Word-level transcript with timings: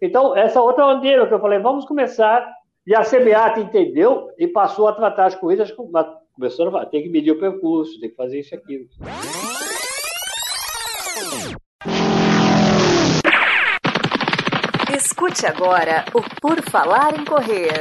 Então, 0.00 0.36
essa 0.36 0.60
outra 0.60 0.84
bandeira 0.84 1.26
que 1.26 1.32
eu 1.32 1.40
falei, 1.40 1.58
vamos 1.58 1.86
começar, 1.86 2.46
e 2.86 2.94
a 2.94 3.00
CBAT 3.00 3.60
entendeu 3.60 4.28
e 4.38 4.46
passou 4.46 4.88
a 4.88 4.92
tratar 4.92 5.26
as 5.26 5.34
corridas, 5.34 5.72
começou 6.34 6.68
a 6.68 6.70
falar, 6.70 6.86
tem 6.86 7.02
que 7.02 7.08
medir 7.08 7.32
o 7.32 7.40
percurso, 7.40 7.98
tem 7.98 8.10
que 8.10 8.16
fazer 8.16 8.40
isso 8.40 8.54
e 8.54 8.58
aquilo. 8.58 8.84
Escute 14.94 15.46
agora 15.46 16.04
o 16.14 16.22
Por 16.40 16.60
Falar 16.62 17.18
em 17.18 17.24
Correr. 17.24 17.80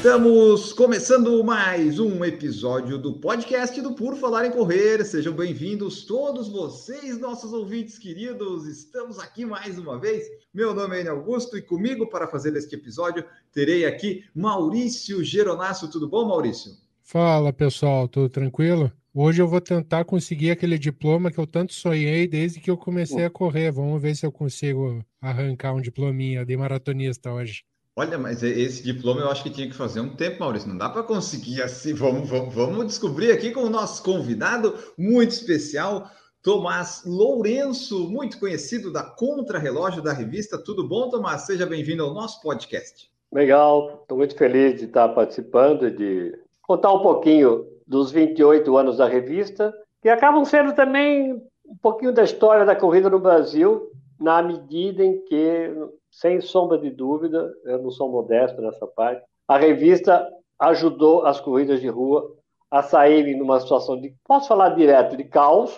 Estamos 0.00 0.72
começando 0.72 1.44
mais 1.44 1.98
um 1.98 2.24
episódio 2.24 2.96
do 2.96 3.20
podcast 3.20 3.78
do 3.82 3.92
Por 3.92 4.16
Falar 4.16 4.46
em 4.46 4.50
Correr. 4.50 5.04
Sejam 5.04 5.34
bem-vindos 5.34 6.06
todos 6.06 6.48
vocês, 6.48 7.20
nossos 7.20 7.52
ouvintes 7.52 7.98
queridos. 7.98 8.66
Estamos 8.66 9.18
aqui 9.18 9.44
mais 9.44 9.78
uma 9.78 10.00
vez. 10.00 10.24
Meu 10.54 10.72
nome 10.72 10.96
é 10.96 11.00
Enio 11.00 11.12
Augusto 11.12 11.54
e 11.58 11.60
comigo 11.60 12.08
para 12.08 12.26
fazer 12.26 12.56
este 12.56 12.76
episódio 12.76 13.22
terei 13.52 13.84
aqui 13.84 14.24
Maurício 14.34 15.22
Geronasso. 15.22 15.90
Tudo 15.90 16.08
bom, 16.08 16.26
Maurício? 16.26 16.72
Fala, 17.02 17.52
pessoal. 17.52 18.08
Tudo 18.08 18.30
tranquilo? 18.30 18.90
Hoje 19.12 19.42
eu 19.42 19.48
vou 19.48 19.60
tentar 19.60 20.06
conseguir 20.06 20.50
aquele 20.50 20.78
diploma 20.78 21.30
que 21.30 21.38
eu 21.38 21.46
tanto 21.46 21.74
sonhei 21.74 22.26
desde 22.26 22.58
que 22.58 22.70
eu 22.70 22.76
comecei 22.78 23.26
a 23.26 23.30
correr. 23.30 23.70
Vamos 23.70 24.00
ver 24.00 24.16
se 24.16 24.24
eu 24.24 24.32
consigo 24.32 25.04
arrancar 25.20 25.74
um 25.74 25.80
diplominha 25.82 26.42
de 26.42 26.56
maratonista 26.56 27.30
hoje. 27.30 27.64
Olha, 27.96 28.16
mas 28.16 28.42
esse 28.42 28.82
diploma 28.82 29.20
eu 29.20 29.30
acho 29.30 29.42
que 29.42 29.50
tinha 29.50 29.68
que 29.68 29.74
fazer 29.74 30.00
um 30.00 30.14
tempo, 30.14 30.40
Maurício. 30.40 30.68
Não 30.68 30.78
dá 30.78 30.88
para 30.88 31.02
conseguir 31.02 31.62
assim. 31.62 31.92
Vamos, 31.92 32.28
vamos, 32.28 32.54
vamos 32.54 32.86
descobrir 32.86 33.32
aqui 33.32 33.50
com 33.50 33.60
o 33.60 33.70
nosso 33.70 34.02
convidado 34.02 34.74
muito 34.96 35.32
especial, 35.32 36.08
Tomás 36.42 37.02
Lourenço, 37.04 38.08
muito 38.08 38.38
conhecido 38.38 38.92
da 38.92 39.02
Contra-Relógio 39.02 40.02
da 40.02 40.12
revista. 40.12 40.56
Tudo 40.56 40.88
bom, 40.88 41.10
Tomás? 41.10 41.42
Seja 41.42 41.66
bem-vindo 41.66 42.02
ao 42.02 42.14
nosso 42.14 42.40
podcast. 42.40 43.10
Legal, 43.32 44.00
estou 44.02 44.16
muito 44.16 44.36
feliz 44.36 44.78
de 44.78 44.86
estar 44.86 45.08
participando 45.10 45.86
e 45.86 45.90
de 45.90 46.38
contar 46.62 46.92
um 46.92 47.02
pouquinho 47.02 47.66
dos 47.86 48.10
28 48.10 48.76
anos 48.76 48.96
da 48.96 49.06
revista, 49.06 49.74
que 50.00 50.08
acabam 50.08 50.44
sendo 50.44 50.72
também 50.74 51.34
um 51.66 51.76
pouquinho 51.76 52.12
da 52.12 52.24
história 52.24 52.64
da 52.64 52.74
corrida 52.74 53.10
no 53.10 53.18
Brasil, 53.18 53.90
na 54.18 54.42
medida 54.42 55.04
em 55.04 55.22
que 55.24 55.70
sem 56.10 56.40
sombra 56.40 56.78
de 56.78 56.90
dúvida, 56.90 57.52
eu 57.64 57.82
não 57.82 57.90
sou 57.90 58.10
modesto 58.10 58.60
nessa 58.60 58.86
parte, 58.86 59.24
a 59.46 59.56
revista 59.56 60.26
ajudou 60.58 61.24
as 61.24 61.40
corridas 61.40 61.80
de 61.80 61.88
rua 61.88 62.36
a 62.70 62.82
saírem 62.82 63.36
numa 63.36 63.58
situação 63.60 64.00
de, 64.00 64.14
posso 64.24 64.48
falar 64.48 64.70
direto, 64.70 65.16
de 65.16 65.24
caos, 65.24 65.76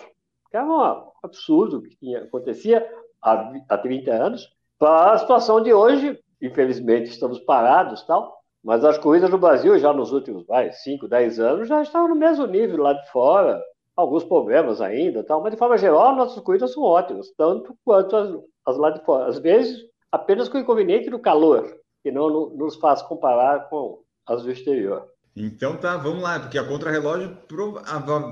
que 0.51 0.57
era 0.57 0.65
um 0.65 1.11
absurdo 1.23 1.81
que 1.81 1.95
tinha, 1.97 2.23
acontecia 2.23 2.87
há, 3.21 3.51
há 3.69 3.77
30 3.77 4.11
anos, 4.11 4.47
para 4.77 5.13
a 5.13 5.17
situação 5.17 5.61
de 5.61 5.73
hoje, 5.73 6.19
infelizmente 6.41 7.09
estamos 7.09 7.39
parados 7.39 8.03
tal, 8.03 8.37
mas 8.63 8.83
as 8.85 8.97
corridas 8.97 9.29
no 9.29 9.37
Brasil 9.37 9.77
já 9.79 9.91
nos 9.91 10.11
últimos 10.11 10.45
vai, 10.45 10.71
5, 10.71 11.07
10 11.07 11.39
anos 11.39 11.67
já 11.67 11.81
estavam 11.81 12.09
no 12.09 12.15
mesmo 12.15 12.45
nível 12.45 12.77
lá 12.83 12.93
de 12.93 13.09
fora, 13.11 13.61
alguns 13.95 14.23
problemas 14.23 14.81
ainda, 14.81 15.23
tal, 15.23 15.41
mas 15.41 15.51
de 15.51 15.57
forma 15.57 15.77
geral 15.77 16.15
nossas 16.15 16.41
corridas 16.43 16.73
são 16.73 16.83
ótimas, 16.83 17.31
tanto 17.37 17.75
quanto 17.83 18.15
as, 18.15 18.29
as 18.65 18.77
lá 18.77 18.89
de 18.89 19.03
fora. 19.03 19.27
Às 19.27 19.39
vezes 19.39 19.81
apenas 20.13 20.47
com 20.47 20.59
o 20.59 20.61
inconveniente 20.61 21.09
do 21.09 21.17
calor, 21.17 21.75
que 22.03 22.11
não 22.11 22.29
nos 22.55 22.75
faz 22.75 23.01
comparar 23.01 23.67
com 23.67 24.03
as 24.27 24.43
do 24.43 24.51
exterior. 24.51 25.09
Então 25.35 25.75
tá, 25.75 25.97
vamos 25.97 26.21
lá, 26.21 26.39
porque 26.39 26.59
a 26.59 26.63
contrarrelógio 26.63 27.35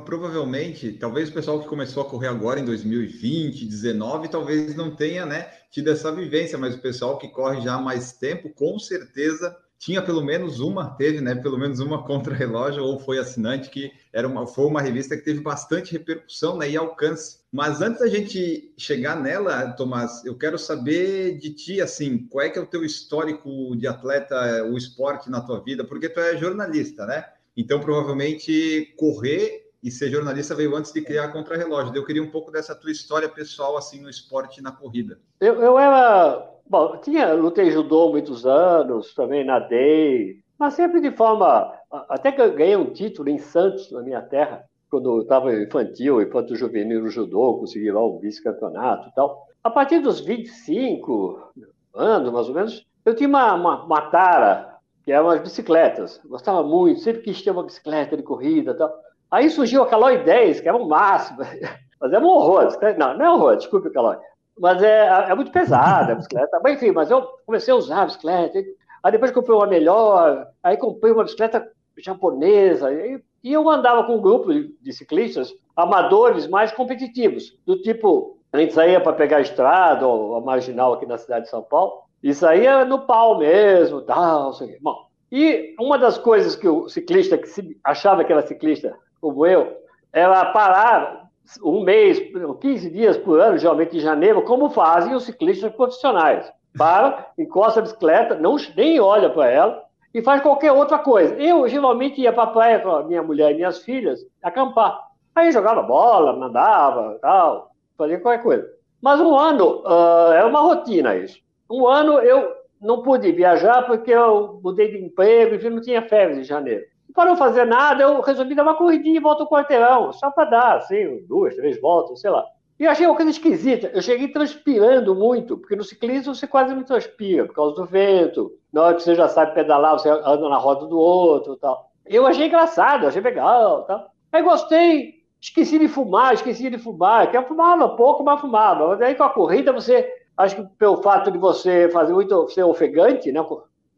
provavelmente, 0.05 0.93
talvez 0.93 1.29
o 1.29 1.33
pessoal 1.33 1.59
que 1.59 1.67
começou 1.67 2.03
a 2.03 2.05
correr 2.05 2.27
agora 2.27 2.59
em 2.59 2.65
2020, 2.65 3.65
19, 3.65 4.27
talvez 4.27 4.75
não 4.75 4.95
tenha, 4.95 5.25
né, 5.25 5.49
tido 5.71 5.89
essa 5.89 6.11
vivência, 6.11 6.55
mas 6.55 6.75
o 6.75 6.81
pessoal 6.81 7.17
que 7.17 7.27
corre 7.29 7.61
já 7.61 7.73
há 7.73 7.81
mais 7.81 8.13
tempo, 8.13 8.53
com 8.53 8.77
certeza 8.77 9.57
tinha 9.81 9.99
pelo 9.99 10.23
menos 10.23 10.59
uma, 10.59 10.91
teve, 10.91 11.19
né, 11.21 11.33
pelo 11.33 11.57
menos 11.57 11.79
uma 11.79 12.03
contra-relógio 12.05 12.83
ou 12.83 12.99
foi 12.99 13.17
assinante 13.17 13.71
que 13.71 13.91
era 14.13 14.27
uma, 14.27 14.45
foi 14.45 14.67
uma 14.67 14.79
revista 14.79 15.17
que 15.17 15.25
teve 15.25 15.41
bastante 15.41 15.91
repercussão, 15.91 16.55
né, 16.55 16.69
e 16.69 16.77
alcance. 16.77 17.39
Mas 17.51 17.81
antes 17.81 17.99
da 17.99 18.07
gente 18.07 18.71
chegar 18.77 19.19
nela, 19.19 19.71
Tomás, 19.71 20.23
eu 20.23 20.37
quero 20.37 20.59
saber 20.59 21.39
de 21.39 21.49
ti, 21.49 21.81
assim, 21.81 22.27
qual 22.29 22.45
é 22.45 22.49
que 22.51 22.59
é 22.59 22.61
o 22.61 22.67
teu 22.67 22.85
histórico 22.85 23.75
de 23.75 23.87
atleta, 23.87 24.63
o 24.65 24.77
esporte 24.77 25.31
na 25.31 25.41
tua 25.41 25.59
vida, 25.59 25.83
porque 25.83 26.07
tu 26.07 26.19
é 26.19 26.37
jornalista, 26.37 27.07
né? 27.07 27.25
Então, 27.57 27.79
provavelmente, 27.79 28.93
correr 28.97 29.71
e 29.83 29.89
ser 29.89 30.11
jornalista 30.11 30.53
veio 30.53 30.75
antes 30.75 30.93
de 30.93 31.01
criar 31.01 31.25
a 31.25 31.31
contra-relógio. 31.31 31.93
Eu 31.95 32.05
queria 32.05 32.21
um 32.21 32.29
pouco 32.29 32.51
dessa 32.51 32.75
tua 32.75 32.91
história 32.91 33.27
pessoal, 33.27 33.75
assim, 33.75 33.99
no 33.99 34.09
esporte 34.09 34.59
e 34.59 34.63
na 34.63 34.71
corrida. 34.71 35.19
Eu, 35.39 35.55
eu 35.55 35.79
era 35.79 36.51
Bom, 36.71 36.95
tinha, 37.01 37.33
lutei 37.33 37.69
judô 37.69 38.11
muitos 38.11 38.45
anos, 38.45 39.13
também 39.13 39.43
nadei, 39.43 40.37
mas 40.57 40.73
sempre 40.73 41.01
de 41.01 41.11
forma. 41.11 41.69
Até 42.07 42.31
que 42.31 42.41
eu 42.41 42.53
ganhei 42.53 42.77
um 42.77 42.93
título 42.93 43.27
em 43.27 43.37
Santos, 43.37 43.91
na 43.91 44.01
minha 44.01 44.21
terra, 44.21 44.63
quando 44.89 45.17
eu 45.17 45.21
estava 45.23 45.53
infantil, 45.53 46.21
enquanto 46.21 46.55
juvenil 46.55 47.01
no 47.01 47.09
judô, 47.09 47.55
consegui 47.55 47.91
lá 47.91 48.01
um 48.07 48.19
vice-campeonato 48.19 49.09
e 49.09 49.11
tal. 49.13 49.47
A 49.61 49.69
partir 49.69 49.99
dos 49.99 50.21
25 50.21 51.51
anos, 51.93 52.31
mais 52.31 52.47
ou 52.47 52.55
menos, 52.55 52.87
eu 53.03 53.13
tinha 53.17 53.27
uma, 53.27 53.53
uma, 53.53 53.83
uma 53.83 54.01
tara, 54.03 54.77
que 55.03 55.11
eram 55.11 55.27
as 55.27 55.41
bicicletas. 55.41 56.21
Gostava 56.23 56.63
muito, 56.63 57.01
sempre 57.01 57.21
quis 57.21 57.41
ter 57.41 57.51
uma 57.51 57.63
bicicleta 57.63 58.15
de 58.15 58.23
corrida 58.23 58.71
e 58.71 58.75
tal. 58.75 58.93
Aí 59.29 59.49
surgiu 59.49 59.83
a 59.83 59.87
Caloi 59.87 60.23
10, 60.23 60.61
que 60.61 60.69
era 60.69 60.77
o 60.77 60.87
máximo. 60.87 61.39
Mas 61.99 62.13
era 62.13 62.23
um 62.23 62.29
horror. 62.29 62.69
Não, 62.97 63.17
não 63.17 63.25
é 63.25 63.29
um 63.29 63.33
horror, 63.33 63.57
desculpe, 63.57 63.89
Caloi. 63.89 64.15
Mas 64.61 64.83
é, 64.83 65.07
é 65.27 65.33
muito 65.33 65.51
pesada 65.51 66.11
a 66.11 66.15
bicicleta. 66.15 66.59
Mas, 66.63 66.75
enfim, 66.75 66.91
mas 66.91 67.09
eu 67.09 67.23
comecei 67.47 67.73
a 67.73 67.77
usar 67.77 68.03
a 68.03 68.05
bicicleta. 68.05 68.59
Aí 69.03 69.11
depois 69.11 69.31
comprei 69.31 69.55
uma 69.55 69.65
melhor, 69.65 70.47
aí 70.61 70.77
comprei 70.77 71.11
uma 71.11 71.23
bicicleta 71.23 71.67
japonesa. 71.97 72.93
E, 72.93 73.19
e 73.43 73.51
eu 73.51 73.67
andava 73.67 74.03
com 74.03 74.17
um 74.17 74.21
grupo 74.21 74.53
de, 74.53 74.93
ciclistas 74.93 75.51
amadores 75.75 76.47
mais 76.47 76.71
competitivos, 76.71 77.57
do 77.65 77.81
tipo, 77.81 78.37
a 78.53 78.59
gente 78.59 78.73
saía 78.73 79.01
para 79.01 79.13
pegar 79.13 79.37
a 79.37 79.41
estrada 79.41 80.05
ou 80.05 80.35
a 80.35 80.41
marginal 80.41 80.93
aqui 80.93 81.07
na 81.07 81.17
cidade 81.17 81.45
de 81.45 81.49
São 81.49 81.63
Paulo, 81.63 82.03
e 82.21 82.31
saía 82.31 82.85
no 82.85 82.99
pau 82.99 83.39
mesmo, 83.39 84.01
tal, 84.01 84.53
sei 84.53 84.77
Bom, 84.79 85.07
e 85.31 85.73
uma 85.79 85.97
das 85.97 86.19
coisas 86.19 86.55
que 86.55 86.67
o 86.67 86.87
ciclista 86.87 87.35
que 87.35 87.47
se 87.47 87.79
achava 87.83 88.23
que 88.23 88.31
era 88.31 88.45
ciclista 88.45 88.95
como 89.19 89.45
eu, 89.45 89.75
era 90.13 90.45
parar 90.51 91.20
um 91.63 91.83
mês, 91.83 92.19
15 92.59 92.89
dias 92.89 93.17
por 93.17 93.39
ano, 93.39 93.57
geralmente 93.57 93.97
em 93.97 93.99
janeiro, 93.99 94.41
como 94.43 94.69
fazem 94.69 95.13
os 95.13 95.23
ciclistas 95.23 95.71
profissionais. 95.73 96.51
Para, 96.77 97.27
encosta 97.37 97.79
a 97.79 97.83
bicicleta, 97.83 98.35
não, 98.35 98.55
nem 98.75 98.99
olha 98.99 99.29
para 99.29 99.49
ela 99.49 99.83
e 100.13 100.21
faz 100.21 100.41
qualquer 100.41 100.71
outra 100.71 100.99
coisa. 100.99 101.35
Eu 101.35 101.67
geralmente 101.67 102.21
ia 102.21 102.31
para 102.31 102.43
a 102.43 102.47
praia 102.47 102.79
com 102.79 102.89
a 102.89 103.03
minha 103.03 103.21
mulher 103.21 103.51
e 103.51 103.55
minhas 103.55 103.79
filhas 103.79 104.21
acampar. 104.41 104.97
Aí 105.35 105.51
jogava 105.51 105.81
bola, 105.81 106.35
mandava, 106.35 107.17
tal, 107.21 107.71
fazia 107.97 108.19
qualquer 108.19 108.43
coisa. 108.43 108.67
Mas 109.01 109.19
um 109.19 109.35
ano, 109.37 109.81
uh, 109.85 110.31
era 110.31 110.47
uma 110.47 110.61
rotina 110.61 111.15
isso. 111.15 111.39
Um 111.69 111.87
ano 111.87 112.19
eu 112.19 112.53
não 112.79 113.01
pude 113.01 113.31
viajar 113.31 113.85
porque 113.85 114.11
eu 114.11 114.59
mudei 114.63 114.91
de 114.91 115.03
emprego 115.03 115.55
e 115.55 115.69
não 115.69 115.81
tinha 115.81 116.01
férias 116.01 116.37
em 116.37 116.43
janeiro 116.43 116.85
para 117.13 117.29
não 117.29 117.37
fazer 117.37 117.65
nada, 117.65 118.03
eu 118.03 118.21
resolvi 118.21 118.55
dar 118.55 118.63
uma 118.63 118.75
corridinha 118.75 119.17
e 119.17 119.21
volta 119.21 119.43
ao 119.43 119.49
quarteirão, 119.49 120.11
só 120.13 120.31
para 120.31 120.49
dar, 120.49 120.77
assim, 120.77 121.23
duas, 121.27 121.55
três 121.55 121.79
voltas, 121.79 122.19
sei 122.21 122.29
lá. 122.29 122.45
E 122.79 122.87
achei 122.87 123.05
uma 123.05 123.15
coisa 123.15 123.29
esquisita. 123.29 123.91
Eu 123.93 124.01
cheguei 124.01 124.27
transpirando 124.29 125.13
muito, 125.13 125.55
porque 125.55 125.75
no 125.75 125.83
ciclismo 125.83 126.33
você 126.33 126.47
quase 126.47 126.73
não 126.73 126.83
transpira, 126.83 127.45
por 127.45 127.53
causa 127.53 127.75
do 127.75 127.85
vento. 127.85 128.51
Na 128.73 128.81
hora 128.81 128.95
que 128.95 129.03
você 129.03 129.13
já 129.13 129.27
sabe 129.27 129.53
pedalar, 129.53 129.93
você 129.93 130.09
anda 130.09 130.49
na 130.49 130.57
roda 130.57 130.87
do 130.87 130.97
outro 130.97 131.55
tal. 131.57 131.91
Eu 132.03 132.25
achei 132.25 132.47
engraçado, 132.47 133.05
achei 133.05 133.21
legal 133.21 133.83
tal. 133.83 134.07
Aí 134.31 134.41
gostei, 134.41 135.21
esqueci 135.39 135.77
de 135.77 135.87
fumar, 135.87 136.33
esqueci 136.33 136.71
de 136.71 136.79
fumar. 136.79 137.31
Eu 137.31 137.43
fumava 137.43 137.89
pouco, 137.89 138.23
mas 138.23 138.41
fumava. 138.41 138.87
Mas 138.87 139.01
aí 139.03 139.13
com 139.13 139.25
a 139.25 139.29
corrida, 139.29 139.71
você, 139.71 140.11
acho 140.35 140.55
que 140.55 140.63
pelo 140.79 141.03
fato 141.03 141.29
de 141.29 141.37
você 141.37 141.87
fazer 141.89 142.13
muito, 142.13 142.49
ser 142.49 142.63
ofegante, 142.63 143.31
né? 143.31 143.45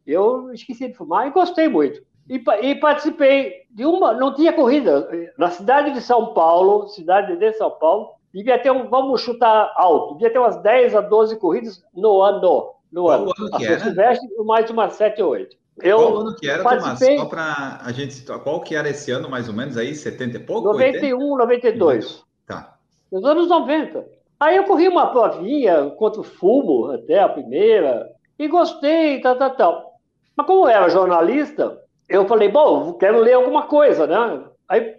Eu 0.06 0.52
esqueci 0.52 0.90
de 0.90 0.94
fumar 0.94 1.26
e 1.26 1.32
gostei 1.32 1.70
muito. 1.70 2.02
E, 2.30 2.42
e, 2.62 2.76
participei 2.76 3.64
de 3.72 3.86
uma, 3.86 4.14
não 4.14 4.34
tinha 4.34 4.54
corrida. 4.54 5.10
Na 5.38 5.50
cidade 5.50 5.92
de 5.92 6.02
São 6.02 6.34
Paulo, 6.34 6.88
cidade 6.88 7.36
de 7.36 7.54
São 7.54 7.72
Paulo, 7.72 8.12
devia 8.34 8.58
ter 8.58 8.72
um, 8.72 8.90
vamos 8.90 9.22
chutar 9.22 9.72
alto, 9.76 10.16
devia 10.16 10.32
ter 10.32 10.40
umas 10.40 10.56
10 10.62 10.96
a 10.96 11.02
12 11.02 11.38
corridas 11.38 11.84
no 11.94 12.22
ano. 12.22 12.74
No 12.92 13.04
Qual 13.04 13.22
ano. 13.22 13.34
ano 13.38 13.58
que 13.58 13.66
era? 13.66 13.80
Silvestre, 13.80 14.30
mais 14.46 14.70
umas 14.70 14.94
7 14.94 15.22
ou 15.22 15.32
8. 15.32 15.56
Eu 15.82 15.98
qual 15.98 16.18
ano 16.18 16.36
que 16.36 16.48
era, 16.48 16.64
participei... 16.64 17.16
Tomás? 17.16 17.22
Só 17.22 17.26
para 17.26 17.80
a 17.84 17.92
gente. 17.92 18.22
Qual 18.44 18.62
que 18.62 18.76
era 18.76 18.90
esse 18.90 19.12
ano, 19.12 19.30
mais 19.30 19.48
ou 19.48 19.56
menos, 19.56 19.76
aí? 19.76 19.96
70 19.96 20.38
e 20.38 20.40
pouco? 20.40 20.68
91, 20.68 21.18
80? 21.18 21.38
92. 21.38 22.24
Tá. 22.46 22.76
Nos 23.12 23.26
anos 23.26 23.48
90. 23.48 24.06
Aí 24.40 24.58
eu 24.58 24.66
corri 24.66 24.88
uma 24.88 25.08
provinha 25.08 25.90
contra 25.98 26.22
o 26.22 26.24
fumo, 26.24 26.92
até 26.92 27.20
a 27.20 27.30
primeira, 27.30 28.08
e 28.38 28.48
gostei, 28.48 29.22
tal, 29.22 29.38
tal, 29.38 29.56
tal. 29.56 29.94
Mas 30.36 30.46
como 30.46 30.66
eu 30.66 30.70
era 30.70 30.90
jornalista, 30.90 31.80
eu 32.08 32.28
falei, 32.28 32.50
bom, 32.50 32.94
quero 32.94 33.20
ler 33.20 33.34
alguma 33.34 33.64
coisa, 33.64 34.08
né? 34.08 34.44
Aí, 34.68 34.96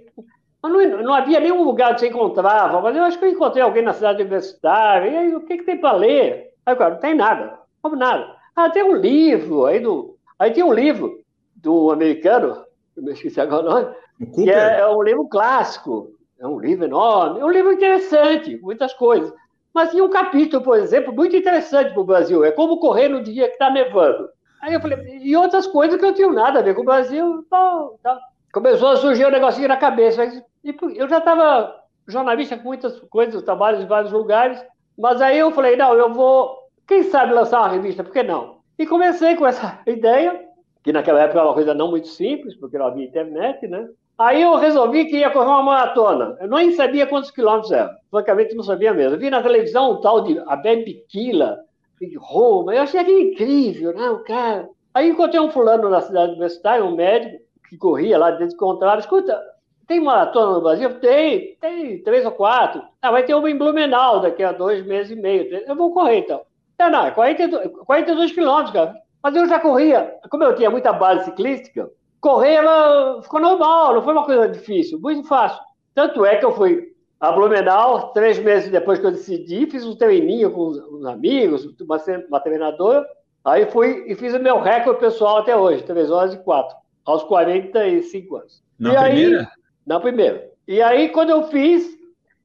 mas 0.62 0.72
não, 0.72 1.02
não 1.02 1.14
havia 1.14 1.40
nenhum 1.40 1.62
lugar 1.62 1.94
que 1.94 2.00
você 2.00 2.08
encontrava, 2.08 2.80
mas 2.80 2.96
eu 2.96 3.02
acho 3.02 3.18
que 3.18 3.24
eu 3.24 3.30
encontrei 3.30 3.62
alguém 3.62 3.82
na 3.82 3.92
cidade 3.92 4.22
universitária, 4.22 5.10
e 5.10 5.16
aí 5.16 5.34
o 5.34 5.40
que, 5.40 5.58
que 5.58 5.64
tem 5.64 5.78
para 5.78 5.96
ler? 5.96 6.50
Aí, 6.64 6.74
cara, 6.74 6.94
não 6.94 7.00
tem 7.00 7.14
nada, 7.14 7.58
como 7.82 7.96
nada. 7.96 8.34
Ah, 8.56 8.70
tem 8.70 8.82
um 8.82 8.94
livro, 8.94 9.66
aí, 9.66 9.80
do, 9.80 10.16
aí 10.38 10.52
tem 10.52 10.64
um 10.64 10.72
livro 10.72 11.20
do 11.56 11.90
americano, 11.90 12.64
eu 12.96 13.02
me 13.02 13.12
esqueci 13.12 13.40
agora 13.40 13.66
o 13.66 13.70
nome, 13.70 13.94
que 14.34 14.50
é, 14.50 14.80
é 14.80 14.88
um 14.88 15.02
livro 15.02 15.28
clássico, 15.28 16.10
é 16.38 16.46
um 16.46 16.58
livro 16.58 16.84
enorme, 16.84 17.40
é 17.40 17.44
um 17.44 17.50
livro 17.50 17.72
interessante, 17.72 18.56
muitas 18.62 18.92
coisas. 18.94 19.32
Mas 19.74 19.90
tinha 19.90 20.04
um 20.04 20.10
capítulo, 20.10 20.62
por 20.62 20.78
exemplo, 20.78 21.12
muito 21.12 21.34
interessante 21.34 21.92
para 21.92 22.00
o 22.00 22.04
Brasil. 22.04 22.44
É 22.44 22.52
como 22.52 22.78
correr 22.78 23.08
no 23.08 23.22
dia 23.22 23.48
que 23.48 23.54
está 23.54 23.68
nevando. 23.70 24.28
Aí 24.64 24.72
eu 24.72 24.80
falei, 24.80 25.18
e 25.20 25.36
outras 25.36 25.66
coisas 25.66 25.96
que 26.00 26.06
não 26.06 26.14
tinham 26.14 26.32
nada 26.32 26.60
a 26.60 26.62
ver 26.62 26.74
com 26.74 26.80
o 26.80 26.86
Brasil. 26.86 27.44
Tal, 27.50 27.98
tal. 28.02 28.18
Começou 28.50 28.88
a 28.88 28.96
surgir 28.96 29.26
um 29.26 29.30
negocinho 29.30 29.68
na 29.68 29.76
cabeça. 29.76 30.24
E 30.64 30.74
eu 30.96 31.06
já 31.06 31.18
estava 31.18 31.76
jornalista 32.08 32.56
com 32.56 32.64
muitas 32.64 32.98
coisas, 33.10 33.42
trabalhos 33.42 33.82
em 33.82 33.86
vários 33.86 34.10
lugares. 34.10 34.58
Mas 34.96 35.20
aí 35.20 35.38
eu 35.38 35.50
falei, 35.50 35.76
não, 35.76 35.92
eu 35.92 36.14
vou, 36.14 36.56
quem 36.86 37.02
sabe 37.02 37.34
lançar 37.34 37.60
uma 37.60 37.68
revista, 37.68 38.02
por 38.02 38.10
que 38.10 38.22
não? 38.22 38.60
E 38.78 38.86
comecei 38.86 39.36
com 39.36 39.46
essa 39.46 39.80
ideia, 39.86 40.48
que 40.82 40.94
naquela 40.94 41.20
época 41.20 41.40
era 41.40 41.48
uma 41.48 41.54
coisa 41.54 41.74
não 41.74 41.90
muito 41.90 42.08
simples, 42.08 42.56
porque 42.56 42.78
não 42.78 42.86
havia 42.86 43.04
internet, 43.04 43.68
né? 43.68 43.86
Aí 44.16 44.40
eu 44.40 44.56
resolvi 44.56 45.04
que 45.04 45.18
ia 45.18 45.30
correr 45.30 45.50
uma 45.50 45.62
maratona. 45.62 46.38
Eu 46.40 46.48
nem 46.48 46.72
sabia 46.72 47.06
quantos 47.06 47.30
quilômetros 47.30 47.70
era. 47.70 47.94
Francamente, 48.10 48.54
não 48.54 48.64
sabia 48.64 48.94
mesmo. 48.94 49.16
Eu 49.16 49.20
vi 49.20 49.28
na 49.28 49.42
televisão 49.42 49.92
um 49.92 50.00
tal 50.00 50.22
de 50.22 50.38
Abel 50.46 50.84
Biquila, 50.86 51.58
de 52.06 52.16
Roma. 52.16 52.74
Eu 52.74 52.82
achei 52.82 53.00
aquilo 53.00 53.18
incrível, 53.18 53.94
né? 53.94 54.10
O 54.10 54.20
cara. 54.20 54.68
Aí 54.92 55.08
encontrei 55.08 55.40
um 55.40 55.50
fulano 55.50 55.88
na 55.88 56.00
cidade 56.00 56.32
universitária, 56.32 56.84
um 56.84 56.94
médico, 56.94 57.42
que 57.68 57.76
corria 57.76 58.18
lá 58.18 58.30
dentro 58.30 58.54
do 58.54 58.56
contrário. 58.56 59.00
Escuta, 59.00 59.40
tem 59.86 60.00
maratona 60.00 60.54
no 60.54 60.62
Brasil? 60.62 60.98
Tem, 61.00 61.56
tem 61.60 62.02
três 62.02 62.24
ou 62.24 62.32
quatro. 62.32 62.82
Ah, 63.02 63.10
vai 63.10 63.24
ter 63.24 63.34
uma 63.34 63.50
em 63.50 63.58
Blumenau 63.58 64.20
daqui 64.20 64.42
a 64.42 64.52
dois 64.52 64.84
meses 64.86 65.10
e 65.12 65.20
meio. 65.20 65.62
Eu 65.66 65.74
vou 65.74 65.92
correr 65.92 66.18
então. 66.18 66.42
Não, 66.78 66.90
não, 66.90 67.10
42, 67.10 67.70
42 67.84 68.32
quilômetros, 68.32 68.72
cara. 68.72 68.94
Mas 69.22 69.36
eu 69.36 69.48
já 69.48 69.58
corria, 69.58 70.14
como 70.30 70.44
eu 70.44 70.54
tinha 70.54 70.70
muita 70.70 70.92
base 70.92 71.24
ciclística, 71.24 71.90
correr 72.20 72.54
ela 72.54 73.22
ficou 73.22 73.40
normal, 73.40 73.94
não 73.94 74.02
foi 74.02 74.12
uma 74.12 74.24
coisa 74.24 74.48
difícil, 74.48 75.00
muito 75.00 75.26
fácil. 75.26 75.60
Tanto 75.94 76.24
é 76.24 76.36
que 76.36 76.44
eu 76.44 76.52
fui 76.52 76.93
a 77.20 77.32
Blumenau, 77.32 78.12
três 78.12 78.38
meses 78.38 78.70
depois 78.70 78.98
que 78.98 79.06
eu 79.06 79.12
decidi, 79.12 79.66
fiz 79.66 79.84
um 79.84 79.96
treininho 79.96 80.50
com 80.50 80.68
os 80.68 81.06
amigos, 81.06 81.64
uma, 81.80 81.98
uma 82.28 82.40
treinadora, 82.40 83.06
aí 83.44 83.66
fui 83.66 84.04
e 84.06 84.14
fiz 84.14 84.34
o 84.34 84.40
meu 84.40 84.60
recorde 84.60 85.00
pessoal 85.00 85.38
até 85.38 85.56
hoje, 85.56 85.82
3 85.84 86.10
horas 86.10 86.34
e 86.34 86.38
4, 86.38 86.76
aos 87.04 87.22
45 87.24 88.36
anos. 88.36 88.62
Na 88.78 88.92
e 88.92 89.10
primeira? 89.10 89.40
Aí, 89.40 89.46
na 89.86 90.00
primeira. 90.00 90.50
E 90.66 90.82
aí, 90.82 91.08
quando 91.10 91.30
eu 91.30 91.44
fiz, 91.44 91.96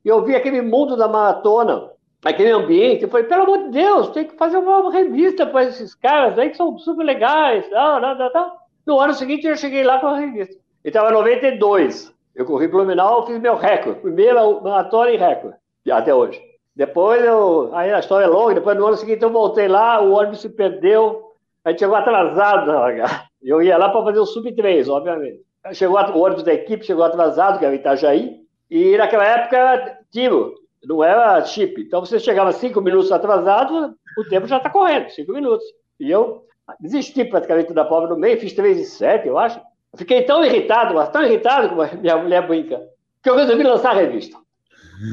eu 0.04 0.24
vi 0.24 0.36
aquele 0.36 0.62
mundo 0.62 0.96
da 0.96 1.08
maratona, 1.08 1.90
aquele 2.24 2.52
ambiente, 2.52 3.04
eu 3.04 3.10
falei, 3.10 3.26
pelo 3.26 3.44
amor 3.44 3.58
de 3.66 3.70
Deus, 3.72 4.10
tem 4.10 4.26
que 4.26 4.36
fazer 4.36 4.58
uma 4.58 4.92
revista 4.92 5.46
para 5.46 5.66
esses 5.66 5.96
caras 5.96 6.38
aí 6.38 6.50
que 6.50 6.58
são 6.58 6.78
super 6.78 7.04
legais, 7.04 7.70
tal, 7.70 8.02
tal, 8.02 8.32
tal. 8.32 8.58
No 8.86 9.00
ano 9.00 9.14
seguinte 9.14 9.46
eu 9.46 9.56
cheguei 9.56 9.84
lá 9.84 10.00
com 10.00 10.08
a 10.08 10.20
revista. 10.20 10.56
E 10.84 10.88
estava 10.88 11.12
92. 11.12 12.14
Eu 12.40 12.46
corri 12.46 12.70
Blumenau, 12.70 13.28
fiz 13.28 13.38
meu 13.38 13.58
recorde. 13.58 14.00
Primeira 14.00 14.42
maratona 14.62 15.12
e 15.12 15.18
recorde. 15.18 15.58
Até 15.92 16.16
hoje. 16.16 16.42
Depois 16.74 17.22
eu. 17.22 17.70
Aí 17.74 17.92
a 17.92 18.00
história 18.00 18.24
é 18.24 18.30
longa. 18.30 18.54
Depois 18.54 18.78
no 18.78 18.88
ano 18.88 18.96
seguinte 18.96 19.22
eu 19.22 19.30
voltei 19.30 19.68
lá, 19.68 20.02
o 20.02 20.14
ônibus 20.14 20.40
se 20.40 20.48
perdeu. 20.48 21.34
A 21.66 21.72
gente 21.72 21.80
chegou 21.80 21.98
atrasado. 21.98 22.72
Eu 23.44 23.62
ia 23.62 23.78
lá 23.78 23.90
para 23.90 24.04
fazer 24.04 24.20
o 24.20 24.26
sub-3, 24.26 24.90
obviamente. 24.90 25.42
Chegou 25.74 25.98
o 25.98 26.20
ônibus 26.20 26.44
da 26.44 26.54
equipe, 26.54 26.86
chegou 26.86 27.04
atrasado, 27.04 27.60
que 27.60 27.66
era 27.66 27.76
Itajaí. 27.76 28.38
E 28.70 28.98
naquela 28.98 29.26
época 29.26 29.98
tiro, 30.12 30.56
não 30.84 31.04
era 31.04 31.44
chip. 31.46 31.82
Então 31.82 32.02
você 32.02 32.20
chegava 32.20 32.52
cinco 32.52 32.82
minutos 32.82 33.12
atrasado, 33.12 33.96
o 34.18 34.24
tempo 34.30 34.48
já 34.48 34.58
está 34.58 34.70
correndo, 34.70 35.10
cinco 35.10 35.32
minutos. 35.34 35.66
E 36.00 36.12
eu 36.12 36.44
Desisti 36.80 37.26
praticamente 37.26 37.74
da 37.74 37.86
prova 37.86 38.08
no 38.08 38.18
meio, 38.18 38.40
fiz 38.40 38.54
3 38.54 38.80
e 38.80 38.86
7, 38.86 39.28
eu 39.28 39.38
acho. 39.38 39.60
Fiquei 39.96 40.24
tão 40.24 40.44
irritado, 40.44 40.94
mas 40.94 41.10
tão 41.10 41.24
irritado 41.24 41.70
como 41.70 41.82
a 41.82 41.88
minha 41.88 42.18
mulher 42.18 42.48
brinca, 42.48 42.82
que 43.24 43.30
eu 43.30 43.36
resolvi 43.36 43.64
lançar 43.64 43.92
a 43.92 44.00
revista. 44.00 44.38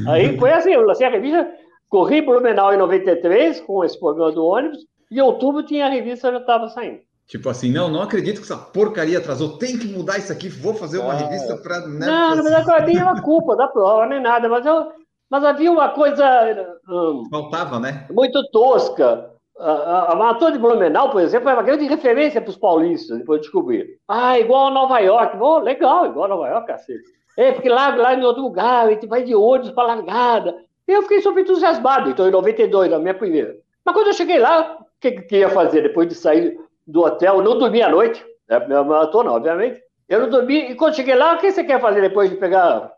Aí 0.08 0.36
foi 0.38 0.52
assim, 0.52 0.72
eu 0.72 0.82
lancei 0.82 1.06
a 1.06 1.10
revista, 1.10 1.48
corri 1.88 2.20
Blumenau 2.20 2.74
em 2.74 2.76
93, 2.76 3.60
com 3.60 3.84
esse 3.84 3.98
problema 3.98 4.32
do 4.32 4.44
ônibus, 4.44 4.78
e 5.10 5.18
em 5.18 5.22
outubro 5.22 5.62
tinha 5.62 5.86
a 5.86 5.90
revista, 5.90 6.30
já 6.30 6.38
estava 6.38 6.68
saindo. 6.68 7.00
Tipo 7.26 7.48
assim, 7.48 7.72
não, 7.72 7.88
não 7.88 8.02
acredito 8.02 8.36
que 8.36 8.44
essa 8.44 8.56
porcaria 8.56 9.18
atrasou, 9.18 9.58
tem 9.58 9.78
que 9.78 9.86
mudar 9.88 10.18
isso 10.18 10.32
aqui, 10.32 10.48
vou 10.48 10.74
fazer 10.74 10.98
uma 10.98 11.14
é. 11.14 11.18
revista 11.18 11.56
para... 11.56 11.80
Né, 11.80 12.06
não, 12.06 12.36
na 12.36 12.42
verdade, 12.42 12.68
não 12.68 12.86
tinha 12.86 13.02
uma 13.02 13.22
culpa 13.22 13.56
da 13.56 13.66
prova, 13.66 14.06
nem 14.06 14.20
nada, 14.20 14.48
mas, 14.48 14.64
eu, 14.64 14.92
mas 15.30 15.42
havia 15.42 15.70
uma 15.72 15.88
coisa... 15.88 16.78
Hum, 16.88 17.24
Faltava, 17.30 17.80
né? 17.80 18.06
Muito 18.10 18.42
tosca 18.50 19.35
a, 19.58 20.12
a 20.12 20.16
maratona 20.16 20.52
de 20.52 20.58
Blumenau, 20.58 21.10
por 21.10 21.20
exemplo, 21.20 21.48
é 21.48 21.54
uma 21.54 21.62
grande 21.62 21.86
referência 21.86 22.40
para 22.40 22.50
os 22.50 22.56
paulistas, 22.56 23.18
depois 23.18 23.40
de 23.40 23.46
descobrir. 23.46 23.98
Ah, 24.08 24.38
igual 24.38 24.66
a 24.66 24.70
Nova 24.70 24.98
York. 24.98 25.36
Oh, 25.40 25.58
legal, 25.58 26.06
igual 26.06 26.26
a 26.26 26.28
Nova 26.28 26.48
York, 26.48 26.66
cacete. 26.66 27.04
É, 27.36 27.52
porque 27.52 27.68
lá, 27.68 27.94
lá 27.94 28.14
em 28.14 28.24
outro 28.24 28.42
lugar, 28.42 28.86
a 28.86 28.90
gente 28.90 29.06
vai 29.06 29.22
de 29.22 29.34
ônibus 29.34 29.70
para 29.70 29.94
largada. 29.94 30.56
Eu 30.86 31.02
fiquei 31.02 31.20
super 31.20 31.40
entusiasmado, 31.40 32.10
então 32.10 32.28
em 32.28 32.30
92, 32.30 32.92
a 32.92 32.98
minha 32.98 33.14
primeira. 33.14 33.56
Mas 33.84 33.94
quando 33.94 34.08
eu 34.08 34.14
cheguei 34.14 34.38
lá, 34.38 34.78
o 34.80 34.86
que, 35.00 35.12
que 35.22 35.38
ia 35.38 35.48
fazer 35.48 35.82
depois 35.82 36.08
de 36.08 36.14
sair 36.14 36.58
do 36.86 37.02
hotel? 37.02 37.36
Eu 37.36 37.42
não 37.42 37.58
dormi 37.58 37.82
à 37.82 37.88
noite, 37.88 38.24
é 38.48 38.54
a 38.54 38.60
primeira 38.60 38.84
maratona, 38.84 39.32
obviamente. 39.32 39.80
Eu 40.08 40.20
não 40.20 40.30
dormi, 40.30 40.70
e 40.70 40.74
quando 40.74 40.94
cheguei 40.94 41.14
lá, 41.14 41.34
o 41.34 41.38
que 41.38 41.50
você 41.50 41.64
quer 41.64 41.80
fazer 41.80 42.00
depois 42.00 42.30
de 42.30 42.36
pegar 42.36 42.92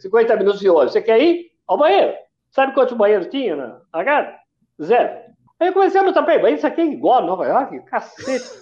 50 0.00 0.36
minutos 0.36 0.60
de 0.60 0.68
ônibus? 0.68 0.92
Você 0.92 1.00
quer 1.00 1.20
ir 1.20 1.46
ao 1.66 1.78
banheiro? 1.78 2.14
Sabe 2.50 2.74
quantos 2.74 2.96
banheiros 2.96 3.28
tinha 3.28 3.56
na 3.56 3.80
largada? 3.94 4.34
Zero. 4.82 5.29
Aí 5.60 5.68
eu 5.68 5.72
comecei 5.74 6.00
a 6.00 6.04
lutar, 6.04 6.24
peraí, 6.24 6.54
isso 6.54 6.66
aqui 6.66 6.80
é 6.80 6.86
igual 6.86 7.18
a 7.18 7.26
Nova 7.26 7.46
York? 7.46 7.80
Cacete. 7.80 8.58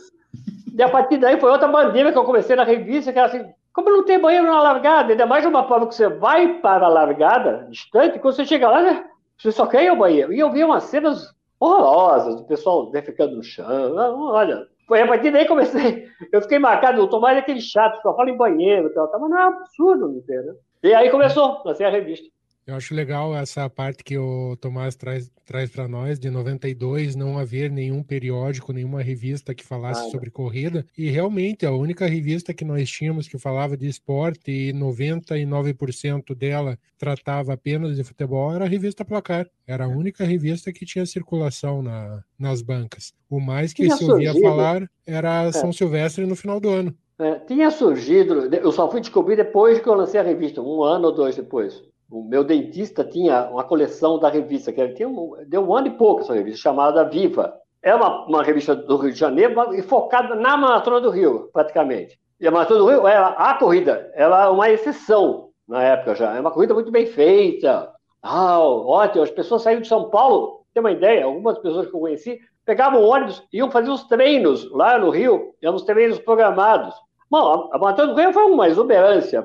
e 0.75 0.83
a 0.83 0.89
partir 0.89 1.19
daí 1.19 1.39
foi 1.41 1.49
outra 1.49 1.69
bandeira 1.69 2.11
que 2.11 2.19
eu 2.19 2.25
comecei 2.25 2.57
na 2.57 2.65
revista, 2.65 3.13
que 3.13 3.19
era 3.19 3.29
assim, 3.29 3.47
como 3.73 3.89
não 3.89 4.05
tem 4.05 4.19
banheiro 4.19 4.47
na 4.47 4.61
largada, 4.61 5.13
ainda 5.13 5.25
mais 5.25 5.47
uma 5.47 5.65
prova 5.65 5.87
que 5.87 5.95
você 5.95 6.09
vai 6.09 6.61
para 6.61 6.87
a 6.87 6.89
largada, 6.89 7.69
distante, 7.71 8.19
quando 8.19 8.35
você 8.35 8.45
chega 8.45 8.69
lá, 8.69 8.83
né, 8.83 9.05
você 9.39 9.53
só 9.53 9.65
quer 9.67 9.85
ir 9.85 9.89
ao 9.89 9.97
banheiro. 9.97 10.33
E 10.33 10.41
eu 10.41 10.51
vi 10.51 10.65
umas 10.65 10.85
cenas 10.85 11.33
horrorosas, 11.61 12.35
do 12.35 12.45
pessoal 12.45 12.91
ficando 13.05 13.37
no 13.37 13.43
chão, 13.45 13.67
olha... 14.33 14.67
Foi 14.89 15.03
a 15.03 15.07
partir 15.07 15.31
daí 15.31 15.47
comecei, 15.47 16.09
eu 16.33 16.41
fiquei 16.41 16.59
marcado, 16.59 16.99
eu 16.99 17.07
tô 17.07 17.21
mais 17.21 17.37
aquele 17.37 17.61
chato, 17.61 18.01
só 18.01 18.17
fala 18.17 18.31
em 18.31 18.37
banheiro 18.39 18.89
e 18.89 18.95
tal, 18.95 19.09
mas 19.21 19.31
não 19.31 19.39
é 19.39 19.43
absurdo, 19.43 20.09
não 20.09 20.23
tem, 20.23 20.39
né? 20.39 20.55
E 20.83 20.95
aí 20.95 21.11
começou, 21.11 21.61
lancei 21.63 21.85
a 21.85 21.91
revista. 21.91 22.27
Eu 22.69 22.75
acho 22.75 22.95
legal 22.95 23.35
essa 23.35 23.67
parte 23.71 24.05
que 24.05 24.19
o 24.19 24.55
Tomás 24.61 24.95
traz, 24.95 25.31
traz 25.47 25.71
para 25.71 25.89
nós, 25.89 26.19
de 26.19 26.29
92 26.29 27.17
não 27.17 27.39
haver 27.39 27.71
nenhum 27.71 28.03
periódico, 28.03 28.75
nenhuma 28.75 29.01
revista 29.01 29.55
que 29.55 29.65
falasse 29.65 30.07
ah, 30.07 30.11
sobre 30.11 30.31
corrida. 30.31 30.85
E 30.97 31.09
realmente 31.09 31.65
a 31.65 31.73
única 31.73 32.07
revista 32.07 32.53
que 32.53 32.67
nós 32.67 32.91
tínhamos 32.91 33.27
que 33.27 33.39
falava 33.39 33.75
de 33.75 33.89
esporte 33.89 34.51
e 34.51 34.75
99% 34.75 36.35
dela 36.35 36.79
tratava 36.99 37.55
apenas 37.55 37.97
de 37.97 38.05
futebol 38.05 38.55
era 38.55 38.67
a 38.67 38.69
revista 38.69 39.03
Placar. 39.03 39.49
Era 39.67 39.87
a 39.87 39.89
única 39.89 40.23
revista 40.27 40.71
que 40.71 40.85
tinha 40.85 41.07
circulação 41.07 41.81
na, 41.81 42.23
nas 42.39 42.61
bancas. 42.61 43.15
O 43.31 43.41
mais 43.41 43.73
que 43.73 43.91
se 43.91 44.05
ouvia 44.05 44.33
surgido. 44.33 44.47
falar 44.47 44.91
era 45.07 45.45
é. 45.45 45.53
São 45.53 45.73
Silvestre 45.73 46.27
no 46.27 46.37
final 46.37 46.61
do 46.61 46.69
ano. 46.69 46.95
É, 47.19 47.37
tinha 47.47 47.71
surgido, 47.71 48.55
eu 48.55 48.71
só 48.71 48.91
fui 48.91 49.01
descobrir 49.01 49.37
depois 49.37 49.81
que 49.81 49.89
eu 49.89 49.95
lancei 49.95 50.21
a 50.21 50.23
revista, 50.23 50.61
um 50.61 50.83
ano 50.83 51.07
ou 51.07 51.15
dois 51.15 51.35
depois 51.35 51.83
o 52.11 52.23
meu 52.23 52.43
dentista 52.43 53.05
tinha 53.05 53.49
uma 53.51 53.65
coleção 53.65 54.19
da 54.19 54.29
revista, 54.29 54.73
que 54.73 54.89
tinha 54.89 55.09
um, 55.09 55.35
deu 55.47 55.63
um 55.63 55.75
ano 55.75 55.89
e 55.89 55.91
pouco 55.91 56.23
essa 56.23 56.35
revista, 56.35 56.61
chamada 56.61 57.05
Viva. 57.05 57.55
É 57.83 57.95
uma, 57.95 58.27
uma 58.27 58.43
revista 58.43 58.75
do 58.75 58.97
Rio 58.97 59.13
de 59.13 59.19
Janeiro 59.19 59.75
e 59.75 59.83
focada 59.83 60.35
na 60.35 60.57
Maratona 60.57 61.01
do 61.01 61.11
Rio, 61.11 61.51
praticamente. 61.53 62.19
E 62.41 62.47
a 62.47 62.51
Maratona 62.51 62.81
do 62.81 62.87
Rio, 62.87 63.07
ela, 63.07 63.29
a 63.29 63.55
corrida, 63.55 64.11
ela 64.15 64.47
é 64.47 64.49
uma 64.49 64.71
exceção 64.71 65.51
na 65.67 65.83
época 65.83 66.15
já. 66.15 66.35
É 66.35 66.41
uma 66.41 66.51
corrida 66.51 66.75
muito 66.75 66.91
bem 66.91 67.07
feita. 67.07 67.93
Ah, 68.23 68.59
ótimo. 68.61 69.23
As 69.23 69.31
pessoas 69.31 69.63
saíram 69.63 69.83
de 69.83 69.89
São 69.89 70.09
Paulo, 70.11 70.65
tem 70.73 70.81
uma 70.81 70.93
ideia, 70.93 71.25
algumas 71.25 71.59
pessoas 71.59 71.89
que 71.89 71.95
eu 71.95 72.01
conheci, 72.01 72.41
pegavam 72.65 73.03
ônibus 73.03 73.43
e 73.53 73.59
iam 73.59 73.71
fazer 73.71 73.91
os 73.91 74.05
treinos 74.05 74.71
lá 74.73 74.99
no 74.99 75.11
Rio, 75.11 75.55
eram 75.63 75.75
os 75.75 75.85
treinos 75.85 76.19
programados. 76.19 76.95
Bom, 77.31 77.69
a, 77.73 77.79
Maratona 77.79 78.13
do 78.13 78.21
Rio 78.21 78.33
foi 78.33 78.45
uma 78.45 78.69
exuberância 78.69 79.43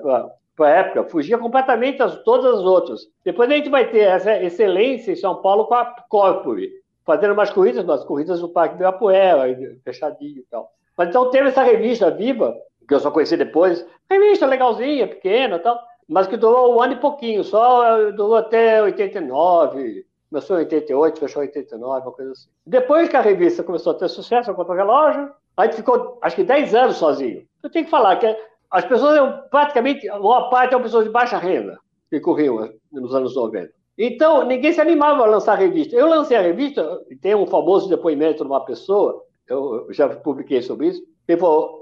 para 0.56 0.68
a 0.68 0.70
época, 0.70 1.10
fugia 1.10 1.38
completamente 1.38 2.02
as 2.02 2.22
todas 2.24 2.60
as 2.60 2.62
outras. 2.62 3.02
Depois 3.24 3.50
a 3.50 3.54
gente 3.54 3.70
vai 3.70 3.90
ter 3.90 4.02
essa 4.02 4.42
excelência 4.44 5.12
em 5.12 5.16
São 5.16 5.42
Paulo 5.42 5.66
com 5.66 5.74
a 5.74 5.86
Corpore, 6.08 6.72
fazendo 7.06 7.34
umas 7.34 7.50
corridas, 7.50 7.84
umas 7.84 8.04
corridas 8.04 8.42
no 8.42 8.50
Parque 8.50 8.78
do 8.78 8.86
Apoel, 8.86 9.40
fechadinho 9.84 10.40
e 10.40 10.46
tal. 10.50 10.72
Mas 10.98 11.10
então 11.10 11.30
teve 11.32 11.50
essa 11.50 11.64
revista 11.64 12.12
Viva, 12.12 12.56
que 12.88 12.94
eu 12.94 13.00
só 13.00 13.10
conheci 13.10 13.36
depois, 13.36 13.86
revista 14.10 14.46
legalzinha, 14.46 15.08
pequena 15.08 15.56
e 15.56 15.60
tal, 15.60 15.80
mas 16.08 16.28
que 16.28 16.38
durou 16.38 16.76
um 16.76 16.82
ano 16.82 16.94
e 16.94 17.00
pouquinho, 17.00 17.44
só 17.44 18.12
durou 18.12 18.36
até 18.36 18.82
89, 18.84 20.06
Começou 20.34 20.56
em 20.56 20.62
88, 20.62 21.20
fechou 21.20 21.44
em 21.44 21.46
89, 21.46 22.08
uma 22.08 22.12
coisa 22.12 22.32
assim. 22.32 22.50
Depois 22.66 23.08
que 23.08 23.16
a 23.16 23.22
revista 23.22 23.62
começou 23.62 23.92
a 23.92 23.96
ter 23.96 24.10
sucesso, 24.10 24.50
a 24.50 24.54
contra-relógio, 24.56 25.32
a 25.56 25.66
gente 25.66 25.76
ficou, 25.76 26.18
acho 26.24 26.36
que 26.36 26.44
10 26.44 26.74
anos 26.74 26.98
sozinho. 26.98 27.46
Eu 27.62 27.70
tenho 27.70 27.86
que 27.86 27.92
falar 27.92 28.16
que 28.16 28.36
as 28.74 28.86
pessoas, 28.86 29.20
praticamente, 29.52 30.10
a 30.10 30.18
maior 30.18 30.50
parte 30.50 30.72
são 30.72 30.82
pessoas 30.82 31.06
de 31.06 31.12
baixa 31.12 31.38
renda 31.38 31.78
que 32.10 32.20
corriam 32.20 32.68
nos 32.92 33.14
anos 33.14 33.36
90. 33.36 33.72
Então, 33.96 34.44
ninguém 34.44 34.74
se 34.74 34.82
animava 34.82 35.22
a 35.22 35.28
lançar 35.28 35.54
revista. 35.60 35.96
Eu 35.96 36.10
lancei 36.10 36.36
a 36.36 36.42
revista, 36.42 37.00
tem 37.22 37.36
um 37.36 37.46
famoso 37.46 37.88
depoimento 37.88 38.44
de 38.44 38.50
uma 38.50 38.66
pessoa, 38.66 39.22
eu 39.48 39.88
já 39.92 40.10
publiquei 40.10 40.64
sobre 40.64 40.88
isso, 40.88 41.04
que 41.28 41.38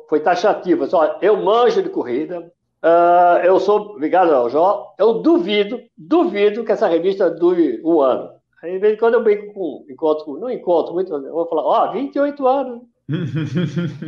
foi 0.10 0.20
taxativo. 0.20 0.84
Assim, 0.84 0.98
eu 1.22 1.38
manjo 1.38 1.82
de 1.82 1.88
corrida, 1.88 2.52
uh, 2.84 3.42
eu 3.42 3.58
sou 3.58 3.98
ligado 3.98 4.34
ao 4.36 4.50
Jó, 4.50 4.94
eu 5.00 5.22
duvido, 5.22 5.80
duvido 5.98 6.66
que 6.66 6.74
essa 6.74 6.88
revista 6.88 7.32
dure 7.32 7.82
um 7.86 8.02
ano. 8.02 8.32
Aí, 8.62 8.74
de 8.74 8.80
vez 8.80 8.96
em 8.96 8.98
quando 8.98 9.14
eu 9.14 9.24
brinco 9.24 9.54
com, 9.54 9.86
encontro 9.90 10.38
não 10.38 10.50
encontro 10.50 10.94
muito, 10.94 11.14
eu 11.14 11.32
vou 11.32 11.48
falar, 11.48 11.64
ó, 11.64 11.90
oh, 11.90 11.94
28 11.94 12.46
anos. 12.46 12.82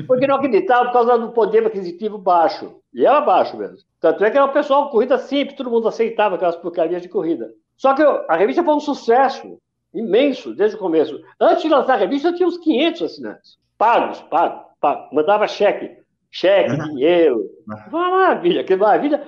Porque 0.07 0.27
não 0.27 0.35
acreditava 0.35 0.85
por 0.85 0.93
causa 0.93 1.17
do 1.17 1.31
poder 1.31 1.65
aquisitivo 1.65 2.17
baixo. 2.17 2.75
E 2.93 3.05
era 3.05 3.21
baixo 3.21 3.57
mesmo. 3.57 3.77
Tanto 3.99 4.23
é 4.23 4.31
que 4.31 4.37
era 4.37 4.45
o 4.45 4.53
pessoal 4.53 4.89
corrida 4.89 5.17
simples, 5.17 5.57
todo 5.57 5.69
mundo 5.69 5.87
aceitava 5.87 6.35
aquelas 6.35 6.55
porcarias 6.55 7.01
de 7.01 7.09
corrida. 7.09 7.51
Só 7.77 7.93
que 7.93 8.03
a 8.03 8.35
revista 8.35 8.63
foi 8.63 8.75
um 8.75 8.79
sucesso 8.79 9.57
imenso 9.93 10.53
desde 10.55 10.75
o 10.75 10.79
começo. 10.79 11.19
Antes 11.39 11.63
de 11.63 11.69
lançar 11.69 11.93
a 11.93 11.97
revista, 11.97 12.29
eu 12.29 12.35
tinha 12.35 12.47
uns 12.47 12.57
500 12.57 13.01
assinantes. 13.01 13.57
Pagos, 13.77 14.21
pagos, 14.21 14.65
pagos. 14.79 15.11
Mandava 15.11 15.47
cheque. 15.47 15.97
Cheque, 16.31 16.75
dinheiro. 16.89 17.49
Uma 17.89 18.09
maravilha, 18.09 18.63
que 18.63 18.75
maravilha. 18.75 19.27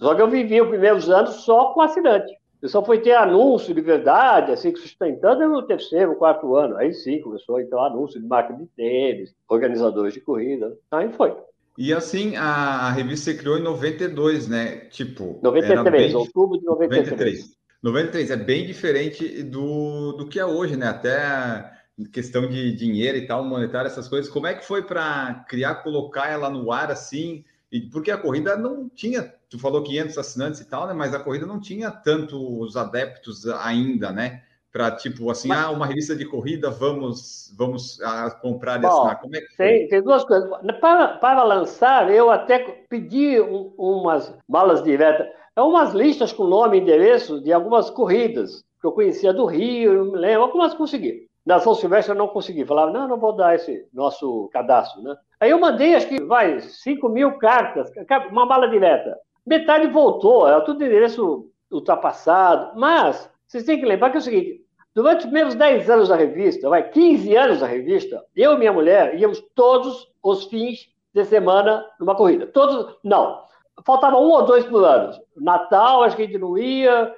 Só 0.00 0.14
que 0.14 0.22
eu 0.22 0.28
vivi 0.28 0.60
os 0.60 0.68
primeiros 0.68 1.10
anos 1.10 1.44
só 1.44 1.72
com 1.72 1.80
assinante. 1.80 2.32
Eu 2.66 2.70
só 2.70 2.84
foi 2.84 2.98
ter 2.98 3.12
anúncio 3.12 3.72
de 3.72 3.80
verdade, 3.80 4.50
assim, 4.50 4.74
sustentando 4.74 5.46
no 5.48 5.62
terceiro, 5.62 6.16
quarto 6.16 6.56
ano. 6.56 6.76
Aí 6.76 6.92
sim, 6.92 7.20
começou 7.20 7.64
ter 7.64 7.76
anúncio 7.76 8.20
de 8.20 8.26
máquina 8.26 8.58
de 8.58 8.66
tênis, 8.66 9.32
organizadores 9.48 10.12
de 10.12 10.20
corrida. 10.20 10.76
Aí 10.90 11.08
foi. 11.12 11.32
E 11.78 11.92
assim, 11.92 12.34
a, 12.34 12.88
a 12.88 12.90
revista 12.90 13.30
se 13.30 13.38
criou 13.38 13.56
em 13.56 13.62
92, 13.62 14.48
né? 14.48 14.78
Tipo. 14.90 15.38
93, 15.44 16.06
bem... 16.06 16.16
outubro 16.16 16.58
de 16.58 16.64
93. 16.64 17.10
93. 17.10 17.56
93 17.84 18.30
é 18.32 18.36
bem 18.36 18.66
diferente 18.66 19.44
do, 19.44 20.14
do 20.14 20.26
que 20.26 20.40
é 20.40 20.44
hoje, 20.44 20.76
né? 20.76 20.88
Até 20.88 21.70
questão 22.12 22.48
de 22.48 22.74
dinheiro 22.74 23.16
e 23.16 23.28
tal, 23.28 23.44
monetário, 23.44 23.86
essas 23.86 24.08
coisas. 24.08 24.28
Como 24.28 24.48
é 24.48 24.54
que 24.54 24.66
foi 24.66 24.82
para 24.82 25.44
criar, 25.48 25.76
colocar 25.76 26.28
ela 26.28 26.50
no 26.50 26.72
ar 26.72 26.90
assim? 26.90 27.44
E 27.70 27.80
porque 27.80 28.10
a 28.10 28.18
corrida 28.18 28.56
não 28.56 28.88
tinha, 28.88 29.34
tu 29.50 29.58
falou 29.58 29.82
500 29.82 30.18
assinantes 30.18 30.60
e 30.60 30.64
tal, 30.64 30.86
né? 30.86 30.94
Mas 30.94 31.14
a 31.14 31.18
corrida 31.18 31.46
não 31.46 31.60
tinha 31.60 31.90
tantos 31.90 32.76
adeptos 32.76 33.46
ainda, 33.46 34.12
né? 34.12 34.42
Para 34.72 34.90
tipo 34.90 35.30
assim, 35.30 35.48
mas... 35.48 35.58
ah, 35.58 35.70
uma 35.70 35.86
revista 35.86 36.14
de 36.14 36.24
corrida, 36.26 36.70
vamos, 36.70 37.52
vamos 37.56 38.00
ah, 38.02 38.30
comprar 38.30 38.82
e 38.82 38.86
assinar. 38.86 39.20
Como 39.20 39.34
é 39.34 39.40
que 39.40 39.56
foi? 39.56 39.66
Tem, 39.66 39.88
tem 39.88 40.02
duas 40.02 40.24
coisas. 40.24 40.48
Para, 40.80 41.08
para 41.16 41.42
lançar, 41.42 42.10
eu 42.12 42.30
até 42.30 42.58
pedi 42.88 43.40
um, 43.40 43.72
umas 43.76 44.32
malas 44.48 44.82
diretas, 44.82 45.26
é 45.56 45.62
umas 45.62 45.92
listas 45.92 46.32
com 46.32 46.44
nome 46.44 46.78
e 46.78 46.80
endereço 46.80 47.40
de 47.40 47.52
algumas 47.52 47.90
corridas 47.90 48.62
que 48.80 48.86
eu 48.86 48.92
conhecia 48.92 49.32
do 49.32 49.46
Rio, 49.46 49.92
eu 49.92 50.04
me 50.12 50.18
lembro, 50.18 50.42
algumas 50.42 50.74
consegui. 50.74 51.25
Na 51.46 51.60
São 51.60 51.76
Silvestre 51.76 52.12
eu 52.12 52.18
não 52.18 52.26
consegui. 52.26 52.64
Falava, 52.64 52.90
não, 52.90 53.06
não 53.06 53.16
vou 53.16 53.32
dar 53.32 53.54
esse 53.54 53.88
nosso 53.94 54.50
cadastro, 54.52 55.00
né? 55.00 55.16
Aí 55.38 55.50
eu 55.50 55.60
mandei, 55.60 55.94
acho 55.94 56.08
que, 56.08 56.20
vai, 56.20 56.60
5 56.60 57.08
mil 57.08 57.38
cartas, 57.38 57.90
uma 58.30 58.46
bala 58.46 58.68
direta. 58.68 59.16
Metade 59.46 59.86
voltou, 59.86 60.48
era 60.48 60.60
tudo 60.62 60.84
endereço 60.84 61.48
ultrapassado. 61.70 62.76
Mas, 62.78 63.30
vocês 63.46 63.62
têm 63.62 63.78
que 63.78 63.86
lembrar 63.86 64.10
que 64.10 64.16
é 64.16 64.18
o 64.18 64.22
seguinte, 64.22 64.64
durante 64.92 65.18
os 65.18 65.24
primeiros 65.26 65.54
10 65.54 65.88
anos 65.88 66.08
da 66.08 66.16
revista, 66.16 66.68
vai, 66.68 66.88
15 66.88 67.36
anos 67.36 67.60
da 67.60 67.66
revista, 67.66 68.24
eu 68.34 68.54
e 68.54 68.58
minha 68.58 68.72
mulher 68.72 69.14
íamos 69.18 69.40
todos 69.54 70.10
os 70.22 70.46
fins 70.46 70.88
de 71.14 71.24
semana 71.24 71.86
numa 72.00 72.16
corrida. 72.16 72.48
Todos, 72.48 72.96
não, 73.04 73.40
faltava 73.84 74.16
um 74.16 74.30
ou 74.30 74.44
dois 74.44 74.64
por 74.64 74.84
ano. 74.84 75.12
Natal, 75.36 76.02
acho 76.02 76.16
que 76.16 76.22
a 76.22 76.26
gente 76.26 76.38
não 76.38 76.58
ia, 76.58 77.14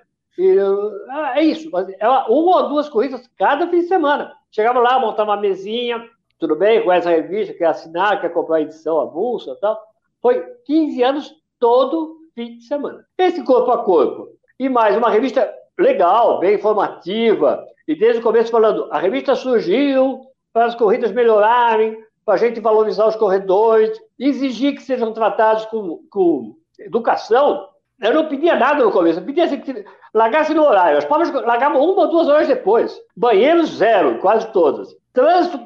ah, 1.11 1.33
é 1.37 1.43
isso, 1.43 1.69
era 1.99 2.27
uma 2.29 2.63
ou 2.63 2.69
duas 2.69 2.89
corridas 2.89 3.29
cada 3.37 3.67
fim 3.69 3.81
de 3.81 3.89
semana. 3.89 4.33
Chegava 4.53 4.79
lá, 4.79 4.99
montava 4.99 5.33
uma 5.33 5.41
mesinha, 5.41 6.09
tudo 6.39 6.55
bem, 6.55 6.83
com 6.85 6.93
essa 6.93 7.11
revista, 7.11 7.53
quer 7.55 7.67
assinar, 7.67 8.21
quer 8.21 8.33
comprar 8.33 8.57
a 8.57 8.61
edição, 8.61 9.01
a 9.01 9.07
bolsa 9.07 9.51
e 9.51 9.61
tal. 9.61 9.81
Foi 10.23 10.41
15 10.65 11.03
anos 11.03 11.35
todo 11.59 12.17
fim 12.35 12.59
de 12.59 12.65
semana. 12.65 13.05
Esse 13.19 13.43
corpo 13.43 13.71
a 13.73 13.85
corpo. 13.85 14.29
E 14.59 14.69
mais, 14.69 14.97
uma 14.97 15.11
revista 15.11 15.53
legal, 15.79 16.39
bem 16.39 16.55
informativa. 16.55 17.65
E 17.87 17.97
desde 17.97 18.21
o 18.21 18.23
começo 18.23 18.51
falando, 18.51 18.89
a 18.93 18.99
revista 18.99 19.35
surgiu 19.35 20.21
para 20.53 20.67
as 20.67 20.75
corridas 20.75 21.13
melhorarem, 21.13 21.97
para 22.25 22.35
a 22.35 22.39
gente 22.39 22.61
valorizar 22.61 23.07
os 23.07 23.17
corredores, 23.17 23.99
exigir 24.19 24.75
que 24.75 24.83
sejam 24.83 25.13
tratados 25.13 25.67
com, 25.67 26.01
com 26.11 26.57
educação 26.79 27.68
eu 28.01 28.15
não 28.15 28.29
pedia 28.29 28.55
nada 28.55 28.85
no 28.85 28.93
começo, 28.93 29.19
eu 29.19 29.25
pedia 29.25 29.45
assim, 29.45 29.61
que 29.61 29.85
largasse 30.15 30.55
no 30.55 30.63
horário. 30.63 30.99
As 30.99 31.05
provas 31.05 31.31
largavam 31.33 31.83
uma 31.83 32.03
ou 32.03 32.09
duas 32.09 32.29
horas 32.29 32.47
depois. 32.47 32.97
Banheiros, 33.17 33.77
zero, 33.77 34.19
quase 34.21 34.53
todas. 34.53 34.89
Trânsito 35.13 35.59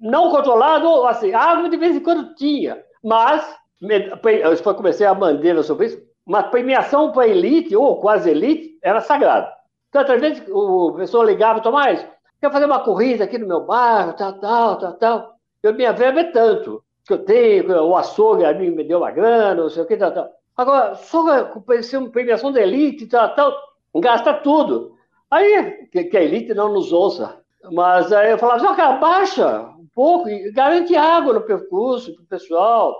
não 0.00 0.30
controlado, 0.30 1.06
assim, 1.06 1.32
água 1.32 1.68
de 1.68 1.76
vez 1.76 1.96
em 1.96 2.00
quando 2.00 2.34
tinha. 2.34 2.82
Mas, 3.02 3.56
eu 3.82 4.74
comecei 4.74 5.06
a 5.06 5.14
bandeira 5.14 5.62
sobre 5.62 5.86
isso, 5.86 6.02
uma 6.26 6.42
premiação 6.42 7.12
para 7.12 7.28
elite, 7.28 7.76
ou 7.76 8.00
quase 8.00 8.30
elite, 8.30 8.78
era 8.82 9.00
sagrado. 9.00 9.46
Tantas 9.90 10.20
vezes 10.20 10.42
o 10.48 10.92
pessoal 10.92 11.24
ligava, 11.24 11.60
Tomás, 11.60 12.06
quer 12.40 12.50
fazer 12.50 12.64
uma 12.64 12.80
corrida 12.80 13.24
aqui 13.24 13.38
no 13.38 13.46
meu 13.46 13.60
bairro, 13.60 14.14
tal, 14.14 14.32
tal, 14.40 14.78
tal, 14.78 14.92
tal. 14.94 15.34
Eu, 15.62 15.74
minha 15.74 15.92
verba 15.92 16.20
é 16.20 16.24
tanto, 16.24 16.82
que 17.06 17.12
eu 17.12 17.24
tenho, 17.24 17.70
o 17.82 17.96
açougue 17.96 18.44
a 18.44 18.54
mim 18.54 18.70
me 18.70 18.84
deu 18.84 18.98
uma 18.98 19.10
grana, 19.10 19.62
não 19.62 19.68
sei 19.68 19.82
o 19.82 19.86
que, 19.86 19.96
tal, 19.96 20.12
tal. 20.12 20.30
Agora, 20.56 20.94
só 20.94 21.44
com 21.46 21.60
premiação 21.60 22.52
da 22.52 22.60
elite, 22.60 23.06
tal, 23.06 23.34
tal, 23.34 23.52
gasta 23.96 24.32
tudo. 24.34 24.94
Aí, 25.30 25.88
que, 25.90 26.04
que, 26.04 26.16
a 26.16 26.22
elite 26.22 26.54
não 26.54 26.72
nos 26.72 26.92
ouça. 26.92 27.40
Mas 27.72 28.12
aí 28.12 28.30
eu 28.30 28.38
falava, 28.38 28.60
só 28.60 28.74
cara, 28.74 28.96
baixa 28.98 29.60
um 29.78 29.86
pouco 29.94 30.28
e 30.28 30.52
garante 30.52 30.94
água 30.94 31.32
no 31.32 31.40
percurso 31.40 32.14
para 32.14 32.22
o 32.22 32.26
pessoal. 32.26 32.94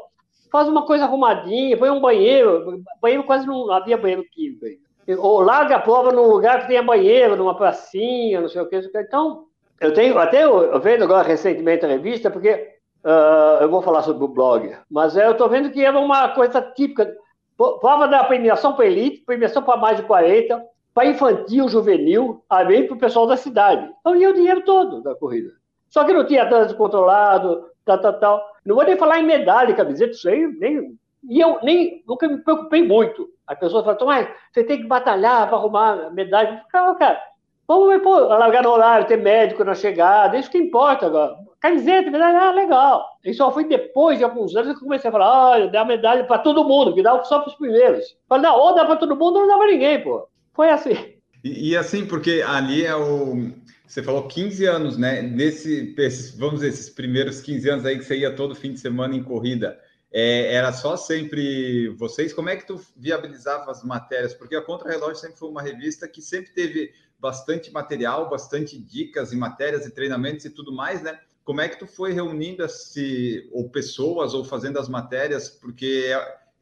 Faz 0.50 0.68
uma 0.68 0.86
coisa 0.86 1.04
arrumadinha, 1.04 1.76
põe 1.76 1.90
um 1.90 2.00
banheiro. 2.00 2.82
Banheiro 3.00 3.24
quase 3.24 3.46
não 3.46 3.70
havia 3.70 3.96
banheiro 3.96 4.24
químico 4.32 4.64
aí. 4.64 4.78
Ou 5.16 5.40
larga 5.40 5.76
a 5.76 5.80
prova 5.80 6.12
num 6.12 6.26
lugar 6.26 6.62
que 6.62 6.68
tenha 6.68 6.82
banheiro, 6.82 7.36
numa 7.36 7.54
pracinha, 7.54 8.40
não 8.40 8.48
sei 8.48 8.62
o 8.62 8.66
que. 8.66 8.76
Então, 8.76 9.44
eu 9.80 9.92
tenho, 9.92 10.18
até 10.18 10.44
eu, 10.44 10.80
vendo 10.80 11.04
agora 11.04 11.26
recentemente 11.26 11.84
a 11.84 11.88
revista, 11.88 12.30
porque 12.30 12.78
uh, 13.04 13.60
eu 13.62 13.68
vou 13.68 13.82
falar 13.82 14.02
sobre 14.02 14.24
o 14.24 14.28
blog, 14.28 14.74
mas 14.90 15.16
eu 15.16 15.32
estou 15.32 15.48
vendo 15.48 15.70
que 15.70 15.84
era 15.84 15.98
uma 15.98 16.28
coisa 16.30 16.62
típica 16.62 17.14
Prova 17.56 18.08
da 18.08 18.24
premiação 18.24 18.72
para 18.72 18.86
elite, 18.86 19.22
premiação 19.24 19.62
para 19.62 19.76
mais 19.76 19.96
de 19.96 20.02
40, 20.02 20.64
para 20.92 21.06
infantil, 21.06 21.68
juvenil, 21.68 22.42
além 22.48 22.86
para 22.86 22.96
o 22.96 22.98
pessoal 22.98 23.26
da 23.26 23.36
cidade. 23.36 23.88
Então 24.00 24.16
ia 24.16 24.30
o 24.30 24.34
dinheiro 24.34 24.62
todo 24.62 25.02
da 25.02 25.14
corrida. 25.14 25.52
Só 25.88 26.04
que 26.04 26.12
não 26.12 26.26
tinha 26.26 26.48
trânsito 26.48 26.76
controlado, 26.76 27.66
tal, 27.84 28.00
tal, 28.00 28.18
tal. 28.18 28.46
Não 28.64 28.74
vou 28.74 28.84
nem 28.84 28.96
falar 28.96 29.20
em 29.20 29.26
medalha, 29.26 29.74
camiseta, 29.74 30.12
isso 30.12 30.28
aí, 30.28 30.46
nem. 30.58 30.98
E 31.28 31.40
eu 31.40 31.58
nem 31.62 32.02
nunca 32.06 32.28
me 32.28 32.38
preocupei 32.38 32.86
muito. 32.86 33.28
As 33.46 33.58
pessoas 33.58 33.84
falam, 33.84 34.06
mas 34.06 34.28
você 34.52 34.64
tem 34.64 34.78
que 34.78 34.86
batalhar 34.86 35.46
para 35.48 35.56
arrumar 35.56 36.10
medalha. 36.10 36.62
Cara, 36.70 36.94
cara, 36.96 37.22
vamos 37.66 38.02
pô, 38.02 38.18
largar 38.18 38.62
no 38.62 38.70
horário, 38.70 39.06
ter 39.06 39.16
médico 39.16 39.64
na 39.64 39.74
chegada, 39.74 40.36
isso 40.36 40.50
que 40.50 40.58
importa 40.58 41.06
agora 41.06 41.36
camiseta, 41.64 42.10
medalha, 42.10 42.40
ah, 42.40 42.52
legal. 42.52 43.18
E 43.24 43.32
só 43.32 43.50
foi 43.50 43.66
depois 43.66 44.18
de 44.18 44.24
alguns 44.24 44.54
anos 44.54 44.72
que 44.72 44.76
eu 44.76 44.86
comecei 44.86 45.08
a 45.08 45.12
falar, 45.12 45.50
olha, 45.52 45.68
dá 45.68 45.82
medalha 45.82 46.24
para 46.24 46.38
todo 46.38 46.68
mundo, 46.68 46.94
que 46.94 47.02
dá 47.02 47.24
só 47.24 47.40
para 47.40 47.48
os 47.48 47.56
primeiros. 47.56 48.04
Falei, 48.28 48.44
não, 48.44 48.58
ou 48.58 48.74
dá 48.74 48.84
para 48.84 48.96
todo 48.96 49.16
mundo 49.16 49.36
ou 49.36 49.46
não 49.46 49.48
dá 49.48 49.56
para 49.56 49.72
ninguém, 49.72 50.02
pô. 50.02 50.28
Foi 50.52 50.68
assim. 50.68 50.94
E, 51.42 51.70
e, 51.70 51.76
assim, 51.76 52.04
porque 52.04 52.44
ali 52.46 52.84
é 52.84 52.94
o. 52.94 53.50
Você 53.86 54.02
falou 54.02 54.28
15 54.28 54.66
anos, 54.66 54.98
né? 54.98 55.22
Nesse, 55.22 55.94
esses, 55.96 56.36
vamos 56.36 56.56
dizer, 56.56 56.68
esses 56.68 56.90
primeiros 56.90 57.40
15 57.40 57.70
anos 57.70 57.86
aí 57.86 57.98
que 57.98 58.04
você 58.04 58.18
ia 58.18 58.34
todo 58.34 58.54
fim 58.54 58.72
de 58.72 58.80
semana 58.80 59.14
em 59.14 59.22
corrida. 59.22 59.78
É, 60.12 60.54
era 60.54 60.72
só 60.72 60.96
sempre 60.96 61.88
vocês? 61.96 62.32
Como 62.32 62.48
é 62.48 62.56
que 62.56 62.66
tu 62.66 62.80
viabilizava 62.96 63.70
as 63.70 63.82
matérias? 63.82 64.34
Porque 64.34 64.54
a 64.54 64.62
Contra 64.62 64.90
Relógio 64.90 65.16
sempre 65.16 65.38
foi 65.38 65.48
uma 65.48 65.62
revista 65.62 66.06
que 66.06 66.22
sempre 66.22 66.52
teve 66.52 66.92
bastante 67.18 67.72
material, 67.72 68.28
bastante 68.28 68.78
dicas 68.78 69.32
e 69.32 69.36
matérias 69.36 69.86
e 69.86 69.90
treinamentos 69.90 70.44
e 70.44 70.50
tudo 70.50 70.72
mais, 70.72 71.02
né? 71.02 71.18
Como 71.44 71.60
é 71.60 71.68
que 71.68 71.78
tu 71.78 71.86
foi 71.86 72.12
reunindo 72.12 72.64
esse, 72.64 73.48
ou 73.52 73.68
pessoas, 73.68 74.32
ou 74.32 74.44
fazendo 74.44 74.78
as 74.78 74.88
matérias, 74.88 75.48
porque, 75.48 76.06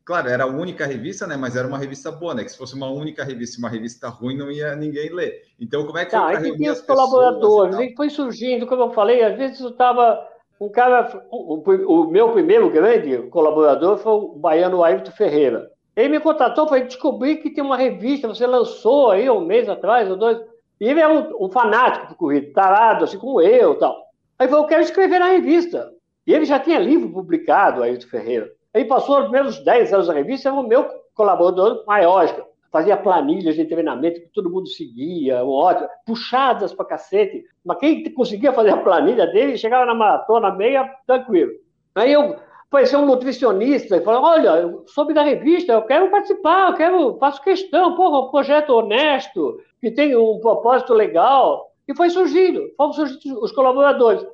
claro, 0.04 0.28
era 0.28 0.42
a 0.42 0.48
única 0.48 0.84
revista, 0.84 1.26
né, 1.26 1.36
mas 1.36 1.54
era 1.54 1.68
uma 1.68 1.78
revista 1.78 2.10
boa, 2.10 2.34
né, 2.34 2.42
que 2.42 2.50
se 2.50 2.58
fosse 2.58 2.74
uma 2.74 2.90
única 2.90 3.22
revista, 3.22 3.58
uma 3.60 3.68
revista 3.68 4.08
ruim, 4.08 4.36
não 4.36 4.50
ia 4.50 4.74
ninguém 4.74 5.14
ler. 5.14 5.42
Então, 5.60 5.86
como 5.86 5.98
é 5.98 6.04
que 6.04 6.10
tá, 6.10 6.24
foi 6.24 6.34
reunir 6.34 6.56
tinha 6.56 6.72
os 6.72 6.80
colaboradores, 6.80 7.76
a 7.76 7.96
foi 7.96 8.10
surgindo, 8.10 8.66
como 8.66 8.82
eu 8.82 8.90
falei, 8.90 9.22
às 9.22 9.36
vezes 9.36 9.60
eu 9.60 9.68
estava, 9.68 10.28
um 10.60 10.68
cara, 10.68 11.24
o, 11.30 11.62
o, 11.86 12.10
meu 12.10 12.32
primeiro 12.32 12.68
grande 12.68 13.18
colaborador 13.28 13.98
foi 13.98 14.12
o 14.12 14.34
baiano 14.34 14.82
Ayrton 14.82 15.12
Ferreira. 15.12 15.70
Ele 15.94 16.08
me 16.08 16.20
contratou 16.20 16.66
para 16.66 16.82
descobrir 16.82 17.36
que 17.36 17.50
tem 17.50 17.62
uma 17.62 17.76
revista, 17.76 18.26
você 18.26 18.46
lançou 18.46 19.10
aí 19.10 19.28
um 19.28 19.44
mês 19.44 19.68
atrás, 19.68 20.10
ou 20.10 20.16
dois, 20.16 20.40
E 20.80 20.88
ele 20.88 21.00
é 21.00 21.06
um, 21.06 21.44
um 21.44 21.50
fanático 21.50 22.08
por 22.08 22.16
corrida, 22.16 22.50
tarado, 22.54 23.04
assim 23.04 23.18
como 23.18 23.42
eu 23.42 23.78
tal. 23.78 24.11
Aí 24.42 24.48
falou, 24.48 24.64
eu 24.64 24.68
quero 24.68 24.82
escrever 24.82 25.20
na 25.20 25.28
revista. 25.28 25.92
E 26.26 26.34
ele 26.34 26.44
já 26.44 26.58
tinha 26.58 26.76
livro 26.76 27.08
publicado, 27.08 27.80
Ailton 27.80 28.08
Ferreira. 28.08 28.50
Aí 28.74 28.84
passou 28.84 29.18
os 29.18 29.22
primeiros 29.22 29.64
10 29.64 29.92
anos 29.92 30.08
da 30.08 30.14
revista, 30.14 30.48
era 30.48 30.58
o 30.58 30.66
meu 30.66 30.84
colaborador 31.14 31.84
maior, 31.86 32.26
fazia 32.72 32.96
planilhas 32.96 33.54
de 33.54 33.64
treinamento 33.66 34.20
que 34.20 34.32
todo 34.34 34.50
mundo 34.50 34.66
seguia, 34.66 35.44
ótimo, 35.44 35.88
puxadas 36.04 36.74
pra 36.74 36.84
cacete. 36.84 37.44
Mas 37.64 37.78
quem 37.78 38.12
conseguia 38.14 38.52
fazer 38.52 38.70
a 38.70 38.78
planilha 38.78 39.28
dele 39.28 39.56
chegava 39.56 39.86
na 39.86 39.94
maratona 39.94 40.50
meia 40.50 40.92
tranquilo. 41.06 41.52
Aí 41.94 42.12
eu 42.12 42.34
apareceu 42.66 42.98
um 42.98 43.06
nutricionista 43.06 43.96
e 43.96 44.00
falou: 44.00 44.24
Olha, 44.24 44.48
eu 44.56 44.82
soube 44.88 45.14
da 45.14 45.22
revista, 45.22 45.72
eu 45.72 45.82
quero 45.82 46.10
participar, 46.10 46.70
eu 46.70 46.76
quero, 46.76 47.18
faço 47.18 47.40
questão, 47.42 47.94
porra, 47.94 48.26
um 48.26 48.30
projeto 48.32 48.70
honesto, 48.70 49.60
que 49.80 49.92
tem 49.92 50.16
um 50.16 50.40
propósito 50.40 50.92
legal. 50.94 51.71
E 51.86 51.94
foi 51.94 52.10
surgindo, 52.10 52.70
foram 52.76 52.92
surgindo 52.92 53.42
os 53.42 53.52
colaboradores. 53.52 54.24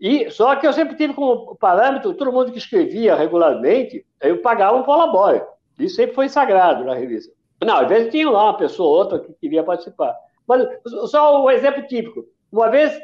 E 0.00 0.30
só 0.30 0.54
que 0.56 0.66
eu 0.66 0.72
sempre 0.72 0.96
tive 0.96 1.14
como 1.14 1.56
parâmetro, 1.56 2.14
todo 2.14 2.32
mundo 2.32 2.52
que 2.52 2.58
escrevia 2.58 3.14
regularmente, 3.14 4.06
eu 4.20 4.38
pagava 4.38 4.76
um 4.76 4.84
colabore. 4.84 5.42
Isso 5.78 5.96
sempre 5.96 6.14
foi 6.14 6.28
sagrado 6.28 6.84
na 6.84 6.94
revista. 6.94 7.32
Não, 7.64 7.76
às 7.76 7.88
vezes 7.88 8.10
tinha 8.10 8.30
lá 8.30 8.44
uma 8.44 8.56
pessoa 8.56 8.88
ou 8.88 8.96
outra 8.96 9.18
que 9.18 9.32
queria 9.34 9.64
participar. 9.64 10.14
Mas 10.46 10.66
só 11.10 11.44
um 11.44 11.50
exemplo 11.50 11.86
típico. 11.86 12.24
Uma 12.52 12.70
vez 12.70 12.96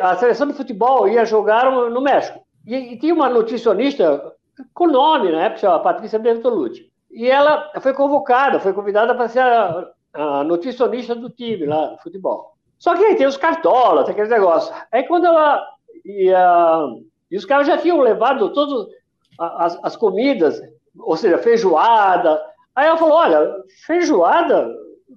a 0.00 0.16
seleção 0.16 0.48
de 0.48 0.54
futebol 0.54 1.08
ia 1.08 1.24
jogar 1.24 1.70
no 1.70 2.00
México. 2.00 2.40
E, 2.66 2.74
e 2.74 2.98
tinha 2.98 3.14
uma 3.14 3.28
nutricionista 3.28 4.34
com 4.74 4.86
nome 4.86 5.32
na 5.32 5.44
época, 5.44 5.74
a 5.74 5.78
Patrícia 5.78 6.18
Bertolucci. 6.18 6.90
E 7.10 7.28
ela 7.28 7.70
foi 7.80 7.92
convocada, 7.92 8.60
foi 8.60 8.72
convidada 8.72 9.14
para 9.14 9.28
ser 9.28 9.40
a, 9.40 9.90
a 10.12 10.44
nutricionista 10.44 11.14
do 11.14 11.30
time 11.30 11.66
lá 11.66 11.86
do 11.86 11.98
futebol. 11.98 12.51
Só 12.82 12.96
que 12.96 13.04
aí 13.04 13.14
tem 13.14 13.28
os 13.28 13.36
cartolas, 13.36 14.06
tem 14.06 14.12
aqueles 14.12 14.28
negócios. 14.28 14.76
Aí 14.90 15.04
quando 15.04 15.26
ela. 15.26 15.64
E 16.04 17.36
os 17.36 17.44
caras 17.44 17.68
já 17.68 17.78
tinham 17.78 18.00
levado 18.00 18.52
todas 18.52 18.88
as, 19.38 19.78
as 19.84 19.96
comidas, 19.96 20.60
ou 20.98 21.16
seja, 21.16 21.38
feijoada. 21.38 22.42
Aí 22.74 22.88
ela 22.88 22.96
falou: 22.96 23.18
olha, 23.18 23.54
feijoada 23.86 24.68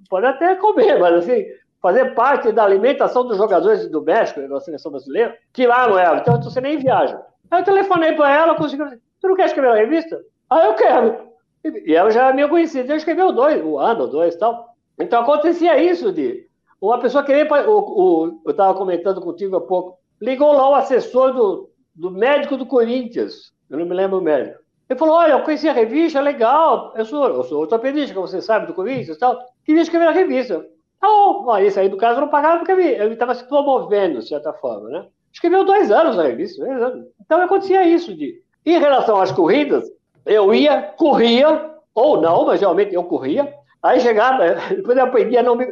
pode 0.08 0.26
até 0.26 0.54
comer, 0.54 1.00
mas 1.00 1.14
assim, 1.14 1.44
fazer 1.82 2.14
parte 2.14 2.52
da 2.52 2.62
alimentação 2.62 3.26
dos 3.26 3.36
jogadores 3.36 3.90
do 3.90 4.00
México, 4.00 4.46
da 4.46 4.60
seleção 4.60 4.92
brasileira, 4.92 5.36
que 5.52 5.66
lá 5.66 5.88
não 5.88 5.98
é, 5.98 6.18
então 6.18 6.40
você 6.40 6.60
nem 6.60 6.78
viaja. 6.78 7.20
Aí 7.50 7.62
eu 7.62 7.64
telefonei 7.64 8.12
para 8.12 8.32
ela, 8.32 8.54
consegui. 8.54 8.84
Tu 9.20 9.26
não 9.26 9.34
quer 9.34 9.46
escrever 9.46 9.70
na 9.70 9.74
revista? 9.74 10.20
Ah, 10.48 10.66
eu 10.66 10.74
quero. 10.74 11.26
E 11.64 11.96
ela 11.96 12.12
já 12.12 12.28
é 12.28 12.32
meio 12.32 12.48
conhecida, 12.48 12.92
eu 12.92 12.96
escreveu 12.96 13.32
dois, 13.32 13.60
um 13.60 13.76
ano, 13.76 14.06
dois 14.06 14.36
e 14.36 14.38
tal. 14.38 14.68
Então 15.00 15.20
acontecia 15.20 15.76
isso 15.82 16.12
de 16.12 16.45
uma 16.80 16.98
pessoa 16.98 17.24
querer. 17.24 17.50
O, 17.50 17.78
o, 17.78 18.40
eu 18.44 18.50
estava 18.50 18.74
comentando 18.74 19.20
contigo 19.20 19.56
há 19.56 19.60
pouco. 19.60 19.98
Ligou 20.20 20.52
lá 20.52 20.70
o 20.70 20.74
assessor 20.74 21.32
do, 21.32 21.70
do 21.94 22.10
médico 22.10 22.56
do 22.56 22.66
Corinthians, 22.66 23.52
eu 23.68 23.78
não 23.78 23.86
me 23.86 23.94
lembro 23.94 24.18
o 24.18 24.22
médico. 24.22 24.60
Ele 24.88 24.98
falou: 24.98 25.16
Olha, 25.16 25.32
eu 25.32 25.42
conheci 25.42 25.68
a 25.68 25.72
revista, 25.72 26.20
legal. 26.20 26.92
Eu 26.96 27.04
sou, 27.04 27.26
eu 27.26 27.42
sou 27.44 27.60
ortopedista, 27.62 28.14
como 28.14 28.26
você 28.26 28.40
sabe, 28.40 28.66
do 28.66 28.74
Corinthians 28.74 29.16
e 29.16 29.18
tal. 29.18 29.38
Queria 29.64 29.82
escrever 29.82 30.04
na 30.04 30.12
revista. 30.12 30.64
Tá 31.00 31.08
bom, 31.08 31.58
isso 31.58 31.78
aí 31.78 31.88
do 31.88 31.96
caso 31.96 32.20
não 32.20 32.28
pagava 32.28 32.58
porque 32.58 32.72
ele 32.72 33.12
estava 33.12 33.34
se 33.34 33.46
promovendo, 33.46 34.20
de 34.20 34.28
certa 34.28 34.52
forma, 34.54 34.88
né? 34.88 35.06
Escreveu 35.32 35.64
dois 35.64 35.90
anos 35.90 36.16
na 36.16 36.22
revista, 36.22 36.64
dois 36.64 36.80
anos. 36.80 37.06
Então 37.20 37.40
acontecia 37.40 37.86
isso. 37.86 38.14
De... 38.14 38.40
Em 38.64 38.78
relação 38.78 39.20
às 39.20 39.30
corridas, 39.30 39.84
eu 40.24 40.54
ia, 40.54 40.82
corria, 40.96 41.74
ou 41.94 42.20
não, 42.20 42.46
mas 42.46 42.60
realmente 42.60 42.94
eu 42.94 43.04
corria. 43.04 43.52
Aí 43.86 44.00
chegava, 44.00 44.44
depois 44.70 44.96
eu 44.96 45.04
aprendi 45.04 45.36
a 45.36 45.42
não 45.42 45.56
me, 45.56 45.66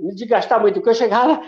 me 0.00 0.14
desgastar 0.14 0.60
muito, 0.60 0.74
porque 0.74 0.90
eu 0.90 0.94
chegava, 0.94 1.40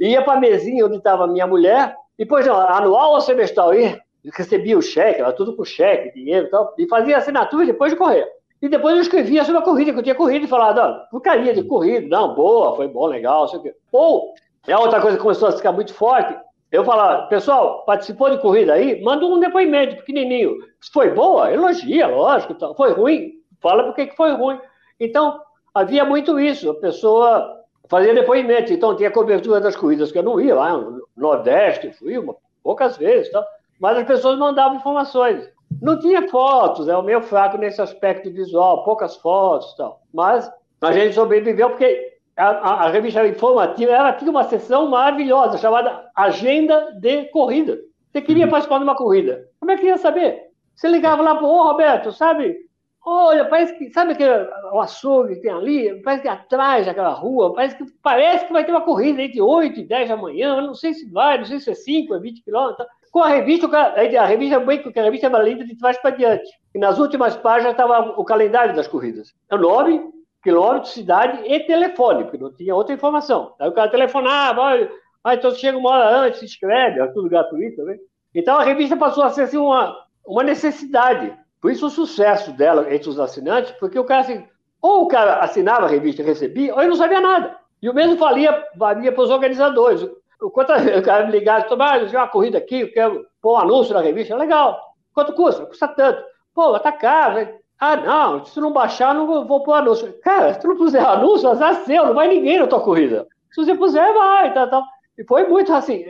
ia 0.00 0.22
para 0.22 0.34
a 0.34 0.40
mesinha 0.40 0.86
onde 0.86 0.96
estava 0.96 1.26
minha 1.26 1.46
mulher, 1.46 1.94
depois, 2.18 2.46
não, 2.46 2.56
anual 2.56 3.12
ou 3.12 3.20
semestral, 3.20 3.74
ia, 3.74 4.00
recebia 4.34 4.76
o 4.78 4.82
cheque, 4.82 5.20
era 5.20 5.32
tudo 5.32 5.56
com 5.56 5.64
cheque, 5.64 6.14
dinheiro 6.14 6.46
e 6.46 6.50
tal, 6.50 6.74
e 6.78 6.86
fazia 6.88 7.18
assinatura 7.18 7.66
depois 7.66 7.92
de 7.92 7.98
correr. 7.98 8.26
E 8.60 8.68
depois 8.68 8.94
eu 8.94 9.02
escrevia 9.02 9.44
sobre 9.44 9.60
a 9.60 9.64
corrida, 9.64 9.92
que 9.92 9.98
eu 9.98 10.02
tinha 10.02 10.14
corrido, 10.14 10.44
e 10.44 10.48
falava, 10.48 11.06
porcaria 11.10 11.52
de 11.52 11.64
corrida, 11.64 12.06
não, 12.08 12.34
boa, 12.34 12.76
foi 12.76 12.86
bom, 12.86 13.06
legal, 13.06 13.48
sei 13.48 13.58
o 13.58 13.62
quê. 13.62 13.74
Ou, 13.90 14.34
é 14.66 14.76
outra 14.76 15.00
coisa 15.00 15.16
que 15.16 15.22
começou 15.22 15.48
a 15.48 15.52
ficar 15.52 15.72
muito 15.72 15.92
forte, 15.92 16.36
eu 16.70 16.84
falava, 16.84 17.26
pessoal, 17.26 17.84
participou 17.84 18.30
de 18.30 18.38
corrida 18.38 18.72
aí? 18.72 19.02
Manda 19.02 19.26
um 19.26 19.38
depoimento 19.38 19.96
pequenininho. 19.96 20.56
Se 20.80 20.90
foi 20.90 21.10
boa, 21.10 21.52
elogia, 21.52 22.06
lógico. 22.06 22.56
Foi 22.74 22.92
ruim? 22.92 23.32
Fala 23.60 23.84
por 23.84 23.94
que 23.94 24.10
foi 24.16 24.32
ruim. 24.32 24.58
Então, 24.98 25.38
havia 25.74 26.04
muito 26.04 26.38
isso. 26.38 26.70
A 26.70 26.74
pessoa 26.74 27.62
fazia 27.88 28.14
depoimento. 28.14 28.72
Então, 28.72 28.96
tinha 28.96 29.10
cobertura 29.10 29.60
das 29.60 29.76
corridas 29.76 30.12
que 30.12 30.18
eu 30.18 30.22
não 30.22 30.40
ia 30.40 30.54
lá 30.54 30.76
no 30.76 31.06
Nordeste, 31.16 31.92
fui 31.92 32.18
uma, 32.18 32.34
poucas 32.62 32.96
vezes. 32.96 33.30
Tá? 33.30 33.44
Mas 33.78 33.98
as 33.98 34.06
pessoas 34.06 34.38
mandavam 34.38 34.76
informações. 34.76 35.48
Não 35.80 35.98
tinha 35.98 36.28
fotos, 36.28 36.88
é 36.88 36.96
o 36.96 37.02
meio 37.02 37.22
fraco 37.22 37.56
nesse 37.58 37.80
aspecto 37.80 38.30
visual, 38.30 38.84
poucas 38.84 39.16
fotos 39.16 39.74
tal. 39.74 40.00
Mas 40.12 40.50
a 40.80 40.92
gente 40.92 41.14
sobreviveu 41.14 41.70
porque 41.70 42.12
a, 42.36 42.48
a, 42.48 42.72
a, 42.84 42.88
revista 42.90 43.26
informativa, 43.26 43.92
ela 43.92 44.12
tinha 44.12 44.30
uma 44.30 44.44
sessão 44.44 44.88
maravilhosa 44.88 45.58
chamada 45.58 46.08
Agenda 46.14 46.92
de 47.00 47.24
Corrida. 47.26 47.78
Você 48.10 48.20
queria 48.20 48.44
uhum. 48.44 48.50
participar 48.50 48.78
de 48.78 48.84
uma 48.84 48.94
corrida. 48.94 49.48
Como 49.58 49.70
é 49.70 49.76
que 49.76 49.86
ia 49.86 49.98
saber? 49.98 50.50
Você 50.74 50.88
ligava 50.88 51.22
lá 51.22 51.34
para 51.34 51.46
ô 51.46 51.62
Roberto, 51.62 52.12
sabe? 52.12 52.56
Olha, 53.04 53.44
parece 53.46 53.76
que, 53.76 53.90
sabe 53.90 54.12
aquele 54.12 54.30
o 54.72 54.80
açougue 54.80 55.34
que 55.34 55.42
tem 55.42 55.50
ali? 55.50 56.00
Parece 56.02 56.22
que 56.22 56.28
atrás 56.28 56.86
daquela 56.86 57.12
rua, 57.12 57.52
parece 57.52 57.76
que, 57.76 57.84
parece 58.00 58.46
que 58.46 58.52
vai 58.52 58.64
ter 58.64 58.70
uma 58.70 58.80
corrida 58.80 59.20
entre 59.20 59.40
8 59.40 59.80
e 59.80 59.84
10 59.84 60.08
da 60.08 60.16
manhã, 60.16 60.60
não 60.60 60.74
sei 60.74 60.94
se 60.94 61.10
vai, 61.10 61.38
não 61.38 61.44
sei 61.44 61.58
se 61.58 61.70
é 61.70 61.74
5, 61.74 62.14
é 62.14 62.20
20 62.20 62.44
quilômetros. 62.44 62.86
Com 63.10 63.20
a 63.20 63.28
revista, 63.28 63.66
a 63.66 64.24
revista 64.24 64.60
bem 64.60 64.82
porque 64.82 65.00
a 65.00 65.02
revista 65.02 65.26
era 65.26 65.42
lida 65.42 65.64
de 65.64 65.76
trás 65.76 65.98
para 65.98 66.16
diante. 66.16 66.48
E 66.74 66.78
nas 66.78 66.98
últimas 66.98 67.36
páginas 67.36 67.72
estava 67.72 68.14
o 68.18 68.24
calendário 68.24 68.74
das 68.74 68.86
corridas. 68.86 69.34
É 69.50 69.54
o 69.56 69.58
nome, 69.58 70.00
quilômetro, 70.42 70.88
cidade 70.88 71.42
e 71.44 71.60
telefone, 71.60 72.24
porque 72.24 72.38
não 72.38 72.54
tinha 72.54 72.74
outra 72.74 72.94
informação. 72.94 73.54
Aí 73.58 73.68
o 73.68 73.72
cara 73.72 73.90
telefonava, 73.90 74.88
ah, 75.24 75.34
então 75.34 75.50
você 75.50 75.58
chega 75.58 75.76
uma 75.76 75.90
hora 75.90 76.20
antes, 76.20 76.38
se 76.38 76.46
inscreve, 76.46 77.00
é 77.00 77.06
tudo 77.08 77.28
gratuito, 77.28 77.82
né? 77.82 77.96
Então 78.34 78.56
a 78.56 78.64
revista 78.64 78.96
passou 78.96 79.24
a 79.24 79.30
ser 79.30 79.42
assim, 79.42 79.58
uma, 79.58 79.96
uma 80.26 80.42
necessidade. 80.42 81.36
Por 81.62 81.70
isso 81.70 81.86
o 81.86 81.90
sucesso 81.90 82.52
dela 82.52 82.92
entre 82.92 83.08
os 83.08 83.20
assinantes, 83.20 83.70
porque 83.78 83.96
o 83.96 84.04
cara 84.04 84.22
assim, 84.22 84.44
ou 84.82 85.04
o 85.04 85.06
cara 85.06 85.36
assinava 85.36 85.86
a 85.86 85.88
revista 85.88 86.20
e 86.20 86.24
recebia, 86.24 86.74
ou 86.74 86.80
ele 86.80 86.90
não 86.90 86.96
sabia 86.96 87.20
nada. 87.20 87.56
E 87.80 87.88
o 87.88 87.94
mesmo 87.94 88.16
valia, 88.16 88.66
valia 88.74 89.12
para 89.12 89.22
os 89.22 89.30
organizadores. 89.30 90.04
Quanto 90.52 90.72
o 90.98 91.02
cara 91.02 91.24
me 91.24 91.30
ligava, 91.30 91.64
ah, 91.80 91.98
eu 91.98 92.08
uma 92.08 92.26
corrida 92.26 92.58
aqui, 92.58 92.80
eu 92.80 92.92
quero 92.92 93.24
pôr 93.40 93.54
um 93.54 93.58
anúncio 93.58 93.94
na 93.94 94.00
revista, 94.00 94.36
legal. 94.36 94.76
Quanto 95.14 95.32
custa? 95.34 95.64
Custa 95.64 95.86
tanto. 95.86 96.20
Pô, 96.52 96.76
tá 96.80 96.90
caro, 96.90 97.48
ah, 97.78 97.96
não, 97.96 98.44
se 98.44 98.60
não 98.60 98.72
baixar, 98.72 99.14
não 99.14 99.26
vou 99.44 99.62
pôr 99.62 99.74
anúncio. 99.74 100.12
Cara, 100.20 100.54
se 100.54 100.60
tu 100.60 100.66
não 100.66 100.76
puser 100.76 101.04
anúncio, 101.04 101.48
azar 101.48 101.84
seu, 101.84 102.06
não 102.06 102.14
vai 102.14 102.26
ninguém 102.26 102.58
na 102.58 102.66
tua 102.66 102.80
corrida. 102.80 103.26
Se 103.52 103.64
você 103.64 103.74
puser, 103.74 104.12
vai, 104.14 104.52
tá, 104.52 104.66
tá. 104.66 104.82
E 105.16 105.24
foi 105.24 105.46
muito 105.46 105.72
assim. 105.72 106.04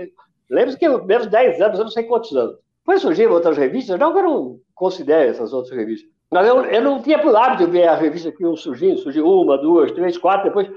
Lembra 0.48 0.76
que 0.76 0.88
menos 0.88 1.26
10 1.26 1.60
anos, 1.60 1.78
eu 1.78 1.84
não 1.84 1.90
sei 1.90 2.04
quantos 2.04 2.34
anos. 2.34 2.56
Depois 2.84 3.00
surgiram 3.00 3.32
outras 3.32 3.56
revistas, 3.56 3.98
não 3.98 4.12
que 4.12 4.18
eu 4.18 4.22
não 4.22 4.60
considere 4.74 5.30
essas 5.30 5.52
outras 5.52 5.76
revistas. 5.76 6.10
Mas 6.30 6.46
eu, 6.46 6.64
eu 6.64 6.82
não 6.82 7.00
tinha 7.02 7.18
por 7.18 7.34
hábito 7.36 7.66
de 7.66 7.70
ver 7.70 7.86
a 7.86 7.94
revista 7.94 8.32
que 8.32 8.42
iam 8.42 8.56
surgindo, 8.56 8.98
surgiu 8.98 9.26
uma, 9.26 9.58
duas, 9.58 9.92
três, 9.92 10.16
quatro, 10.18 10.48
depois 10.48 10.70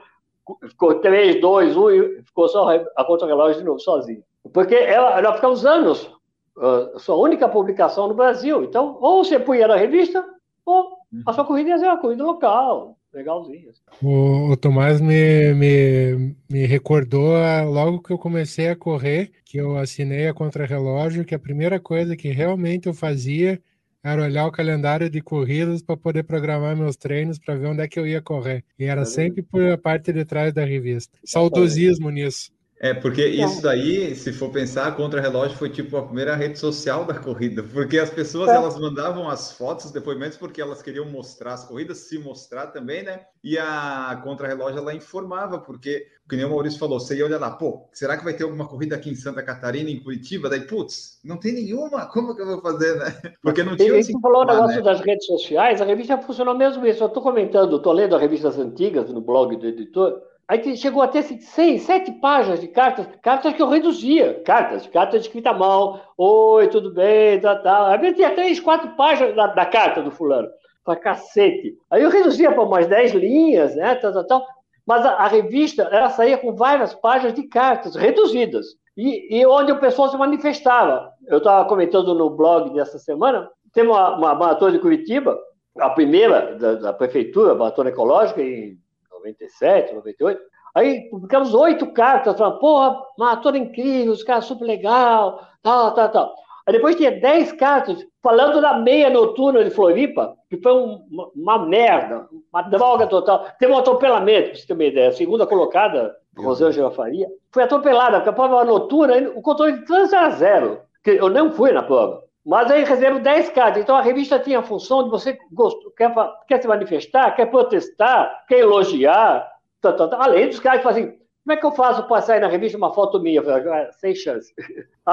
ficou 0.70 0.96
três, 0.96 1.42
dois, 1.42 1.76
um, 1.76 1.90
e 1.90 2.22
ficou 2.24 2.48
só 2.48 2.70
a 2.96 3.04
contra-relógio 3.06 3.60
de 3.60 3.66
novo, 3.66 3.80
sozinho. 3.80 4.24
Porque 4.54 4.76
ela, 4.76 5.18
ela 5.18 5.34
fica 5.34 5.50
uns 5.50 5.66
anos, 5.66 6.12
uh, 6.58 7.00
sua 7.00 7.16
única 7.16 7.48
publicação 7.50 8.08
no 8.08 8.14
Brasil. 8.14 8.64
Então, 8.64 8.98
ou 9.02 9.24
você 9.24 9.40
punha 9.40 9.68
na 9.68 9.76
revista, 9.76 10.24
Pô, 10.66 10.98
a 11.28 11.32
sua 11.32 11.46
corrida 11.46 11.70
ia 11.70 11.78
ser 11.78 11.86
uma 11.86 12.02
corrida 12.02 12.24
local, 12.24 12.98
legalzinha. 13.16 13.72
O, 14.02 14.52
o 14.52 14.58
Tomás 14.58 15.00
me, 15.00 15.54
me, 15.54 16.36
me 16.50 16.66
recordou 16.66 17.34
logo 17.66 18.02
que 18.02 18.12
eu 18.12 18.18
comecei 18.18 18.68
a 18.68 18.76
correr, 18.76 19.32
que 19.46 19.58
eu 19.58 19.78
assinei 19.78 20.28
a 20.28 20.34
contrarrelógio, 20.34 21.26
que 21.26 21.34
a 21.34 21.40
primeira 21.40 21.80
coisa 21.80 22.16
que 22.16 22.30
realmente 22.30 22.88
eu 22.88 22.94
fazia 22.94 23.62
era 24.04 24.22
olhar 24.22 24.46
o 24.46 24.52
calendário 24.52 25.10
de 25.10 25.20
corridas 25.20 25.82
para 25.82 25.98
poder 25.98 26.24
programar 26.24 26.78
meus 26.78 26.96
treinos 26.96 27.40
para 27.40 27.56
ver 27.56 27.68
onde 27.68 27.82
é 27.82 27.88
que 27.88 28.00
eu 28.00 28.06
ia 28.06 28.22
correr. 28.22 28.64
E 28.78 28.86
era 28.86 29.04
sempre 29.04 29.42
por 29.42 29.66
a 29.66 29.80
parte 29.80 30.14
de 30.14 30.24
trás 30.24 30.54
da 30.54 30.64
revista. 30.64 31.18
Saudosismo 31.26 32.12
nisso. 32.12 32.52
É, 32.78 32.94
porque 32.94 33.26
isso 33.26 33.62
daí, 33.62 34.14
se 34.16 34.34
for 34.34 34.50
pensar, 34.52 34.88
a 34.88 34.92
contra-relógio 34.92 35.58
foi 35.58 35.70
tipo 35.70 35.96
a 35.96 36.04
primeira 36.04 36.36
rede 36.36 36.60
social 36.60 37.06
da 37.06 37.14
corrida, 37.14 37.64
porque 37.64 37.98
as 37.98 38.10
pessoas 38.10 38.50
é. 38.50 38.56
elas 38.56 38.78
mandavam 38.78 39.30
as 39.30 39.54
fotos, 39.54 39.86
os 39.86 39.92
depoimentos, 39.92 40.38
porque 40.38 40.62
elas 40.62 40.82
queriam 40.82 41.06
mostrar 41.06 41.54
as 41.54 41.64
corridas, 41.64 42.00
se 42.00 42.20
mostrar 42.20 42.68
também, 42.68 43.02
né? 43.02 43.22
E 43.42 43.58
a 43.58 44.20
contra-relógio 44.24 44.80
ela 44.80 44.94
informava, 44.94 45.60
porque, 45.60 46.06
como 46.30 46.46
o 46.46 46.50
Maurício 46.50 46.78
falou, 46.78 47.00
você 47.00 47.16
ia 47.16 47.26
olhar 47.26 47.40
lá, 47.40 47.52
pô, 47.52 47.88
será 47.94 48.18
que 48.18 48.26
vai 48.26 48.34
ter 48.34 48.44
alguma 48.44 48.68
corrida 48.68 48.96
aqui 48.98 49.10
em 49.10 49.16
Santa 49.16 49.42
Catarina, 49.42 49.90
em 49.90 50.04
Curitiba? 50.04 50.50
Daí, 50.50 50.62
putz, 50.62 51.20
não 51.24 51.38
tem 51.38 51.54
nenhuma, 51.54 52.08
como 52.08 52.36
que 52.36 52.42
eu 52.42 52.46
vou 52.46 52.62
fazer, 52.62 52.98
né? 52.98 53.06
Porque 53.42 53.64
não 53.64 53.78
tinha. 53.78 54.04
Você 54.04 54.12
falou 54.20 54.42
o 54.42 54.46
negócio 54.46 54.78
né? 54.78 54.82
das 54.82 55.00
redes 55.00 55.26
sociais, 55.26 55.82
a 55.82 55.86
revista 55.86 56.18
funcionou 56.18 56.56
mesmo 56.56 56.86
isso. 56.86 57.02
Eu 57.02 57.08
estou 57.08 57.24
comentando, 57.24 57.78
estou 57.78 57.94
lendo 57.94 58.16
as 58.16 58.22
revistas 58.22 58.60
antigas 58.60 59.10
no 59.10 59.22
blog 59.22 59.56
do 59.56 59.66
editor. 59.66 60.22
Aí 60.48 60.78
chegou 60.78 61.02
a 61.02 61.08
ter 61.08 61.24
seis, 61.24 61.84
sete 61.84 62.12
páginas 62.12 62.60
de 62.60 62.68
cartas, 62.68 63.08
cartas 63.24 63.54
que 63.54 63.62
eu 63.62 63.68
reduzia, 63.68 64.44
cartas, 64.46 64.86
cartas 64.86 65.22
escrita 65.22 65.52
mão, 65.52 66.00
oi, 66.16 66.68
tudo 66.68 66.94
bem, 66.94 67.40
tal, 67.42 67.64
tal. 67.64 67.86
Aí 67.88 68.14
tinha 68.14 68.30
três, 68.30 68.60
quatro 68.60 68.90
páginas 68.96 69.36
da, 69.36 69.48
da 69.48 69.66
carta 69.66 70.04
do 70.04 70.12
fulano, 70.12 70.48
pra 70.84 70.96
cacete. 70.96 71.76
Aí 71.90 72.04
eu 72.04 72.12
reduzia 72.12 72.52
para 72.52 72.62
umas 72.62 72.86
dez 72.86 73.12
linhas, 73.12 73.76
né, 73.76 73.96
tal, 73.96 74.14
tal, 74.14 74.28
tal. 74.28 74.46
Mas 74.86 75.04
a, 75.04 75.14
a, 75.14 75.28
revista, 75.28 75.82
ela 75.92 76.12
saía 76.12 76.38
com 76.38 76.54
várias 76.54 76.94
páginas 76.94 77.34
de 77.34 77.48
cartas, 77.48 77.96
reduzidas, 77.96 78.68
e, 78.96 79.40
e 79.40 79.46
onde 79.48 79.72
o 79.72 79.80
pessoal 79.80 80.10
se 80.10 80.18
manifestava. 80.18 81.12
Eu 81.26 81.40
estava 81.40 81.68
comentando 81.68 82.14
no 82.14 82.30
blog 82.30 82.72
dessa 82.72 83.00
semana, 83.00 83.50
tem 83.74 83.84
uma, 83.84 84.16
uma 84.16 84.36
maratona 84.36 84.74
de 84.74 84.80
Curitiba, 84.80 85.36
a 85.80 85.90
primeira 85.90 86.56
da, 86.56 86.76
da 86.76 86.94
prefeitura, 86.94 87.54
a 87.54 87.56
maratona 87.56 87.90
ecológica, 87.90 88.44
em 88.44 88.78
97, 89.26 89.94
98. 89.94 90.42
Aí 90.76 91.10
publicamos 91.10 91.54
oito 91.54 91.92
cartas, 91.94 92.38
falando, 92.38 92.60
porra, 92.60 93.02
maratona 93.18 93.58
incrível, 93.58 94.12
os 94.12 94.24
caras 94.24 94.46
super 94.46 94.66
legal, 94.66 95.42
tal, 95.64 95.94
tal, 95.94 96.10
tal. 96.10 96.36
Aí 96.68 96.74
depois 96.74 96.96
tinha 96.96 97.12
dez 97.12 97.52
cartas 97.52 98.06
falando 98.22 98.60
da 98.60 98.78
meia 98.80 99.10
noturna 99.10 99.64
de 99.64 99.70
Floripa, 99.70 100.36
que 100.50 100.58
foi 100.58 100.74
um, 100.74 101.06
uma, 101.10 101.32
uma, 101.36 101.66
merda, 101.66 102.28
uma 102.52 102.64
droga 102.64 103.06
total. 103.08 103.48
Teve 103.60 103.72
um 103.72 103.78
atropelamento, 103.78 104.50
para 104.50 104.60
você 104.60 104.68
ter 104.68 104.74
uma 104.74 104.84
ideia. 104.84 105.10
A 105.10 105.14
segunda 105.14 105.46
colocada, 105.46 106.16
Rosângela 106.36 106.92
Faria, 106.92 107.28
foi 107.52 107.64
atropelada, 107.64 108.18
porque 108.18 108.30
a 108.30 108.34
prova 108.34 108.66
noturna, 108.66 109.16
o 109.36 109.42
controle 109.42 109.74
de 109.74 109.86
trânsito 109.86 110.16
era 110.16 110.30
zero. 110.32 110.82
Eu 111.06 111.30
não 111.30 111.52
fui 111.52 111.72
na 111.72 111.84
prova. 111.84 112.25
Mas 112.46 112.70
aí 112.70 112.84
recebemos 112.84 113.24
10 113.24 113.50
cartas. 113.50 113.82
Então 113.82 113.96
a 113.96 114.02
revista 114.02 114.38
tinha 114.38 114.60
a 114.60 114.64
função 114.64 115.04
de 115.04 115.10
você 115.10 115.38
gostou, 115.52 115.92
quer, 115.92 116.14
quer 116.48 116.62
se 116.62 116.68
manifestar, 116.68 117.36
quer 117.36 117.48
protestar, 117.48 118.46
quer 118.48 118.60
elogiar. 118.60 119.52
Tá, 119.82 119.92
tá, 119.92 120.08
tá. 120.08 120.18
Além 120.24 120.48
dos 120.48 120.60
caras 120.60 120.80
que 120.80 120.84
fazem. 120.84 121.26
Como 121.44 121.54
é 121.54 121.58
que 121.58 121.66
eu 121.66 121.72
faço 121.74 122.08
para 122.08 122.24
sair 122.24 122.40
na 122.40 122.48
revista 122.48 122.76
uma 122.76 122.92
foto 122.92 123.20
minha? 123.20 123.40
Ah, 123.40 123.92
sem 123.92 124.16
chance. 124.16 124.52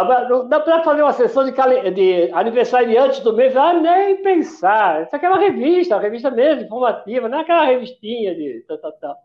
Dá 0.49 0.61
para 0.61 0.83
fazer 0.83 1.03
uma 1.03 1.13
sessão 1.13 1.45
de, 1.45 1.53
de 1.91 2.31
aniversário 2.33 3.03
antes 3.03 3.21
do 3.21 3.35
mês? 3.35 3.55
Ah, 3.55 3.75
nem 3.75 4.23
pensar. 4.23 5.03
Isso 5.03 5.15
aqui 5.15 5.27
é 5.27 5.29
uma 5.29 5.39
revista, 5.39 5.95
uma 5.95 6.01
revista 6.01 6.31
mesmo, 6.31 6.65
informativa, 6.65 7.29
não 7.29 7.39
é 7.39 7.43
aquela 7.43 7.67
revistinha 7.67 8.35
de. 8.35 8.65
Tá, 8.67 8.79
tá, 8.79 8.93
tá. 8.93 9.17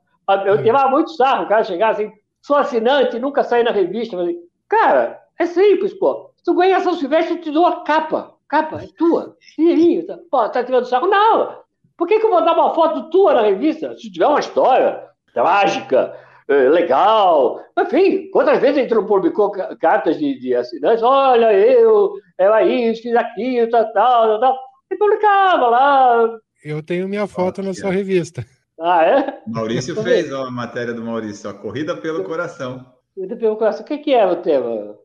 Eu 0.46 0.56
uhum. 0.56 0.62
levava 0.62 0.90
muito 0.90 1.12
sarro 1.12 1.46
o 1.46 1.48
cara 1.48 1.64
chegar 1.64 1.92
assim, 1.92 2.12
sou 2.42 2.58
assinante, 2.58 3.20
nunca 3.20 3.42
saí 3.42 3.64
na 3.64 3.72
revista. 3.72 4.18
Falei, 4.18 4.38
cara, 4.68 5.22
é 5.40 5.46
simples, 5.46 5.94
pô. 5.94 6.32
Se 6.48 6.54
tu 6.54 6.58
ganha 6.58 6.80
São 6.80 6.94
Silvestre, 6.94 7.36
eu 7.36 7.42
te 7.42 7.52
dou 7.52 7.66
a 7.66 7.84
capa. 7.84 8.34
Capa, 8.48 8.82
é 8.82 8.88
tua. 8.98 9.36
Dinheirinho. 9.58 10.08
Tá, 10.08 10.18
pô, 10.32 10.48
tá 10.48 10.64
tirando 10.64 10.86
saco? 10.86 11.06
Não. 11.06 11.60
Por 11.98 12.08
que, 12.08 12.22
que 12.22 12.26
eu 12.26 12.30
vou 12.30 12.42
dar 12.42 12.54
uma 12.54 12.74
foto 12.74 13.10
tua 13.10 13.34
na 13.34 13.42
revista? 13.42 13.94
Se 13.98 14.10
tiver 14.10 14.28
uma 14.28 14.40
história 14.40 15.10
trágica, 15.34 16.18
é, 16.48 16.70
legal. 16.70 17.60
Enfim, 17.78 18.30
quantas 18.32 18.62
vezes 18.62 18.78
a 18.78 18.82
gente 18.82 18.94
não 18.94 19.06
publicou 19.06 19.52
cartas 19.82 20.18
de, 20.18 20.40
de 20.40 20.56
assinantes? 20.56 21.04
Olha, 21.04 21.52
eu, 21.52 22.14
eu 22.40 22.54
aí, 22.54 22.96
fiz 22.96 23.14
aquilo, 23.14 23.70
tal, 23.70 23.92
tal, 23.92 24.40
tal. 24.40 24.58
E 24.90 24.96
publicava 24.96 25.68
lá. 25.68 26.40
Eu 26.64 26.82
tenho 26.82 27.10
minha 27.10 27.28
foto 27.28 27.62
na 27.62 27.74
sua 27.74 27.92
revista. 27.92 28.46
Ah, 28.80 29.04
é? 29.04 29.42
Maurício 29.46 30.02
fez 30.02 30.32
ó, 30.32 30.46
a 30.46 30.52
matéria 30.52 30.94
do 30.94 31.04
Maurício, 31.04 31.50
a 31.50 31.54
Corrida 31.54 31.98
pelo 31.98 32.24
Coração. 32.24 32.86
Corrida 33.14 33.36
pelo 33.36 33.58
Coração. 33.58 33.82
O 33.82 33.86
que, 33.86 33.98
que 33.98 34.14
era 34.14 34.32
o 34.32 34.38
tema? 34.38 34.96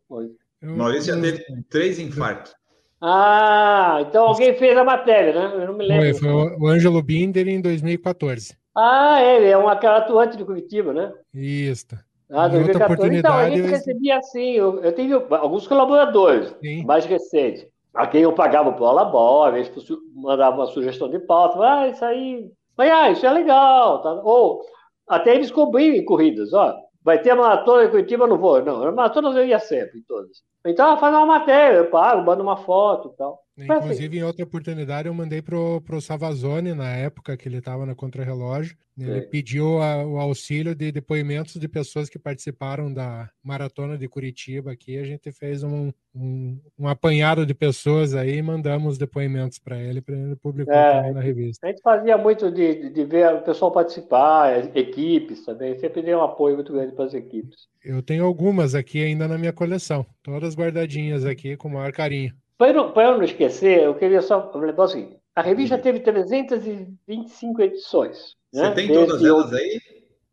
Eu, 0.62 0.76
Maurício 0.76 1.14
já 1.14 1.20
teve 1.20 1.44
três 1.68 1.98
infartos. 1.98 2.54
Ah, 3.00 3.98
então 4.00 4.28
alguém 4.28 4.54
fez 4.54 4.78
a 4.78 4.84
matéria, 4.84 5.34
né? 5.34 5.64
Eu 5.64 5.66
não 5.66 5.76
me 5.76 5.84
lembro. 5.84 6.18
Foi, 6.18 6.30
foi 6.30 6.56
o 6.56 6.68
Ângelo 6.68 7.02
Binder 7.02 7.48
em 7.48 7.60
2014. 7.60 8.56
Ah, 8.74 9.20
é, 9.20 9.36
ele 9.36 9.48
é 9.48 9.58
um 9.58 9.68
atuante 9.68 10.36
de 10.36 10.44
Curitiba, 10.44 10.92
né? 10.92 11.12
Isso. 11.34 11.86
Ah, 12.30 12.48
2014. 12.48 13.16
Então, 13.16 13.34
a 13.34 13.50
gente 13.50 13.68
recebia 13.68 14.18
assim, 14.18 14.52
eu, 14.52 14.80
eu 14.82 14.94
tive 14.94 15.14
alguns 15.14 15.66
colaboradores 15.66 16.54
Sim. 16.62 16.84
mais 16.84 17.04
recentes, 17.04 17.66
a 17.92 18.06
quem 18.06 18.22
eu 18.22 18.32
pagava 18.32 18.72
por 18.72 18.90
labora, 18.90 19.58
eles 19.58 19.70
mandavam 20.14 20.60
uma 20.60 20.66
sugestão 20.66 21.10
de 21.10 21.18
pauta, 21.18 21.58
ah, 21.60 21.88
isso 21.88 22.02
aí, 22.02 22.50
mas, 22.76 22.90
ah, 22.90 23.10
isso 23.10 23.26
é 23.26 23.30
legal, 23.30 24.00
tá? 24.00 24.12
ou 24.24 24.62
até 25.06 25.34
eles 25.34 25.50
cobriam 25.50 26.02
corridas, 26.06 26.54
ó, 26.54 26.74
vai 27.04 27.20
ter 27.20 27.34
maratona 27.34 27.84
em 27.84 27.90
Curitiba, 27.90 28.26
não 28.26 28.38
vou, 28.38 28.62
não, 28.62 28.92
maratona 28.94 29.30
eu 29.38 29.46
ia 29.46 29.58
sempre, 29.58 29.98
em 29.98 30.02
todas. 30.02 30.42
Então, 30.64 30.96
faz 30.98 31.14
uma 31.14 31.26
matéria, 31.26 31.78
eu 31.78 31.90
pago, 31.90 32.24
mando 32.24 32.42
uma 32.42 32.56
foto 32.56 33.10
e 33.12 33.16
tal. 33.16 33.41
Inclusive, 33.56 34.18
em 34.18 34.22
outra 34.22 34.44
oportunidade, 34.44 35.08
eu 35.08 35.14
mandei 35.14 35.42
pro, 35.42 35.80
pro 35.82 36.00
Savazone, 36.00 36.72
na 36.72 36.90
época 36.90 37.36
que 37.36 37.48
ele 37.48 37.58
estava 37.58 37.84
na 37.84 37.94
Contrarrelógio. 37.94 38.76
Ele 38.98 39.18
é. 39.18 39.20
pediu 39.22 39.80
a, 39.80 40.04
o 40.04 40.18
auxílio 40.18 40.74
de 40.74 40.92
depoimentos 40.92 41.54
de 41.54 41.66
pessoas 41.66 42.10
que 42.10 42.18
participaram 42.18 42.92
da 42.92 43.30
Maratona 43.42 43.96
de 43.96 44.06
Curitiba 44.06 44.72
aqui. 44.72 44.98
A 44.98 45.04
gente 45.04 45.32
fez 45.32 45.62
um, 45.62 45.90
um, 46.14 46.60
um 46.78 46.86
apanhado 46.86 47.46
de 47.46 47.54
pessoas 47.54 48.14
aí 48.14 48.36
e 48.36 48.42
mandamos 48.42 48.98
depoimentos 48.98 49.58
para 49.58 49.78
ele, 49.78 50.02
para 50.02 50.14
ele 50.14 50.36
publicar 50.36 51.06
é, 51.06 51.12
na 51.12 51.20
revista. 51.20 51.66
A 51.66 51.70
gente 51.70 51.80
fazia 51.80 52.18
muito 52.18 52.50
de, 52.50 52.90
de 52.90 53.04
ver 53.04 53.34
o 53.34 53.42
pessoal 53.42 53.72
participar, 53.72 54.76
equipes 54.76 55.44
também. 55.44 55.78
Sempre 55.78 56.02
deu 56.02 56.18
um 56.18 56.22
apoio 56.22 56.56
muito 56.56 56.72
grande 56.72 56.92
para 56.94 57.06
as 57.06 57.14
equipes. 57.14 57.66
Eu 57.82 58.02
tenho 58.02 58.24
algumas 58.24 58.74
aqui 58.74 59.02
ainda 59.02 59.26
na 59.26 59.38
minha 59.38 59.52
coleção, 59.52 60.04
todas 60.22 60.54
guardadinhas 60.54 61.24
aqui 61.24 61.56
com 61.56 61.68
o 61.68 61.72
maior 61.72 61.92
carinho. 61.92 62.32
Para 62.62 62.78
eu, 62.78 62.92
eu 62.94 63.16
não 63.16 63.24
esquecer, 63.24 63.82
eu 63.82 63.94
queria 63.96 64.22
só 64.22 64.52
lembrar 64.54 64.84
o 64.84 64.88
seguinte: 64.88 65.18
a 65.34 65.42
revista 65.42 65.76
teve 65.76 65.98
325 65.98 67.60
edições. 67.60 68.36
Né? 68.54 68.68
Você 68.68 68.74
tem 68.74 68.86
Desde 68.86 69.06
todas 69.06 69.24
elas 69.24 69.52
aí? 69.52 69.80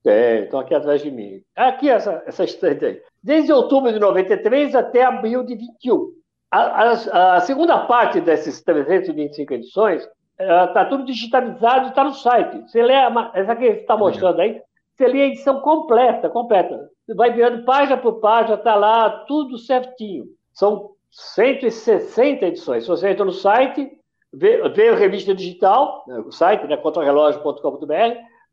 Tem, 0.03 0.43
estão 0.43 0.59
aqui 0.59 0.75
atrás 0.75 1.01
de 1.01 1.09
mim. 1.09 1.41
Aqui, 1.55 1.89
essa, 1.89 2.21
essa 2.27 2.43
estante 2.43 2.85
aí. 2.85 3.01
Desde 3.23 3.51
outubro 3.51 3.91
de 3.91 3.97
93 3.97 4.75
até 4.75 5.03
abril 5.03 5.43
de 5.43 5.55
21. 5.55 6.11
A, 6.51 6.59
a, 6.59 7.35
a 7.37 7.39
segunda 7.39 7.79
parte 7.87 8.21
dessas 8.21 8.61
325 8.61 9.51
edições 9.55 10.07
está 10.39 10.85
tudo 10.85 11.05
digitalizado 11.05 11.87
e 11.87 11.89
está 11.89 12.03
no 12.03 12.13
site. 12.13 12.61
Você 12.61 12.83
lê, 12.83 12.93
a, 12.93 13.31
essa 13.33 13.55
que 13.55 13.65
está 13.65 13.97
mostrando 13.97 14.39
aí, 14.39 14.61
você 14.93 15.07
lê 15.07 15.23
a 15.23 15.27
edição 15.29 15.61
completa, 15.61 16.29
completa. 16.29 16.91
Vai 17.15 17.33
virando 17.33 17.65
página 17.65 17.97
por 17.97 18.19
página, 18.19 18.53
está 18.53 18.75
lá 18.75 19.09
tudo 19.25 19.57
certinho. 19.57 20.25
São 20.53 20.91
160 21.11 22.45
edições. 22.45 22.83
Se 22.83 22.89
você 22.89 23.09
entra 23.09 23.25
no 23.25 23.31
site, 23.31 23.91
vê, 24.31 24.67
vê 24.69 24.89
a 24.89 24.95
revista 24.95 25.33
digital, 25.33 26.03
né, 26.07 26.19
o 26.19 26.31
site, 26.31 26.67
né, 26.67 26.77
contrarrelógio.com.br, 26.77 27.93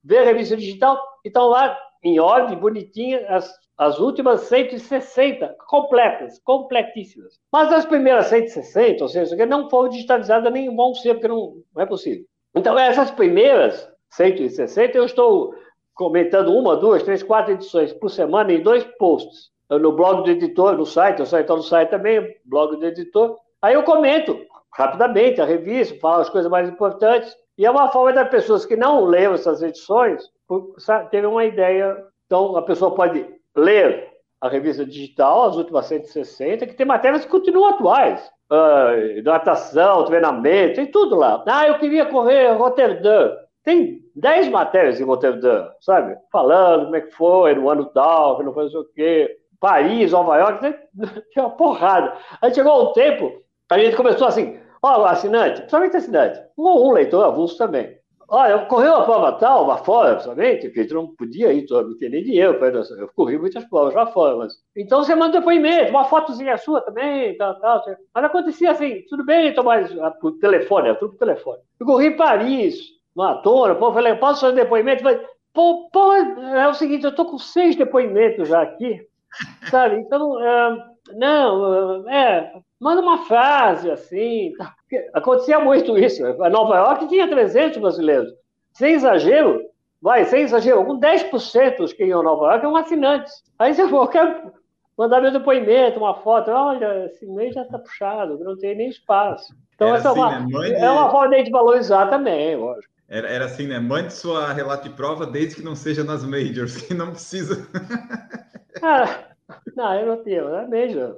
vê 0.03 0.19
a 0.19 0.25
revista 0.25 0.57
digital 0.57 0.99
e 1.25 1.29
estão 1.29 1.49
lá 1.49 1.77
em 2.03 2.19
ordem, 2.19 2.57
bonitinha, 2.57 3.27
as, 3.29 3.53
as 3.77 3.99
últimas 3.99 4.43
160, 4.43 5.57
completas, 5.67 6.39
completíssimas. 6.41 7.39
Mas 7.53 7.73
as 7.73 7.85
primeiras 7.85 8.27
160, 8.27 9.03
ou 9.03 9.09
seja, 9.09 9.47
não 9.47 9.69
foram 9.69 9.89
digitalizadas 9.89 10.53
nem 10.53 10.75
vão 10.75 10.95
ser, 10.95 11.15
porque 11.15 11.29
não, 11.29 11.63
não 11.75 11.83
é 11.83 11.87
possível. 11.87 12.25
Então, 12.55 12.79
essas 12.79 13.11
primeiras 13.11 13.89
160, 14.11 14.97
eu 14.97 15.05
estou 15.05 15.55
comentando 15.95 16.55
uma, 16.55 16.77
duas, 16.77 17.03
três, 17.03 17.23
quatro 17.23 17.53
edições 17.53 17.93
por 17.93 18.11
semana 18.11 18.53
em 18.53 18.63
dois 18.63 18.85
posts 18.99 19.51
no 19.71 19.93
blog 19.93 20.25
do 20.25 20.31
editor, 20.31 20.77
no 20.77 20.87
site, 20.87 21.21
eu 21.21 21.27
saio 21.27 21.47
no 21.49 21.63
site 21.63 21.91
também, 21.91 22.37
blog 22.45 22.77
do 22.77 22.87
editor. 22.87 23.37
Aí 23.61 23.75
eu 23.75 23.83
comento 23.83 24.39
rapidamente 24.73 25.41
a 25.41 25.45
revista, 25.45 25.99
falo 26.01 26.21
as 26.21 26.29
coisas 26.29 26.51
mais 26.51 26.69
importantes. 26.69 27.35
E 27.59 27.65
é 27.65 27.71
uma 27.71 27.89
forma 27.89 28.13
das 28.13 28.29
pessoas 28.29 28.67
que 28.67 28.77
não 28.77 29.05
leram 29.05 29.35
essas 29.35 29.63
edições 29.63 30.23
terem 31.11 31.29
uma 31.29 31.45
ideia. 31.45 31.97
Então, 32.27 32.57
a 32.57 32.63
pessoa 32.63 32.95
pode 32.95 33.27
ler 33.57 34.09
a 34.41 34.49
revista 34.49 34.85
digital, 34.85 35.45
as 35.45 35.57
últimas 35.57 35.87
160, 35.87 36.67
que 36.67 36.75
tem 36.75 36.87
matérias 36.87 37.25
que 37.25 37.31
continuam 37.31 37.71
atuais. 37.71 38.31
Uh, 38.51 39.23
natação, 39.25 40.05
treinamento, 40.05 40.77
tem 40.77 40.87
tudo 40.87 41.17
lá. 41.17 41.43
Ah, 41.47 41.67
eu 41.67 41.79
queria 41.79 42.07
correr 42.07 42.53
Roterdã. 42.53 43.35
Tem 43.65 44.01
10 44.15 44.49
matérias 44.51 45.01
em 45.01 45.05
Roterdã, 45.05 45.69
sabe? 45.81 46.17
Falando 46.31 46.85
como 46.85 46.97
é 46.97 47.01
que 47.01 47.11
foi 47.11 47.55
no 47.55 47.69
ano 47.69 47.87
tal, 47.87 48.37
que 48.37 48.45
não 48.45 48.55
foi 48.55 48.65
não 48.65 48.71
sei 48.71 48.81
o 48.81 48.85
quê. 48.95 49.37
Paris, 49.67 50.13
Nova 50.13 50.37
York, 50.37 50.61
tem 51.35 51.43
uma 51.43 51.51
porrada. 51.51 52.17
Aí 52.41 52.55
chegou 52.55 52.89
um 52.89 52.93
tempo, 52.93 53.43
a 53.69 53.77
gente 53.77 53.97
começou 53.97 54.29
assim, 54.29 54.61
ó, 54.81 55.05
assinante, 55.07 55.57
principalmente 55.57 55.97
assinante, 55.97 56.41
ou 56.57 56.89
um 56.89 56.93
leitor 56.93 57.25
avulso 57.25 57.59
também. 57.59 57.99
Olha, 58.29 58.61
correu 58.67 58.95
a 58.95 59.03
prova 59.03 59.33
tal, 59.33 59.67
lá 59.67 59.79
fora, 59.79 60.15
principalmente, 60.15 60.69
porque 60.69 60.83
gente 60.83 60.95
não 60.95 61.09
podia 61.17 61.53
ir, 61.53 61.67
não 61.69 61.97
tinha 61.97 62.11
nem 62.11 62.23
dinheiro, 62.23 62.57
eu 62.63 63.09
corri 63.09 63.39
muitas 63.39 63.65
provas 63.65 63.93
lá 63.93 64.07
fora, 64.07 64.37
mas... 64.37 64.53
Então 64.77 65.03
você 65.03 65.17
manda 65.17 65.41
depoimento, 65.41 65.91
uma 65.91 66.05
fotozinha 66.05 66.57
sua 66.59 66.81
também, 66.81 67.37
tal, 67.37 67.59
tal. 67.59 67.83
Mas 68.15 68.25
acontecia 68.25 68.71
assim, 68.71 69.03
tudo 69.09 69.25
bem, 69.25 69.53
Tomás, 69.53 69.93
ah, 69.99 70.13
por 70.13 70.39
telefone, 70.39 70.95
tudo 70.95 71.11
por 71.11 71.19
telefone. 71.19 71.59
Eu 71.81 71.87
corri 71.87 72.07
em 72.07 72.17
Paris, 72.17 72.77
maratona, 73.17 73.75
pô, 73.75 73.93
falei, 73.93 74.15
posso 74.15 74.43
fazer 74.43 74.55
depoimento? 74.55 75.03
Falei, 75.03 75.21
pô, 75.53 75.89
pô, 75.93 76.13
é 76.15 76.69
o 76.69 76.75
seguinte, 76.75 77.05
eu 77.05 77.15
tô 77.15 77.25
com 77.25 77.39
seis 77.39 77.75
depoimentos 77.75 78.49
já 78.49 78.63
aqui, 78.63 79.05
Sabe? 79.71 79.97
Então, 79.97 80.41
é, 80.43 80.85
não, 81.15 82.09
é, 82.09 82.53
manda 82.81 83.01
uma 83.01 83.25
frase 83.27 83.91
assim. 83.91 84.53
Acontecia 85.13 85.61
muito 85.61 85.97
isso. 85.99 86.25
A 86.43 86.49
Nova 86.49 86.77
York 86.77 87.09
tinha 87.09 87.29
300 87.29 87.79
brasileiros. 87.79 88.33
Sem 88.73 88.95
exagero, 88.95 89.61
vai, 90.01 90.25
sem 90.25 90.43
exagero, 90.43 90.79
algum 90.79 90.99
10% 91.01 91.79
dos 91.79 91.93
que 91.93 92.05
iam 92.05 92.21
a 92.21 92.25
Nova 92.25 92.47
York 92.47 92.61
são 92.61 92.77
assinantes. 92.77 93.33
Aí 93.59 93.75
você 93.75 93.89
falou, 93.89 94.09
quero 94.09 94.53
mandar 94.97 95.21
meu 95.21 95.33
depoimento, 95.33 95.99
uma 95.99 96.15
foto, 96.15 96.51
olha, 96.51 97.07
esse 97.07 97.27
mês 97.27 97.55
já 97.55 97.63
está 97.63 97.79
puxado, 97.79 98.39
não 98.39 98.57
tem 98.57 98.77
nem 98.77 98.89
espaço. 98.89 99.55
Então, 99.75 99.89
era 99.89 99.99
essa 99.99 100.11
assim, 100.11 100.21
é, 100.21 100.25
uma, 100.25 100.61
né? 100.63 100.81
é 100.81 100.91
uma 100.91 101.11
forma 101.11 101.43
de 101.43 101.51
valorizar 101.51 102.07
também, 102.07 102.57
lógico. 102.57 102.93
Era, 103.09 103.29
era 103.29 103.45
assim, 103.45 103.67
né? 103.67 103.79
Mande 103.79 104.13
sua 104.13 104.53
relato 104.53 104.89
de 104.89 104.95
prova 104.95 105.27
desde 105.27 105.57
que 105.57 105.63
não 105.63 105.77
seja 105.77 106.03
nas 106.03 106.25
majors, 106.25 106.77
que 106.77 106.93
não 106.95 107.11
precisa. 107.11 107.69
Ah, 108.83 109.25
não, 109.77 109.95
eu 109.95 110.07
não 110.07 110.23
tenho, 110.23 110.49
é 110.55 110.67
major. 110.67 111.17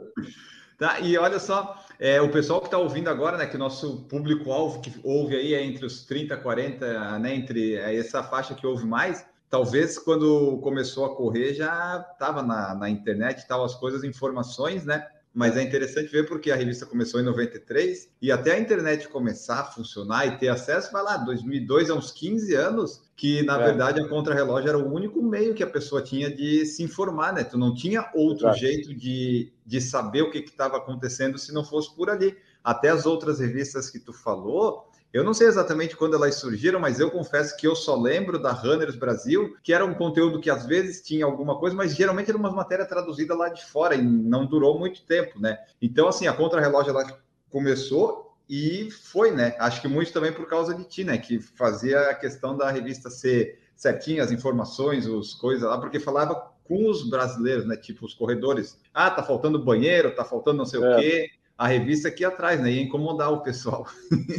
Tá, 0.78 1.00
e 1.00 1.18
olha 1.18 1.38
só, 1.40 1.76
é, 1.98 2.20
o 2.20 2.30
pessoal 2.30 2.60
que 2.60 2.66
está 2.68 2.78
ouvindo 2.78 3.08
agora, 3.08 3.36
né, 3.36 3.46
que 3.46 3.56
o 3.56 3.58
nosso 3.58 4.04
público-alvo 4.04 4.80
que 4.80 4.92
ouve 5.02 5.34
aí 5.34 5.54
é 5.54 5.62
entre 5.62 5.84
os 5.84 6.04
30 6.04 6.34
e 6.34 6.36
40, 6.36 7.18
né, 7.18 7.34
entre 7.34 7.74
é 7.74 7.96
essa 7.96 8.22
faixa 8.22 8.54
que 8.54 8.66
ouve 8.66 8.86
mais, 8.86 9.26
talvez 9.50 9.98
quando 9.98 10.58
começou 10.62 11.04
a 11.04 11.16
correr 11.16 11.54
já 11.54 12.06
estava 12.12 12.42
na, 12.42 12.74
na 12.74 12.88
internet, 12.88 13.38
estavam 13.38 13.64
as 13.64 13.74
coisas, 13.74 14.04
informações, 14.04 14.84
né? 14.84 15.06
Mas 15.34 15.56
é 15.56 15.62
interessante 15.62 16.10
ver 16.10 16.26
porque 16.26 16.50
a 16.50 16.56
revista 16.56 16.86
começou 16.86 17.20
em 17.20 17.24
93 17.24 18.08
e 18.20 18.32
até 18.32 18.52
a 18.52 18.58
internet 18.58 19.08
começar 19.08 19.60
a 19.60 19.64
funcionar 19.64 20.26
e 20.26 20.38
ter 20.38 20.48
acesso, 20.48 20.90
vai 20.90 21.02
lá, 21.02 21.16
2002 21.18 21.90
é 21.90 21.94
uns 21.94 22.10
15 22.10 22.54
anos 22.54 23.02
que 23.14 23.42
na 23.42 23.60
é. 23.60 23.64
verdade 23.64 24.00
a 24.00 24.08
contrarrelógio 24.08 24.68
era 24.68 24.78
o 24.78 24.92
único 24.92 25.22
meio 25.22 25.54
que 25.54 25.62
a 25.62 25.66
pessoa 25.66 26.02
tinha 26.02 26.30
de 26.30 26.64
se 26.64 26.82
informar, 26.82 27.32
né? 27.32 27.44
Tu 27.44 27.58
não 27.58 27.74
tinha 27.74 28.08
outro 28.14 28.46
Exato. 28.46 28.58
jeito 28.58 28.94
de, 28.94 29.52
de 29.66 29.80
saber 29.80 30.22
o 30.22 30.30
que 30.30 30.38
estava 30.38 30.76
acontecendo 30.76 31.36
se 31.38 31.52
não 31.52 31.64
fosse 31.64 31.94
por 31.94 32.08
ali. 32.08 32.36
Até 32.62 32.88
as 32.90 33.06
outras 33.06 33.40
revistas 33.40 33.90
que 33.90 33.98
tu 33.98 34.12
falou, 34.12 34.87
eu 35.12 35.24
não 35.24 35.32
sei 35.32 35.46
exatamente 35.46 35.96
quando 35.96 36.14
elas 36.14 36.34
surgiram, 36.34 36.78
mas 36.78 37.00
eu 37.00 37.10
confesso 37.10 37.56
que 37.56 37.66
eu 37.66 37.74
só 37.74 37.96
lembro 37.96 38.38
da 38.38 38.52
Runners 38.52 38.94
Brasil, 38.94 39.56
que 39.62 39.72
era 39.72 39.84
um 39.84 39.94
conteúdo 39.94 40.40
que 40.40 40.50
às 40.50 40.66
vezes 40.66 41.00
tinha 41.00 41.24
alguma 41.24 41.58
coisa, 41.58 41.74
mas 41.74 41.94
geralmente 41.94 42.28
era 42.28 42.38
uma 42.38 42.50
matéria 42.50 42.84
traduzida 42.84 43.34
lá 43.34 43.48
de 43.48 43.64
fora 43.64 43.94
e 43.94 44.02
não 44.02 44.44
durou 44.44 44.78
muito 44.78 45.02
tempo, 45.02 45.40
né? 45.40 45.58
Então, 45.80 46.08
assim, 46.08 46.26
a 46.26 46.32
Contra-Relógio 46.32 46.90
ela 46.90 47.18
começou 47.50 48.36
e 48.48 48.90
foi, 48.90 49.30
né? 49.30 49.56
Acho 49.58 49.80
que 49.80 49.88
muito 49.88 50.12
também 50.12 50.32
por 50.32 50.46
causa 50.46 50.74
de 50.74 50.84
ti, 50.84 51.04
né? 51.04 51.16
Que 51.16 51.40
fazia 51.40 52.10
a 52.10 52.14
questão 52.14 52.54
da 52.54 52.70
revista 52.70 53.08
ser 53.08 53.58
certinha, 53.74 54.22
as 54.22 54.30
informações, 54.30 55.06
os 55.06 55.32
coisas 55.34 55.68
lá, 55.68 55.78
porque 55.78 55.98
falava 55.98 56.52
com 56.64 56.88
os 56.90 57.08
brasileiros, 57.08 57.64
né? 57.66 57.76
Tipo 57.76 58.04
os 58.04 58.12
corredores. 58.12 58.78
Ah, 58.92 59.10
tá 59.10 59.22
faltando 59.22 59.64
banheiro, 59.64 60.14
tá 60.14 60.24
faltando 60.24 60.58
não 60.58 60.66
sei 60.66 60.82
é. 60.82 60.82
o 60.82 61.00
quê 61.00 61.30
a 61.58 61.66
revista 61.66 62.06
aqui 62.06 62.24
atrás, 62.24 62.60
né? 62.60 62.70
Ia 62.70 62.82
incomodar 62.82 63.32
o 63.32 63.40
pessoal. 63.40 63.84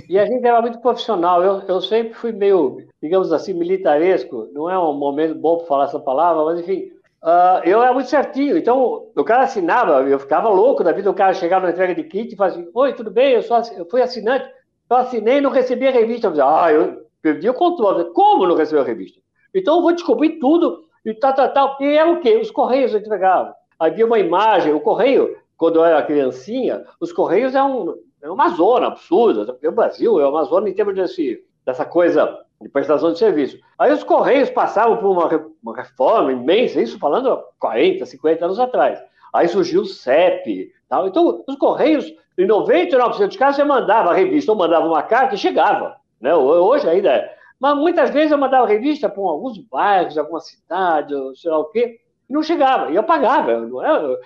E 0.08 0.17
a 0.17 0.25
gente 0.25 0.45
era 0.45 0.62
muito 0.62 0.79
profissional. 0.79 1.43
Eu, 1.43 1.62
eu 1.67 1.82
sempre 1.82 2.13
fui 2.13 2.32
meio, 2.32 2.88
digamos 3.03 3.34
assim, 3.34 3.53
militaresco. 3.53 4.47
Não 4.53 4.69
é 4.69 4.79
um 4.79 4.93
momento 4.93 5.36
bom 5.36 5.58
para 5.58 5.67
falar 5.67 5.84
essa 5.84 5.99
palavra, 5.99 6.45
mas 6.45 6.62
enfim. 6.62 6.93
Uh, 7.21 7.60
eu 7.65 7.84
era 7.84 7.93
muito 7.93 8.10
certinho. 8.10 8.58
Então, 8.58 9.10
o 9.13 9.23
cara 9.25 9.43
assinava, 9.43 10.01
eu 10.03 10.17
ficava 10.17 10.47
louco 10.47 10.82
da 10.82 10.93
vida. 10.93 11.12
O 11.12 11.13
cara 11.13 11.34
chegava 11.34 11.65
na 11.65 11.73
entrega 11.73 11.93
de 11.93 12.03
kit 12.05 12.34
e 12.34 12.38
fazia 12.38 12.62
assim: 12.62 12.71
Oi, 12.73 12.93
tudo 12.93 13.12
bem? 13.12 13.34
Eu, 13.34 13.43
sou, 13.43 13.62
eu 13.75 13.86
fui 13.86 14.01
assinante. 14.01 14.49
Eu 14.89 14.95
assinei 14.95 15.39
e 15.39 15.41
não 15.41 15.51
recebi 15.51 15.88
a 15.88 15.91
revista. 15.91 16.27
Eu 16.27 16.32
dizia, 16.32 16.45
ah, 16.45 16.71
eu 16.71 17.05
perdi 17.21 17.49
o 17.49 17.53
controle. 17.53 18.05
Como 18.13 18.47
não 18.47 18.55
recebeu 18.55 18.82
a 18.82 18.88
revista? 18.88 19.19
Então, 19.53 19.75
eu 19.75 19.82
vou 19.82 19.91
descobrir 19.91 20.39
tudo 20.39 20.86
e 21.05 21.13
tal, 21.13 21.34
tal, 21.34 21.53
tal. 21.53 21.77
E 21.82 21.97
era 21.97 22.10
o 22.10 22.21
quê? 22.21 22.38
Os 22.38 22.49
Correios 22.49 22.95
entregavam. 22.95 23.53
Havia 23.77 24.05
uma 24.05 24.19
imagem, 24.19 24.73
o 24.73 24.79
Correio 24.79 25.36
quando 25.60 25.76
eu 25.76 25.84
era 25.84 26.02
criancinha, 26.02 26.86
os 27.02 27.12
Correios 27.12 27.54
é, 27.54 27.62
um, 27.62 27.93
é 28.22 28.32
uma 28.32 28.48
zona 28.50 28.88
absurda. 28.88 29.56
O 29.62 29.72
Brasil 29.74 30.19
é 30.22 30.26
uma 30.26 30.45
zona 30.45 30.69
em 30.69 30.74
termos 30.74 30.95
desse, 30.95 31.43
dessa 31.65 31.86
coisa 31.86 32.39
de 32.62 32.69
prestação 32.69 33.12
de 33.12 33.19
serviço. 33.19 33.60
Aí 33.78 33.91
os 33.91 34.02
Correios 34.02 34.50
passavam 34.50 34.95
por 34.98 35.10
uma, 35.10 35.28
uma 35.62 35.76
reforma 35.76 36.32
imensa, 36.32 36.82
isso 36.82 36.98
falando 36.98 37.30
há 37.30 37.43
40, 37.60 38.06
50 38.06 38.45
anos 38.45 38.58
atrás. 38.58 39.04
Aí 39.34 39.50
surgiu 39.50 39.82
o 39.82 39.86
CEP. 39.86 40.72
Tal. 40.88 41.08
Então, 41.08 41.43
os 41.45 41.56
Correios, 41.58 42.06
em 42.38 42.48
99% 42.48 43.28
dos 43.28 43.36
casos, 43.36 43.58
você 43.58 43.63
mandava 43.65 44.12
a 44.12 44.15
revista 44.15 44.54
ou 44.54 44.58
mandava 44.58 44.88
uma 44.88 45.04
carta 45.04 45.36
e 45.36 45.38
chegava. 45.38 45.98
Né? 46.22 46.34
Hoje 46.34 46.88
ainda 46.88 47.12
é. 47.12 47.36
Mas 47.60 47.76
muitas 47.76 48.12
vezes 48.12 48.32
eu 48.32 48.38
mandava 48.38 48.65
revista 48.65 49.10
para 49.10 49.22
alguns 49.22 49.58
bairros, 49.58 50.17
alguma 50.17 50.39
cidade, 50.39 51.13
sei 51.36 51.52
lá 51.52 51.60
o 51.60 51.65
quê, 51.65 52.00
e 52.30 52.34
não 52.34 52.41
chegava. 52.41 52.91
E 52.91 52.95
eu 52.95 53.04
pagava. 53.04 53.60
Não 53.60 53.84
é, 53.84 54.17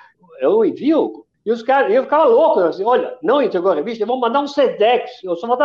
eu 0.44 0.66
envio. 0.66 1.24
E 1.46 1.52
os 1.52 1.62
caras, 1.62 1.94
eu 1.94 2.04
ficava 2.04 2.24
louco, 2.24 2.60
eu 2.60 2.68
assim, 2.68 2.86
olha, 2.86 3.18
não 3.22 3.42
entregou 3.42 3.72
a 3.72 3.76
revista, 3.76 4.06
vou 4.06 4.20
mandar 4.20 4.40
um 4.40 4.48
SEDEX, 4.48 5.24
eu 5.24 5.36
só 5.36 5.46
vou 5.46 5.58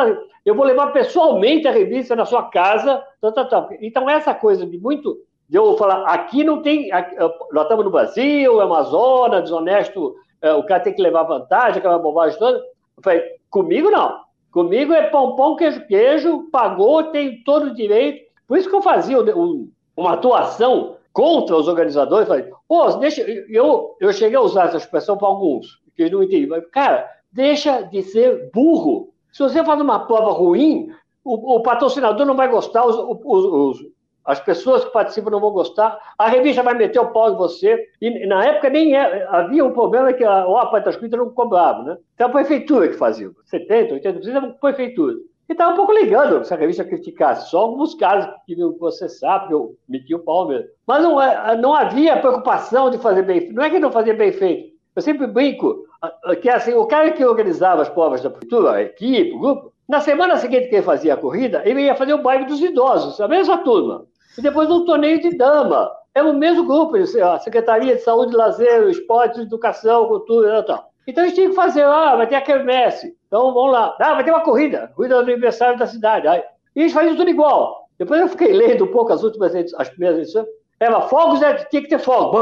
eu 0.45 0.55
vou 0.55 0.65
levar 0.65 0.89
pessoalmente 0.89 1.69
a 1.69 1.71
revista 1.71 2.17
na 2.17 2.25
sua 2.25 2.45
casa, 2.51 3.03
tal, 3.21 3.33
tal, 3.33 3.49
tal. 3.49 3.69
Então, 3.81 4.11
essa 4.11 4.35
coisa 4.35 4.67
de 4.67 4.77
muito, 4.77 5.19
de 5.49 5.57
eu 5.57 5.77
falar, 5.77 6.05
aqui 6.07 6.43
não 6.43 6.63
tem, 6.63 6.91
aqui, 6.91 7.15
nós 7.53 7.63
estamos 7.63 7.85
no 7.85 7.93
Brasil, 7.93 8.61
é 8.61 8.65
uma 8.65 8.83
zona, 8.83 9.41
desonesto, 9.41 10.17
é, 10.43 10.53
o 10.53 10.65
cara 10.65 10.83
tem 10.83 10.95
que 10.95 11.03
levar 11.03 11.23
vantagem, 11.23 11.79
aquela 11.79 11.99
bobagem 11.99 12.39
toda. 12.39 12.59
Eu 12.59 13.03
falei, 13.03 13.23
comigo 13.49 13.91
não. 13.91 14.21
Comigo 14.51 14.93
é 14.93 15.03
pão, 15.11 15.37
pão, 15.37 15.55
queijo, 15.55 15.87
queijo, 15.87 16.49
pagou, 16.51 17.05
tem 17.05 17.43
todo 17.45 17.67
o 17.67 17.75
direito. 17.75 18.27
Por 18.47 18.59
isso 18.59 18.69
que 18.69 18.75
eu 18.75 18.83
fazia 18.83 19.21
um, 19.21 19.71
uma 19.97 20.15
atuação 20.15 20.97
contra 21.19 21.57
os 21.57 21.67
organizadores, 21.67 22.29
falei, 22.29 22.49
pô, 22.69 22.93
deixa, 22.93 23.23
eu, 23.23 23.97
eu 23.99 24.13
cheguei 24.13 24.37
a 24.37 24.41
usar 24.41 24.67
essa 24.67 24.77
expressão 24.77 25.19
para 25.19 25.27
alguns, 25.27 25.83
que 25.97 26.09
não 26.09 26.23
entendiam, 26.23 26.51
mas, 26.51 26.65
cara, 26.71 27.11
deixa 27.33 27.83
de 27.83 28.05
ser 28.05 28.49
burro. 28.55 29.13
Se 29.33 29.43
você 29.43 29.65
faz 29.65 29.81
uma 29.81 30.07
prova 30.07 30.31
ruim, 30.31 30.93
o, 31.25 31.57
o 31.57 31.61
patrocinador 31.61 32.25
não 32.25 32.37
vai 32.37 32.49
gostar, 32.49 32.87
os, 32.87 32.95
os, 32.95 33.45
os, 33.45 33.87
as 34.25 34.39
pessoas 34.39 34.85
que 34.85 34.93
participam 34.93 35.31
não 35.31 35.41
vão 35.41 35.51
gostar, 35.51 35.99
a 36.17 36.29
revista 36.29 36.63
vai 36.63 36.75
meter 36.75 37.01
o 37.01 37.11
pau 37.11 37.33
em 37.33 37.37
você, 37.37 37.85
e 38.01 38.25
na 38.25 38.45
época 38.45 38.71
nem 38.71 38.95
é, 38.95 39.27
havia 39.29 39.65
um 39.65 39.73
problema 39.73 40.13
que 40.13 40.23
a 40.23 40.47
OAPA 40.47 40.83
das 40.83 40.95
Escrita 40.95 41.17
não 41.17 41.31
cobrava, 41.31 41.83
né? 41.83 41.99
Então 42.15 42.29
a 42.29 42.31
prefeitura 42.31 42.87
que 42.87 42.95
fazia, 42.95 43.29
70%, 43.53 44.01
80% 44.01 44.29
era 44.29 44.47
a 44.47 44.51
prefeitura. 44.51 45.17
E 45.49 45.53
estava 45.53 45.73
um 45.73 45.77
pouco 45.77 45.93
ligando 45.93 46.45
se 46.45 46.53
a 46.53 46.57
revista 46.57 46.85
criticasse. 46.85 47.51
Só 47.51 47.61
alguns 47.61 47.95
casos 47.95 48.31
que 48.31 48.47
queriam 48.49 48.75
processar, 48.75 49.49
eu 49.51 49.77
meti 49.89 50.15
o 50.15 50.19
pau 50.19 50.47
mesmo. 50.47 50.69
Mas 50.87 51.03
não, 51.03 51.21
é, 51.21 51.57
não 51.57 51.75
havia 51.75 52.19
preocupação 52.19 52.91
de 52.91 52.99
fazer 52.99 53.23
bem 53.23 53.41
feito. 53.41 53.55
Não 53.55 53.65
é 53.65 53.71
que 53.71 53.79
não 53.79 53.91
fazia 53.91 54.15
bem 54.15 54.31
feito. 54.31 54.77
Eu 54.95 55.01
sempre 55.01 55.27
brinco 55.27 55.85
que 56.43 56.49
assim, 56.49 56.75
o 56.75 56.87
cara 56.87 57.11
que 57.13 57.25
organizava 57.25 57.83
as 57.83 57.89
provas 57.89 58.21
da 58.21 58.31
prefeitura, 58.31 58.73
a 58.73 58.83
equipe, 58.83 59.33
o 59.33 59.39
grupo, 59.39 59.73
na 59.89 60.01
semana 60.01 60.37
seguinte 60.37 60.69
que 60.69 60.77
ele 60.77 60.83
fazia 60.83 61.15
a 61.15 61.17
corrida, 61.17 61.63
ele 61.65 61.83
ia 61.83 61.95
fazer 61.95 62.13
o 62.13 62.23
baile 62.23 62.45
dos 62.45 62.61
idosos, 62.61 63.21
a 63.21 63.27
mesma 63.27 63.59
turma. 63.59 64.05
E 64.37 64.43
depois 64.43 64.71
um 64.71 64.85
torneio 64.85 65.21
de 65.21 65.37
dama. 65.37 65.91
É 66.15 66.23
o 66.23 66.35
mesmo 66.35 66.67
grupo, 66.67 66.97
a 66.97 67.39
Secretaria 67.39 67.95
de 67.95 68.03
Saúde, 68.03 68.35
Lazer, 68.35 68.89
Esporte, 68.89 69.41
Educação, 69.41 70.09
Cultura 70.09 70.59
e 70.59 70.63
tal. 70.65 70.88
Então 71.09 71.25
a 71.25 71.27
gente 71.27 71.37
tinha 71.37 71.49
que 71.49 71.55
fazer, 71.55 71.85
ah, 71.85 72.17
vai 72.17 72.27
ter 72.27 72.35
a 72.35 72.41
quermesse. 72.43 73.17
Então 73.27 73.55
vamos 73.55 73.73
lá. 73.73 73.97
Ah, 73.99 74.13
vai 74.13 74.23
ter 74.23 74.31
uma 74.31 74.43
corrida, 74.43 74.93
corrida 74.95 75.15
do 75.15 75.23
aniversário 75.23 75.79
da 75.79 75.87
cidade. 75.87 76.29
Aí, 76.29 76.43
e 76.77 76.81
a 76.81 76.83
gente 76.83 76.93
faz 76.93 77.17
tudo 77.17 77.31
igual. 77.31 77.89
Depois 77.99 78.21
eu 78.21 78.29
fiquei 78.29 78.53
lendo 78.53 78.85
um 78.85 78.93
pouco 78.93 79.11
as 79.11 79.23
últimas 79.23 79.55
as 79.55 79.89
primeiras 79.89 80.19
edições. 80.19 80.47
Era 80.79 81.01
fogos, 81.01 81.41
né? 81.41 81.55
tinha 81.55 81.81
que 81.81 81.89
ter 81.89 81.99
fogo. 81.99 82.37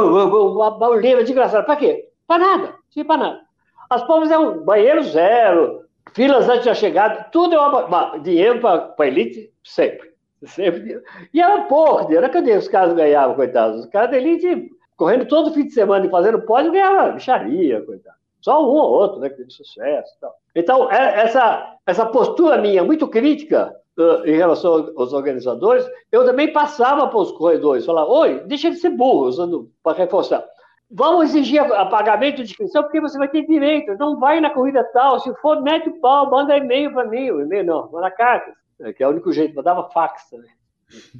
Uma 0.57 0.73
barulheira 0.73 1.23
desgraçada. 1.23 1.63
Para 1.63 1.77
quê? 1.77 2.09
Para 2.27 2.45
nada. 2.45 2.75
Tinha 2.91 3.05
para 3.05 3.17
nada. 3.17 3.41
As 3.89 4.03
provas 4.03 4.33
eram 4.33 4.65
banheiro 4.65 5.01
zero, 5.05 5.85
filas 6.13 6.49
antes 6.49 6.65
da 6.65 6.75
chegada, 6.75 7.29
tudo 7.31 7.55
é 7.55 7.61
uma, 7.61 8.19
dinheiro 8.19 8.61
para 8.61 8.93
a 8.99 9.07
elite, 9.07 9.49
sempre. 9.63 10.11
sempre. 10.43 11.01
E 11.33 11.41
era 11.41 11.63
pouco 11.63 12.07
dinheiro. 12.07 12.29
Cadê 12.31 12.57
os 12.57 12.67
caras 12.67 12.95
ganhavam, 12.95 13.37
coitados? 13.37 13.79
Os 13.79 13.87
caras 13.87 14.11
da 14.11 14.17
elite 14.17 14.73
correndo 14.97 15.29
todo 15.29 15.55
fim 15.55 15.67
de 15.67 15.73
semana 15.73 16.05
e 16.05 16.11
fazendo 16.11 16.43
pódio 16.43 16.73
ganhavam 16.73 17.15
bicharia, 17.15 17.81
coitado. 17.83 18.17
Só 18.47 18.63
um 18.63 18.77
ou 18.77 18.93
outro, 18.93 19.19
né, 19.19 19.29
que 19.29 19.39
teve 19.39 19.51
sucesso. 19.51 20.15
Então, 20.55 20.89
é, 20.89 21.23
essa, 21.23 21.75
essa 21.85 22.07
postura 22.07 22.57
minha, 22.57 22.85
muito 22.85 23.09
crítica 23.09 23.75
uh, 23.99 24.25
em 24.25 24.37
relação 24.37 24.93
aos 24.97 25.13
organizadores, 25.13 25.85
eu 26.13 26.25
também 26.25 26.53
passava 26.53 27.09
para 27.09 27.19
os 27.19 27.33
corredores, 27.33 27.85
falava, 27.85 28.09
oi, 28.09 28.45
deixa 28.45 28.71
de 28.71 28.77
ser 28.77 28.91
burro, 28.91 29.27
usando 29.27 29.69
para 29.83 29.99
reforçar. 29.99 30.47
Vamos 30.89 31.31
exigir 31.31 31.61
pagamento 31.91 32.37
de 32.37 32.43
inscrição 32.45 32.85
porque 32.85 33.01
você 33.01 33.19
vai 33.19 33.27
ter 33.27 33.45
direito. 33.45 33.99
Não 33.99 34.21
vai 34.21 34.41
na 34.41 34.51
corrida 34.51 34.85
tal. 34.93 35.19
Se 35.19 35.35
for, 35.41 35.61
mete 35.61 35.89
o 35.89 36.01
pau, 36.01 36.31
manda 36.31 36.57
e-mail 36.57 36.93
para 36.93 37.05
mim. 37.05 37.29
O 37.33 37.41
e-mail 37.41 37.65
não, 37.65 37.91
manda 37.91 38.09
carta. 38.13 38.53
É, 38.79 38.93
que 38.93 39.03
é 39.03 39.09
o 39.09 39.11
único 39.11 39.33
jeito. 39.33 39.57
Mandava 39.57 39.91
fax 39.91 40.31
também. 40.31 40.53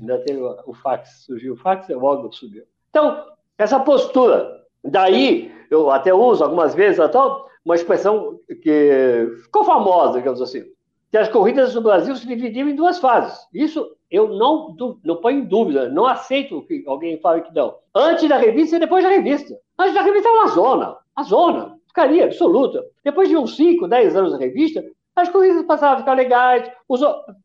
Ainda 0.01 0.21
teve 0.21 0.41
o 0.41 0.73
fax. 0.75 1.25
Surgiu 1.27 1.55
o 1.55 1.57
fax, 1.57 1.89
o 1.89 2.05
órgão 2.05 2.31
subiu. 2.31 2.63
Então, 2.89 3.27
essa 3.59 3.81
postura 3.81 4.65
Daí, 4.91 5.53
eu 5.71 5.91
até 5.91 6.13
uso 6.13 6.43
algumas 6.43 6.75
vezes 6.75 6.99
tal, 7.11 7.49
uma 7.65 7.75
expressão 7.75 8.39
que 8.63 9.29
ficou 9.43 9.65
famosa, 9.65 10.19
digamos 10.19 10.41
assim, 10.41 10.65
que 11.11 11.17
as 11.17 11.29
corridas 11.29 11.75
no 11.75 11.81
Brasil 11.81 12.15
se 12.17 12.27
dividiam 12.27 12.69
em 12.69 12.75
duas 12.75 12.99
fases. 12.99 13.39
Isso 13.53 13.87
eu 14.11 14.29
não, 14.29 14.75
não 15.05 15.17
ponho 15.17 15.41
em 15.41 15.45
dúvida, 15.45 15.89
não 15.89 16.07
aceito 16.07 16.63
que 16.63 16.85
alguém 16.87 17.19
fale 17.19 17.43
que 17.43 17.55
não. 17.55 17.75
Antes 17.95 18.29
da 18.29 18.37
revista 18.37 18.77
e 18.77 18.81
depois 18.81 19.05
da 19.05 19.11
revista. 19.11 19.55
Antes 19.79 19.95
da 19.95 20.03
revista 20.03 20.29
era 20.29 20.39
uma 20.39 20.49
zona, 20.49 20.97
a 21.15 21.23
zona, 21.23 21.77
ficaria 21.89 22.25
absoluta. 22.25 22.85
Depois 23.05 23.29
de 23.29 23.37
uns 23.37 23.57
5, 23.57 23.89
10 23.89 24.17
anos 24.17 24.33
da 24.33 24.39
revista, 24.39 24.85
as 25.15 25.29
corridas 25.29 25.65
passavam 25.65 25.97
a 25.97 25.99
ficar 25.99 26.15
legais, 26.15 26.71
os, 26.89 27.01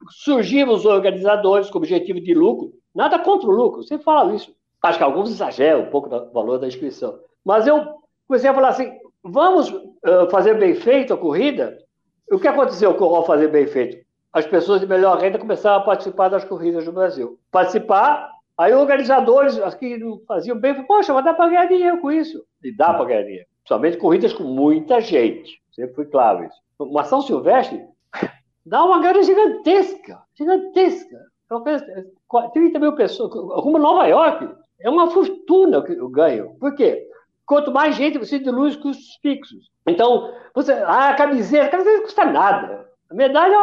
surgiam 0.10 0.70
os 0.72 0.86
organizadores 0.86 1.70
com 1.70 1.78
objetivo 1.78 2.20
de 2.20 2.34
lucro, 2.34 2.74
Nada 2.94 3.20
contra 3.20 3.48
o 3.48 3.52
lucro, 3.52 3.84
você 3.84 3.98
fala 3.98 4.36
isso. 4.36 4.54
Acho 4.82 4.98
que 4.98 5.04
alguns 5.04 5.30
exageram 5.30 5.84
um 5.84 5.90
pouco 5.90 6.14
o 6.14 6.32
valor 6.32 6.60
da 6.60 6.68
inscrição. 6.68 7.20
Mas 7.46 7.68
eu 7.68 7.86
comecei 8.28 8.50
a 8.50 8.54
falar 8.54 8.70
assim: 8.70 8.92
vamos 9.24 9.70
uh, 9.70 10.30
fazer 10.30 10.56
bem 10.56 10.76
feito 10.76 11.14
a 11.14 11.18
corrida? 11.18 11.78
O 12.32 12.40
que 12.40 12.48
aconteceu 12.48 12.94
com 12.96 13.06
o 13.06 13.24
fazer 13.24 13.50
bem 13.50 13.68
feito? 13.68 14.06
As 14.32 14.46
pessoas 14.46 14.80
de 14.80 14.88
melhor 14.88 15.18
renda 15.18 15.38
começaram 15.38 15.82
a 15.82 15.86
participar 15.86 16.30
das 16.30 16.46
corridas 16.46 16.86
no 16.86 16.94
Brasil. 16.94 17.38
Participar, 17.52 18.30
aí 18.58 18.74
organizadores 18.74 19.60
que 19.76 20.00
faziam 20.26 20.58
bem, 20.58 20.84
poxa, 20.86 21.14
mas 21.14 21.26
dá 21.26 21.34
para 21.34 21.50
ganhar 21.50 21.66
dinheiro 21.66 22.00
com 22.00 22.10
isso. 22.10 22.42
E 22.64 22.74
dá 22.74 22.94
para 22.94 23.06
ganhar 23.06 23.24
dinheiro. 23.24 23.48
Somente 23.68 23.98
corridas 23.98 24.32
com 24.34 24.44
muita 24.44 25.02
gente. 25.02 25.62
Sempre 25.74 25.96
foi 25.96 26.06
claro 26.06 26.46
isso. 26.46 26.56
Uma 26.80 27.04
São 27.04 27.22
Silvestre 27.22 27.86
dá 28.66 28.84
uma 28.86 29.02
grana 29.02 29.24
gigantesca. 29.24 30.22
Gigantesca. 30.34 31.18
30 32.54 32.80
mil 32.80 32.96
pessoas. 32.96 33.32
Como 33.32 33.78
Nova 33.78 34.08
York, 34.08 34.50
é 34.80 34.90
uma 34.90 35.12
fortuna 35.12 35.84
que 35.84 35.92
eu 35.92 36.08
ganho. 36.08 36.56
Por 36.60 36.74
quê? 36.76 37.11
Quanto 37.46 37.72
mais 37.72 37.96
gente, 37.96 38.18
você 38.18 38.40
dilui 38.40 38.70
os 38.70 38.76
custos 38.76 39.18
fixos. 39.22 39.70
Então, 39.88 40.34
você, 40.54 40.72
ah, 40.74 41.10
a 41.10 41.16
camiseta, 41.16 41.66
a 41.66 41.70
camiseta 41.70 42.02
custa 42.02 42.26
nada. 42.26 42.86
A 43.10 43.14
medalha 43.14 43.56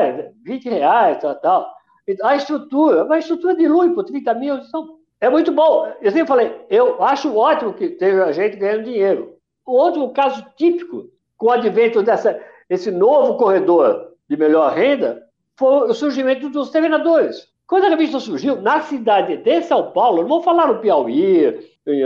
é 0.00 0.30
20 0.44 0.68
reais, 0.68 1.18
tal, 1.20 1.34
tal. 1.36 1.74
A 2.22 2.36
estrutura, 2.36 3.12
a 3.12 3.18
estrutura 3.18 3.56
dilui 3.56 3.94
por 3.94 4.04
30 4.04 4.34
mil. 4.34 4.56
Então, 4.56 4.98
é 5.20 5.28
muito 5.28 5.50
bom. 5.52 5.92
Eu 6.00 6.12
sempre 6.12 6.28
falei, 6.28 6.54
eu 6.68 7.02
acho 7.02 7.34
ótimo 7.34 7.72
que 7.72 7.88
tenha 7.88 8.32
gente 8.32 8.56
ganhando 8.56 8.84
dinheiro. 8.84 9.34
Outro 9.64 10.08
caso 10.10 10.44
típico, 10.56 11.06
com 11.36 11.46
o 11.46 11.50
advento 11.50 12.02
dessa, 12.02 12.38
esse 12.68 12.90
novo 12.90 13.36
corredor 13.36 14.12
de 14.28 14.36
melhor 14.36 14.72
renda, 14.72 15.22
foi 15.56 15.88
o 15.88 15.94
surgimento 15.94 16.48
dos 16.50 16.70
treinadores. 16.70 17.48
Quando 17.66 17.86
a 17.86 17.88
revista 17.88 18.20
surgiu, 18.20 18.60
na 18.60 18.82
cidade 18.82 19.38
de 19.38 19.62
São 19.62 19.90
Paulo, 19.92 20.22
não 20.22 20.28
vou 20.28 20.42
falar 20.42 20.68
no 20.68 20.80
Piauí, 20.80 21.58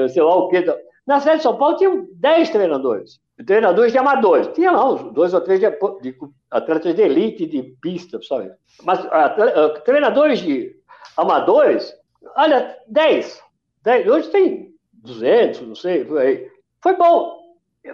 sei 0.09 0.23
lá 0.23 0.37
o 0.37 0.49
quê, 0.49 0.65
na 1.09 1.21
cidade 1.21 1.39
de 1.39 1.43
São 1.43 1.57
Paulo 1.57 1.79
tinham 1.79 2.07
10 2.13 2.51
treinadores. 2.51 3.19
Treinadores 3.47 3.93
de 3.93 3.99
amadores. 3.99 4.47
Tinha 4.49 4.71
lá 4.71 4.93
uns 4.93 5.11
dois 5.15 5.33
ou 5.33 5.41
três 5.41 5.59
de, 5.59 5.71
de 6.03 6.15
atletas 6.51 6.95
de 6.95 7.01
elite, 7.01 7.47
de 7.47 7.63
pista, 7.81 8.21
sabe? 8.23 8.51
Mas 8.85 9.03
uh, 9.03 9.81
treinadores 9.87 10.41
de 10.41 10.77
amadores, 11.17 11.95
olha, 12.37 12.77
10. 12.89 13.43
10. 13.83 14.07
Hoje 14.07 14.29
tem 14.29 14.75
200, 14.93 15.63
não 15.63 15.75
sei, 15.75 16.05
por 16.05 16.19
aí. 16.19 16.47
Foi 16.83 16.95
bom. 16.95 17.39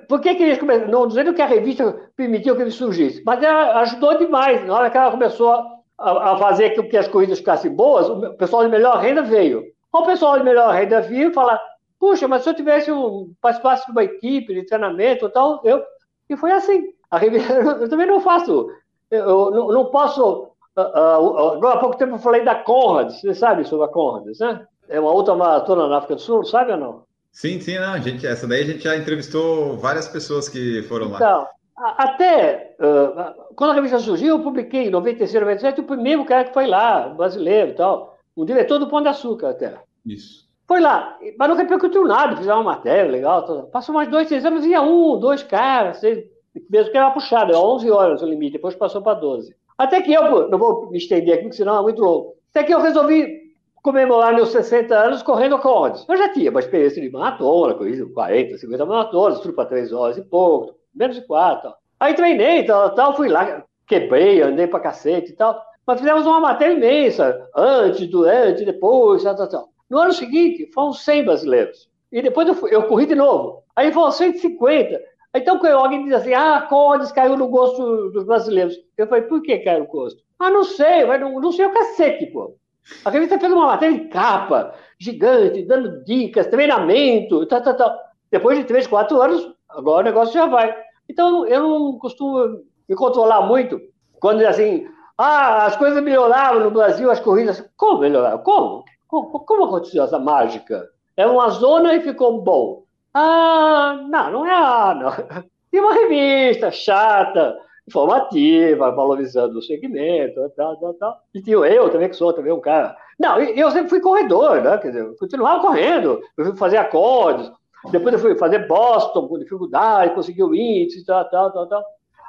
Por 0.09 0.21
que, 0.21 0.35
que 0.35 0.43
eles 0.43 0.59
começaram? 0.59 0.91
Não 0.91 1.07
dizendo 1.07 1.33
que 1.33 1.43
a 1.43 1.47
revista 1.47 2.11
permitiu 2.17 2.57
que 2.57 2.63
ele 2.63 2.73
surgisse, 2.73 3.23
mas 3.25 3.41
ela 3.41 3.81
ajudou 3.83 4.19
demais. 4.19 4.67
Na 4.67 4.75
hora 4.75 4.91
que 4.91 4.97
ela 4.97 5.13
começou 5.13 5.53
a, 5.53 6.33
a 6.33 6.37
fazer 6.39 6.71
com 6.71 6.89
que 6.89 6.97
as 6.97 7.07
corridas 7.07 7.39
ficassem 7.39 7.71
boas, 7.71 8.11
o 8.11 8.35
pessoal 8.35 8.65
de 8.65 8.71
melhor 8.71 8.99
renda 8.99 9.23
veio. 9.23 9.63
O 9.93 10.03
pessoal 10.03 10.37
de 10.37 10.45
melhor 10.45 10.75
renda 10.75 11.01
veio 11.01 11.31
e 11.31 11.33
fala: 11.33 11.61
puxa, 11.99 12.29
mas 12.29 12.43
se 12.43 12.51
eu 12.51 12.55
tivesse 12.55 12.91
um, 12.91 13.33
participasse 13.41 13.87
de 13.87 13.93
uma 13.93 14.05
equipe 14.05 14.55
de 14.55 14.67
treinamento 14.67 15.27
e 15.27 15.31
tal, 15.31 15.61
eu. 15.65 15.83
E 16.29 16.37
foi 16.37 16.53
assim. 16.53 16.93
Eu 17.15 17.89
também 17.89 18.09
não 18.09 18.21
faço. 18.21 18.69
Eu 19.11 19.51
não, 19.51 19.69
não 19.69 19.85
posso. 19.87 20.49
Uh, 20.77 21.61
uh, 21.61 21.67
há 21.69 21.79
pouco 21.79 21.97
tempo 21.97 22.15
eu 22.15 22.19
falei 22.19 22.45
da 22.45 22.57
Conrad, 22.57 23.13
você 23.13 23.33
sabe 23.33 23.65
sobre 23.65 23.87
a 23.87 23.89
Conrad, 23.89 24.27
né? 24.41 24.67
É 24.89 24.99
uma 24.99 25.13
outra 25.13 25.37
maratona 25.37 25.87
na 25.87 25.99
África 25.99 26.17
do 26.17 26.21
Sul, 26.21 26.45
sabe 26.45 26.73
ou 26.73 26.79
não? 26.79 27.03
Sim, 27.31 27.61
sim, 27.61 27.79
não, 27.79 28.01
gente, 28.01 28.27
essa 28.27 28.47
daí 28.47 28.63
a 28.63 28.67
gente 28.67 28.83
já 28.83 28.97
entrevistou 28.97 29.77
várias 29.77 30.09
pessoas 30.09 30.49
que 30.49 30.83
foram 30.83 31.11
lá. 31.11 31.17
Então, 31.17 31.47
até 31.77 32.77
uh, 32.81 33.55
quando 33.55 33.71
a 33.71 33.75
revista 33.75 33.99
surgiu, 33.99 34.37
eu 34.37 34.43
publiquei 34.43 34.89
em 34.89 34.91
96, 34.91 35.41
97, 35.41 35.81
o 35.81 35.85
primeiro 35.85 36.25
cara 36.25 36.45
que 36.45 36.55
foi 36.55 36.67
lá, 36.67 37.09
brasileiro 37.09 37.71
e 37.71 37.75
tal, 37.75 38.19
o 38.35 38.45
diretor 38.45 38.79
do 38.79 38.89
Pão 38.89 39.03
de 39.03 39.09
Açúcar 39.09 39.51
até. 39.51 39.79
Isso. 40.05 40.44
Foi 40.67 40.81
lá, 40.81 41.19
mas 41.39 41.49
não 41.49 41.57
repercutiu 41.57 42.05
nada, 42.05 42.37
fizeram 42.37 42.59
uma 42.59 42.73
matéria 42.73 43.11
legal. 43.11 43.45
Tal. 43.45 43.65
Passou 43.65 43.95
mais 43.95 44.09
dois, 44.09 44.29
seis 44.29 44.45
anos, 44.45 44.65
ia 44.65 44.81
um, 44.81 45.19
dois 45.19 45.43
caras, 45.43 45.99
seis, 45.99 46.25
mesmo 46.71 46.91
que 46.91 46.97
era 46.97 47.11
puxado, 47.11 47.51
era 47.51 47.61
11 47.61 47.91
horas 47.91 48.23
o 48.23 48.27
limite, 48.27 48.55
depois 48.55 48.75
passou 48.75 49.03
para 49.03 49.19
12. 49.19 49.55
Até 49.77 50.01
que 50.01 50.13
eu, 50.13 50.49
não 50.49 50.59
vou 50.59 50.89
me 50.91 50.99
estender 50.99 51.35
aqui, 51.35 51.43
porque 51.43 51.57
senão 51.57 51.79
é 51.79 51.83
muito 51.83 52.01
longo. 52.01 52.35
Até 52.51 52.63
que 52.63 52.73
eu 52.73 52.81
resolvi 52.81 53.45
comemorar 53.83 54.35
meus 54.35 54.51
60 54.51 54.95
anos 54.95 55.23
correndo 55.23 55.59
cordas. 55.59 56.07
Eu 56.09 56.17
já 56.17 56.33
tinha 56.33 56.51
uma 56.51 56.61
experiência 56.61 57.03
de 57.03 57.11
maratona, 57.11 57.75
corrida 57.75 58.07
40, 58.07 58.57
50 58.57 58.87
maratonas, 58.87 59.41
tudo 59.41 59.53
para 59.53 59.69
3 59.69 59.93
horas 59.93 60.17
e 60.17 60.23
pouco, 60.23 60.75
menos 60.95 61.17
de 61.17 61.27
4. 61.27 61.71
Aí 62.01 62.15
treinei, 62.15 62.65
tal, 62.65 62.95
tal, 62.95 63.15
fui 63.15 63.29
lá, 63.29 63.65
quebrei, 63.87 64.41
andei 64.41 64.67
para 64.67 64.81
cacete 64.81 65.33
e 65.33 65.37
tal. 65.37 65.61
Mas 65.87 66.01
fizemos 66.01 66.25
uma 66.25 66.41
matéria 66.41 66.73
imensa, 66.73 67.47
antes, 67.55 68.09
durante, 68.09 68.65
depois, 68.65 69.23
tal, 69.23 69.37
tal, 69.37 69.49
tal. 69.49 69.69
No 69.95 70.01
ano 70.01 70.13
seguinte, 70.13 70.69
foram 70.75 70.93
100 70.93 71.25
brasileiros. 71.25 71.89
E 72.11 72.21
depois 72.21 72.49
eu, 72.49 72.67
eu 72.67 72.83
corri 72.89 73.07
de 73.07 73.15
novo. 73.15 73.63
Aí 73.77 73.93
foram 73.93 74.11
150. 74.11 75.01
Então, 75.33 75.61
alguém 75.79 76.03
diz 76.03 76.15
assim, 76.15 76.35
ah, 76.35 76.67
Cordes 76.69 77.13
caiu 77.13 77.37
no 77.37 77.47
gosto 77.47 78.11
dos 78.11 78.25
brasileiros. 78.25 78.75
Eu 78.99 79.07
falei, 79.07 79.23
por 79.23 79.41
que 79.41 79.59
caiu 79.59 79.85
no 79.85 79.87
gosto? 79.87 80.21
Ah, 80.37 80.51
não 80.51 80.65
sei, 80.65 81.05
mas 81.05 81.21
não, 81.21 81.41
não 81.41 81.53
sei 81.53 81.67
o 81.67 81.73
cacete, 81.73 82.27
pô. 82.27 82.57
A 83.05 83.11
revista 83.11 83.39
fez 83.39 83.53
uma 83.53 83.67
matéria 83.67 83.97
de 83.97 84.09
capa, 84.09 84.75
gigante, 84.99 85.65
dando 85.65 86.03
dicas, 86.03 86.49
treinamento, 86.49 87.47
tal, 87.47 87.63
tal, 87.63 87.77
tal. 87.77 87.97
Depois 88.33 88.59
de 88.59 88.65
três, 88.65 88.89
quatro 88.89 89.23
anos, 89.23 89.49
agora 89.69 90.01
o 90.01 90.11
negócio 90.11 90.35
já 90.35 90.47
vai. 90.47 90.75
Então, 91.09 91.47
eu 91.47 91.63
não 91.63 91.99
costumo 92.01 92.65
me 92.89 92.97
controlar 92.97 93.43
muito 93.43 93.81
quando 94.19 94.39
diz 94.39 94.49
assim, 94.49 94.89
ah, 95.17 95.67
as 95.67 95.77
coisas 95.77 96.03
melhoraram 96.03 96.59
no 96.59 96.73
Brasil, 96.73 97.13
as 97.13 97.21
corridas. 97.21 97.65
Como 97.77 98.01
melhoraram? 98.01 98.39
Como? 98.39 98.85
Como, 99.23 99.65
aconteceu 99.65 100.05
essa 100.05 100.19
mágica? 100.19 100.89
É 101.17 101.27
uma 101.27 101.49
zona 101.51 101.95
e 101.95 102.01
ficou 102.01 102.41
bom. 102.43 102.85
Ah, 103.13 104.01
não, 104.09 104.31
não 104.31 104.47
é 104.47 104.53
ah, 104.53 104.95
não. 104.95 105.45
Tem 105.71 105.81
uma 105.81 105.93
revista 105.93 106.71
chata, 106.71 107.57
informativa, 107.87 108.91
valorizando 108.91 109.59
o 109.59 109.63
segmento, 109.63 110.41
tal, 110.57 110.77
tal, 110.77 110.95
tal. 110.95 111.21
E 111.35 111.43
tinha 111.43 111.57
eu 111.57 111.91
também, 111.91 112.09
que 112.09 112.17
sou 112.17 112.33
também 112.33 112.53
um 112.53 112.61
cara. 112.61 112.97
Não, 113.19 113.39
eu 113.39 113.71
sempre 113.71 113.91
fui 113.91 114.01
corredor, 114.01 114.63
né? 114.63 114.79
Quer 114.79 114.89
dizer, 114.89 115.17
continuava 115.17 115.61
correndo. 115.61 116.21
Eu 116.37 116.47
fui 116.47 116.57
fazer 116.57 116.79
acordes, 116.79 117.51
depois 117.91 118.15
eu 118.15 118.21
fui 118.21 118.37
fazer 118.37 118.67
Boston 118.67 119.29
com 119.29 119.39
dificuldade, 119.39 120.15
consegui 120.15 120.43
o 120.43 120.55
índice, 120.55 121.05
tal, 121.05 121.25
tal, 121.29 121.53
tal, 121.53 121.67
tal. 121.69 121.85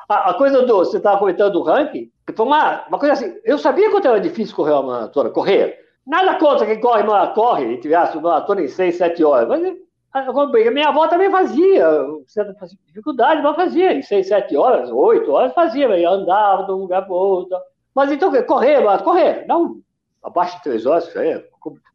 A, 0.10 0.32
a 0.32 0.34
coisa 0.34 0.62
do. 0.64 0.78
Você 0.78 0.98
estava 0.98 1.18
comentando 1.18 1.54
do 1.54 1.64
ranking, 1.64 2.12
foi 2.36 2.46
uma, 2.46 2.86
uma 2.88 3.00
coisa 3.00 3.14
assim. 3.14 3.34
Eu 3.44 3.58
sabia 3.58 3.90
quanto 3.90 4.08
era 4.08 4.20
difícil 4.20 4.56
correr 4.56 4.74
uma 4.74 4.84
maratona, 4.84 5.30
correr. 5.30 5.85
Nada 6.06 6.36
contra 6.36 6.66
quem 6.66 6.80
corre, 6.80 7.04
corre, 7.34 7.74
entre 7.74 7.96
aspas, 7.96 8.22
maratona 8.22 8.62
em 8.62 8.68
6, 8.68 8.96
7 8.96 9.24
horas. 9.24 9.48
Mas 9.48 10.30
a 10.30 10.72
minha 10.72 10.88
avó 10.88 11.10
também 11.10 11.30
fazia, 11.30 11.86
certa 12.26 12.56
dificuldade, 12.88 13.42
mas 13.42 13.54
fazia, 13.54 13.92
em 13.92 14.02
seis, 14.02 14.30
sete 14.30 14.56
horas, 14.56 14.90
oito 14.90 15.30
horas, 15.30 15.54
fazia, 15.54 15.90
andava 16.10 16.64
de 16.64 16.72
um 16.72 16.76
lugar 16.76 17.02
para 17.06 17.14
outro. 17.14 17.58
Mas 17.94 18.10
então, 18.10 18.32
correr, 18.46 18.80
mas 18.80 19.02
correr, 19.02 19.46
não 19.46 19.82
abaixo 20.24 20.56
de 20.56 20.64
três 20.64 20.86
horas, 20.86 21.14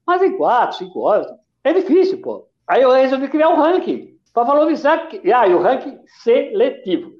mas 0.06 0.22
em 0.22 0.36
quatro, 0.36 0.76
cinco 0.76 1.00
horas, 1.00 1.26
é 1.64 1.72
difícil, 1.72 2.20
pô. 2.20 2.46
Aí 2.68 2.82
eu 2.82 2.90
resolvi 2.90 3.26
criar 3.26 3.48
um 3.48 3.56
ranking, 3.56 4.14
para 4.34 4.44
valorizar, 4.44 5.08
ah, 5.34 5.48
e 5.48 5.54
o 5.54 5.62
ranking 5.62 5.98
seletivo. 6.22 7.12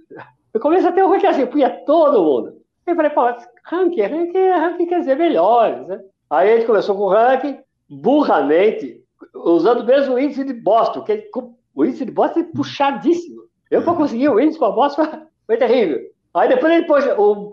Eu 0.53 0.61
comecei 0.61 0.91
a 0.91 0.93
ter 0.93 1.03
um 1.03 1.09
ranking 1.09 1.27
assim, 1.29 1.47
punha 1.47 1.71
todo 1.87 2.23
mundo. 2.23 2.61
Eu 2.87 2.95
falei, 2.95 3.11
pô, 3.11 3.23
ranking, 3.65 4.03
ranking, 4.03 4.49
ranking 4.51 4.87
quer 4.87 5.01
dizer 5.01 5.17
melhores, 5.17 5.87
né? 5.87 5.99
Aí 6.31 6.53
a 6.53 6.57
gente 6.57 6.67
começou 6.67 6.95
com 6.95 7.03
o 7.03 7.09
ranking, 7.09 7.59
burramente, 7.89 9.03
usando 9.35 9.81
o 9.81 9.85
mesmo 9.85 10.19
índice 10.19 10.45
de 10.45 10.55
Boston, 10.55 11.03
que 11.03 11.29
o 11.75 11.85
índice 11.85 12.05
de 12.05 12.13
Boston 12.13 12.41
é 12.41 12.45
puxadíssimo. 12.45 13.43
Eu, 13.69 13.83
para 13.83 13.95
conseguir 13.95 14.29
o 14.29 14.41
índice 14.41 14.59
com 14.59 14.67
a 14.67 14.71
Boston, 14.71 15.03
foi 15.47 15.57
terrível. 15.57 16.01
Aí 16.33 16.49
depois, 16.49 16.73
depois 16.73 17.05
o, 17.19 17.51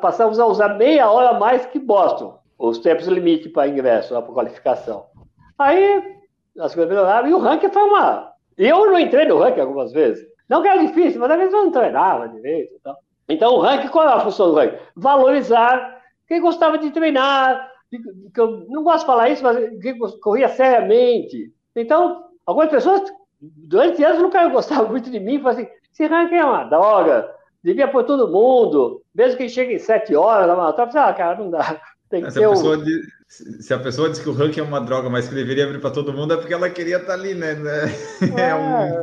passamos 0.00 0.40
a 0.40 0.46
usar 0.46 0.70
meia 0.70 1.08
hora 1.08 1.38
mais 1.38 1.64
que 1.66 1.78
Boston, 1.78 2.36
os 2.58 2.78
tempos 2.78 3.06
limite 3.06 3.48
para 3.48 3.68
ingresso, 3.68 4.20
para 4.20 4.32
qualificação. 4.34 5.06
Aí 5.56 6.02
as 6.58 6.74
coisas 6.74 6.88
melhoraram 6.88 7.28
e 7.28 7.34
o 7.34 7.38
ranking 7.38 7.68
foi 7.68 7.82
uma. 7.82 8.32
Eu 8.58 8.86
não 8.86 8.98
entrei 8.98 9.26
no 9.26 9.38
ranking 9.38 9.60
algumas 9.60 9.92
vezes. 9.92 10.26
Não 10.48 10.62
que 10.62 10.68
era 10.68 10.84
difícil, 10.84 11.20
mas 11.20 11.30
às 11.30 11.38
vezes 11.38 11.54
eu 11.54 11.64
não 11.64 11.70
treinava 11.70 12.28
direito. 12.28 12.74
Então, 12.80 12.96
então 13.28 13.54
o 13.54 13.60
ranking, 13.60 13.88
qual 13.88 14.08
é 14.08 14.12
a 14.12 14.20
função 14.20 14.50
do 14.50 14.56
ranking? 14.56 14.78
Valorizar 14.96 16.00
quem 16.26 16.40
gostava 16.40 16.78
de 16.78 16.90
treinar, 16.90 17.70
que 17.90 18.40
eu 18.40 18.66
não 18.68 18.82
gosto 18.82 19.00
de 19.00 19.06
falar 19.06 19.28
isso, 19.30 19.42
mas 19.42 19.56
corria 20.20 20.48
seriamente. 20.48 21.52
Então, 21.74 22.24
algumas 22.44 22.70
pessoas, 22.70 23.02
durante 23.40 24.02
anos, 24.02 24.22
nunca 24.22 24.48
gostavam 24.48 24.88
muito 24.90 25.10
de 25.10 25.20
mim, 25.20 25.40
falavam 25.40 25.62
assim, 25.62 25.72
esse 25.92 26.06
ranking 26.06 26.36
é 26.36 26.44
uma 26.44 26.64
droga, 26.64 27.30
devia 27.62 27.88
pôr 27.88 28.04
todo 28.04 28.30
mundo, 28.30 29.02
mesmo 29.14 29.38
que 29.38 29.48
chegue 29.48 29.74
em 29.74 29.78
sete 29.78 30.14
horas, 30.14 30.46
na 30.46 30.56
maratona, 30.56 31.06
ah, 31.06 31.14
cara, 31.14 31.38
não 31.38 31.50
dá. 31.50 31.80
Tem 32.08 32.22
que 32.22 32.30
se, 32.30 32.42
a 32.42 32.48
um... 32.48 32.84
diz, 32.84 33.04
se 33.26 33.74
a 33.74 33.80
pessoa 33.80 34.08
diz 34.08 34.20
que 34.20 34.28
o 34.28 34.32
ranking 34.32 34.60
é 34.60 34.62
uma 34.62 34.80
droga, 34.80 35.10
mas 35.10 35.28
que 35.28 35.34
deveria 35.34 35.64
abrir 35.64 35.80
para 35.80 35.90
todo 35.90 36.12
mundo, 36.12 36.34
é 36.34 36.36
porque 36.36 36.54
ela 36.54 36.70
queria 36.70 36.98
estar 36.98 37.14
ali, 37.14 37.34
né? 37.34 37.56
É, 38.38 38.50
é 38.50 38.54
um... 38.54 39.00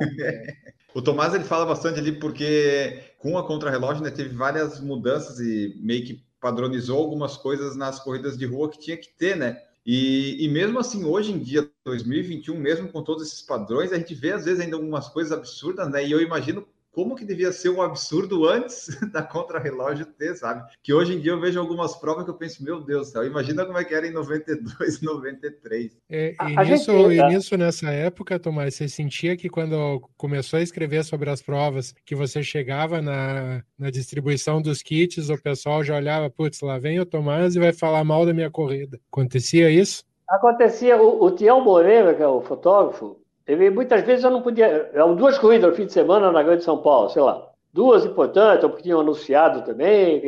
O 0.95 1.01
Tomás 1.01 1.33
ele 1.33 1.43
fala 1.43 1.65
bastante 1.65 1.99
ali 1.99 2.11
porque 2.11 3.01
com 3.17 3.37
a 3.37 3.45
contrarrelógio 3.45 4.03
né, 4.03 4.11
teve 4.11 4.35
várias 4.35 4.79
mudanças 4.79 5.39
e 5.39 5.75
meio 5.81 6.05
que 6.05 6.23
padronizou 6.43 6.99
algumas 6.99 7.37
coisas 7.37 7.77
nas 7.77 8.01
corridas 8.01 8.37
de 8.37 8.45
rua 8.45 8.69
que 8.69 8.77
tinha 8.77 8.97
que 8.97 9.07
ter, 9.17 9.37
né? 9.37 9.61
E, 9.85 10.43
e 10.43 10.49
mesmo 10.49 10.77
assim, 10.77 11.05
hoje 11.05 11.31
em 11.31 11.39
dia, 11.39 11.69
2021, 11.85 12.57
mesmo 12.57 12.89
com 12.89 13.01
todos 13.01 13.25
esses 13.25 13.41
padrões, 13.41 13.93
a 13.93 13.97
gente 13.97 14.13
vê 14.13 14.33
às 14.33 14.43
vezes 14.43 14.59
ainda 14.59 14.75
algumas 14.75 15.07
coisas 15.07 15.31
absurdas, 15.31 15.89
né? 15.89 16.05
E 16.05 16.11
eu 16.11 16.21
imagino 16.21 16.67
como 16.93 17.15
que 17.15 17.25
devia 17.25 17.51
ser 17.51 17.69
um 17.69 17.81
absurdo 17.81 18.47
antes 18.47 18.87
da 19.11 19.23
contrarrelógio 19.23 20.05
ter, 20.05 20.35
sabe? 20.35 20.63
Que 20.81 20.93
hoje 20.93 21.15
em 21.15 21.19
dia 21.19 21.31
eu 21.31 21.41
vejo 21.41 21.59
algumas 21.59 21.95
provas 21.95 22.23
que 22.23 22.29
eu 22.29 22.35
penso, 22.35 22.63
meu 22.63 22.79
Deus 22.79 23.07
do 23.07 23.11
céu, 23.11 23.25
imagina 23.25 23.65
como 23.65 23.77
é 23.77 23.83
que 23.83 23.95
era 23.95 24.07
em 24.07 24.13
92, 24.13 25.01
93. 25.01 25.97
É, 26.13 26.31
e, 26.31 26.35
a 26.39 26.63
nisso, 26.63 26.91
gente... 26.91 27.15
e 27.15 27.27
nisso, 27.29 27.57
nessa 27.57 27.89
época, 27.89 28.37
Tomás, 28.37 28.75
você 28.75 28.87
sentia 28.87 29.35
que 29.35 29.49
quando 29.49 29.99
começou 30.15 30.59
a 30.59 30.61
escrever 30.61 31.03
sobre 31.03 31.27
as 31.29 31.41
provas, 31.41 31.95
que 32.05 32.13
você 32.13 32.43
chegava 32.43 33.01
na, 33.01 33.63
na 33.77 33.89
distribuição 33.89 34.61
dos 34.61 34.83
kits, 34.83 35.29
o 35.29 35.41
pessoal 35.41 35.83
já 35.83 35.95
olhava, 35.95 36.29
putz, 36.29 36.61
lá 36.61 36.77
vem 36.77 36.99
o 36.99 37.05
Tomás 37.05 37.55
e 37.55 37.59
vai 37.59 37.73
falar 37.73 38.03
mal 38.03 38.27
da 38.27 38.33
minha 38.33 38.51
corrida. 38.51 38.99
Acontecia 39.11 39.71
isso? 39.71 40.03
Acontecia. 40.29 41.01
O, 41.01 41.23
o 41.23 41.31
Tião 41.31 41.63
Moreira, 41.63 42.13
que 42.13 42.21
é 42.21 42.27
o 42.27 42.41
fotógrafo, 42.41 43.22
ele, 43.45 43.69
muitas 43.69 44.01
vezes 44.03 44.23
eu 44.23 44.31
não 44.31 44.41
podia. 44.41 44.89
Eram 44.93 45.15
duas 45.15 45.37
corridas 45.37 45.69
no 45.69 45.75
fim 45.75 45.85
de 45.85 45.93
semana 45.93 46.31
na 46.31 46.43
Grande 46.43 46.63
São 46.63 46.77
Paulo, 46.77 47.09
sei 47.09 47.21
lá. 47.21 47.45
Duas 47.73 48.05
importantes, 48.05 48.65
porque 48.67 48.83
tinham 48.83 48.99
anunciado 48.99 49.63
também. 49.63 50.21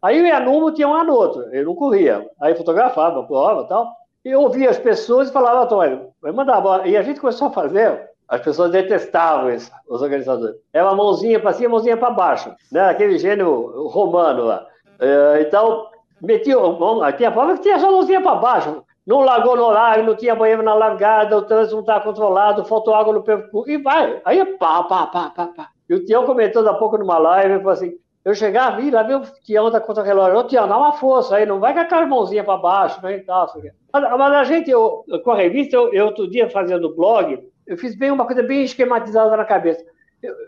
Aí 0.00 0.18
eu 0.18 0.24
ia 0.24 0.72
tinha 0.72 0.88
um 0.88 0.94
ano 0.94 1.12
outro. 1.12 1.42
Eu 1.52 1.64
não 1.64 1.74
corria. 1.74 2.24
Aí 2.40 2.54
fotografava 2.54 3.20
a 3.20 3.24
prova 3.24 3.62
e 3.62 3.68
tal. 3.68 3.92
E 4.24 4.30
eu 4.30 4.40
ouvia 4.40 4.70
as 4.70 4.78
pessoas 4.78 5.28
e 5.28 5.32
falava, 5.32 5.64
Antônio, 5.64 6.08
vai 6.22 6.32
mandar 6.32 6.60
bola. 6.60 6.86
E 6.86 6.96
a 6.96 7.02
gente 7.02 7.20
começou 7.20 7.48
a 7.48 7.52
fazer. 7.52 8.08
As 8.26 8.40
pessoas 8.40 8.70
detestavam 8.70 9.50
isso, 9.50 9.70
os 9.86 10.00
organizadores. 10.00 10.56
É 10.72 10.82
uma 10.82 10.94
mãozinha 10.94 11.38
para 11.38 11.52
cima, 11.52 11.70
mãozinha 11.70 11.96
para 11.96 12.10
baixo. 12.10 12.54
Né? 12.72 12.88
Aquele 12.88 13.18
gênio 13.18 13.88
romano 13.88 14.44
lá. 14.44 14.66
É, 14.98 15.42
então, 15.42 15.88
metia. 16.22 16.56
Tinha 17.18 17.30
prova 17.30 17.54
que 17.54 17.62
tinha 17.62 17.78
só 17.78 17.90
mãozinha 17.90 18.22
para 18.22 18.36
baixo 18.36 18.83
não 19.06 19.20
largou 19.20 19.56
no 19.56 19.64
horário, 19.64 20.04
não 20.04 20.16
tinha 20.16 20.34
banheiro 20.34 20.62
na 20.62 20.74
largada, 20.74 21.36
o 21.36 21.42
trânsito 21.42 21.74
não 21.74 21.80
está 21.80 22.00
controlado, 22.00 22.64
faltou 22.64 22.94
água 22.94 23.12
no 23.12 23.22
percurso, 23.22 23.70
e 23.70 23.76
vai. 23.76 24.20
Aí 24.24 24.44
pá, 24.56 24.82
pá, 24.84 25.06
pá, 25.06 25.30
pá, 25.30 25.46
pá. 25.48 25.68
E 25.88 25.94
o 25.94 26.04
Tião 26.04 26.24
comentou 26.24 26.66
há 26.66 26.74
pouco 26.74 26.96
numa 26.96 27.18
live, 27.18 27.58
falou 27.58 27.72
assim, 27.72 27.92
eu 28.24 28.34
chegava, 28.34 28.80
vi, 28.80 28.90
lá 28.90 29.02
viu 29.02 29.18
o 29.18 29.22
Tião 29.42 29.70
da 29.70 29.80
contra 29.80 30.02
relógio, 30.02 30.38
ô 30.38 30.44
Tião, 30.44 30.66
dá 30.66 30.78
uma 30.78 30.92
força 30.92 31.36
aí, 31.36 31.44
não 31.44 31.60
vai 31.60 31.74
com 31.74 31.80
aquela 31.80 32.06
mãozinha 32.06 32.42
para 32.42 32.56
baixo, 32.56 33.02
né, 33.02 33.18
e 33.18 33.20
tal, 33.20 33.46
mas, 33.92 34.02
mas, 34.18 34.32
a 34.32 34.44
gente, 34.44 34.70
eu, 34.70 35.04
com 35.22 35.32
a 35.32 35.36
revista, 35.36 35.76
eu, 35.76 35.92
eu 35.92 36.06
outro 36.06 36.28
dia 36.28 36.48
fazendo 36.48 36.94
blog, 36.94 37.38
eu 37.66 37.76
fiz 37.76 37.94
bem 37.94 38.10
uma 38.10 38.26
coisa 38.26 38.42
bem 38.42 38.64
esquematizada 38.64 39.36
na 39.36 39.44
cabeça. 39.44 39.84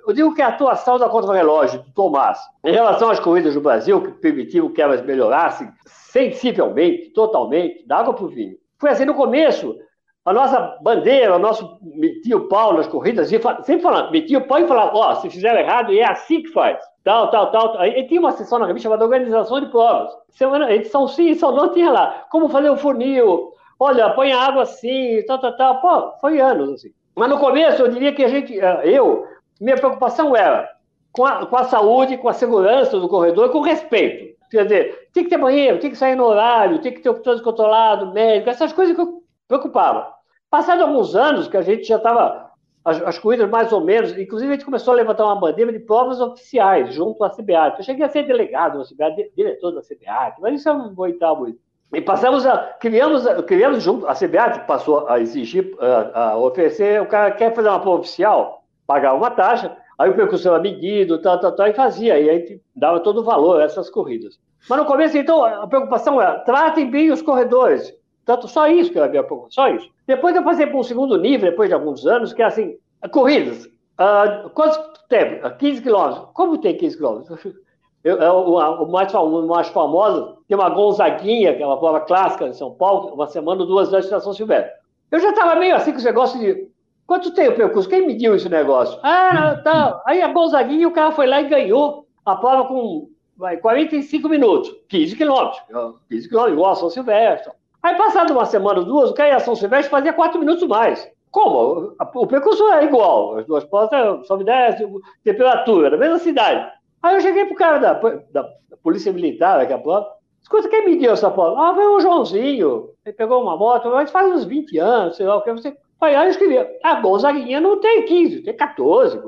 Eu, 0.07 0.14
digo 0.14 0.35
que 0.35 0.41
a 0.41 0.49
atuação 0.49 0.99
da 0.99 1.09
contra-relógio 1.09 1.83
do 1.83 1.93
Tomás, 1.93 2.39
em 2.64 2.72
relação 2.72 3.11
às 3.11 3.20
corridas 3.20 3.55
do 3.55 3.61
Brasil, 3.61 4.01
que 4.01 4.12
permitiu 4.12 4.72
que 4.72 4.81
elas 4.81 5.03
melhorassem, 5.03 5.68
sensivelmente, 5.87 7.11
totalmente, 7.11 7.87
da 7.87 7.99
água 7.99 8.14
para 8.14 8.24
o 8.24 8.29
vinho. 8.29 8.57
Foi 8.79 8.91
assim 8.91 9.05
no 9.05 9.14
começo. 9.14 9.77
A 10.24 10.33
nossa 10.33 10.79
bandeira, 10.83 11.37
o 11.37 11.39
nosso 11.39 11.79
metia 11.83 12.37
o 12.37 12.49
pau 12.49 12.72
nas 12.72 12.87
corridas, 12.87 13.29
sempre 13.29 13.81
falando, 13.81 14.11
metia 14.11 14.39
o 14.39 14.47
pau 14.47 14.59
e 14.59 14.66
falava, 14.66 14.97
ó, 14.97 15.12
oh, 15.12 15.16
se 15.16 15.31
fizeram 15.31 15.61
errado, 15.61 15.93
é 15.93 16.05
assim 16.05 16.43
que 16.43 16.49
faz. 16.49 16.79
Tal, 17.05 17.31
tal, 17.31 17.53
tal. 17.53 17.79
Aí 17.79 18.05
tinha 18.09 18.18
uma 18.18 18.33
sessão 18.33 18.59
na 18.59 18.66
revista 18.66 18.89
chamada 18.89 19.05
Organização 19.05 19.61
de 19.61 19.66
Provas. 19.66 20.11
Semana, 20.31 20.72
edição 20.72 21.07
sim, 21.07 21.29
edição 21.29 21.53
não, 21.53 21.72
tinha 21.72 21.91
lá. 21.91 22.27
Como 22.31 22.49
fazer 22.49 22.70
o 22.70 22.77
funil, 22.77 23.53
olha, 23.79 24.11
põe 24.11 24.33
a 24.33 24.41
água 24.41 24.62
assim, 24.62 25.22
tal, 25.27 25.39
tal, 25.39 25.57
tal. 25.57 25.81
Pô, 25.81 26.12
foi 26.20 26.41
anos 26.41 26.70
assim. 26.70 26.89
Mas 27.14 27.31
no 27.31 27.39
começo 27.39 27.81
eu 27.81 27.89
diria 27.89 28.12
que 28.12 28.24
a 28.24 28.29
gente, 28.29 28.61
eh, 28.61 28.83
eu, 28.85 29.24
minha 29.61 29.76
preocupação 29.76 30.34
era 30.36 30.70
com 31.12 31.24
a, 31.24 31.46
com 31.46 31.57
a 31.57 31.64
saúde, 31.64 32.18
com 32.18 32.28
a 32.28 32.32
segurança 32.32 33.00
do 33.00 33.09
corredor, 33.09 33.50
com 33.50 33.61
respeito. 33.61 34.36
Quer 34.50 34.64
dizer, 34.64 35.09
tem 35.12 35.24
que 35.24 35.30
ter 35.30 35.38
banheiro, 35.38 35.80
tem 35.80 35.90
que 35.90 35.96
sair 35.96 36.14
no 36.14 36.24
horário, 36.24 36.80
tem 36.80 36.92
que 36.92 37.00
ter 37.00 37.11
o 37.11 37.14
trânsito 37.14 37.44
controlado, 37.44 38.12
médico, 38.12 38.50
essas 38.50 38.72
coisas 38.72 38.94
que 38.94 39.00
eu 39.00 39.22
preocupava. 39.48 40.12
Passado 40.50 40.82
alguns 40.82 41.16
anos, 41.16 41.48
que 41.48 41.57
a 41.57 41.62
gente 41.62 41.84
já 41.84 41.96
estava, 41.96 42.50
as, 42.84 43.02
as, 43.02 43.18
corridas 43.18 43.50
mais 43.50 43.72
ou 43.72 43.80
menos, 43.80 44.16
inclusive 44.16 44.52
a 44.52 44.54
gente 44.54 44.64
começou 44.64 44.92
a 44.92 44.96
levantar 44.96 45.24
uma 45.24 45.40
bandeira 45.40 45.72
de 45.72 45.80
provas 45.80 46.20
oficiais 46.20 46.94
junto 46.94 47.24
à 47.24 47.30
CBAT. 47.30 47.78
Eu 47.78 47.84
cheguei 47.84 48.04
a 48.04 48.09
ser 48.09 48.22
delegado 48.24 48.78
da 48.78 48.84
CBAT, 48.84 49.32
diretor 49.36 49.72
da 49.72 49.80
CBAT, 49.80 50.40
mas 50.40 50.61
isso 50.61 50.68
eu 50.68 50.74
não 50.74 50.94
vou 50.94 51.09
muito. 51.36 51.59
E 51.92 52.00
passamos 52.00 52.44
a. 52.46 52.59
Criamos, 52.80 53.24
criamos 53.46 53.82
junto, 53.82 54.07
a 54.07 54.14
CBAT 54.14 54.66
passou 54.66 55.09
a 55.09 55.18
exigir, 55.20 55.74
a, 55.80 56.30
a 56.30 56.38
oferecer, 56.38 57.00
o 57.00 57.07
cara 57.07 57.30
quer 57.30 57.54
fazer 57.54 57.68
uma 57.68 57.80
prova 57.80 58.00
oficial, 58.00 58.64
pagar 58.87 59.14
uma 59.14 59.30
taxa, 59.30 59.76
Aí 59.99 60.11
o 60.11 60.14
percussão 60.14 60.53
era 60.53 60.62
medido, 60.62 61.18
tal, 61.18 61.41
tal, 61.41 61.53
tal, 61.53 61.68
e 61.68 61.72
fazia. 61.72 62.18
E 62.18 62.28
aí 62.28 62.61
dava 62.74 63.01
todo 63.01 63.20
o 63.20 63.24
valor 63.24 63.61
a 63.61 63.64
essas 63.64 63.89
corridas. 63.89 64.39
Mas 64.68 64.78
no 64.78 64.84
começo, 64.84 65.16
então, 65.16 65.45
a 65.45 65.66
preocupação 65.66 66.20
era 66.20 66.41
tratem 66.41 66.91
bem 66.91 67.11
os 67.11 67.22
corredores. 67.22 67.95
Tanto 68.24 68.49
só 68.49 68.68
isso 68.68 68.91
que 68.91 68.99
era 68.99 69.07
a 69.07 69.11
minha 69.11 69.22
preocupação, 69.22 69.64
só 69.64 69.74
isso. 69.74 69.89
Depois 70.07 70.34
eu 70.37 70.43
passei 70.43 70.66
para 70.66 70.76
um 70.76 70.82
segundo 70.82 71.16
nível, 71.16 71.51
depois 71.51 71.68
de 71.68 71.74
alguns 71.74 72.05
anos, 72.07 72.32
que 72.32 72.43
é 72.43 72.47
assim, 72.47 72.76
corridas. 73.11 73.64
Uh, 73.99 74.51
quanto 74.51 74.78
tempo? 75.09 75.49
15 75.57 75.82
quilômetros. 75.82 76.28
Como 76.34 76.59
tem 76.59 76.76
15 76.76 76.97
quilômetros? 76.97 77.47
Eu, 78.05 78.18
eu, 78.18 78.34
o, 78.34 78.84
o, 78.84 78.93
mais, 78.93 79.12
o 79.12 79.47
mais 79.49 79.66
famoso 79.66 80.39
tem 80.47 80.57
uma 80.57 80.68
Gonzaguinha, 80.68 81.57
que 81.57 81.61
é 81.61 81.66
uma 81.66 81.76
prova 81.76 81.99
clássica 81.99 82.47
em 82.47 82.53
São 82.53 82.72
Paulo, 82.72 83.12
uma 83.12 83.26
semana, 83.26 83.66
duas 83.66 83.93
antes 83.93 84.09
da 84.09 84.20
São 84.20 84.32
Silvestre. 84.32 84.70
Eu 85.11 85.18
já 85.18 85.30
estava 85.30 85.57
meio 85.57 85.74
assim 85.74 85.91
com 85.91 85.97
esse 85.97 86.07
negócio 86.07 86.39
de 86.39 86.68
Quanto 87.07 87.32
tempo 87.32 87.52
o 87.52 87.57
percurso? 87.57 87.88
Quem 87.88 88.07
mediu 88.07 88.34
esse 88.34 88.48
negócio? 88.48 88.98
Ah, 89.02 89.61
tá. 89.62 90.02
Aí 90.04 90.20
a 90.20 90.28
Gonzaguinha, 90.28 90.88
o 90.88 90.92
cara 90.92 91.12
foi 91.12 91.26
lá 91.26 91.40
e 91.40 91.48
ganhou 91.48 92.07
a 92.24 92.34
prova 92.34 92.66
com 92.66 93.09
vai, 93.36 93.59
45 93.59 94.28
minutos, 94.28 94.74
15 94.88 95.16
quilômetros. 95.16 95.62
15 96.09 96.28
quilômetros, 96.28 96.57
igual 96.57 96.72
a 96.72 96.76
São 96.76 96.90
Silvestre. 96.90 97.52
Aí, 97.82 97.94
passado 97.96 98.32
uma 98.32 98.44
semana, 98.44 98.82
duas, 98.82 99.11
o 99.11 99.14
cara 99.14 99.28
ia 99.28 99.36
a 99.36 99.40
São 99.40 99.54
Silvestre 99.54 99.90
fazia 99.90 100.12
4 100.12 100.40
minutos 100.40 100.66
mais. 100.66 101.09
Como? 101.30 101.94
O 102.14 102.26
percurso 102.26 102.66
é 102.72 102.84
igual, 102.84 103.36
as 103.36 103.46
duas 103.46 103.64
provas 103.64 104.26
são 104.26 104.38
10, 104.38 104.76
temperatura, 105.22 105.90
na 105.90 105.96
mesma 105.96 106.18
cidade. 106.18 106.72
Aí 107.02 107.14
eu 107.14 107.20
cheguei 107.20 107.44
pro 107.44 107.54
cara 107.54 107.78
da, 107.78 107.92
da, 107.92 108.42
da 108.68 108.76
Polícia 108.82 109.12
Militar, 109.12 109.59
daqui 109.59 109.72
a 109.72 109.78
pouco, 109.78 110.09
escuta, 110.42 110.68
quem 110.68 110.84
mediu 110.86 111.12
essa 111.12 111.30
prova? 111.30 111.61
Ah, 111.61 111.74
foi 111.74 111.86
o 111.86 112.00
Joãozinho. 112.00 112.90
Ele 113.04 113.14
pegou 113.14 113.42
uma 113.42 113.57
moto, 113.57 113.90
mas 113.90 114.11
faz 114.11 114.32
uns 114.32 114.44
20 114.44 114.78
anos, 114.78 115.16
sei 115.16 115.26
lá 115.26 115.36
o 115.36 115.42
que. 115.42 115.52
Você 115.52 115.76
Aí 116.01 116.14
eu 116.14 116.28
escrevi, 116.28 116.59
a 116.82 117.01
Gonzaguinha 117.01 117.61
não 117.61 117.80
tem 117.80 118.05
15, 118.05 118.42
tem 118.42 118.57
14. 118.57 119.20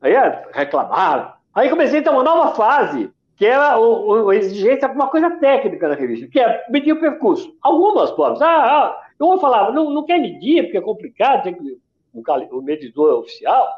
Aí 0.00 0.12
reclamaram. 0.52 1.32
Aí 1.54 1.68
comecei 1.68 2.00
a 2.00 2.02
ter 2.02 2.10
uma 2.10 2.22
nova 2.22 2.54
fase, 2.54 3.10
que 3.36 3.46
era 3.46 3.78
o, 3.78 4.24
o, 4.24 4.30
a 4.30 4.36
exigência 4.36 4.88
de 4.88 4.94
uma 4.94 5.08
coisa 5.08 5.30
técnica 5.32 5.88
na 5.88 5.94
revista, 5.94 6.26
que 6.28 6.40
é 6.40 6.64
medir 6.70 6.92
o 6.92 7.00
percurso. 7.00 7.54
Algumas 7.62 8.10
provas. 8.10 8.40
Ah, 8.42 8.64
ah, 8.64 9.00
eu 9.20 9.38
falava, 9.38 9.72
não, 9.72 9.90
não 9.90 10.04
quer 10.04 10.18
medir, 10.18 10.64
porque 10.64 10.78
é 10.78 10.80
complicado, 10.80 11.44
tem 11.44 11.54
que 11.54 11.78
o, 12.14 12.58
o 12.58 12.62
medidor 12.62 13.20
oficial. 13.20 13.68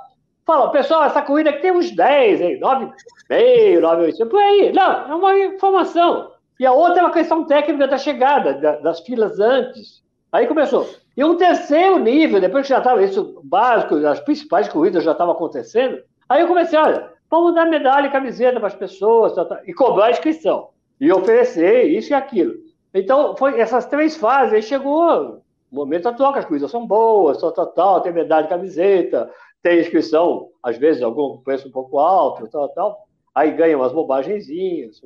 Fala, 0.45 0.71
pessoal, 0.71 1.05
essa 1.05 1.23
corrida 1.23 1.51
aqui 1.51 1.63
tem 1.63 1.73
uns 1.73 1.91
10, 1.91 2.41
hein? 2.41 2.61
9, 2.61 2.93
meio, 3.29 3.81
9, 3.81 4.03
8, 4.05 4.27
por 4.27 4.41
aí. 4.41 4.73
Não, 4.73 5.11
é 5.11 5.15
uma 5.15 5.39
informação. 5.39 6.31
E 6.59 6.65
a 6.65 6.73
outra 6.73 7.01
é 7.01 7.03
uma 7.03 7.13
questão 7.13 7.45
técnica 7.45 7.89
da 7.89 7.99
chegada, 7.99 8.55
da, 8.55 8.77
das 8.77 9.01
filas 9.01 9.41
antes. 9.41 10.06
Aí 10.37 10.47
começou. 10.47 10.87
E 11.17 11.25
um 11.25 11.39
terceiro 11.39 11.99
nível, 11.99 12.39
depois 12.39 12.65
que 12.65 12.69
já 12.69 12.77
estava 12.77 13.03
isso 13.03 13.41
básico, 13.43 13.95
as 14.07 14.21
principais 14.21 14.69
corridas 14.69 15.03
já 15.03 15.13
estavam 15.13 15.33
acontecendo, 15.33 15.99
aí 16.29 16.43
eu 16.43 16.47
comecei, 16.47 16.79
olha, 16.79 17.11
vamos 17.31 17.55
dar 17.55 17.65
medalha 17.65 18.09
e 18.09 18.13
camiseta 18.13 18.59
para 18.59 18.67
as 18.67 18.75
pessoas, 18.75 19.35
tá, 19.35 19.47
tá, 19.47 19.63
e 19.67 19.73
cobrar 19.73 20.07
a 20.07 20.11
inscrição, 20.11 20.69
e 21.01 21.11
oferecer 21.11 21.85
isso 21.85 22.13
e 22.13 22.15
aquilo. 22.15 22.53
Então, 22.93 23.35
foi 23.35 23.59
essas 23.59 23.87
três 23.87 24.15
fases, 24.15 24.53
aí 24.53 24.63
chegou 24.63 25.41
o 25.73 25.75
momento 25.75 26.07
atual, 26.07 26.35
que 26.35 26.41
as 26.41 26.45
coisas 26.45 26.71
são 26.71 26.87
boas, 26.87 27.41
tal, 27.41 27.53
tal, 27.53 27.67
tal, 27.69 28.01
tem 28.03 28.13
medalha 28.13 28.45
e 28.45 28.51
camiseta, 28.51 29.31
tem 29.63 29.81
inscrição, 29.81 30.51
às 30.63 30.77
vezes, 30.77 31.01
algum 31.01 31.39
preço 31.39 31.67
um 31.67 31.73
pouco 31.73 31.99
alto, 31.99 32.47
tal, 32.49 32.69
tal, 32.69 33.09
aí 33.35 33.53
ganha 33.53 33.79
umas 33.79 33.93
bobagenzinhas, 33.93 35.01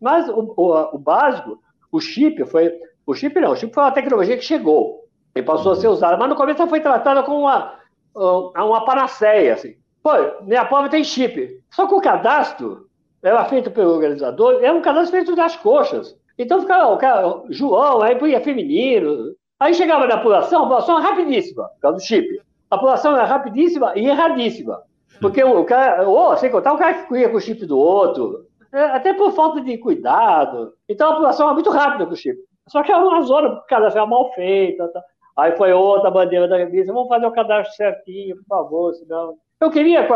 mas 0.00 0.26
o, 0.30 0.54
o, 0.56 0.96
o 0.96 0.98
básico, 0.98 1.58
o 1.92 2.00
chip 2.00 2.42
foi, 2.46 2.72
o 3.06 3.14
chip 3.14 3.38
não, 3.40 3.52
o 3.52 3.56
chip 3.56 3.72
foi 3.74 3.82
uma 3.82 3.92
tecnologia 3.92 4.36
que 4.36 4.44
chegou, 4.44 5.00
e 5.34 5.42
passou 5.42 5.72
a 5.72 5.76
ser 5.76 5.88
usada. 5.88 6.16
Mas 6.16 6.28
no 6.28 6.36
começo 6.36 6.60
ela 6.60 6.68
foi 6.68 6.80
tratada 6.80 7.22
como 7.22 7.40
uma, 7.40 7.74
uma 8.14 8.84
panaceia, 8.84 9.54
assim. 9.54 9.76
Pô, 10.02 10.10
minha 10.42 10.64
prova 10.64 10.88
tem 10.88 11.04
chip. 11.04 11.60
Só 11.70 11.86
que 11.86 11.94
o 11.94 12.00
cadastro 12.00 12.88
era 13.22 13.44
feito 13.44 13.70
pelo 13.70 13.92
organizador, 13.92 14.60
era 14.62 14.74
um 14.74 14.82
cadastro 14.82 15.12
feito 15.12 15.36
das 15.36 15.56
coxas. 15.56 16.16
Então 16.38 16.60
ficava 16.60 16.92
o 16.92 16.96
cara, 16.96 17.42
João, 17.50 18.00
aí 18.00 18.16
punha 18.16 18.40
feminino. 18.40 19.34
Aí 19.58 19.74
chegava 19.74 20.06
na 20.06 20.14
apuração, 20.14 20.62
a 20.62 20.64
apuração 20.64 20.98
era 20.98 21.08
rapidíssima, 21.10 21.64
por 21.64 21.80
causa 21.80 21.98
do 21.98 22.02
chip. 22.02 22.26
A 22.70 22.76
apuração 22.76 23.14
era 23.14 23.26
rapidíssima 23.26 23.92
e 23.94 24.06
erradíssima. 24.06 24.82
Porque 25.20 25.44
o 25.44 25.64
cara, 25.66 26.08
ou 26.08 26.34
sem 26.38 26.50
contar 26.50 26.72
o 26.72 26.78
cara 26.78 26.94
que 26.94 27.08
corria 27.08 27.28
com 27.28 27.36
o 27.36 27.40
chip 27.40 27.66
do 27.66 27.78
outro, 27.78 28.46
é, 28.72 28.80
até 28.84 29.12
por 29.12 29.32
falta 29.32 29.60
de 29.60 29.76
cuidado. 29.76 30.72
Então 30.88 31.10
a 31.10 31.14
apuração 31.14 31.46
era 31.46 31.54
muito 31.54 31.68
rápida 31.68 32.06
com 32.06 32.12
o 32.14 32.16
chip. 32.16 32.38
Só 32.70 32.82
que 32.82 32.92
era 32.92 33.02
uma 33.02 33.20
zona, 33.22 33.48
o 33.48 33.62
cadastro 33.62 34.00
era 34.00 34.06
mal 34.08 34.32
feito. 34.32 34.86
Tá. 34.88 35.02
Aí 35.36 35.56
foi 35.56 35.72
outra 35.72 36.10
bandeira 36.10 36.46
da 36.46 36.56
revista, 36.56 36.92
vamos 36.92 37.08
fazer 37.08 37.26
o 37.26 37.32
cadastro 37.32 37.74
certinho, 37.74 38.36
por 38.36 38.44
favor, 38.44 38.94
senão... 38.94 39.36
Eu 39.60 39.70
queria 39.70 40.06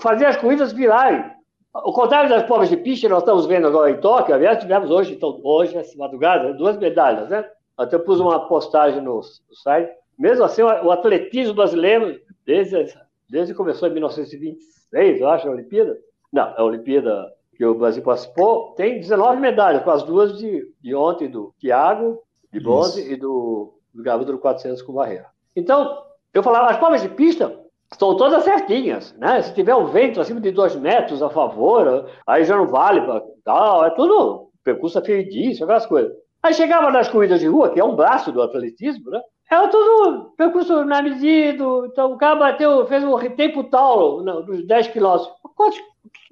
fazer 0.00 0.26
as 0.26 0.36
corridas 0.36 0.72
virarem. 0.72 1.24
O 1.72 1.92
contrário 1.92 2.28
das 2.28 2.42
provas 2.42 2.68
de 2.68 2.76
pista, 2.76 3.08
nós 3.08 3.20
estamos 3.20 3.46
vendo 3.46 3.68
agora 3.68 3.90
em 3.90 4.00
Tóquio, 4.00 4.34
aliás, 4.34 4.58
tivemos 4.58 4.90
hoje, 4.90 5.14
então, 5.14 5.40
hoje, 5.42 5.76
essa 5.76 5.96
madrugada, 5.96 6.52
duas 6.52 6.76
medalhas, 6.76 7.28
né? 7.28 7.48
Até 7.78 7.96
pus 7.96 8.20
uma 8.20 8.46
postagem 8.48 9.00
no, 9.00 9.16
no 9.16 9.56
site. 9.56 9.90
Mesmo 10.18 10.44
assim, 10.44 10.62
o 10.62 10.90
atletismo 10.90 11.54
brasileiro, 11.54 12.20
desde, 12.44 12.92
desde 13.28 13.52
que 13.52 13.56
começou 13.56 13.88
em 13.88 13.92
1926, 13.92 15.20
eu 15.20 15.28
acho, 15.30 15.48
a 15.48 15.52
Olimpíada. 15.52 15.96
Não, 16.32 16.54
a 16.56 16.62
Olimpíada 16.62 17.32
que 17.60 17.66
o 17.66 17.74
Brasil 17.74 18.02
participou, 18.02 18.72
tem 18.74 19.00
19 19.00 19.38
medalhas, 19.38 19.82
com 19.82 19.90
as 19.90 20.02
duas 20.02 20.38
de, 20.38 20.66
de 20.80 20.94
ontem, 20.94 21.28
do 21.28 21.52
Thiago, 21.60 22.22
de 22.50 22.58
bronze, 22.58 23.02
Isso. 23.02 23.12
e 23.12 23.16
do, 23.16 23.74
do 23.92 24.02
garoto 24.02 24.32
do 24.32 24.38
400 24.38 24.80
com 24.80 24.94
barreira. 24.94 25.26
Então, 25.54 26.02
eu 26.32 26.42
falava, 26.42 26.70
as 26.70 26.78
provas 26.78 27.02
de 27.02 27.10
pista 27.10 27.54
estão 27.92 28.16
todas 28.16 28.44
certinhas, 28.44 29.14
né? 29.18 29.42
Se 29.42 29.52
tiver 29.52 29.74
um 29.74 29.84
vento 29.84 30.22
acima 30.22 30.40
de 30.40 30.50
dois 30.52 30.74
metros 30.74 31.22
a 31.22 31.28
favor, 31.28 32.08
aí 32.26 32.46
já 32.46 32.56
não 32.56 32.66
vale 32.66 33.02
tal, 33.44 33.84
é 33.84 33.90
tudo 33.90 34.48
percurso 34.64 34.98
aferidíssimo, 34.98 35.64
aquelas 35.64 35.84
coisas. 35.84 36.12
Aí 36.42 36.54
chegava 36.54 36.90
nas 36.90 37.10
corridas 37.10 37.40
de 37.40 37.46
rua, 37.46 37.68
que 37.68 37.78
é 37.78 37.84
um 37.84 37.94
braço 37.94 38.32
do 38.32 38.40
atletismo, 38.40 39.10
né? 39.10 39.20
Era 39.50 39.68
tudo 39.68 40.32
percurso 40.34 40.82
na 40.86 41.02
medida, 41.02 41.62
então 41.84 42.14
o 42.14 42.16
cara 42.16 42.36
bateu, 42.36 42.86
fez 42.86 43.04
um 43.04 43.18
tempo 43.36 43.64
tal 43.64 44.22
dos 44.44 44.66
10 44.66 44.88
quilômetros. 44.88 45.30
Quantos 45.54 45.78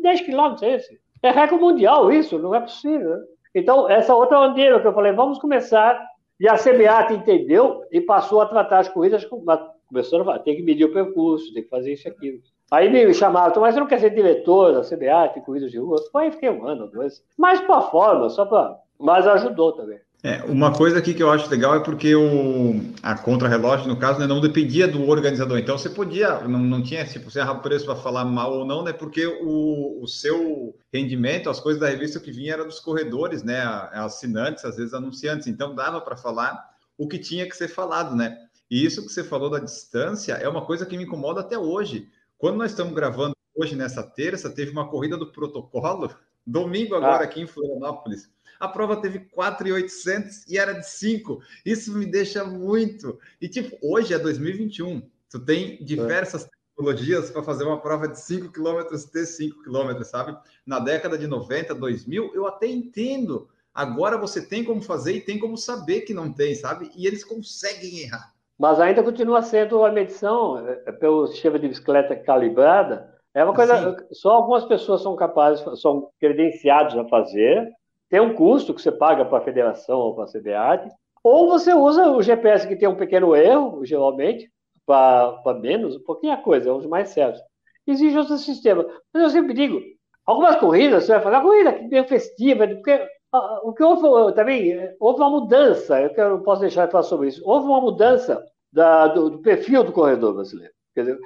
10 0.01 0.23
quilômetros 0.23 0.63
é 0.63 0.77
esse? 0.77 1.08
É 1.23 1.31
recorde 1.31 1.65
mundial 1.65 2.13
isso, 2.13 2.39
não 2.39 2.55
é 2.55 2.61
possível. 2.61 3.17
Então, 3.55 3.89
essa 3.89 4.15
outra 4.15 4.39
bandeira 4.39 4.81
que 4.81 4.87
eu 4.87 4.93
falei, 4.93 5.13
vamos 5.13 5.39
começar, 5.39 6.01
e 6.39 6.49
a 6.49 6.55
CBAT 6.55 7.15
entendeu 7.15 7.83
e 7.91 8.01
passou 8.01 8.41
a 8.41 8.47
tratar 8.47 8.79
as 8.79 8.89
corridas, 8.89 9.25
começou 9.25 10.31
a 10.31 10.39
tem 10.39 10.57
que 10.57 10.63
medir 10.63 10.85
o 10.85 10.93
percurso, 10.93 11.53
tem 11.53 11.65
que 11.65 11.69
fazer 11.69 11.93
isso 11.93 12.07
e 12.07 12.11
aquilo. 12.11 12.39
Aí 12.71 12.91
me 12.91 13.13
chamaram, 13.15 13.61
mas 13.61 13.75
você 13.75 13.81
não 13.81 13.87
quer 13.87 13.99
ser 13.99 14.11
diretor 14.11 14.75
da 14.75 14.83
CBAT, 14.83 15.41
corridas 15.41 15.71
de 15.71 15.79
rua? 15.79 15.97
Aí 16.15 16.31
fiquei 16.31 16.51
um 16.51 16.67
ano, 16.67 16.87
dois. 16.89 17.25
Mas 17.37 17.61
para 17.61 17.81
forma, 17.83 18.29
só 18.29 18.45
para... 18.45 18.79
Mas 18.99 19.27
ajudou 19.27 19.73
também. 19.73 19.99
É, 20.21 20.43
uma 20.45 20.75
coisa 20.75 20.99
aqui 20.99 21.15
que 21.15 21.23
eu 21.23 21.31
acho 21.31 21.49
legal 21.49 21.77
é 21.77 21.81
porque 21.81 22.13
o, 22.13 22.81
a 23.05 23.17
contra-relógio, 23.17 23.87
no 23.87 23.97
caso, 23.97 24.19
né, 24.19 24.27
não 24.27 24.41
dependia 24.41 24.89
do 24.89 25.09
organizador. 25.09 25.59
Então 25.59 25.79
você 25.79 25.89
podia, 25.89 26.41
não, 26.41 26.59
não 26.59 26.83
tinha 26.83 27.05
tipo, 27.07 27.31
você 27.31 27.39
errar 27.39 27.55
preço 27.61 27.87
para 27.87 27.95
falar 27.95 28.25
mal 28.25 28.53
ou 28.53 28.65
não, 28.65 28.83
né? 28.83 28.93
Porque 28.93 29.25
o, 29.27 30.03
o 30.03 30.09
seu 30.09 30.77
rendimento, 30.93 31.49
as 31.49 31.61
coisas 31.61 31.81
da 31.81 31.89
revista 31.89 32.19
que 32.19 32.33
vinha 32.33 32.55
era 32.55 32.65
dos 32.65 32.81
corredores, 32.81 33.45
né? 33.45 33.61
Assinantes, 33.93 34.65
às 34.65 34.77
vezes 34.77 34.93
anunciantes. 34.93 35.47
Então 35.47 35.73
dava 35.73 36.01
para 36.01 36.17
falar 36.17 36.69
o 36.97 37.07
que 37.07 37.19
tinha 37.19 37.49
que 37.49 37.57
ser 37.57 37.69
falado, 37.69 38.17
né? 38.17 38.37
E 38.69 38.85
isso 38.85 39.07
que 39.07 39.13
você 39.13 39.23
falou 39.23 39.49
da 39.49 39.61
distância 39.61 40.33
é 40.35 40.49
uma 40.49 40.67
coisa 40.67 40.85
que 40.85 40.97
me 40.97 41.05
incomoda 41.05 41.43
até 41.43 41.57
hoje. 41.57 42.09
Quando 42.37 42.57
nós 42.57 42.73
estamos 42.73 42.93
gravando 42.93 43.37
hoje 43.55 43.77
nessa 43.77 44.03
terça, 44.03 44.51
teve 44.51 44.73
uma 44.73 44.89
corrida 44.89 45.17
do 45.17 45.31
protocolo, 45.31 46.11
domingo 46.45 46.97
agora 46.97 47.23
ah. 47.23 47.25
aqui 47.25 47.41
em 47.41 47.47
Florianópolis 47.47 48.29
a 48.59 48.69
prova 48.69 48.97
teve 48.97 49.21
4,800 49.21 50.47
e 50.49 50.59
era 50.59 50.73
de 50.73 50.89
5. 50.89 51.41
Isso 51.65 51.97
me 51.97 52.07
deixa 52.07 52.45
muito. 52.45 53.19
E 53.41 53.49
tipo, 53.49 53.77
hoje 53.83 54.15
é 54.15 54.19
2021. 54.19 55.03
Tu 55.31 55.39
tem 55.41 55.85
diversas 55.85 56.45
é. 56.45 56.49
tecnologias 56.77 57.31
para 57.31 57.43
fazer 57.43 57.65
uma 57.65 57.81
prova 57.81 58.09
de 58.09 58.19
5 58.19 58.53
km 58.53 58.83
ter 59.13 59.27
5 59.27 59.63
km, 59.63 60.03
sabe? 60.03 60.37
Na 60.67 60.79
década 60.79 61.17
de 61.19 61.27
90, 61.27 61.75
2000, 61.75 62.35
eu 62.35 62.47
até 62.47 62.67
entendo. 62.67 63.49
Agora 63.75 64.19
você 64.19 64.45
tem 64.45 64.65
como 64.65 64.83
fazer 64.83 65.13
e 65.13 65.21
tem 65.21 65.39
como 65.39 65.57
saber 65.57 66.01
que 66.01 66.13
não 66.13 66.33
tem, 66.33 66.55
sabe? 66.55 66.91
E 66.97 67.07
eles 67.07 67.23
conseguem 67.23 68.01
errar. 68.01 68.33
Mas 68.59 68.81
ainda 68.81 69.05
continua 69.05 69.41
sendo 69.41 69.85
a 69.85 69.93
medição 69.93 70.67
é, 70.67 70.91
pelo 70.91 71.29
sistema 71.29 71.61
de 71.61 71.69
bicicleta 71.69 72.17
calibrada. 72.17 73.15
É 73.33 73.45
uma 73.45 73.55
coisa, 73.55 73.75
assim, 73.75 74.07
só 74.13 74.31
algumas 74.31 74.65
pessoas 74.65 75.03
são 75.03 75.15
capazes, 75.15 75.65
são 75.81 76.11
credenciados 76.19 76.97
a 76.97 77.05
fazer, 77.09 77.71
tem 78.09 78.21
um 78.21 78.35
custo 78.35 78.75
que 78.75 78.81
você 78.81 78.91
paga 78.91 79.25
para 79.25 79.39
a 79.39 79.43
federação 79.43 79.99
ou 79.99 80.15
para 80.15 80.25
a 80.25 80.27
CBAT, 80.27 80.91
ou 81.23 81.49
você 81.49 81.75
usa 81.75 82.11
o 82.11 82.23
GPS 82.23 82.67
que 82.67 82.77
tem 82.77 82.89
um 82.89 82.97
pequeno 82.97 83.35
erro, 83.37 83.85
geralmente, 83.85 84.51
para 84.87 85.55
menos, 85.61 85.97
um 85.97 86.03
pouquinho 86.03 86.33
a 86.33 86.39
coisa, 86.39 86.71
é 86.71 86.73
um 86.73 86.79
dos 86.79 86.87
mais 86.87 87.11
certos. 87.11 87.43
Existe 87.87 88.19
outro 88.19 88.39
sistema. 88.39 88.87
Mas 89.13 89.23
eu 89.23 89.31
sempre 89.31 89.53
digo, 89.53 89.81
algumas 90.25 90.57
corridas, 90.57 91.05
você 91.05 91.13
vai 91.13 91.23
falar, 91.23 91.43
corrida 91.43 91.73
que 91.73 91.89
bem 91.89 92.07
festiva, 92.07 92.67
porque 92.67 93.07
o 93.63 93.73
que 93.75 93.83
houve 93.83 94.35
também, 94.35 94.95
houve 94.99 95.21
uma 95.21 95.31
mudança, 95.31 96.01
eu 96.01 96.31
não 96.31 96.43
posso 96.43 96.63
deixar 96.63 96.87
de 96.87 96.93
falar 96.93 97.05
sobre 97.05 97.29
isso, 97.29 97.43
houve 97.45 97.67
uma 97.67 97.81
mudança 97.81 98.43
da, 98.73 99.09
do, 99.09 99.31
do, 99.31 99.39
perfil 99.41 99.85
do 99.85 99.93
corredor 99.93 100.35
brasileiro. 100.35 100.73
Quer 100.95 101.01
dizer, 101.03 101.19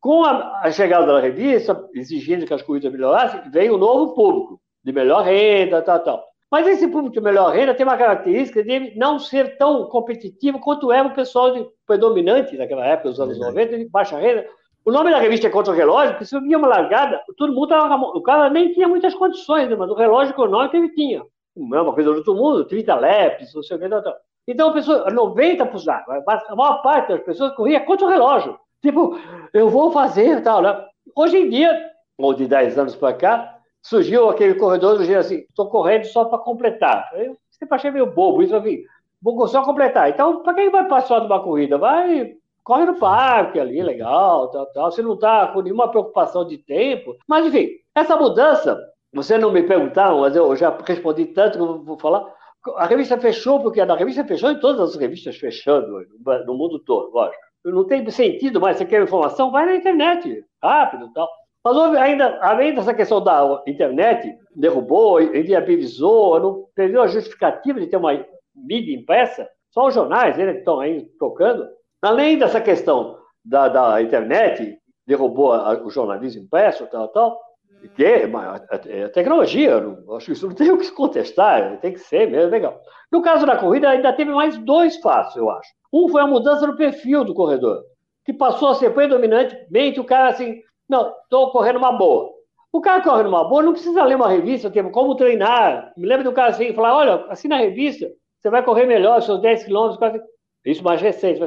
com 0.00 0.24
a, 0.24 0.60
a, 0.62 0.70
chegada 0.70 1.06
da 1.06 1.20
revista, 1.20 1.88
exigindo 1.94 2.46
que 2.46 2.54
as 2.54 2.62
corridas 2.62 2.90
melhorassem, 2.90 3.50
veio 3.50 3.74
um 3.74 3.78
novo 3.78 4.14
público, 4.14 4.60
de 4.82 4.92
melhor 4.92 5.22
renda, 5.22 5.82
tal, 5.82 6.00
tal. 6.00 6.29
Mas 6.50 6.66
esse 6.66 6.88
público 6.88 7.14
de 7.14 7.20
melhor 7.20 7.52
renda 7.52 7.74
tem 7.74 7.86
uma 7.86 7.96
característica 7.96 8.64
de 8.64 8.98
não 8.98 9.18
ser 9.18 9.56
tão 9.56 9.86
competitivo 9.86 10.58
quanto 10.58 10.90
era 10.90 11.06
o 11.06 11.14
pessoal 11.14 11.52
de, 11.52 11.64
predominante 11.86 12.56
naquela 12.56 12.84
época, 12.84 13.10
dos 13.10 13.20
anos 13.20 13.36
é 13.36 13.40
90, 13.40 13.78
de 13.78 13.88
baixa 13.88 14.18
renda. 14.18 14.46
O 14.84 14.90
nome 14.90 15.10
da 15.10 15.18
revista 15.18 15.46
é 15.46 15.50
Contra 15.50 15.72
o 15.72 15.76
Relógio, 15.76 16.12
porque 16.12 16.24
se 16.24 16.40
via 16.40 16.58
uma 16.58 16.66
largada, 16.66 17.20
todo 17.36 17.52
mundo 17.52 17.72
estava. 17.72 17.94
O 17.94 18.22
cara 18.22 18.50
nem 18.50 18.72
tinha 18.72 18.88
muitas 18.88 19.14
condições, 19.14 19.68
né? 19.68 19.76
mas 19.76 19.90
o 19.90 19.94
relógio 19.94 20.32
econômico 20.32 20.76
ele 20.76 20.88
tinha. 20.94 21.22
Não 21.54 21.78
é 21.78 21.82
uma 21.82 21.92
coisa 21.92 22.10
do 22.10 22.16
outro 22.16 22.34
mundo, 22.34 22.64
30 22.64 22.94
laps, 22.94 23.54
não 23.54 23.62
sei 23.62 23.76
o 23.76 23.80
que, 23.80 23.88
tal, 23.88 24.02
tal. 24.02 24.16
Então, 24.48 24.70
a 24.70 24.72
pessoa, 24.72 25.06
90%, 25.12 26.02
a 26.48 26.56
maior 26.56 26.82
parte 26.82 27.08
das 27.12 27.22
pessoas 27.22 27.54
corria 27.54 27.80
contra 27.80 28.06
o 28.06 28.08
relógio. 28.08 28.58
Tipo, 28.82 29.18
eu 29.52 29.68
vou 29.68 29.92
fazer 29.92 30.42
tal, 30.42 30.62
né? 30.62 30.84
Hoje 31.14 31.36
em 31.36 31.50
dia, 31.50 31.90
ou 32.18 32.32
de 32.32 32.46
10 32.46 32.78
anos 32.78 32.96
para 32.96 33.12
cá, 33.14 33.59
surgiu 33.82 34.28
aquele 34.28 34.54
corredor 34.54 34.98
do 34.98 35.04
jeito 35.04 35.20
assim, 35.20 35.36
estou 35.48 35.68
correndo 35.68 36.04
só 36.04 36.24
para 36.24 36.38
completar. 36.38 37.10
Eu 37.14 37.36
sempre 37.50 37.74
achei 37.74 37.90
meio 37.90 38.06
bobo 38.06 38.42
isso, 38.42 38.54
assim, 38.54 38.82
vou 39.22 39.46
só 39.48 39.62
completar. 39.62 40.10
Então, 40.10 40.42
para 40.42 40.54
quem 40.54 40.70
vai 40.70 40.86
passar 40.88 41.20
de 41.20 41.26
uma 41.26 41.42
corrida? 41.42 41.78
Vai, 41.78 42.34
corre 42.64 42.84
no 42.86 42.98
parque 42.98 43.58
ali, 43.58 43.82
legal, 43.82 44.48
tal, 44.50 44.66
tal. 44.66 44.90
Você 44.90 45.02
não 45.02 45.14
está 45.14 45.48
com 45.48 45.60
nenhuma 45.60 45.90
preocupação 45.90 46.46
de 46.46 46.58
tempo. 46.58 47.16
Mas, 47.26 47.46
enfim, 47.46 47.68
essa 47.94 48.16
mudança, 48.16 48.78
você 49.12 49.36
não 49.36 49.52
me 49.52 49.62
perguntaram, 49.62 50.20
mas 50.20 50.36
eu 50.36 50.54
já 50.56 50.76
respondi 50.86 51.26
tanto 51.26 51.58
que 51.58 51.64
eu 51.64 51.82
vou 51.82 51.98
falar. 51.98 52.24
A 52.76 52.86
revista 52.86 53.18
fechou, 53.18 53.60
porque 53.60 53.80
a 53.80 53.94
revista 53.94 54.24
fechou 54.24 54.50
e 54.50 54.60
todas 54.60 54.90
as 54.90 54.96
revistas 54.96 55.36
fechando 55.36 55.86
no 56.46 56.54
mundo 56.54 56.78
todo, 56.80 57.12
lógico. 57.12 57.42
Não 57.64 57.84
tem 57.84 58.08
sentido 58.10 58.60
mais, 58.60 58.76
você 58.78 58.84
quer 58.86 59.02
informação, 59.02 59.50
vai 59.50 59.66
na 59.66 59.76
internet, 59.76 60.44
rápido 60.62 61.12
tal. 61.12 61.28
Mas 61.64 61.76
houve 61.76 61.96
ainda, 61.98 62.38
além 62.40 62.74
dessa 62.74 62.94
questão 62.94 63.22
da 63.22 63.62
internet, 63.66 64.34
derrubou, 64.54 65.20
inviabilizou, 65.20 66.40
não 66.40 66.64
perdeu 66.74 67.02
a 67.02 67.06
justificativa 67.06 67.78
de 67.78 67.86
ter 67.86 67.98
uma 67.98 68.24
mídia 68.54 68.94
impressa, 68.94 69.48
só 69.70 69.86
os 69.86 69.94
jornais 69.94 70.36
né, 70.36 70.52
que 70.52 70.58
estão 70.60 70.80
aí 70.80 71.06
tocando. 71.18 71.68
Além 72.02 72.38
dessa 72.38 72.60
questão 72.60 73.18
da, 73.44 73.68
da 73.68 74.02
internet, 74.02 74.78
derrubou 75.06 75.52
a, 75.52 75.82
o 75.84 75.90
jornalismo 75.90 76.42
impresso, 76.42 76.86
tal, 76.86 77.08
tal, 77.08 77.38
que 77.94 78.04
é, 78.04 79.08
tecnologia, 79.08 79.80
não, 79.80 80.16
acho 80.16 80.26
que 80.26 80.32
isso 80.32 80.46
não 80.46 80.54
tem 80.54 80.70
o 80.70 80.78
que 80.78 80.90
contestar, 80.92 81.78
tem 81.80 81.92
que 81.92 82.00
ser 82.00 82.30
mesmo, 82.30 82.50
legal. 82.50 82.80
No 83.10 83.22
caso 83.22 83.46
da 83.46 83.56
corrida, 83.56 83.88
ainda 83.88 84.12
teve 84.12 84.30
mais 84.32 84.56
dois 84.58 84.96
passos, 84.98 85.36
eu 85.36 85.50
acho. 85.50 85.70
Um 85.92 86.08
foi 86.08 86.22
a 86.22 86.26
mudança 86.26 86.66
no 86.66 86.76
perfil 86.76 87.24
do 87.24 87.34
corredor, 87.34 87.82
que 88.24 88.32
passou 88.32 88.68
a 88.68 88.74
ser 88.74 88.90
predominantemente 88.92 89.98
o 89.98 90.04
cara 90.04 90.28
assim, 90.28 90.60
não, 90.90 91.14
estou 91.22 91.52
correndo 91.52 91.76
uma 91.76 91.92
boa. 91.92 92.30
O 92.72 92.80
cara 92.80 93.02
corre 93.02 93.22
numa 93.22 93.44
boa 93.44 93.62
não 93.62 93.72
precisa 93.72 94.04
ler 94.04 94.16
uma 94.16 94.28
revista, 94.28 94.70
tipo, 94.70 94.90
como 94.90 95.14
treinar. 95.14 95.92
Me 95.96 96.06
lembro 96.06 96.24
do 96.24 96.32
cara 96.32 96.50
assim, 96.50 96.74
falar, 96.74 96.96
olha, 96.96 97.26
assina 97.28 97.56
a 97.56 97.60
revista, 97.60 98.10
você 98.40 98.50
vai 98.50 98.64
correr 98.64 98.86
melhor, 98.86 99.22
seus 99.22 99.40
10 99.40 99.64
quilômetros, 99.64 100.20
isso 100.64 100.82
mais 100.82 101.00
recente. 101.00 101.40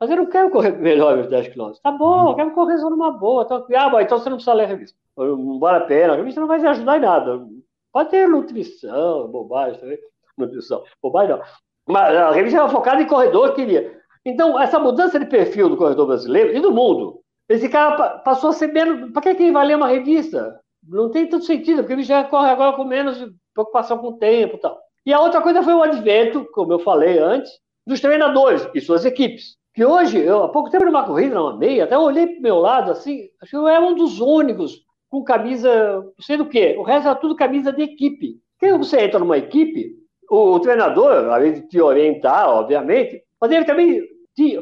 Mas 0.00 0.10
eu 0.10 0.16
não 0.16 0.26
quero 0.26 0.50
correr 0.50 0.72
melhor 0.72 1.14
meus 1.16 1.28
10 1.28 1.48
quilômetros. 1.48 1.80
Tá 1.80 1.92
bom, 1.92 2.30
eu 2.30 2.34
quero 2.34 2.50
correr 2.52 2.78
só 2.78 2.90
numa 2.90 3.12
boa. 3.12 3.44
Então, 3.44 3.64
ah, 3.76 4.02
então 4.02 4.18
você 4.18 4.28
não 4.28 4.36
precisa 4.36 4.54
ler 4.54 4.64
a 4.64 4.68
revista. 4.68 4.98
Não 5.16 5.58
vale 5.60 5.84
a 5.84 5.86
pena, 5.86 6.12
a 6.14 6.16
revista 6.16 6.40
não 6.40 6.48
vai 6.48 6.58
te 6.58 6.66
ajudar 6.66 6.96
em 6.96 7.00
nada. 7.00 7.46
Pode 7.92 8.10
ter 8.10 8.28
nutrição, 8.28 9.28
bobagem 9.28 9.78
também. 9.78 9.98
Nutrição, 10.36 10.82
bobagem 11.02 11.36
não. 11.36 11.42
Mas 11.86 12.16
a 12.16 12.30
revista 12.32 12.58
era 12.58 12.68
focada 12.68 13.02
em 13.02 13.06
corredor, 13.06 13.54
queria. 13.54 14.00
Então, 14.24 14.60
essa 14.60 14.78
mudança 14.78 15.18
de 15.18 15.26
perfil 15.26 15.68
do 15.68 15.76
corredor 15.76 16.06
brasileiro 16.06 16.56
e 16.56 16.60
do 16.60 16.72
mundo, 16.72 17.20
esse 17.50 17.68
cara 17.68 18.18
passou 18.18 18.50
a 18.50 18.52
ser 18.52 18.68
menos. 18.68 19.10
Para 19.12 19.22
que, 19.22 19.42
ele 19.42 19.50
vai 19.50 19.66
ler 19.66 19.76
uma 19.76 19.88
revista? 19.88 20.60
Não 20.88 21.10
tem 21.10 21.26
tanto 21.26 21.44
sentido, 21.44 21.78
porque 21.78 21.92
ele 21.92 22.04
já 22.04 22.22
corre 22.22 22.48
agora 22.48 22.76
com 22.76 22.84
menos 22.84 23.18
preocupação 23.52 23.98
com 23.98 24.08
o 24.08 24.18
tempo 24.18 24.56
e 24.56 24.60
tal. 24.60 24.78
E 25.04 25.12
a 25.12 25.20
outra 25.20 25.40
coisa 25.40 25.62
foi 25.62 25.74
o 25.74 25.82
advento, 25.82 26.46
como 26.52 26.72
eu 26.72 26.78
falei 26.78 27.18
antes, 27.18 27.50
dos 27.84 28.00
treinadores 28.00 28.68
e 28.72 28.80
suas 28.80 29.04
equipes. 29.04 29.56
Que 29.74 29.84
hoje, 29.84 30.18
eu 30.18 30.44
há 30.44 30.48
pouco 30.48 30.70
tempo 30.70 30.84
numa 30.84 31.04
corrida, 31.04 31.34
numa 31.34 31.56
meia, 31.56 31.84
até 31.84 31.98
olhei 31.98 32.26
para 32.26 32.38
o 32.38 32.42
meu 32.42 32.58
lado 32.58 32.92
assim, 32.92 33.28
acho 33.42 33.50
que 33.50 33.56
eu 33.56 33.66
era 33.66 33.84
um 33.84 33.94
dos 33.94 34.20
únicos 34.20 34.84
com 35.08 35.24
camisa, 35.24 35.96
não 35.96 36.12
sei 36.20 36.36
do 36.36 36.46
que. 36.46 36.76
O 36.76 36.82
resto 36.82 37.08
era 37.08 37.16
tudo 37.16 37.34
camisa 37.34 37.72
de 37.72 37.82
equipe. 37.82 38.36
Quando 38.60 38.78
você 38.78 39.00
entra 39.00 39.18
numa 39.18 39.38
equipe, 39.38 39.96
o, 40.30 40.52
o 40.54 40.60
treinador, 40.60 41.30
além 41.30 41.54
de 41.54 41.62
te 41.62 41.80
orientar, 41.80 42.48
obviamente, 42.48 43.22
mas 43.40 43.50
ele 43.50 43.64
também 43.64 44.00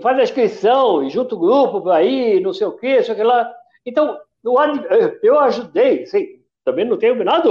faz 0.00 0.18
a 0.18 0.22
inscrição 0.22 1.02
e 1.02 1.10
junta 1.10 1.34
o 1.34 1.38
grupo 1.38 1.80
para 1.80 2.02
ir, 2.02 2.40
não 2.40 2.52
sei 2.52 2.66
o 2.66 2.72
quê, 2.72 3.02
sei 3.02 3.14
o 3.14 3.16
que 3.16 3.22
lá. 3.22 3.50
Então, 3.84 4.18
eu 5.22 5.38
ajudei, 5.40 6.06
sim, 6.06 6.26
também 6.64 6.84
não 6.84 6.96
tenho 6.96 7.22
nada. 7.24 7.48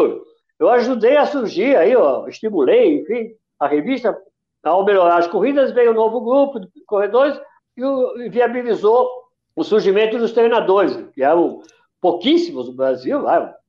Eu 0.59 0.69
ajudei 0.69 1.17
a 1.17 1.25
surgir 1.25 1.75
aí, 1.75 1.95
ó, 1.95 2.27
estimulei, 2.27 3.01
enfim, 3.01 3.31
a 3.59 3.67
revista 3.67 4.17
ao 4.63 4.83
melhorar 4.83 5.17
as 5.17 5.27
corridas, 5.27 5.71
veio 5.71 5.91
um 5.91 5.95
novo 5.95 6.19
grupo 6.21 6.59
de 6.59 6.69
corredores 6.85 7.39
e 7.75 8.29
viabilizou 8.29 9.09
o 9.55 9.63
surgimento 9.63 10.17
dos 10.17 10.31
treinadores, 10.31 10.95
que 11.13 11.23
eram 11.23 11.61
pouquíssimos 12.01 12.67
no 12.67 12.73
Brasil, 12.73 13.23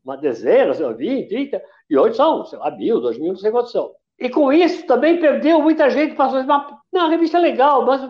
uma 0.05 0.17
dezena, 0.17 0.75
sei 0.75 0.87
lá, 0.87 0.93
20, 0.93 1.29
30, 1.29 1.63
e 1.91 1.97
hoje 1.97 2.17
são, 2.17 2.45
sei 2.45 2.59
lá, 2.59 2.71
mil, 2.71 3.01
dois 3.01 3.19
mil, 3.19 3.33
não 3.33 3.39
sei 3.39 3.51
quantos 3.51 3.73
são. 3.73 3.93
E 4.19 4.29
com 4.29 4.53
isso 4.53 4.87
também 4.87 5.21
perdeu 5.21 5.61
muita 5.63 5.89
gente, 5.91 6.15
passou 6.15 6.39
a 6.39 6.43
dizer, 6.43 6.53
não, 6.93 7.07
a 7.07 7.09
revista 7.09 7.39
é 7.39 7.41
legal, 7.41 7.85
mas 7.85 8.01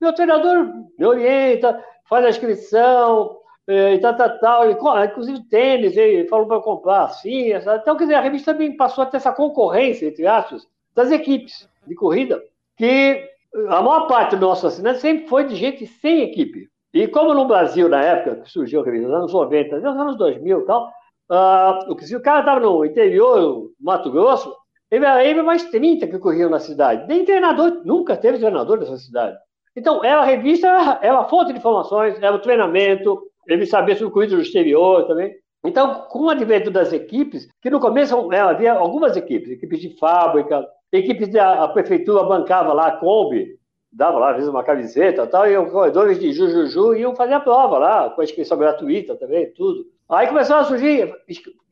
meu 0.00 0.12
treinador 0.12 0.72
me 0.98 1.04
orienta, 1.04 1.82
faz 2.08 2.24
a 2.24 2.30
inscrição, 2.30 3.36
eh, 3.66 3.94
e 3.94 3.98
tal, 3.98 4.16
tal, 4.16 4.38
tal, 4.38 4.70
e, 4.70 5.06
inclusive 5.06 5.48
tênis, 5.48 5.96
ele 5.96 6.28
falou 6.28 6.46
para 6.46 6.60
comprar 6.60 7.04
assim, 7.04 7.52
então, 7.52 7.96
quer 7.96 8.04
dizer, 8.04 8.14
a 8.14 8.20
revista 8.20 8.52
também 8.52 8.76
passou 8.76 9.02
a 9.02 9.06
ter 9.06 9.16
essa 9.16 9.32
concorrência, 9.32 10.06
entre 10.06 10.26
aspas, 10.26 10.66
das 10.94 11.10
equipes 11.10 11.68
de 11.86 11.94
corrida, 11.94 12.42
que 12.76 13.28
a 13.68 13.82
maior 13.82 14.06
parte 14.06 14.36
do 14.36 14.46
nosso 14.46 14.66
assinante 14.66 15.00
sempre 15.00 15.28
foi 15.28 15.44
de 15.44 15.54
gente 15.54 15.86
sem 15.86 16.22
equipe. 16.22 16.68
E 16.92 17.08
como 17.08 17.34
no 17.34 17.46
Brasil, 17.46 17.88
na 17.88 18.02
época 18.02 18.42
que 18.42 18.50
surgiu 18.50 18.80
a 18.80 18.84
revista, 18.84 19.08
nos 19.08 19.16
anos 19.18 19.32
90, 19.32 19.76
nos 19.80 19.84
anos 19.84 20.16
2000 20.16 20.60
e 20.60 20.64
tal, 20.64 20.90
uh, 21.30 22.00
se 22.00 22.16
o 22.16 22.22
cara 22.22 22.40
estava 22.40 22.60
no 22.60 22.84
interior, 22.84 23.70
Mato 23.80 24.10
Grosso, 24.10 24.54
ele 24.90 25.04
era 25.04 25.42
mais 25.42 25.64
30 25.64 26.06
que 26.06 26.18
corriam 26.18 26.48
na 26.48 26.58
cidade. 26.58 27.06
Nem 27.08 27.24
treinador, 27.24 27.82
nunca 27.84 28.16
teve 28.16 28.38
treinador 28.38 28.78
nessa 28.78 28.96
cidade. 28.96 29.36
Então, 29.76 30.02
era 30.02 30.22
a 30.22 30.24
revista, 30.24 30.66
era 31.02 31.18
a 31.18 31.24
fonte 31.24 31.52
de 31.52 31.58
informações, 31.58 32.16
era 32.22 32.34
o 32.34 32.38
treinamento, 32.38 33.22
ele 33.46 33.66
sabia 33.66 33.94
sobre 33.94 34.12
corrida 34.12 34.36
do 34.36 34.42
exterior 34.42 35.06
também. 35.06 35.34
Então, 35.62 36.06
com 36.08 36.24
o 36.24 36.30
advento 36.30 36.70
das 36.70 36.92
equipes, 36.92 37.48
que 37.60 37.68
no 37.68 37.78
começo 37.78 38.32
é, 38.32 38.40
havia 38.40 38.72
algumas 38.72 39.16
equipes, 39.16 39.50
equipes 39.50 39.80
de 39.80 39.90
fábrica, 39.98 40.66
equipes 40.92 41.28
da 41.28 41.68
prefeitura 41.68 42.22
bancava 42.22 42.72
lá, 42.72 42.86
a 42.86 42.96
Kombi, 42.96 43.58
dava 43.92 44.18
lá, 44.18 44.30
às 44.30 44.36
vezes, 44.36 44.48
uma 44.48 44.64
camiseta 44.64 45.24
e 45.24 45.26
tal, 45.26 45.46
e 45.46 45.56
os 45.58 45.70
corredores 45.70 46.18
de 46.18 46.32
Jujuju 46.32 46.94
iam 46.94 47.14
fazer 47.14 47.34
a 47.34 47.40
prova 47.40 47.78
lá, 47.78 48.10
com 48.10 48.20
a 48.20 48.24
inscrição 48.24 48.56
gratuita 48.56 49.14
também, 49.16 49.52
tudo. 49.52 49.86
Aí 50.08 50.26
começaram 50.28 50.62
a 50.62 50.64
surgir 50.64 51.12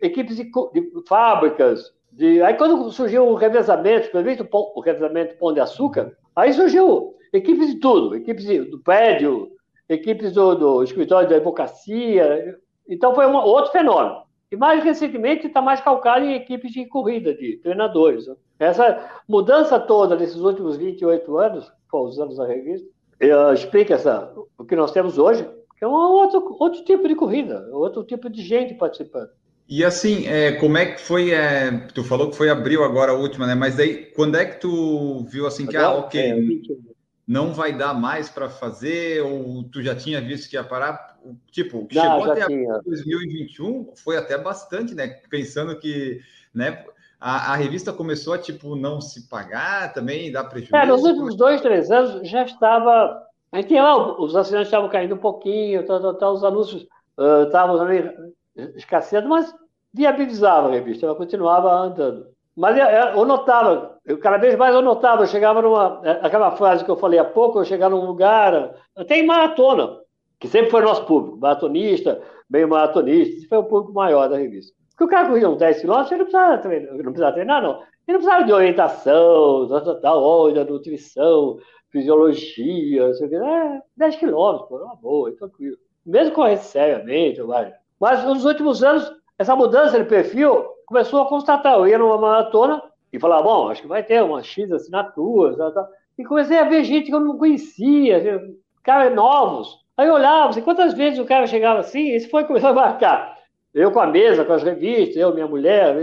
equipes 0.01 0.37
de, 0.37 0.45
de 0.45 1.09
fábricas, 1.09 1.93
de... 2.11 2.43
aí 2.43 2.55
quando 2.55 2.91
surgiu 2.91 3.29
o 3.29 3.35
revezamento, 3.35 4.11
o 4.15 4.81
revezamento 4.81 5.37
Pão 5.37 5.53
de 5.53 5.61
Açúcar, 5.61 6.13
aí 6.35 6.53
surgiu 6.53 7.15
equipes 7.35 7.67
de 7.67 7.75
tudo, 7.81 8.15
equipes 8.15 8.47
do 8.71 8.79
prédio, 8.79 9.51
equipes 9.89 10.33
do, 10.33 10.55
do 10.55 10.83
escritório 10.83 11.29
da 11.29 11.37
advocacia. 11.37 12.57
Então 12.89 13.15
foi 13.15 13.27
um 13.27 13.35
outro 13.35 13.73
fenômeno. 13.73 14.23
E 14.51 14.57
mais 14.57 14.85
recentemente 14.85 15.49
está 15.49 15.61
mais 15.61 15.81
calcado 15.81 16.25
em 16.25 16.35
equipes 16.35 16.71
de 16.71 16.87
corrida, 16.87 17.35
de 17.35 17.57
treinadores. 17.57 18.27
Essa 18.59 19.11
mudança 19.29 19.81
toda 19.81 20.17
nesses 20.17 20.41
últimos 20.41 20.77
28 20.77 21.37
anos, 21.39 21.73
os 21.93 22.19
anos 22.21 22.37
da 22.37 22.47
revista, 22.47 22.87
explica 23.53 23.95
essa, 23.95 24.33
o 24.57 24.65
que 24.65 24.77
nós 24.77 24.93
temos 24.93 25.19
hoje, 25.19 25.45
que 25.77 25.85
é 25.85 25.89
um 25.89 25.93
outro, 25.93 26.57
outro 26.61 26.85
tipo 26.85 27.09
de 27.09 27.17
corrida, 27.17 27.69
outro 27.73 28.05
tipo 28.05 28.31
de 28.31 28.43
gente 28.43 28.75
participando. 28.75 29.31
E 29.69 29.83
assim, 29.83 30.27
é, 30.27 30.53
como 30.53 30.77
é 30.77 30.87
que 30.87 31.01
foi? 31.01 31.31
É, 31.31 31.71
tu 31.95 32.05
falou 32.05 32.31
que 32.31 32.37
foi 32.37 32.51
abril 32.51 32.85
agora 32.85 33.13
a 33.13 33.17
última, 33.17 33.47
né? 33.47 33.55
Mas 33.55 33.77
daí, 33.77 34.07
quando 34.15 34.37
é 34.37 34.45
que 34.45 34.61
tu 34.61 35.25
viu 35.31 35.47
assim 35.47 35.67
que, 35.67 35.77
ah, 35.77 35.95
ok, 35.95 36.21
é, 36.21 36.37
não 37.27 37.53
vai 37.53 37.73
dar 37.73 37.95
mais 37.95 38.29
para 38.29 38.49
fazer, 38.49 39.23
ou 39.23 39.65
tu 39.65 39.83
já 39.83 39.95
tinha 39.95 40.21
visto 40.21 40.49
que 40.49 40.57
ia 40.57 40.65
parar? 40.65 41.19
Tipo, 41.51 41.87
que 41.87 41.97
não, 41.97 42.21
chegou 42.21 42.33
até 42.33 42.47
tinha. 42.47 42.81
2021 42.85 43.93
foi 43.97 44.17
até 44.17 44.37
bastante, 44.37 44.95
né? 44.95 45.09
Pensando 45.31 45.79
que 45.79 46.21
né, 46.55 46.85
a, 47.19 47.53
a, 47.53 47.57
revista 47.57 47.93
começou 47.93 48.35
a 48.35 48.39
tipo 48.39 48.77
não 48.77 49.01
se 49.01 49.29
pagar 49.29 49.93
também, 49.95 50.31
dar 50.31 50.45
prejuízo. 50.45 50.77
É, 50.77 50.85
nos 50.85 51.03
últimos 51.03 51.35
dois, 51.35 51.61
três 51.61 51.91
anos 51.91 52.29
já 52.29 52.45
estava. 52.45 53.23
A 53.51 53.57
gente 53.57 53.69
tinha, 53.69 53.97
os 53.97 54.37
assinantes 54.37 54.69
estavam 54.69 54.91
caindo 54.91 55.15
um 55.15 55.19
pouquinho, 55.19 55.87
tal, 55.87 56.01
tal, 56.01 56.15
tal, 56.15 56.35
os 56.35 56.45
anúncios 56.45 56.83
uh, 57.17 57.45
estavam 57.47 57.79
também 57.79 58.13
escasseando, 58.77 59.29
mas 59.29 59.55
viabilizava 59.93 60.69
a 60.69 60.73
revista, 60.73 61.07
ela 61.07 61.15
continuava 61.15 61.73
andando. 61.73 62.27
Mas 62.57 62.77
eu, 62.79 62.85
eu 62.85 63.25
notava, 63.25 63.99
eu, 64.05 64.19
cada 64.19 64.37
vez 64.37 64.57
mais 64.57 64.75
eu 64.75 64.83
notava, 64.83 65.23
eu 65.23 65.27
chegava 65.27 65.61
numa. 65.61 66.01
É, 66.05 66.21
aquela 66.23 66.53
frase 66.53 66.85
que 66.85 66.91
eu 66.91 66.97
falei 66.97 67.19
há 67.19 67.25
pouco, 67.25 67.59
eu 67.59 67.65
chegava 67.65 67.95
num 67.95 68.07
lugar, 68.07 68.75
até 68.97 69.19
em 69.19 69.27
maratona, 69.27 69.99
que 70.39 70.47
sempre 70.47 70.71
foi 70.71 70.83
nosso 70.83 71.05
público, 71.05 71.37
maratonista, 71.37 72.21
meio 72.49 72.69
maratonista, 72.69 73.49
foi 73.49 73.59
o 73.59 73.65
público 73.65 73.93
maior 73.93 74.29
da 74.29 74.37
revista. 74.37 74.73
Porque 74.91 75.05
o 75.05 75.09
cara 75.09 75.29
corria 75.29 75.49
uns 75.49 75.59
10 75.59 75.81
quilômetros, 75.81 76.13
ele 76.13 76.23
não 76.23 76.27
precisava 76.31 76.59
treinar, 76.59 76.93
não 76.93 77.05
precisava 77.05 77.33
treinar, 77.33 77.63
não. 77.63 77.73
Ele 77.73 77.83
não 78.07 78.15
precisava 78.15 78.45
de 78.45 78.53
orientação, 78.53 79.67
da, 80.01 80.15
ordem, 80.15 80.65
da 80.65 80.71
nutrição, 80.71 81.59
fisiologia, 81.91 83.09
não 83.09 83.15
sei 83.15 83.27
o 83.27 83.31
que. 83.31 83.37
É, 83.37 83.81
10 83.97 84.17
quilômetros, 84.17 84.69
pô, 84.69 84.77
uma 84.77 84.95
boa, 84.95 85.33
tranquilo. 85.33 85.77
Mesmo 86.07 86.35
correr 86.35 86.59
seriamente, 86.59 87.43
vai. 87.43 87.73
Mas 87.99 88.23
nos 88.25 88.45
últimos 88.45 88.85
anos, 88.85 89.11
essa 89.39 89.57
mudança 89.57 89.99
de 89.99 90.05
perfil 90.05 90.74
começou 90.87 91.23
a 91.23 91.29
constatar. 91.29 91.75
Eu 91.75 91.87
ia 91.87 91.99
numa 91.99 92.19
maratona 92.19 92.83
e 93.13 93.19
falava, 93.19 93.43
bom, 93.43 93.69
acho 93.69 93.83
que 93.83 93.89
vai 93.89 94.03
ter 94.03 94.23
umas 94.23 94.47
X 94.47 94.71
assinaturas, 94.73 95.57
tal, 95.57 95.73
tal. 95.73 95.89
e 96.19 96.25
comecei 96.25 96.59
a 96.59 96.65
ver 96.65 96.85
gente 96.85 97.07
que 97.07 97.15
eu 97.15 97.21
não 97.21 97.39
conhecia, 97.39 98.43
caras 98.83 99.15
novos. 99.15 99.85
Aí 99.97 100.09
eu 100.09 100.15
olhava, 100.15 100.51
assim, 100.51 100.61
quantas 100.61 100.95
vezes 100.95 101.19
o 101.19 101.25
cara 101.25 101.47
chegava 101.47 101.81
assim, 101.81 102.15
e 102.15 102.21
foi 102.21 102.45
começar 102.45 102.71
a 102.71 102.75
marcar. 102.75 103.39
Eu 103.73 103.93
com 103.93 104.01
a 104.01 104.07
mesa, 104.07 104.45
com 104.45 104.53
as 104.53 104.63
revistas, 104.63 105.17
eu, 105.17 105.33
minha 105.33 105.47
mulher. 105.47 105.97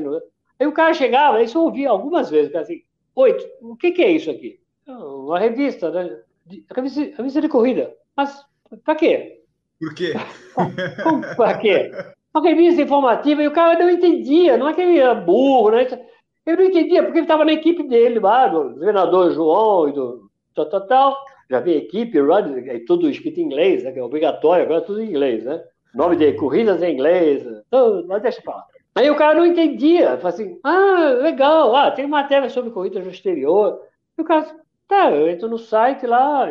Aí 0.60 0.68
o 0.68 0.72
cara 0.72 0.94
chegava, 0.94 1.38
aí 1.38 1.48
só 1.48 1.64
ouvia 1.64 1.90
algumas 1.90 2.30
vezes, 2.30 2.54
assim, 2.56 2.82
oi, 3.16 3.38
o 3.62 3.76
que, 3.76 3.92
que 3.92 4.02
é 4.02 4.12
isso 4.12 4.32
aqui? 4.32 4.60
Uma 4.88 5.40
revista, 5.40 5.90
né? 5.92 6.22
Revista, 6.74 7.02
revista 7.18 7.42
de 7.42 7.48
corrida. 7.48 7.94
Mas 8.16 8.46
para 8.84 8.96
quê? 8.96 9.42
Por 9.80 9.96
quê? 9.96 10.14
Para 11.36 11.58
quê? 11.58 11.92
Uma 12.34 12.44
revista 12.44 12.82
informativa, 12.82 13.44
e 13.44 13.48
o 13.48 13.54
cara 13.54 13.78
não 13.78 13.90
entendia, 13.90 14.58
não 14.58 14.70
é 14.70 14.74
que 14.74 14.82
ele 14.82 15.00
era 15.00 15.14
burro, 15.14 15.72
né? 15.72 15.88
Ele 16.46 16.58
não 16.58 16.64
entendia, 16.64 17.04
porque 17.04 17.20
ele 17.20 17.26
estava 17.26 17.46
na 17.46 17.54
equipe 17.54 17.84
dele 17.84 18.20
lá, 18.20 18.48
do 18.48 18.80
treinador 18.80 19.32
João 19.32 19.90
e 19.90 19.92
do 19.94 20.30
tal, 20.56 20.66
tal, 20.70 20.88
tal. 20.88 21.18
Já 21.50 21.60
vi 21.60 21.74
equipe, 21.74 22.18
é 22.18 22.80
tudo 22.88 23.10
escrito 23.10 23.40
em 23.40 23.44
inglês, 23.44 23.84
né? 23.84 23.94
É 23.96 24.02
obrigatório, 24.02 24.64
agora 24.64 24.80
é 24.80 24.86
tudo 24.86 25.02
em 25.02 25.10
inglês, 25.10 25.44
né? 25.44 25.62
Nome 25.94 26.16
de 26.16 26.32
corridas 26.34 26.82
em 26.82 26.94
inglês, 26.94 27.44
tudo, 27.70 28.08
mas 28.08 28.22
deixa 28.22 28.40
eu 28.40 28.44
falar. 28.44 28.66
Aí 28.96 29.10
o 29.10 29.16
cara 29.16 29.36
não 29.36 29.46
entendia, 29.46 30.18
falou 30.18 30.30
assim, 30.30 30.60
ah, 30.64 31.18
legal, 31.22 31.76
ah, 31.76 31.92
tem 31.92 32.08
matéria 32.08 32.50
sobre 32.50 32.72
corridas 32.72 33.04
no 33.04 33.12
exterior. 33.12 33.82
E 34.18 34.22
o 34.22 34.26
cara, 34.26 34.46
tá, 34.88 35.12
eu 35.12 35.30
entro 35.30 35.50
no 35.50 35.58
site 35.58 36.08
lá, 36.08 36.48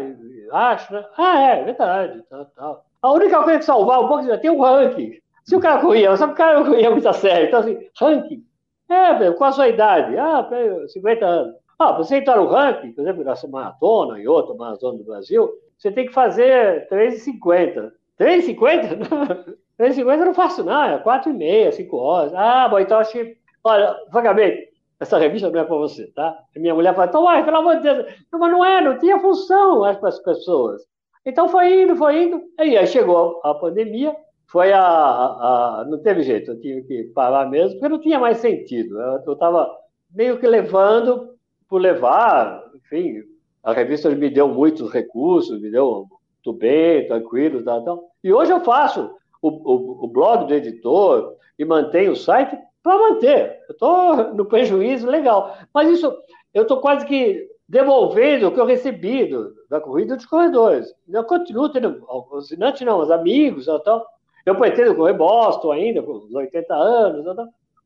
acho, 0.53 0.93
né? 0.93 1.05
Ah, 1.17 1.41
é, 1.41 1.65
verdade, 1.65 2.23
tal, 2.29 2.45
tal. 2.55 2.85
A 3.03 3.13
única 3.13 3.43
coisa 3.43 3.59
que 3.59 3.65
salvar 3.65 4.01
um 4.01 4.09
pouco 4.09 4.39
tem 4.39 4.51
um 4.51 4.61
ranking. 4.61 5.19
Se 5.51 5.57
o 5.57 5.61
cara 5.61 5.81
corria, 5.81 6.17
que 6.17 6.23
o 6.23 6.35
cara 6.35 6.65
corria 6.65 6.93
muito 6.93 7.09
a 7.09 7.13
sério. 7.13 7.49
Então, 7.49 7.59
assim, 7.59 7.77
ranking. 7.99 8.45
É, 8.89 9.33
qual 9.33 9.51
a 9.51 9.53
sua 9.53 9.67
idade? 9.67 10.17
Ah, 10.17 10.49
50 10.87 11.27
anos. 11.27 11.57
Ah, 11.77 11.91
você 11.91 12.19
entrar 12.19 12.37
no 12.37 12.47
ranking, 12.47 12.93
por 12.93 13.01
exemplo, 13.01 13.25
nessa 13.25 13.49
maratona 13.49 14.21
e 14.21 14.29
outra 14.29 14.55
maratona 14.55 14.99
do 14.99 15.05
Brasil, 15.05 15.51
você 15.77 15.91
tem 15.91 16.07
que 16.07 16.13
fazer 16.13 16.87
3,50. 16.89 17.91
3,50? 18.17 19.57
3,50 19.77 20.19
eu 20.21 20.25
não 20.27 20.35
faço, 20.35 20.63
não. 20.63 20.85
É 20.85 21.03
4,5, 21.03 21.73
5 21.73 21.97
horas. 21.97 22.33
Ah, 22.33 22.69
bom, 22.69 22.79
então 22.79 23.01
acho 23.01 23.11
que. 23.11 23.37
Olha, 23.65 23.97
francamente, 24.13 24.69
essa 25.01 25.19
revista 25.19 25.51
não 25.51 25.59
é 25.59 25.65
para 25.65 25.77
você, 25.77 26.07
tá? 26.13 26.39
Minha 26.55 26.77
mulher 26.77 26.95
fala, 26.95 27.09
então, 27.09 27.25
uai, 27.25 27.45
pelo 27.45 27.57
amor 27.57 27.79
de 27.79 27.83
Deus. 27.83 28.07
Não, 28.33 28.39
mas 28.39 28.53
não 28.53 28.65
é, 28.65 28.81
não 28.81 28.99
tinha 29.01 29.19
função 29.19 29.81
para 29.99 30.11
as 30.11 30.21
pessoas. 30.21 30.81
Então 31.27 31.49
foi 31.49 31.83
indo, 31.83 31.97
foi 31.97 32.23
indo. 32.23 32.41
E 32.61 32.77
aí 32.77 32.87
chegou 32.87 33.41
a 33.43 33.53
pandemia, 33.53 34.15
foi 34.51 34.73
a, 34.73 34.81
a, 34.81 35.87
Não 35.89 35.99
teve 35.99 36.23
jeito, 36.23 36.51
eu 36.51 36.61
tive 36.61 36.83
que 36.83 37.05
parar 37.15 37.49
mesmo, 37.49 37.79
porque 37.79 37.89
não 37.89 38.01
tinha 38.01 38.19
mais 38.19 38.39
sentido. 38.39 39.01
Eu 39.01 39.33
estava 39.33 39.71
meio 40.13 40.39
que 40.39 40.47
levando 40.47 41.35
por 41.69 41.81
levar, 41.81 42.63
enfim, 42.75 43.23
a 43.63 43.73
revista 43.73 44.11
me 44.11 44.29
deu 44.29 44.49
muitos 44.49 44.91
recursos, 44.91 45.61
me 45.61 45.71
deu 45.71 46.07
tudo 46.43 46.59
bem, 46.59 47.07
tranquilo, 47.07 47.63
tal, 47.63 47.85
tal. 47.85 48.11
E 48.25 48.33
hoje 48.33 48.51
eu 48.51 48.61
faço 48.61 49.15
o, 49.41 49.49
o, 49.49 50.05
o 50.05 50.09
blog 50.09 50.47
do 50.47 50.55
editor 50.55 51.37
e 51.59 51.65
mantenho 51.65 52.13
o 52.13 52.17
site 52.17 52.59
para 52.83 52.99
manter. 52.99 53.61
Eu 53.69 53.73
estou 53.73 54.35
no 54.35 54.47
prejuízo 54.47 55.09
legal. 55.09 55.57
Mas 55.73 55.89
isso, 55.91 56.13
eu 56.53 56.63
estou 56.63 56.81
quase 56.81 57.07
que 57.07 57.49
devolvendo 57.69 58.49
o 58.49 58.53
que 58.53 58.59
eu 58.59 58.67
recebi 58.67 59.27
do, 59.27 59.55
da 59.69 59.81
corrida 59.81 60.17
dos 60.17 60.27
corredores. 60.27 60.93
Eu 61.09 61.23
continuo 61.23 61.69
tendo, 61.69 62.05
assinantes 62.37 62.81
não, 62.81 62.99
os 62.99 63.13
amigos, 63.13 63.67
tal, 63.85 64.05
eu 64.45 64.55
pretendo 64.55 64.95
correr 64.95 65.13
Boston 65.13 65.73
ainda, 65.73 66.03
com 66.03 66.13
uns 66.13 66.35
80 66.35 66.75
anos. 66.75 67.37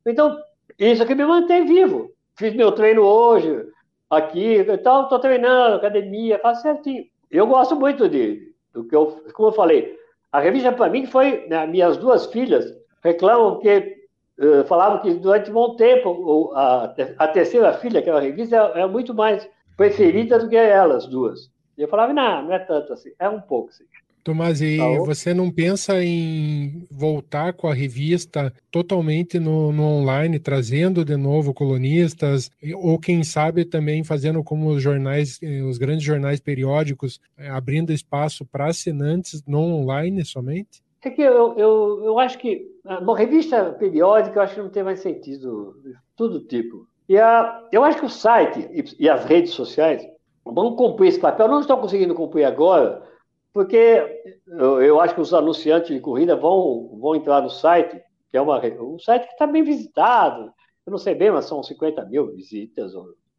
Então, 0.05 0.37
isso 0.77 1.03
aqui 1.03 1.15
me 1.15 1.25
mantém 1.25 1.65
vivo. 1.65 2.11
Fiz 2.37 2.53
meu 2.53 2.71
treino 2.71 3.01
hoje, 3.01 3.65
aqui, 4.09 4.57
então 4.57 5.03
estou 5.03 5.19
treinando, 5.19 5.77
academia, 5.77 6.39
faço 6.39 6.61
certinho. 6.61 7.05
Eu 7.31 7.47
gosto 7.47 7.75
muito 7.75 8.07
de, 8.07 8.53
do 8.73 8.83
que 8.85 8.95
eu, 8.95 9.23
como 9.33 9.49
eu 9.49 9.53
falei, 9.53 9.97
a 10.31 10.39
revista 10.39 10.71
para 10.71 10.89
mim 10.89 11.05
foi, 11.05 11.47
né, 11.47 11.65
minhas 11.65 11.97
duas 11.97 12.25
filhas 12.27 12.65
reclamam 13.03 13.59
que 13.59 13.97
uh, 14.39 14.63
falavam 14.65 14.99
que 14.99 15.13
durante 15.13 15.49
um 15.49 15.53
bom 15.53 15.75
tempo 15.75 16.51
a, 16.55 16.93
a 17.17 17.27
terceira 17.27 17.73
filha, 17.73 18.01
que 18.01 18.09
é 18.09 18.19
revista, 18.19 18.73
é, 18.75 18.81
é 18.81 18.87
muito 18.87 19.13
mais 19.13 19.47
preferida 19.77 20.39
do 20.39 20.49
que 20.49 20.55
elas 20.55 21.05
duas. 21.07 21.51
E 21.77 21.81
eu 21.81 21.87
falava, 21.87 22.13
não, 22.13 22.43
não 22.43 22.53
é 22.53 22.59
tanto 22.59 22.93
assim, 22.93 23.11
é 23.19 23.29
um 23.29 23.41
pouco 23.41 23.69
assim. 23.69 23.85
Tomás, 24.25 24.59
e 24.59 24.79
tá 24.79 24.87
você 25.05 25.35
não 25.35 25.51
pensa 25.51 26.03
em 26.03 26.83
voltar 26.89 27.53
com 27.53 27.67
a 27.67 27.75
revista 27.75 28.51
totalmente 28.71 29.39
no, 29.39 29.71
no, 29.71 29.83
online, 29.83 30.39
trazendo 30.39 31.05
de 31.05 31.15
novo 31.15 31.53
colunistas, 31.53 32.49
ou 32.73 32.97
quem 32.97 33.23
sabe 33.23 33.63
também 33.65 34.03
fazendo 34.03 34.43
como 34.43 34.69
os 34.71 34.81
jornais, 34.81 35.37
eh, 35.43 35.61
os 35.61 35.77
grandes 35.77 36.03
jornais 36.03 36.39
periódicos, 36.39 37.21
eh, 37.37 37.47
abrindo 37.49 37.93
espaço 37.93 38.43
para 38.43 38.65
assinantes 38.65 39.43
no 39.45 39.59
online 39.59 40.25
somente? 40.25 40.81
É 41.03 41.11
que 41.11 41.21
eu, 41.21 41.55
eu, 41.55 42.03
eu 42.03 42.17
acho 42.17 42.39
que 42.39 42.65
uma 42.83 43.15
revista 43.15 43.73
periódica 43.73 44.39
eu 44.39 44.41
acho 44.41 44.55
que 44.55 44.61
não 44.61 44.69
tem 44.69 44.81
mais 44.81 45.01
sentido, 45.01 45.75
todo 46.15 46.39
tipo. 46.39 46.87
E 47.07 47.15
a, 47.15 47.61
eu 47.71 47.83
acho 47.83 47.99
que 47.99 48.05
o 48.07 48.09
site 48.09 48.67
e, 48.71 49.03
e 49.03 49.07
as 49.07 49.23
redes 49.23 49.51
sociais 49.51 50.03
vão 50.43 50.75
cumprir 50.75 51.09
esse 51.09 51.19
papel. 51.19 51.47
Não 51.47 51.61
estão 51.61 51.79
conseguindo 51.79 52.15
cumprir 52.15 52.45
agora, 52.45 53.03
porque 53.55 54.21
eu, 54.47 54.81
eu, 54.81 54.99
acho 54.99 55.15
que 55.15 55.21
os 55.21 55.33
anunciantes 55.33 55.87
de 55.87 56.01
corrida 56.01 56.35
vão, 56.35 56.89
vão 56.99 57.15
entrar 57.15 57.41
no 57.41 57.49
site, 57.49 58.03
que 58.29 58.35
é 58.35 58.41
uma, 58.41 58.59
um 58.81 58.99
site 58.99 59.27
que 59.27 59.31
está 59.31 59.47
bem 59.47 59.63
visitado. 59.63 60.51
Eu 60.85 60.91
não 60.91 60.97
sei 60.97 61.15
bem, 61.15 61.31
mas 61.31 61.45
são 61.45 61.63
50 61.63 62.03
mil 62.03 62.27
visitas 62.33 62.91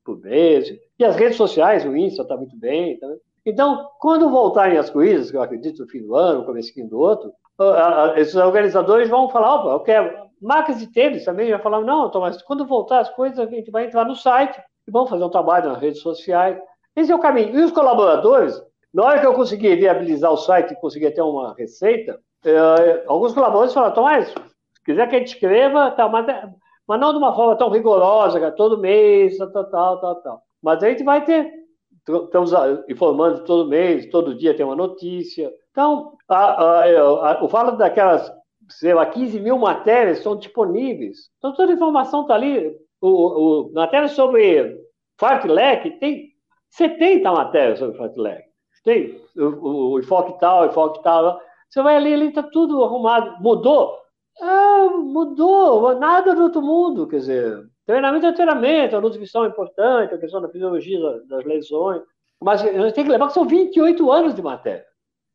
por 0.03 0.19
mês. 0.19 0.75
E 0.99 1.05
as 1.05 1.17
redes 1.17 1.37
sociais, 1.37 1.85
o 1.85 1.95
Insta 1.95 2.23
está 2.23 2.35
muito 2.35 2.57
bem. 2.57 2.99
Tá 2.99 3.07
então, 3.45 3.91
quando 4.01 4.31
voltarem 4.31 4.79
as 4.79 4.89
corridas, 4.89 5.31
que 5.31 5.37
eu 5.37 5.43
acredito 5.43 5.83
no 5.83 5.89
fim 5.91 6.03
do 6.03 6.17
ano, 6.17 6.47
começo 6.47 6.73
do 6.89 6.99
outro, 6.99 7.31
esses 8.17 8.37
organizadores 8.37 9.11
vão 9.11 9.29
falar, 9.29 9.57
opa, 9.57 9.69
eu 9.69 9.81
quero. 9.81 10.27
Marcas 10.41 10.79
de 10.79 10.87
tênis 10.87 11.27
também 11.27 11.51
já 11.51 11.59
falaram, 11.59 11.85
não, 11.85 12.11
Tomás, 12.11 12.41
quando 12.41 12.65
voltar 12.65 13.01
as 13.01 13.11
coisas, 13.11 13.39
a 13.39 13.45
gente 13.45 13.71
vai 13.71 13.85
entrar 13.85 14.07
no 14.07 14.17
site 14.17 14.59
e 14.89 14.91
vamos 14.91 15.11
fazer 15.11 15.25
um 15.25 15.31
trabalho 15.31 15.69
nas 15.69 15.79
redes 15.79 16.01
sociais. 16.01 16.59
Esse 16.97 17.13
é 17.13 17.15
o 17.15 17.21
caminho. 17.21 17.55
E 17.55 17.63
os 17.63 17.71
colaboradores 17.71 18.59
na 18.97 19.05
hora 19.05 19.21
que 19.21 19.27
eu 19.27 19.35
consegui 19.35 19.77
viabilizar 19.77 20.33
o 20.33 20.39
site 20.39 20.73
e 20.73 20.81
conseguir 20.81 21.11
ter 21.11 21.21
uma 21.21 21.53
receita, 21.53 22.19
eh, 22.43 23.05
alguns 23.07 23.35
colaboradores 23.35 23.75
falaram, 23.75 23.95
Tomás, 23.95 24.29
se 24.29 24.85
quiser 24.87 25.07
que 25.07 25.17
a 25.17 25.19
gente 25.19 25.35
escreva, 25.35 25.91
tá, 25.91 26.09
mas, 26.09 26.25
mas 26.89 26.99
não 26.99 27.13
de 27.13 27.19
uma 27.19 27.37
forma 27.37 27.55
tão 27.57 27.69
rigorosa, 27.69 28.41
que 28.41 28.47
é 28.47 28.51
todo 28.51 28.81
mês, 28.81 29.37
tal, 29.37 29.51
tal, 29.53 30.01
tal, 30.01 30.23
tal. 30.23 30.43
Mas 30.63 30.83
a 30.83 30.89
gente 30.89 31.05
vai 31.05 31.23
ter, 31.23 31.53
estamos 32.09 32.53
informando 32.89 33.45
todo 33.45 33.69
mês, 33.69 34.07
todo 34.07 34.35
dia 34.35 34.57
tem 34.57 34.65
uma 34.65 34.75
notícia. 34.75 35.53
Então, 35.73 36.15
a, 36.27 36.37
a, 36.37 36.81
a, 36.81 37.39
eu 37.43 37.49
falo 37.51 37.73
daquelas, 37.73 38.33
sei 38.71 38.95
lá, 38.95 39.05
15 39.05 39.39
mil 39.41 39.59
matérias 39.59 40.17
estão 40.17 40.39
disponíveis. 40.39 41.29
Então, 41.37 41.53
toda 41.53 41.71
a 41.71 41.75
informação 41.75 42.23
está 42.23 42.35
ali. 42.35 42.75
O, 43.03 43.09
o, 43.69 43.73
matéria 43.75 44.09
sobre 44.09 44.75
fartlek, 45.21 45.99
tem 45.99 46.31
70 46.71 47.31
matérias 47.31 47.79
sobre 47.79 47.99
fartlek. 47.99 48.46
Tem 48.87 49.21
o, 49.37 49.95
o 49.95 49.99
enfoque 49.99 50.39
tal, 50.39 50.63
o 50.63 50.67
enfoque 50.67 51.03
tal. 51.03 51.41
Você 51.69 51.83
vai 51.83 51.97
ali, 51.97 52.15
ali 52.15 52.29
está 52.29 52.45
tudo 52.45 52.85
arrumado. 52.85 53.43
Mudou? 53.43 53.99
Ah, 54.41 54.89
mudou, 54.97 55.99
nada 55.99 56.33
do 56.37 56.45
outro 56.45 56.63
mundo. 56.63 57.09
Quer 57.09 57.17
dizer, 57.17 57.69
treinamento 57.85 58.27
é 58.27 58.33
treinamento, 58.33 58.97
a 58.97 59.01
nutrição 59.01 59.45
é 59.45 59.49
importante, 59.49 60.15
a 60.15 60.19
questão 60.19 60.41
da 60.41 60.49
fisiologia 60.49 61.01
das 61.27 61.45
lesões. 61.45 62.01
Mas 62.41 62.63
a 62.63 62.67
gente 62.71 62.95
tem 62.95 63.05
que 63.05 63.11
lembrar 63.11 63.27
que 63.27 63.33
são 63.33 63.45
28 63.45 64.13
anos 64.13 64.35
de 64.37 64.43
matéria. 64.43 64.87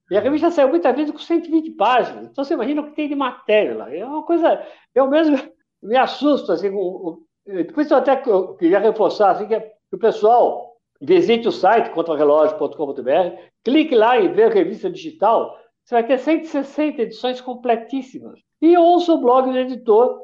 E 0.10 0.16
a 0.16 0.22
revista 0.22 0.50
saiu 0.50 0.70
muitas 0.70 0.96
vezes 0.96 1.12
com 1.12 1.20
120 1.20 1.72
páginas. 1.72 2.28
Então 2.28 2.46
você 2.46 2.54
imagina 2.54 2.82
o 2.82 2.86
que 2.86 2.96
tem 2.96 3.10
de 3.10 3.16
matéria 3.16 3.76
lá. 3.76 3.94
É 3.94 4.06
uma 4.06 4.24
coisa. 4.24 4.66
Eu 4.96 5.10
mesmo 5.10 5.38
me 5.84 5.98
assusto. 5.98 6.54
Assim, 6.54 6.72
com, 6.72 7.22
depois 7.46 7.92
eu 7.92 7.98
até 7.98 8.16
queria 8.58 8.80
reforçar 8.80 9.32
assim, 9.32 9.46
que 9.48 9.62
o 9.92 9.98
pessoal 10.00 10.71
Visite 11.02 11.48
o 11.48 11.52
site 11.52 11.90
contrarrelógio.com.br, 11.90 13.42
clique 13.64 13.96
lá 13.96 14.20
e 14.20 14.28
vê 14.28 14.44
a 14.44 14.50
revista 14.50 14.90
digital. 14.90 15.58
Você 15.84 15.96
vai 15.96 16.06
ter 16.06 16.20
160 16.20 17.02
edições 17.02 17.42
completíssimas. 17.42 18.40
E 18.62 18.78
ouça 18.78 19.14
o 19.14 19.18
blog 19.18 19.52
do 19.52 19.58
editor, 19.58 20.20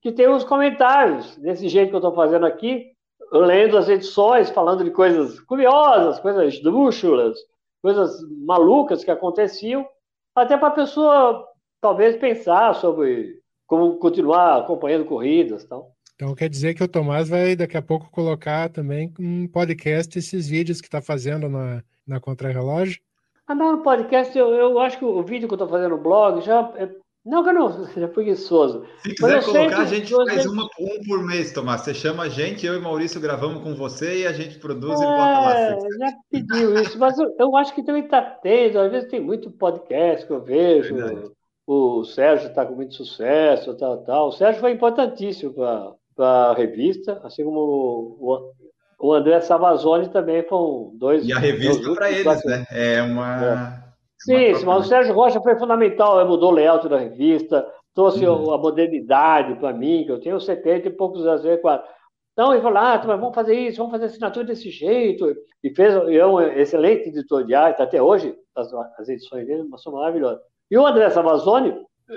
que 0.00 0.10
tem 0.10 0.28
os 0.28 0.42
comentários, 0.42 1.36
desse 1.36 1.68
jeito 1.68 1.90
que 1.90 1.94
eu 1.94 1.98
estou 1.98 2.14
fazendo 2.14 2.46
aqui, 2.46 2.90
lendo 3.30 3.76
as 3.76 3.88
edições, 3.88 4.48
falando 4.48 4.84
de 4.84 4.90
coisas 4.90 5.38
curiosas, 5.40 6.18
coisas 6.18 6.54
esdrúxulas, 6.54 7.36
coisas 7.82 8.18
malucas 8.46 9.04
que 9.04 9.10
aconteciam, 9.10 9.86
até 10.34 10.56
para 10.56 10.68
a 10.68 10.72
pessoa 10.72 11.46
talvez 11.80 12.16
pensar 12.16 12.74
sobre 12.74 13.38
como 13.66 13.98
continuar 13.98 14.60
acompanhando 14.60 15.04
corridas. 15.04 15.64
Tal. 15.64 15.92
Então 16.22 16.36
quer 16.36 16.48
dizer 16.48 16.74
que 16.74 16.84
o 16.84 16.86
Tomás 16.86 17.28
vai 17.28 17.56
daqui 17.56 17.76
a 17.76 17.82
pouco 17.82 18.08
colocar 18.08 18.68
também 18.68 19.12
um 19.18 19.48
podcast 19.48 20.16
esses 20.16 20.46
vídeos 20.46 20.80
que 20.80 20.86
está 20.86 21.02
fazendo 21.02 21.48
na, 21.48 21.82
na 22.06 22.20
Contrarrelógio? 22.20 23.00
Ah, 23.44 23.56
não, 23.56 23.78
no 23.78 23.82
podcast, 23.82 24.38
eu, 24.38 24.54
eu 24.54 24.78
acho 24.78 25.00
que 25.00 25.04
o 25.04 25.20
vídeo 25.24 25.48
que 25.48 25.54
eu 25.54 25.56
estou 25.56 25.68
fazendo 25.68 25.96
no 25.96 26.00
blog 26.00 26.40
já. 26.40 26.72
É... 26.76 26.88
Não, 27.26 27.42
que 27.42 27.48
eu 27.48 27.52
não 27.52 27.72
seja 27.90 28.06
preguiçoso. 28.06 28.86
Se 29.02 29.16
quiser 29.16 29.44
colocar, 29.44 29.80
a 29.80 29.84
gente 29.84 30.14
faz 30.14 30.46
uma, 30.46 30.68
um 30.78 31.02
por 31.08 31.26
mês, 31.26 31.52
Tomás. 31.52 31.80
Você 31.80 31.92
chama 31.92 32.22
a 32.22 32.28
gente, 32.28 32.64
eu 32.64 32.76
e 32.76 32.80
Maurício 32.80 33.20
gravamos 33.20 33.60
com 33.64 33.74
você 33.74 34.20
e 34.20 34.26
a 34.26 34.32
gente 34.32 34.60
produz 34.60 35.00
é, 35.00 35.02
e 35.02 35.06
bota 35.06 35.40
lá. 35.40 35.54
É, 35.56 35.78
já 35.80 36.12
pediu 36.30 36.74
isso, 36.80 36.96
mas 37.00 37.18
eu, 37.18 37.34
eu 37.36 37.56
acho 37.56 37.74
que 37.74 37.82
também 37.82 38.04
está 38.04 38.22
tendo. 38.22 38.78
Às 38.78 38.92
vezes 38.92 39.10
tem 39.10 39.20
muito 39.20 39.50
podcast 39.50 40.24
que 40.24 40.32
eu 40.32 40.40
vejo. 40.40 40.94
Verdade. 40.94 41.32
O 41.66 42.04
Sérgio 42.04 42.48
está 42.48 42.64
com 42.64 42.76
muito 42.76 42.94
sucesso, 42.94 43.74
tal, 43.76 43.98
tal. 44.04 44.28
O 44.28 44.32
Sérgio 44.32 44.60
foi 44.60 44.70
importantíssimo 44.70 45.52
para 45.54 45.94
para 46.14 46.50
a 46.50 46.54
revista, 46.54 47.20
assim 47.24 47.44
como 47.44 47.58
o, 47.58 48.52
o 49.00 49.12
André 49.12 49.40
Savazoli 49.40 50.08
também 50.08 50.42
foram 50.44 50.92
dois. 50.94 51.26
E 51.26 51.32
a 51.32 51.38
revista 51.38 51.92
para 51.94 52.10
eles, 52.10 52.44
né? 52.44 52.64
É 52.70 53.02
uma. 53.02 53.44
É. 53.44 53.82
Sim, 54.18 54.62
uma 54.62 54.76
mas 54.76 54.86
o 54.86 54.88
Sérgio 54.88 55.14
Rocha 55.14 55.40
foi 55.40 55.58
fundamental, 55.58 56.20
ele 56.20 56.28
mudou 56.28 56.52
o 56.52 56.54
layout 56.54 56.88
da 56.88 56.98
revista, 56.98 57.66
trouxe 57.94 58.24
uhum. 58.24 58.52
a 58.52 58.58
modernidade 58.58 59.56
para 59.56 59.72
mim, 59.72 60.04
que 60.04 60.12
eu 60.12 60.20
tenho 60.20 60.40
70 60.40 60.88
e 60.88 60.92
poucos 60.92 61.26
anos, 61.26 61.44
Então 61.44 62.52
ele 62.52 62.62
falou, 62.62 62.78
ah, 62.78 63.02
mas 63.04 63.20
vamos 63.20 63.34
fazer 63.34 63.54
isso, 63.54 63.78
vamos 63.78 63.90
fazer 63.90 64.04
assinatura 64.04 64.46
desse 64.46 64.70
jeito. 64.70 65.34
E 65.64 65.74
fez 65.74 65.94
é 65.94 66.24
um 66.24 66.40
excelente 66.40 67.08
editor 67.08 67.44
de 67.44 67.54
arte, 67.54 67.82
até 67.82 68.00
hoje, 68.00 68.34
as, 68.54 68.72
as 68.98 69.08
edições 69.08 69.46
dele 69.46 69.68
são 69.78 69.92
maravilhosas. 69.92 70.40
E 70.70 70.78
o 70.78 70.86
André 70.86 71.10
Savazoni, 71.10 71.74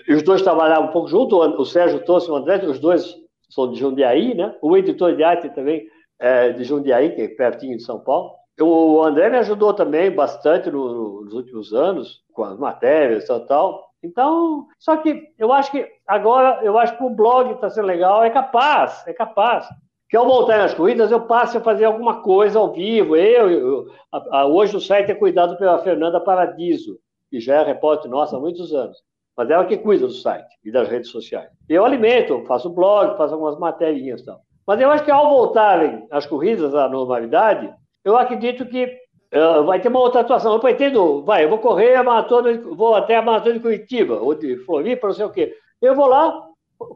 os 0.07 0.23
dois 0.23 0.41
trabalhavam 0.43 0.89
um 0.89 0.91
pouco 0.91 1.07
junto, 1.07 1.37
o 1.37 1.65
Sérgio 1.65 2.05
trouxe 2.05 2.29
o 2.29 2.35
André, 2.35 2.63
os 2.65 2.79
dois 2.79 3.24
sou 3.49 3.71
de 3.71 3.79
Jundiaí, 3.79 4.35
né? 4.35 4.55
O 4.61 4.75
editor 4.75 5.15
de 5.15 5.23
arte 5.23 5.49
também 5.49 5.87
é 6.19 6.51
de 6.51 6.63
Jundiaí, 6.63 7.15
que 7.15 7.21
é 7.21 7.27
pertinho 7.27 7.77
de 7.77 7.83
São 7.83 7.99
Paulo. 7.99 8.31
O 8.59 9.03
André 9.03 9.29
me 9.29 9.37
ajudou 9.37 9.73
também 9.73 10.09
bastante 10.09 10.71
no, 10.71 11.23
nos 11.23 11.33
últimos 11.33 11.73
anos, 11.73 12.23
com 12.33 12.43
as 12.43 12.57
matérias 12.57 13.29
e 13.29 13.39
tal. 13.47 13.85
Então, 14.01 14.67
só 14.79 14.97
que 14.97 15.33
eu 15.37 15.51
acho 15.51 15.71
que 15.71 15.85
agora, 16.07 16.63
eu 16.63 16.77
acho 16.77 16.97
que 16.97 17.03
o 17.03 17.09
blog 17.09 17.51
está 17.51 17.69
sendo 17.69 17.87
legal, 17.87 18.23
é 18.23 18.29
capaz, 18.29 19.05
é 19.07 19.13
capaz. 19.13 19.67
Que 20.07 20.15
ao 20.15 20.25
voltar 20.25 20.59
nas 20.59 20.73
corridas, 20.73 21.11
eu 21.11 21.21
passe 21.21 21.57
a 21.57 21.61
fazer 21.61 21.85
alguma 21.85 22.21
coisa 22.21 22.59
ao 22.59 22.71
vivo. 22.71 23.15
Eu, 23.15 23.49
eu 23.49 23.85
a, 24.11 24.39
a, 24.39 24.45
hoje 24.45 24.77
o 24.77 24.79
site 24.81 25.11
é 25.11 25.15
cuidado 25.15 25.57
pela 25.57 25.79
Fernanda 25.79 26.21
Paradiso, 26.21 26.99
que 27.29 27.39
já 27.39 27.61
é 27.61 27.63
repórter 27.63 28.09
nossa 28.09 28.37
há 28.37 28.39
muitos 28.39 28.73
anos 28.73 29.04
mas 29.37 29.49
ela 29.49 29.65
que 29.65 29.77
cuida 29.77 30.07
do 30.07 30.13
site 30.13 30.47
e 30.63 30.71
das 30.71 30.87
redes 30.87 31.09
sociais. 31.09 31.49
Eu 31.67 31.83
alimento, 31.83 32.43
faço 32.47 32.69
blog, 32.69 33.17
faço 33.17 33.33
algumas 33.33 33.57
matérias 33.57 34.23
tal. 34.23 34.41
Mas 34.65 34.81
eu 34.81 34.89
acho 34.89 35.03
que 35.03 35.11
ao 35.11 35.29
voltarem 35.29 36.07
as 36.09 36.25
corridas 36.25 36.73
à 36.73 36.89
normalidade, 36.89 37.71
eu 38.03 38.17
acredito 38.17 38.65
que 38.65 38.85
uh, 39.33 39.63
vai 39.63 39.79
ter 39.79 39.89
uma 39.89 39.99
outra 39.99 40.21
atuação. 40.21 40.53
Eu 40.53 40.59
pretendo, 40.59 41.23
vai, 41.23 41.43
eu 41.43 41.49
vou 41.49 41.59
correr 41.59 41.95
a 41.95 42.03
maratona, 42.03 42.57
vou 42.59 42.95
até 42.95 43.17
a 43.17 43.21
maratona 43.21 43.55
de 43.55 43.59
Curitiba, 43.59 44.15
ou 44.15 44.33
de 44.33 44.57
Floripa, 44.57 45.07
não 45.07 45.13
sei 45.13 45.25
o 45.25 45.31
quê. 45.31 45.55
Eu 45.81 45.93
vou 45.95 46.07
lá, 46.07 46.47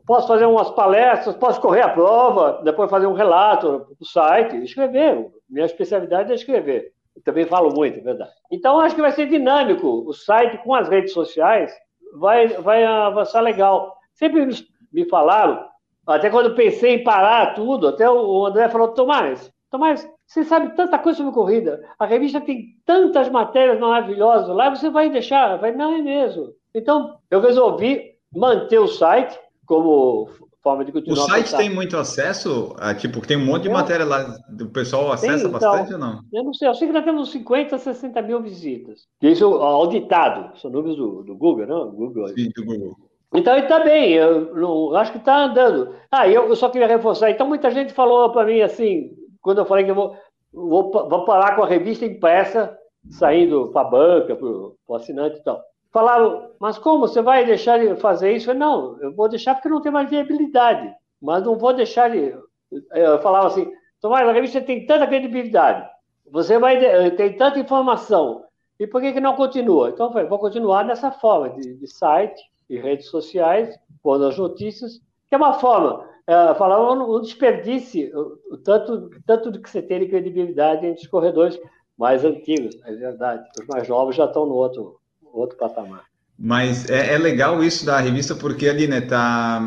posso 0.07 0.27
fazer 0.27 0.45
umas 0.45 0.71
palestras, 0.71 1.35
posso 1.35 1.61
correr 1.61 1.81
a 1.81 1.89
prova, 1.89 2.61
depois 2.63 2.89
fazer 2.89 3.07
um 3.07 3.13
relato 3.13 3.87
no 3.99 4.05
site, 4.05 4.55
escrever. 4.63 5.27
Minha 5.49 5.65
especialidade 5.65 6.31
é 6.31 6.35
escrever. 6.35 6.91
Eu 7.15 7.21
também 7.23 7.45
falo 7.45 7.73
muito, 7.73 7.99
é 7.99 8.01
verdade. 8.01 8.31
Então, 8.51 8.79
acho 8.79 8.95
que 8.95 9.01
vai 9.01 9.11
ser 9.11 9.27
dinâmico 9.27 9.87
o 10.07 10.13
site 10.13 10.57
com 10.63 10.73
as 10.73 10.87
redes 10.87 11.13
sociais, 11.13 11.71
vai, 12.13 12.47
vai 12.47 12.85
avançar 12.85 13.41
legal. 13.41 13.95
Sempre 14.13 14.47
me 14.91 15.05
falaram, 15.07 15.65
até 16.05 16.29
quando 16.29 16.55
pensei 16.55 16.95
em 16.95 17.03
parar 17.03 17.53
tudo, 17.53 17.87
até 17.87 18.09
o 18.09 18.45
André 18.45 18.69
falou, 18.69 18.89
Tomás, 18.89 19.51
Tomás, 19.69 20.09
você 20.25 20.43
sabe 20.43 20.75
tanta 20.75 20.97
coisa 20.97 21.17
sobre 21.17 21.33
corrida, 21.33 21.83
a 21.99 22.05
revista 22.05 22.41
tem 22.41 22.75
tantas 22.85 23.29
matérias 23.29 23.79
maravilhosas 23.79 24.55
lá, 24.55 24.69
você 24.69 24.89
vai 24.89 25.09
deixar, 25.09 25.57
vai, 25.57 25.71
não 25.71 25.93
é 25.93 26.01
mesmo. 26.01 26.53
Então, 26.73 27.17
eu 27.29 27.39
resolvi 27.39 28.15
manter 28.33 28.79
o 28.79 28.87
site 28.87 29.39
como 29.65 30.27
forma 30.61 30.85
de 30.85 30.91
continuar. 30.91 31.23
O 31.23 31.27
site 31.27 31.55
tem 31.55 31.69
muito 31.69 31.97
acesso? 31.97 32.75
A, 32.79 32.93
tipo, 32.93 33.25
tem 33.25 33.37
um 33.37 33.45
monte 33.45 33.63
de 33.63 33.69
matéria 33.69 34.05
lá, 34.05 34.37
o 34.59 34.69
pessoal 34.69 35.11
acessa 35.11 35.37
tem, 35.37 35.47
então, 35.47 35.51
bastante 35.51 35.93
ou 35.93 35.99
não? 35.99 36.21
Eu 36.31 36.43
não 36.43 36.53
sei, 36.53 36.67
eu 36.67 36.73
sei 36.73 36.87
que 36.87 36.93
nós 36.93 37.03
temos 37.03 37.31
50, 37.31 37.77
60 37.77 38.21
mil 38.21 38.41
visitas. 38.41 39.07
Isso 39.21 39.45
auditado, 39.45 40.57
são 40.59 40.69
números 40.71 40.97
do, 40.97 41.23
do 41.23 41.35
Google, 41.35 41.67
não? 41.67 41.91
Google. 41.91 42.27
Sim, 42.29 42.49
do 42.55 42.65
Google. 42.65 42.95
Então 43.33 43.53
ele 43.53 43.63
está 43.63 43.79
bem, 43.79 44.13
eu, 44.13 44.57
eu, 44.57 44.95
acho 44.95 45.11
que 45.11 45.19
está 45.19 45.45
andando. 45.45 45.95
Ah, 46.11 46.27
eu, 46.27 46.47
eu, 46.47 46.55
só 46.55 46.69
queria 46.69 46.87
reforçar. 46.87 47.29
Então 47.29 47.47
muita 47.47 47.69
gente 47.69 47.93
falou 47.93 48.31
para 48.31 48.45
mim 48.45 48.61
assim, 48.61 49.11
quando 49.41 49.59
eu 49.59 49.65
falei 49.65 49.85
que 49.85 49.91
eu 49.91 49.95
vou. 49.95 50.15
vou, 50.51 50.91
vou 50.91 51.25
parar 51.25 51.55
com 51.55 51.61
a 51.61 51.67
revista 51.67 52.05
impressa, 52.05 52.75
saindo 53.09 53.69
para 53.71 53.81
a 53.81 53.89
banca, 53.89 54.35
para 54.35 54.47
o 54.47 54.95
assinante 54.95 55.37
e 55.37 55.43
tal. 55.43 55.61
Falaram, 55.91 56.51
mas 56.59 56.77
como? 56.77 57.07
Você 57.07 57.21
vai 57.21 57.45
deixar 57.45 57.79
de 57.79 57.95
fazer 57.99 58.33
isso? 58.33 58.49
Eu 58.49 58.55
falei, 58.55 58.59
não, 58.59 59.01
eu 59.01 59.15
vou 59.15 59.27
deixar 59.27 59.55
porque 59.55 59.69
não 59.69 59.81
tem 59.81 59.91
mais 59.91 60.09
viabilidade, 60.09 60.93
mas 61.21 61.43
não 61.43 61.57
vou 61.57 61.73
deixar 61.73 62.09
de. 62.09 62.35
Eu 62.91 63.19
falava 63.21 63.47
assim, 63.47 63.71
Tomás, 63.99 64.27
a 64.27 64.31
revista 64.31 64.61
tem 64.61 64.85
tanta 64.85 65.07
credibilidade, 65.07 65.89
você 66.31 66.59
vai 66.59 66.79
tem 67.15 67.35
tanta 67.35 67.59
informação, 67.59 68.43
e 68.79 68.87
por 68.87 69.01
que, 69.01 69.11
que 69.11 69.19
não 69.19 69.35
continua? 69.35 69.89
Então, 69.89 70.07
eu 70.07 70.13
falei, 70.13 70.27
vou 70.27 70.39
continuar 70.39 70.83
dessa 70.83 71.11
forma, 71.11 71.49
de, 71.49 71.75
de 71.75 71.87
site 71.87 72.41
e 72.69 72.77
redes 72.77 73.07
sociais, 73.07 73.77
pondo 74.01 74.25
as 74.25 74.37
notícias, 74.37 75.01
que 75.27 75.35
é 75.35 75.37
uma 75.37 75.53
forma, 75.53 76.07
é, 76.25 76.53
falar 76.55 76.93
um 76.93 77.19
desperdício, 77.19 78.09
o, 78.51 78.57
tanto, 78.57 79.09
tanto 79.25 79.51
do 79.51 79.61
que 79.61 79.69
você 79.69 79.81
tem 79.81 79.99
de 79.99 80.07
credibilidade 80.07 80.85
entre 80.85 81.01
os 81.01 81.09
corredores 81.09 81.59
mais 81.97 82.23
antigos, 82.23 82.79
é 82.85 82.93
verdade. 82.93 83.45
Os 83.59 83.67
mais 83.67 83.87
novos 83.89 84.15
já 84.15 84.25
estão 84.25 84.45
no 84.45 84.53
outro, 84.53 84.98
outro 85.39 85.57
patamar. 85.57 86.03
Mas 86.37 86.89
é, 86.89 87.15
é, 87.15 87.17
legal 87.17 87.61
isso 87.61 87.85
da 87.85 87.99
revista 87.99 88.33
porque 88.33 88.69
ali, 88.69 88.87
né, 88.87 89.01
tá, 89.01 89.61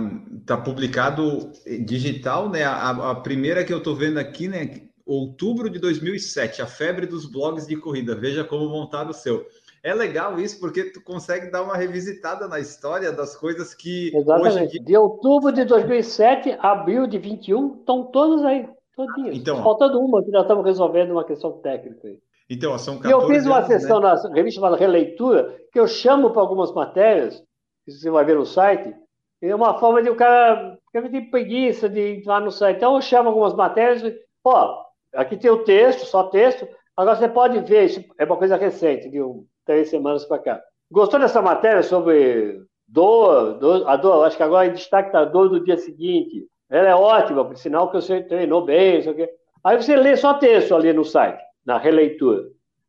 tá 0.46 0.56
publicado 0.56 1.52
digital, 1.84 2.48
né? 2.48 2.64
A, 2.64 3.10
a 3.10 3.14
primeira 3.14 3.62
que 3.62 3.72
eu 3.72 3.82
tô 3.82 3.94
vendo 3.94 4.16
aqui, 4.18 4.48
né, 4.48 4.80
outubro 5.04 5.68
de 5.68 5.78
2007, 5.78 6.62
a 6.62 6.66
febre 6.66 7.06
dos 7.06 7.26
blogs 7.26 7.66
de 7.66 7.76
corrida. 7.76 8.14
Veja 8.14 8.42
como 8.42 8.70
montado 8.70 9.10
o 9.10 9.14
seu. 9.14 9.46
É 9.82 9.92
legal 9.92 10.38
isso 10.38 10.60
porque 10.60 10.84
tu 10.84 11.02
consegue 11.02 11.50
dar 11.50 11.62
uma 11.62 11.76
revisitada 11.76 12.46
na 12.46 12.60
história 12.60 13.10
das 13.12 13.36
coisas 13.36 13.74
que 13.74 14.16
Exatamente. 14.16 14.72
Dia... 14.72 14.84
De 14.84 14.96
outubro 14.96 15.52
de 15.52 15.64
2007 15.64 16.56
a 16.58 16.70
abril 16.70 17.06
de 17.06 17.18
21 17.18 17.80
estão 17.80 18.04
todos 18.04 18.44
aí, 18.44 18.68
todinhos. 18.96 19.36
Então, 19.36 19.62
faltando 19.62 20.00
uma 20.00 20.22
que 20.22 20.30
nós 20.30 20.42
estamos 20.42 20.64
resolvendo 20.64 21.10
uma 21.10 21.24
questão 21.24 21.52
técnica 21.52 22.08
aí. 22.08 22.18
Então, 22.52 22.76
são 22.76 22.98
14 22.98 23.08
E 23.08 23.12
eu 23.12 23.26
fiz 23.26 23.46
uma 23.46 23.56
anos, 23.56 23.66
sessão 23.66 23.98
né? 23.98 24.12
na 24.12 24.34
revista 24.34 24.60
chamada 24.60 24.76
Releitura, 24.76 25.56
que 25.72 25.80
eu 25.80 25.88
chamo 25.88 26.32
para 26.32 26.42
algumas 26.42 26.70
matérias, 26.74 27.42
que 27.82 27.90
você 27.90 28.10
vai 28.10 28.26
ver 28.26 28.36
no 28.36 28.44
site, 28.44 28.94
e 29.40 29.46
é 29.46 29.54
uma 29.54 29.78
forma 29.78 30.02
de 30.02 30.10
o 30.10 30.14
cara 30.14 30.76
ficar 30.92 31.08
tem 31.08 31.30
preguiça 31.30 31.88
de 31.88 32.16
entrar 32.16 32.42
no 32.42 32.50
site. 32.50 32.76
Então, 32.76 32.94
eu 32.94 33.00
chamo 33.00 33.30
algumas 33.30 33.54
matérias, 33.54 34.02
ó, 34.44 34.84
aqui 35.14 35.38
tem 35.38 35.50
o 35.50 35.64
texto, 35.64 36.04
só 36.04 36.24
texto, 36.24 36.68
agora 36.94 37.16
você 37.16 37.26
pode 37.26 37.58
ver, 37.60 37.86
isso 37.86 38.04
é 38.18 38.24
uma 38.26 38.36
coisa 38.36 38.56
recente, 38.56 39.08
de 39.08 39.22
um, 39.22 39.46
três 39.64 39.88
semanas 39.88 40.26
para 40.26 40.38
cá. 40.38 40.62
Gostou 40.90 41.18
dessa 41.18 41.40
matéria 41.40 41.82
sobre 41.82 42.60
dor, 42.86 43.54
dor, 43.54 43.88
a 43.88 43.96
dor, 43.96 44.26
acho 44.26 44.36
que 44.36 44.42
agora 44.42 44.66
em 44.66 44.74
destaque 44.74 45.08
está 45.08 45.20
a 45.20 45.24
dor 45.24 45.48
do 45.48 45.64
dia 45.64 45.78
seguinte. 45.78 46.46
Ela 46.68 46.88
é 46.90 46.94
ótima, 46.94 47.46
por 47.46 47.56
sinal 47.56 47.88
que 47.88 47.94
você 47.94 48.22
treinou 48.22 48.62
bem, 48.62 48.98
isso 48.98 49.08
aqui. 49.08 49.26
Aí 49.64 49.82
você 49.82 49.96
lê 49.96 50.14
só 50.16 50.34
texto 50.34 50.74
ali 50.74 50.92
no 50.92 51.02
site 51.02 51.42
na 51.64 51.78
releitura. 51.78 52.44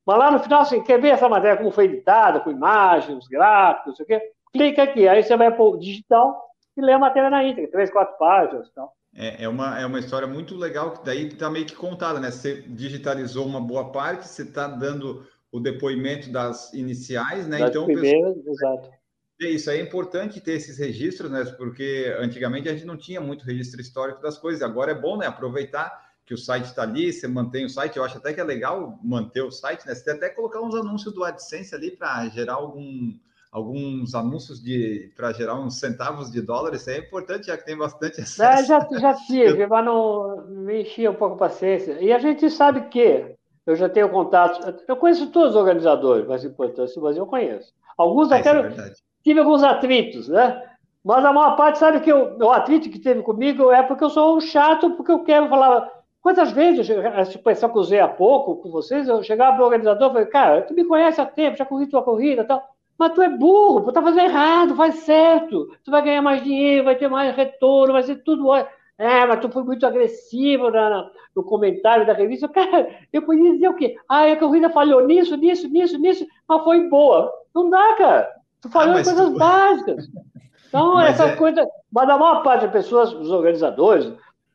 Mas 0.06 0.18
lá 0.18 0.32
no 0.32 0.40
final, 0.40 0.62
assim, 0.62 0.84
quer 0.84 1.00
ver 1.00 1.10
essa 1.10 1.30
matéria 1.30 1.58
como 1.58 1.72
foi 1.72 1.86
editada, 1.86 2.40
com 2.40 2.52
imagens, 2.52 3.28
gráficos, 3.28 3.88
não 3.88 3.96
sei 3.96 4.04
o 4.04 4.08
quê? 4.08 4.32
Clica 4.52 4.84
aqui, 4.84 5.08
aí 5.08 5.24
você 5.24 5.36
vai 5.38 5.52
para 5.52 5.64
o 5.64 5.78
digital 5.78 6.44
e 6.76 6.82
lê 6.82 6.92
a 6.92 7.00
matéria 7.00 7.30
na 7.30 7.44
íntegra, 7.44 7.72
três, 7.72 7.90
quatro 7.90 8.18
páginas 8.18 8.68
e 8.68 8.74
tal. 8.74 8.94
É, 9.16 9.44
é, 9.44 9.48
uma, 9.48 9.80
é 9.80 9.86
uma 9.86 10.00
história 10.00 10.28
muito 10.28 10.56
legal, 10.56 10.92
que 10.92 11.06
daí 11.06 11.28
está 11.28 11.50
meio 11.50 11.66
que 11.66 11.76
contada, 11.76 12.20
né? 12.20 12.32
Você 12.32 12.62
digitalizou 12.64 13.46
uma 13.46 13.62
boa 13.62 13.92
parte, 13.92 14.28
você 14.28 14.42
está 14.42 14.68
dando 14.68 15.26
o 15.52 15.60
depoimento 15.60 16.32
das 16.32 16.74
iniciais, 16.74 17.48
né? 17.48 17.60
Das 17.60 17.70
então, 17.70 17.86
primeiras, 17.86 18.36
pessoal... 18.44 18.74
exato. 18.80 19.04
É 19.42 19.46
isso 19.50 19.70
aí 19.70 19.80
é 19.80 19.84
importante 19.84 20.40
ter 20.40 20.54
esses 20.54 20.78
registros, 20.80 21.30
né? 21.30 21.44
Porque 21.58 22.16
antigamente 22.20 22.70
a 22.70 22.74
gente 22.74 22.86
não 22.86 22.98
tinha 22.98 23.22
muito 23.22 23.46
registro 23.46 23.82
histórico 23.82 24.22
das 24.22 24.38
coisas. 24.38 24.62
Agora 24.62 24.92
é 24.92 24.96
bom, 24.96 25.18
né? 25.18 25.28
Aproveitar 25.28 25.92
que 26.26 26.34
o 26.34 26.38
site 26.38 26.66
está 26.66 26.84
ali, 26.84 27.12
você 27.12 27.28
mantém 27.28 27.66
o 27.66 27.70
site. 27.70 27.98
Eu 27.98 28.04
acho 28.04 28.18
até 28.18 28.34
que 28.34 28.40
é 28.40 28.44
legal 28.44 28.98
manter 29.04 29.42
o 29.42 29.52
site, 29.52 29.86
né? 29.86 29.94
Você 29.94 30.06
tem 30.06 30.14
até 30.14 30.30
colocar 30.30 30.62
uns 30.62 30.76
anúncios 30.76 31.14
do 31.14 31.24
AdSense 31.24 31.76
ali 31.76 31.92
para 31.92 32.28
gerar 32.30 32.54
algum, 32.54 33.12
alguns 33.52 34.16
anúncios 34.16 34.64
de 34.64 35.12
para 35.16 35.34
gerar 35.34 35.60
uns 35.60 35.80
centavos 35.80 36.32
de 36.32 36.42
dólar. 36.42 36.74
Isso 36.74 36.90
é 36.90 36.98
importante, 36.98 37.48
já 37.48 37.58
que 37.58 37.66
tem 37.66 37.78
bastante 37.78 38.20
é, 38.20 38.24
acesso. 38.24 38.44
É, 38.44 38.64
já, 38.66 38.88
já 39.00 39.14
tive, 39.28 39.68
mas 39.68 39.86
não 39.86 40.48
me 40.48 40.84
enchia 40.84 41.12
um 41.12 41.16
pouco 41.16 41.36
a 41.36 41.50
paciência. 41.50 41.98
E 42.00 42.14
a 42.14 42.20
gente 42.20 42.50
sabe 42.50 42.88
que 42.88 43.36
eu 43.66 43.76
já 43.76 43.90
tenho 43.90 44.10
contato, 44.10 44.76
eu 44.88 44.96
conheço 44.96 45.30
todos 45.30 45.52
os 45.52 45.56
organizadores 45.56 46.28
mais 46.28 46.44
importantes 46.44 46.96
do 46.96 47.02
Brasil, 47.02 47.24
eu 47.24 47.28
conheço. 47.28 47.74
Alguns 47.98 48.32
é, 48.32 48.40
até 48.40 48.50
é 48.50 48.94
tive 49.24 49.40
alguns 49.40 49.64
atritos, 49.64 50.28
né? 50.28 50.62
Mas 51.04 51.24
a 51.26 51.34
maior 51.34 51.56
parte 51.58 51.80
sabe 51.80 52.00
que 52.00 52.12
eu, 52.12 52.38
o 52.38 52.52
atrito 52.52 52.90
que 52.90 53.00
teve 53.00 53.22
comigo 53.24 53.72
é 53.72 53.84
porque 53.84 54.04
eu 54.04 54.10
sou 54.10 54.38
um 54.38 54.42
chato, 54.42 54.92
porque 54.92 55.12
eu 55.12 55.24
quero 55.24 55.50
falar 55.50 55.90
Quantas 56.24 56.54
vezes, 56.54 56.90
essa 56.90 57.32
expressão 57.32 57.70
que 57.70 57.78
usei 57.78 58.00
há 58.00 58.08
pouco 58.08 58.56
com 58.56 58.72
vocês, 58.72 59.10
eu 59.10 59.22
chegava 59.22 59.56
para 59.56 59.62
o 59.62 59.66
organizador 59.66 60.10
e 60.10 60.14
falei, 60.14 60.28
cara, 60.28 60.62
tu 60.62 60.74
me 60.74 60.86
conhece 60.86 61.20
há 61.20 61.26
tempo, 61.26 61.58
já 61.58 61.66
corri 61.66 61.86
tua 61.86 62.02
corrida 62.02 62.44
e 62.44 62.46
tal, 62.46 62.64
mas 62.98 63.12
tu 63.12 63.22
é 63.22 63.28
burro, 63.28 63.82
tu 63.82 63.92
tá 63.92 64.02
fazendo 64.02 64.30
errado, 64.30 64.74
faz 64.74 64.96
certo, 65.00 65.68
tu 65.84 65.92
vai 65.92 66.02
ganhar 66.02 66.22
mais 66.22 66.42
dinheiro, 66.42 66.86
vai 66.86 66.96
ter 66.96 67.10
mais 67.10 67.36
retorno, 67.36 67.92
vai 67.92 68.04
ser 68.04 68.24
tudo. 68.24 68.56
É, 68.98 69.26
mas 69.26 69.42
tu 69.42 69.50
foi 69.50 69.64
muito 69.64 69.86
agressivo 69.86 70.72
na, 70.72 71.10
no 71.36 71.44
comentário 71.44 72.08
da 72.08 72.14
revista. 72.14 72.48
Cara, 72.48 72.88
eu 73.12 73.24
podia 73.24 73.52
dizer 73.52 73.68
o 73.68 73.76
quê? 73.76 73.98
Ah, 74.08 74.24
a 74.32 74.38
corrida 74.38 74.70
falhou 74.70 75.06
nisso, 75.06 75.36
nisso, 75.36 75.68
nisso, 75.68 75.98
nisso, 75.98 76.26
mas 76.48 76.64
foi 76.64 76.88
boa. 76.88 77.30
Não 77.54 77.70
dá, 77.70 77.96
cara. 77.96 78.30
Tu 78.62 78.70
falhou 78.70 78.96
ah, 78.96 79.02
em 79.02 79.04
coisas 79.04 79.30
tu... 79.30 79.38
básicas. 79.38 80.08
Então, 80.70 80.96
mas 80.96 81.12
essa 81.12 81.26
é... 81.26 81.36
coisa. 81.36 81.68
Mas 81.92 82.10
a 82.10 82.18
maior 82.18 82.42
parte 82.42 82.64
das 82.64 82.72
pessoas, 82.72 83.14
os 83.14 83.30
organizadores, 83.30 84.12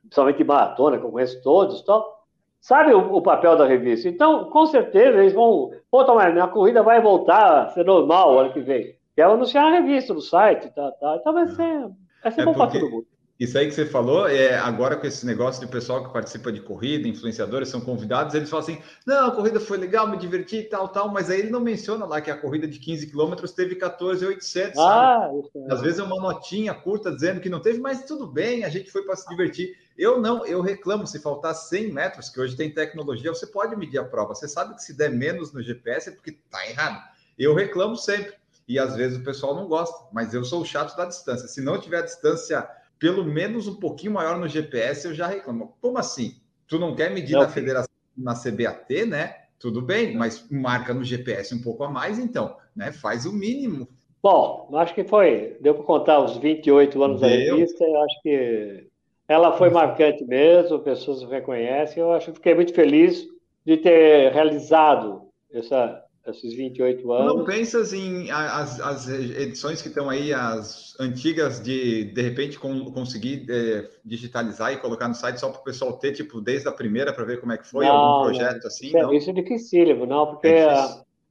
principalmente 0.09 0.45
maratona, 0.45 0.99
que 0.99 1.05
eu 1.05 1.11
conheço 1.11 1.43
todos, 1.43 1.83
tal, 1.83 2.25
sabe 2.61 2.93
o, 2.93 3.15
o, 3.15 3.23
papel 3.23 3.57
da 3.57 3.67
revista. 3.67 4.09
Então, 4.09 4.47
com 4.47 4.67
certeza, 4.67 5.19
eles 5.19 5.33
vão. 5.33 5.71
Pô, 5.91 6.05
Tomás, 6.05 6.33
minha 6.33 6.49
corrida 6.49 6.83
vai 6.83 7.01
voltar 7.01 7.63
a 7.63 7.69
ser 7.69 7.85
normal 7.85 8.39
ano 8.39 8.53
que 8.53 8.61
vem. 8.61 8.97
Quero 9.15 9.33
anunciar 9.33 9.65
na 9.65 9.81
revista, 9.81 10.15
no 10.15 10.21
site, 10.21 10.71
tá, 10.71 10.91
tá. 10.93 11.17
Então 11.21 11.33
vai 11.33 11.49
ser, 11.49 11.89
vai 12.23 12.33
ser 12.33 12.41
é 12.41 12.45
bom 12.45 12.55
para 12.55 12.71
todo 12.71 12.91
mundo. 12.91 13.07
Isso 13.39 13.57
aí 13.57 13.69
que 13.69 13.73
você 13.73 13.87
falou, 13.87 14.29
é, 14.29 14.57
agora 14.57 14.97
com 14.97 15.07
esse 15.07 15.25
negócio 15.25 15.65
de 15.65 15.71
pessoal 15.71 16.05
que 16.05 16.13
participa 16.13 16.51
de 16.51 16.61
corrida, 16.61 17.07
influenciadores 17.07 17.69
são 17.69 17.81
convidados, 17.81 18.35
eles 18.35 18.51
falam 18.51 18.65
assim: 18.65 18.83
não, 19.07 19.29
a 19.29 19.31
corrida 19.31 19.61
foi 19.61 19.79
legal, 19.79 20.09
me 20.09 20.19
diverti 20.19 20.57
e 20.57 20.65
tal, 20.65 20.89
tal, 20.89 21.09
mas 21.09 21.31
aí 21.31 21.39
ele 21.39 21.51
não 21.51 21.61
menciona 21.61 22.05
lá 22.05 22.21
que 22.21 22.33
a 22.33 22.37
corrida 22.37 22.67
de 22.67 22.81
15 22.81 23.07
quilômetros 23.07 23.53
teve 23.53 23.77
14,800. 23.77 24.77
Ah, 24.77 25.31
é. 25.55 25.73
Às 25.73 25.81
vezes 25.81 26.01
é 26.01 26.03
uma 26.03 26.21
notinha 26.21 26.75
curta 26.75 27.13
dizendo 27.13 27.41
que 27.41 27.49
não 27.49 27.63
teve, 27.63 27.79
mas 27.79 28.05
tudo 28.05 28.27
bem, 28.27 28.65
a 28.65 28.69
gente 28.69 28.91
foi 28.91 29.03
para 29.03 29.15
se 29.15 29.29
divertir. 29.29 29.77
Eu 29.97 30.21
não, 30.21 30.45
eu 30.45 30.61
reclamo 30.61 31.07
se 31.07 31.21
faltar 31.21 31.55
100 31.55 31.93
metros, 31.93 32.29
que 32.31 32.41
hoje 32.41 32.57
tem 32.57 32.75
tecnologia, 32.75 33.33
você 33.33 33.47
pode 33.47 33.77
medir 33.77 33.99
a 33.99 34.05
prova. 34.05 34.35
Você 34.35 34.49
sabe 34.49 34.75
que 34.75 34.83
se 34.83 34.97
der 34.97 35.11
menos 35.11 35.53
no 35.53 35.63
GPS 35.63 36.09
é 36.09 36.13
porque 36.13 36.33
tá 36.51 36.69
errado. 36.69 37.01
Eu 37.39 37.55
reclamo 37.55 37.95
sempre. 37.95 38.35
E 38.67 38.79
às 38.79 38.97
vezes 38.97 39.19
o 39.19 39.25
pessoal 39.25 39.55
não 39.55 39.67
gosta, 39.67 39.97
mas 40.13 40.35
eu 40.35 40.45
sou 40.45 40.61
o 40.61 40.65
chato 40.65 40.97
da 40.97 41.05
distância. 41.05 41.49
Se 41.49 41.61
não 41.61 41.81
tiver 41.81 41.99
a 41.99 42.03
distância 42.03 42.69
pelo 42.99 43.25
menos 43.25 43.67
um 43.67 43.77
pouquinho 43.77 44.13
maior 44.13 44.39
no 44.39 44.49
GPS, 44.49 45.07
eu 45.07 45.15
já 45.15 45.27
reclamo. 45.27 45.77
Como 45.81 45.99
assim? 45.99 46.37
Tu 46.67 46.79
não 46.79 46.95
quer 46.95 47.11
medir 47.11 47.35
não, 47.35 47.43
na 47.43 47.49
federação, 47.49 47.95
na 48.17 48.35
CBAT, 48.35 49.07
né? 49.07 49.37
Tudo 49.59 49.83
bem, 49.83 50.17
mas 50.17 50.47
marca 50.51 50.93
no 50.95 51.03
GPS 51.03 51.55
um 51.55 51.63
pouco 51.63 51.85
a 51.85 51.91
mais, 51.91 52.19
então, 52.19 52.57
né? 52.75 52.93
Faz 52.93 53.27
o 53.27 53.33
mínimo. 53.33 53.89
Bom, 54.23 54.69
acho 54.75 54.95
que 54.95 55.05
foi, 55.05 55.57
deu 55.61 55.75
para 55.75 55.85
contar 55.85 56.21
os 56.21 56.37
28 56.37 57.03
anos 57.03 57.21
deu. 57.21 57.29
da 57.31 57.35
revista, 57.35 57.85
eu 57.85 58.03
acho 58.03 58.23
que 58.23 58.89
ela 59.29 59.57
foi 59.57 59.71
marcante 59.71 60.25
mesmo, 60.25 60.81
pessoas 60.81 61.23
reconhecem, 61.23 62.03
eu 62.03 62.13
acho 62.13 62.27
que 62.27 62.37
fiquei 62.37 62.55
muito 62.55 62.75
feliz 62.75 63.27
de 63.65 63.77
ter 63.77 64.33
realizado 64.33 65.29
essa, 65.53 66.03
esses 66.31 66.55
28 66.55 67.13
anos. 67.13 67.35
Não 67.35 67.45
pensas 67.45 67.93
em 67.93 68.31
as, 68.31 68.81
as 68.81 69.09
edições 69.09 69.83
que 69.83 69.89
estão 69.89 70.11
aí, 70.11 70.33
as 70.33 70.95
antigas, 71.01 71.61
de 71.61 72.05
de 72.05 72.23
repente 72.23 72.59
com, 72.59 72.91
conseguir 72.93 73.47
é, 73.49 73.89
digitalizar 74.05 74.73
e 74.73 74.77
colocar 74.77 75.09
no 75.09 75.15
site 75.15 75.39
só 75.39 75.49
para 75.51 75.61
o 75.61 75.65
pessoal 75.65 75.93
ter, 75.95 76.13
tipo, 76.13 76.41
desde 76.41 76.69
a 76.69 76.73
primeira 76.73 77.13
para 77.13 77.25
ver 77.25 77.41
como 77.41 77.53
é 77.53 77.59
que 77.59 77.67
foi, 77.67 77.85
não, 77.85 77.95
algum 77.95 78.25
projeto 78.25 78.63
não. 78.63 78.69
assim? 78.69 78.87
Isso, 78.87 78.97
é, 78.97 79.03
não? 79.03 79.13
isso 79.13 79.31
é 79.31 79.33
dificílimo, 79.33 80.07
não, 80.07 80.27
porque 80.27 80.49
é 80.49 80.69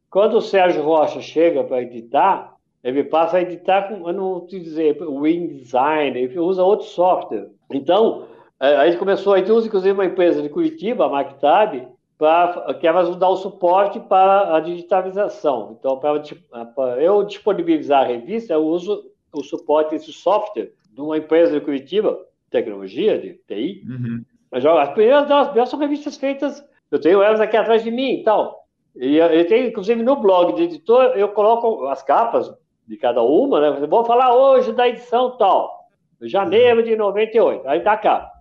quando 0.09 0.37
o 0.37 0.41
Sérgio 0.41 0.83
Rocha 0.83 1.21
chega 1.21 1.63
para 1.63 1.81
editar, 1.81 2.55
ele 2.83 3.03
passa 3.03 3.37
a 3.37 3.41
editar 3.41 3.83
com, 3.83 4.07
eu 4.07 4.13
não 4.13 4.45
te 4.45 4.59
dizer, 4.59 5.01
o 5.01 5.27
InDesign, 5.27 6.17
ele 6.17 6.39
usa 6.39 6.63
outro 6.63 6.87
software. 6.87 7.49
Então, 7.71 8.25
é, 8.59 8.75
aí 8.77 8.95
começou, 8.97 9.33
a 9.33 9.39
gente 9.39 9.51
usa 9.51 9.67
inclusive 9.67 9.93
uma 9.93 10.05
empresa 10.05 10.41
de 10.41 10.49
Curitiba, 10.49 11.05
a 11.05 11.09
MacTab, 11.09 11.87
pra, 12.18 12.74
que 12.80 12.88
elas 12.88 13.07
vão 13.07 13.18
dar 13.18 13.30
o 13.30 13.38
suporte 13.38 13.99
para 13.99 14.55
a 14.55 14.59
digitalização. 14.59 15.78
Então, 15.80 15.99
para 15.99 17.01
eu 17.01 17.24
disponibilizar 17.24 18.03
a 18.03 18.07
revista, 18.07 18.53
eu 18.53 18.65
uso 18.65 19.05
o 19.32 19.43
suporte 19.43 19.91
desse 19.91 20.11
software 20.11 20.72
de 20.91 21.01
uma 21.01 21.18
empresa 21.18 21.53
de 21.53 21.63
Curitiba, 21.63 22.18
tecnologia, 22.49 23.20
de 23.20 23.34
TI. 23.47 23.84
Uhum. 23.88 24.24
As 24.51 24.89
primeiras 24.89 25.28
delas 25.28 25.70
são 25.70 25.78
revistas 25.78 26.18
feitas, 26.18 26.63
eu 26.89 26.99
tenho 26.99 27.22
elas 27.22 27.39
aqui 27.39 27.55
atrás 27.55 27.84
de 27.84 27.91
mim 27.91 28.13
e 28.13 28.24
tal. 28.24 28.65
E 28.95 29.18
eu 29.18 29.47
tenho, 29.47 29.68
inclusive, 29.68 30.01
no 30.01 30.15
blog 30.15 30.55
de 30.55 30.63
editor, 30.63 31.11
eu 31.15 31.30
coloco 31.30 31.86
as 31.86 32.01
capas 32.01 32.51
de 32.88 32.97
cada 32.97 33.22
uma, 33.22 33.59
né? 33.59 33.86
Vou 33.86 34.03
falar 34.05 34.34
hoje 34.34 34.72
da 34.72 34.88
edição 34.88 35.38
tal, 35.38 35.88
janeiro 36.22 36.82
de 36.82 36.95
98, 36.95 37.68
aí 37.68 37.82
tá 37.82 37.91
a 37.91 37.97
capa. 37.97 38.32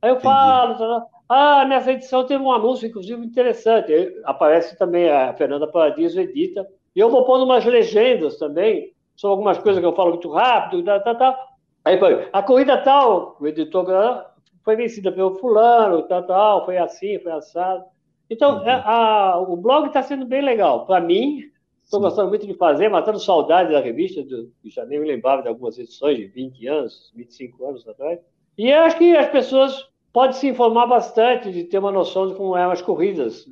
Aí 0.00 0.10
eu 0.10 0.20
falo, 0.20 1.06
Ah, 1.28 1.64
nessa 1.64 1.92
edição 1.92 2.24
teve 2.24 2.42
um 2.42 2.52
anúncio, 2.52 2.86
inclusive, 2.86 3.24
interessante. 3.24 3.92
Aparece 4.24 4.78
também 4.78 5.10
a 5.10 5.32
Fernanda 5.34 5.66
Paradiso 5.66 6.20
edita. 6.20 6.66
E 6.94 7.00
eu 7.00 7.10
vou 7.10 7.24
pondo 7.24 7.44
umas 7.44 7.64
legendas 7.64 8.38
também, 8.38 8.92
sobre 9.16 9.32
algumas 9.32 9.58
coisas 9.58 9.80
que 9.80 9.86
eu 9.86 9.94
falo 9.94 10.10
muito 10.10 10.30
rápido, 10.30 10.84
tal, 10.84 11.02
tal, 11.02 11.18
tal. 11.18 11.36
Aí, 11.84 11.98
a 12.32 12.42
corrida 12.42 12.78
tal, 12.78 13.36
o 13.40 13.46
editor 13.46 13.86
foi 14.64 14.76
vencida 14.76 15.12
pelo 15.12 15.36
fulano, 15.36 16.02
tal, 16.02 16.22
tal, 16.24 16.64
foi 16.64 16.78
assim, 16.78 17.18
foi 17.20 17.32
assado. 17.32 17.84
Então, 18.28 18.58
uhum. 18.58 18.68
É, 18.68 18.82
a, 18.84 19.38
o 19.38 19.56
blog 19.56 19.86
está 19.86 20.02
sendo 20.02 20.26
bem 20.26 20.42
legal. 20.42 20.86
Para 20.86 21.00
mim, 21.00 21.42
estou 21.84 22.00
gostando 22.00 22.28
muito 22.28 22.46
de 22.46 22.54
fazer, 22.54 22.88
matando 22.88 23.20
saudade 23.20 23.72
da 23.72 23.80
revista, 23.80 24.22
do, 24.22 24.50
já 24.64 24.84
nem 24.84 24.98
me 24.98 25.06
lembrava 25.06 25.42
de 25.42 25.48
algumas 25.48 25.78
edições 25.78 26.16
de 26.16 26.26
20 26.26 26.66
anos, 26.66 27.12
25 27.14 27.66
anos 27.66 27.88
atrás. 27.88 28.18
E 28.58 28.68
eu 28.68 28.80
acho 28.80 28.98
que 28.98 29.16
as 29.16 29.28
pessoas 29.28 29.88
podem 30.16 30.32
se 30.32 30.48
informar 30.48 30.86
bastante, 30.86 31.52
de 31.52 31.64
ter 31.64 31.76
uma 31.76 31.92
noção 31.92 32.26
de 32.26 32.34
como 32.34 32.56
eram 32.56 32.70
as 32.70 32.80
corridas. 32.80 33.44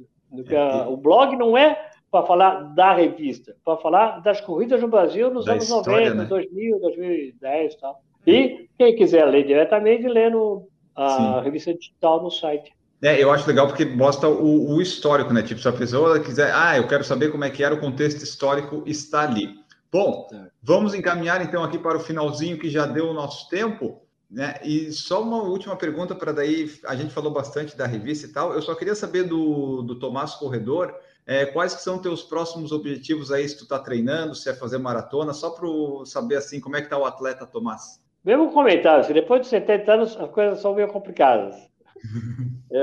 A, 0.56 0.88
o 0.88 0.96
blog 0.96 1.36
não 1.36 1.58
é 1.58 1.90
para 2.10 2.24
falar 2.24 2.74
da 2.74 2.94
revista, 2.94 3.54
para 3.62 3.76
falar 3.76 4.22
das 4.22 4.40
corridas 4.40 4.80
no 4.80 4.88
Brasil 4.88 5.30
nos 5.30 5.44
da 5.44 5.52
anos 5.52 5.64
história, 5.64 6.14
90, 6.14 6.22
né? 6.22 6.24
2000, 6.24 6.80
2010 6.80 7.74
e 7.74 7.78
tal. 7.78 8.00
E 8.26 8.68
quem 8.78 8.96
quiser 8.96 9.26
ler 9.26 9.46
diretamente, 9.46 10.08
lê 10.08 10.30
no, 10.30 10.66
a 10.96 11.10
Sim. 11.10 11.44
revista 11.44 11.74
digital 11.74 12.22
no 12.22 12.30
site. 12.30 12.72
É, 13.02 13.22
eu 13.22 13.30
acho 13.30 13.46
legal 13.46 13.66
porque 13.66 13.84
mostra 13.84 14.30
o, 14.30 14.74
o, 14.74 14.80
histórico, 14.80 15.34
né? 15.34 15.42
Tipo, 15.42 15.60
se 15.60 15.68
a 15.68 15.72
pessoa 15.72 16.18
quiser, 16.18 16.50
ah, 16.54 16.78
eu 16.78 16.88
quero 16.88 17.04
saber 17.04 17.30
como 17.30 17.44
é 17.44 17.50
que 17.50 17.62
era 17.62 17.74
o 17.74 17.80
contexto 17.80 18.22
histórico, 18.22 18.82
está 18.86 19.20
ali. 19.20 19.50
Bom, 19.92 20.26
é. 20.32 20.48
vamos 20.62 20.94
encaminhar 20.94 21.42
então 21.42 21.62
aqui 21.62 21.76
para 21.76 21.98
o 21.98 22.00
finalzinho 22.00 22.58
que 22.58 22.70
já 22.70 22.86
deu 22.86 23.10
o 23.10 23.12
nosso 23.12 23.50
tempo, 23.50 24.00
né? 24.34 24.56
E 24.64 24.90
só 24.92 25.22
uma 25.22 25.42
última 25.42 25.76
pergunta 25.76 26.12
para 26.12 26.32
daí, 26.32 26.68
a 26.86 26.96
gente 26.96 27.14
falou 27.14 27.32
bastante 27.32 27.76
da 27.76 27.86
revista 27.86 28.26
e 28.26 28.32
tal, 28.32 28.52
eu 28.52 28.60
só 28.60 28.74
queria 28.74 28.94
saber 28.94 29.22
do, 29.22 29.82
do 29.82 29.94
Tomás 29.94 30.34
Corredor, 30.34 30.92
é, 31.24 31.46
quais 31.46 31.72
são 31.74 31.98
teus 31.98 32.22
próximos 32.24 32.72
objetivos 32.72 33.30
aí, 33.30 33.48
se 33.48 33.56
tu 33.56 33.62
está 33.62 33.78
treinando, 33.78 34.34
se 34.34 34.50
é 34.50 34.54
fazer 34.54 34.78
maratona, 34.78 35.32
só 35.32 35.50
para 35.50 35.68
saber 36.04 36.36
assim, 36.36 36.60
como 36.60 36.76
é 36.76 36.80
que 36.80 36.86
está 36.86 36.98
o 36.98 37.04
atleta 37.04 37.46
Tomás? 37.46 38.02
Mesmo 38.24 38.52
comentário, 38.52 39.14
depois 39.14 39.42
de 39.42 39.46
70 39.46 39.92
anos 39.92 40.16
as 40.16 40.30
coisas 40.30 40.60
são 40.60 40.74
meio 40.74 40.88
complicadas. 40.88 41.54
é, 42.72 42.80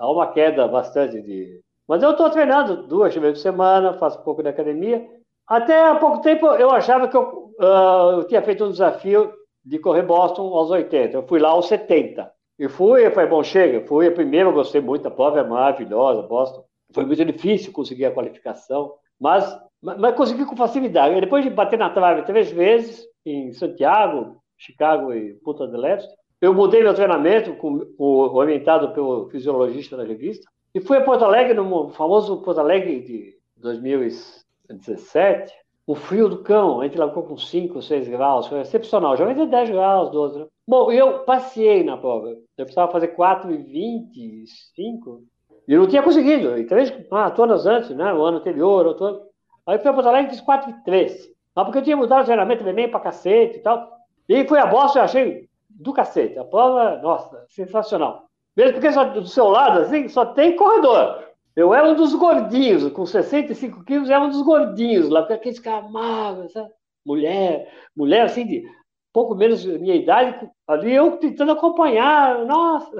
há 0.00 0.10
uma 0.10 0.32
queda 0.32 0.66
bastante 0.66 1.20
de. 1.20 1.60
Mas 1.86 2.02
eu 2.02 2.12
estou 2.12 2.30
treinando 2.30 2.86
duas 2.86 3.14
vezes 3.14 3.38
por 3.38 3.42
semana, 3.42 3.98
faço 3.98 4.18
um 4.18 4.22
pouco 4.22 4.42
de 4.42 4.48
academia. 4.48 5.06
Até 5.46 5.90
há 5.90 5.96
pouco 5.96 6.22
tempo 6.22 6.46
eu 6.46 6.70
achava 6.70 7.06
que 7.06 7.16
eu, 7.16 7.52
uh, 7.60 8.20
eu 8.20 8.24
tinha 8.24 8.40
feito 8.40 8.64
um 8.64 8.70
desafio 8.70 9.30
de 9.64 9.78
correr 9.78 10.02
Boston 10.02 10.42
aos 10.54 10.70
80. 10.70 11.16
Eu 11.16 11.26
fui 11.26 11.40
lá 11.40 11.50
aos 11.50 11.66
70. 11.66 12.30
E 12.58 12.68
fui, 12.68 13.10
foi 13.10 13.26
bom, 13.26 13.42
chega. 13.42 13.86
Fui 13.86 14.06
a 14.06 14.12
primeira, 14.12 14.50
gostei 14.50 14.80
muito, 14.80 15.02
da 15.02 15.10
prova 15.10 15.40
é 15.40 15.44
maravilhosa, 15.44 16.22
Boston. 16.22 16.64
Foi 16.92 17.04
muito 17.04 17.24
difícil 17.24 17.72
conseguir 17.72 18.04
a 18.06 18.12
qualificação, 18.12 18.94
mas, 19.18 19.44
mas, 19.82 19.98
mas 19.98 20.14
consegui 20.14 20.44
com 20.44 20.56
facilidade. 20.56 21.20
Depois 21.20 21.42
de 21.42 21.50
bater 21.50 21.78
na 21.78 21.90
trave 21.90 22.22
três 22.22 22.50
vezes, 22.52 23.04
em 23.24 23.52
Santiago, 23.52 24.36
Chicago 24.56 25.12
e 25.12 25.34
Punta 25.34 25.66
del 25.66 25.84
Este. 25.84 26.14
Eu 26.40 26.54
mudei 26.54 26.82
meu 26.82 26.94
treinamento, 26.94 27.54
com, 27.56 27.80
com, 27.96 28.04
orientado 28.34 28.92
pelo 28.92 29.28
fisiologista 29.30 29.96
da 29.96 30.04
revista, 30.04 30.46
e 30.74 30.80
fui 30.80 30.98
a 30.98 31.04
Porto 31.04 31.24
Alegre, 31.24 31.54
no 31.54 31.88
famoso 31.90 32.42
Porto 32.42 32.60
Alegre 32.60 33.00
de 33.00 33.34
2017, 33.56 35.52
o 35.86 35.94
frio 35.94 36.28
do 36.28 36.38
cão, 36.38 36.80
a 36.80 36.84
gente 36.84 36.96
largou 36.96 37.24
com 37.24 37.36
5, 37.36 37.82
6 37.82 38.08
graus, 38.08 38.46
foi 38.46 38.60
excepcional. 38.60 39.16
Já 39.16 39.30
de 39.32 39.46
10 39.46 39.70
graus, 39.70 40.10
12. 40.10 40.38
Né? 40.38 40.46
Bom, 40.66 40.90
eu 40.90 41.20
passei 41.20 41.84
na 41.84 41.96
prova. 41.96 42.30
Eu 42.30 42.64
precisava 42.64 42.90
fazer 42.90 43.14
4,25 43.14 45.20
e 45.68 45.76
não 45.76 45.86
tinha 45.86 46.02
conseguido. 46.02 46.58
E 46.58 46.66
três 46.66 46.92
maratonas 47.10 47.66
antes, 47.66 47.90
né? 47.90 48.12
O 48.12 48.24
ano 48.24 48.38
anterior, 48.38 48.86
outro. 48.86 49.22
Aí 49.66 49.78
fui 49.78 49.90
a 49.90 49.94
Porto 49.94 50.08
Alegre 50.08 50.32
e 50.32 50.36
fiz 50.36 50.44
4,3. 50.44 51.12
Mas 51.54 51.64
porque 51.64 51.78
eu 51.78 51.82
tinha 51.82 51.96
mudado 51.96 52.22
o 52.22 52.24
treinamento 52.24 52.64
também 52.64 52.90
pra 52.90 53.00
cacete 53.00 53.58
e 53.58 53.60
tal. 53.60 53.90
E 54.28 54.46
foi 54.46 54.58
a 54.58 54.66
Boston, 54.66 54.98
eu 54.98 55.04
achei 55.04 55.48
do 55.68 55.92
cacete. 55.92 56.38
A 56.38 56.44
prova, 56.44 56.98
nossa, 57.02 57.44
sensacional. 57.48 58.24
Mesmo 58.56 58.74
porque 58.74 58.92
só, 58.92 59.04
do 59.04 59.26
seu 59.26 59.48
lado, 59.48 59.80
assim, 59.80 60.08
só 60.08 60.26
tem 60.26 60.56
corredor. 60.56 61.24
Eu 61.56 61.72
era 61.72 61.88
um 61.88 61.94
dos 61.94 62.14
gordinhos, 62.14 62.90
com 62.92 63.06
65 63.06 63.84
quilos, 63.84 64.10
era 64.10 64.24
um 64.24 64.30
dos 64.30 64.42
gordinhos 64.42 65.08
lá, 65.08 65.24
com 65.24 65.32
aqueles 65.32 65.60
caras 65.60 65.90
magros, 65.90 66.52
sabe? 66.52 66.70
Mulher, 67.06 67.70
mulher 67.96 68.22
assim 68.22 68.46
de 68.46 68.64
pouco 69.12 69.36
menos 69.36 69.64
minha 69.64 69.94
idade, 69.94 70.50
ali 70.66 70.92
eu 70.92 71.16
tentando 71.18 71.52
acompanhar, 71.52 72.44
nossa, 72.44 72.90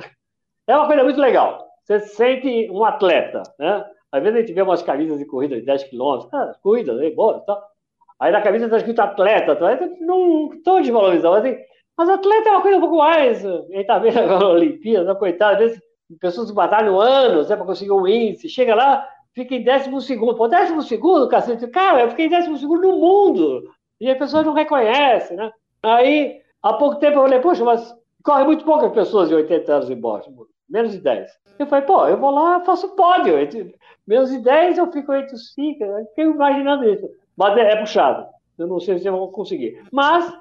é 0.69 0.77
uma 0.77 0.87
coisa 0.87 1.03
muito 1.03 1.21
legal. 1.21 1.67
Você 1.85 2.01
se 2.01 2.15
sente 2.15 2.71
um 2.71 2.85
atleta, 2.85 3.43
né? 3.59 3.85
Às 4.13 4.23
vezes 4.23 4.37
a 4.37 4.41
gente 4.43 4.53
vê 4.55 4.63
umas 4.63 4.83
camisas 4.83 5.19
de 5.19 5.27
corrida 5.27 5.57
de 5.57 5.67
10 5.67 5.85
quilômetros, 5.85 6.33
ah, 6.33 6.55
cuida, 6.63 6.95
né? 6.95 7.11
bora, 7.11 7.41
tá? 7.41 7.61
Aí 8.21 8.31
na 8.31 8.41
camisa 8.41 8.67
está 8.67 8.77
escrito 8.77 9.01
atleta, 9.01 9.53
atleta 9.53 9.91
não 10.01 10.53
estou 10.55 10.81
desvalorizando, 10.81 11.35
mas, 11.35 11.45
assim, 11.45 11.59
mas 11.97 12.09
atleta 12.09 12.49
é 12.49 12.53
uma 12.53 12.63
coisa 12.63 12.79
um 12.79 12.81
pouco 12.81 12.99
mais. 12.99 13.45
Ele 13.45 13.81
está 13.81 13.99
vendo 13.99 14.19
agora 14.21 14.45
a 14.45 14.51
Olimpíada, 14.51 15.13
né, 15.13 15.19
coitado, 15.19 15.55
às 15.55 15.59
vezes 15.59 15.83
pessoas 16.21 16.51
batalham 16.51 17.01
anos 17.01 17.49
né, 17.49 17.57
para 17.57 17.65
conseguir 17.65 17.93
um 17.93 18.07
índice, 18.07 18.49
chega 18.49 18.75
lá, 18.75 19.09
fica 19.35 19.55
em 19.55 19.63
décimo 19.63 20.01
segundo. 20.01 20.37
Pô, 20.37 20.49
décimo 20.49 20.83
segundo, 20.83 21.29
cacete, 21.29 21.67
cara, 21.69 22.03
eu 22.03 22.11
fiquei 22.11 22.27
em 22.27 22.31
décimo 22.31 22.57
segundo 22.57 22.83
no 22.83 22.97
mundo. 22.99 23.71
E 24.01 24.11
as 24.11 24.19
pessoas 24.19 24.45
não 24.45 24.53
reconhecem, 24.53 25.37
né? 25.37 25.51
Aí, 25.83 26.41
há 26.63 26.73
pouco 26.75 26.97
tempo 26.97 27.19
eu 27.19 27.23
falei, 27.23 27.41
poxa, 27.41 27.65
mas 27.65 27.95
corre 28.23 28.45
muito 28.45 28.65
poucas 28.65 28.93
pessoas 28.93 29.29
de 29.29 29.35
80 29.35 29.73
anos 29.73 29.91
em 29.91 29.97
Boston, 29.97 30.47
menos 30.69 30.93
de 30.93 31.01
10. 31.01 31.31
Eu 31.59 31.67
falei, 31.67 31.85
pô, 31.85 32.07
eu 32.07 32.19
vou 32.19 32.31
lá, 32.31 32.61
faço 32.61 32.97
pódio. 32.97 33.35
Menos 34.07 34.31
de 34.31 34.39
10 34.39 34.79
eu 34.79 34.91
fico 34.91 35.13
entre 35.15 35.35
os 35.35 35.53
5. 35.55 35.85
Eu 35.85 36.07
fiquei 36.07 36.25
imaginando 36.25 36.89
isso. 36.89 37.09
Mas 37.37 37.57
é, 37.57 37.73
é, 37.73 37.77
puxado. 37.77 38.27
Eu 38.59 38.67
não 38.67 38.81
sei 38.81 38.99
se 38.99 39.07
eu 39.07 39.17
vou 39.17 39.31
conseguir. 39.31 39.83
Mas, 39.93 40.33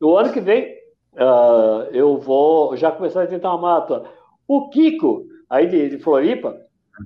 o 0.00 0.16
ano 0.16 0.32
que 0.32 0.40
vem, 0.40 0.74
uh, 1.14 1.88
eu 1.92 2.16
vou 2.18 2.76
já 2.76 2.90
começar 2.90 3.22
a 3.22 3.26
tentar 3.26 3.50
uma 3.50 3.58
maratona. 3.58 4.08
O 4.50 4.68
Kiko, 4.68 5.28
aí 5.48 5.68
de, 5.68 5.90
de 5.90 5.98
Floripa, 6.00 6.60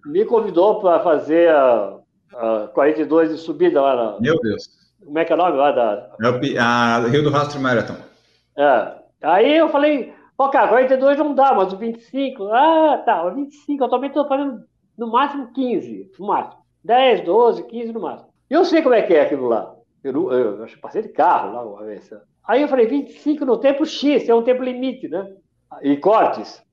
me 0.07 0.25
convidou 0.25 0.81
para 0.81 1.01
fazer 1.01 1.51
a, 1.51 1.99
a 2.35 2.69
42 2.69 3.33
de 3.33 3.37
subida 3.37 3.83
lá 3.83 3.95
na. 3.95 4.19
Meu 4.19 4.41
Deus. 4.41 4.67
Como 5.05 5.19
é 5.19 5.27
que 5.27 5.31
é 5.31 5.35
o 5.35 5.39
nome 5.39 5.59
lá 5.59 5.71
da. 5.71 6.17
É 6.57 6.59
a 6.59 7.01
Rio 7.01 7.23
do 7.23 7.29
Rastro 7.29 7.61
Marathon. 7.61 7.97
É. 8.57 8.95
Aí 9.21 9.59
eu 9.59 9.69
falei, 9.69 10.15
ó, 10.39 10.49
cara, 10.49 10.69
42 10.69 11.19
não 11.19 11.35
dá, 11.35 11.53
mas 11.53 11.71
o 11.71 11.77
25. 11.77 12.45
Ah, 12.45 13.03
tá, 13.05 13.27
o 13.27 13.35
25, 13.35 13.85
eu 13.85 13.91
também 13.91 14.09
estou 14.09 14.27
fazendo 14.27 14.65
no 14.97 15.13
máximo 15.13 15.53
15, 15.53 16.13
no 16.19 16.27
máximo. 16.27 16.63
10, 16.83 17.27
12, 17.27 17.63
15 17.65 17.93
no 17.93 18.01
máximo. 18.01 18.31
Eu 18.49 18.65
sei 18.65 18.81
como 18.81 18.95
é 18.95 19.03
que 19.03 19.13
é 19.13 19.21
aquilo 19.21 19.49
lá. 19.49 19.71
Eu, 20.03 20.33
eu, 20.33 20.61
eu 20.63 20.67
passei 20.81 21.03
de 21.03 21.11
carro 21.11 21.53
lá 21.53 21.63
uma 21.63 21.85
vez. 21.85 22.11
Aí 22.49 22.63
eu 22.63 22.69
falei, 22.69 22.87
25 22.87 23.45
no 23.45 23.59
tempo 23.59 23.85
X, 23.85 24.31
é 24.31 24.35
um 24.35 24.43
tempo 24.43 24.63
limite, 24.63 25.09
né? 25.09 25.31
E 25.83 25.99
cortes. 25.99 26.64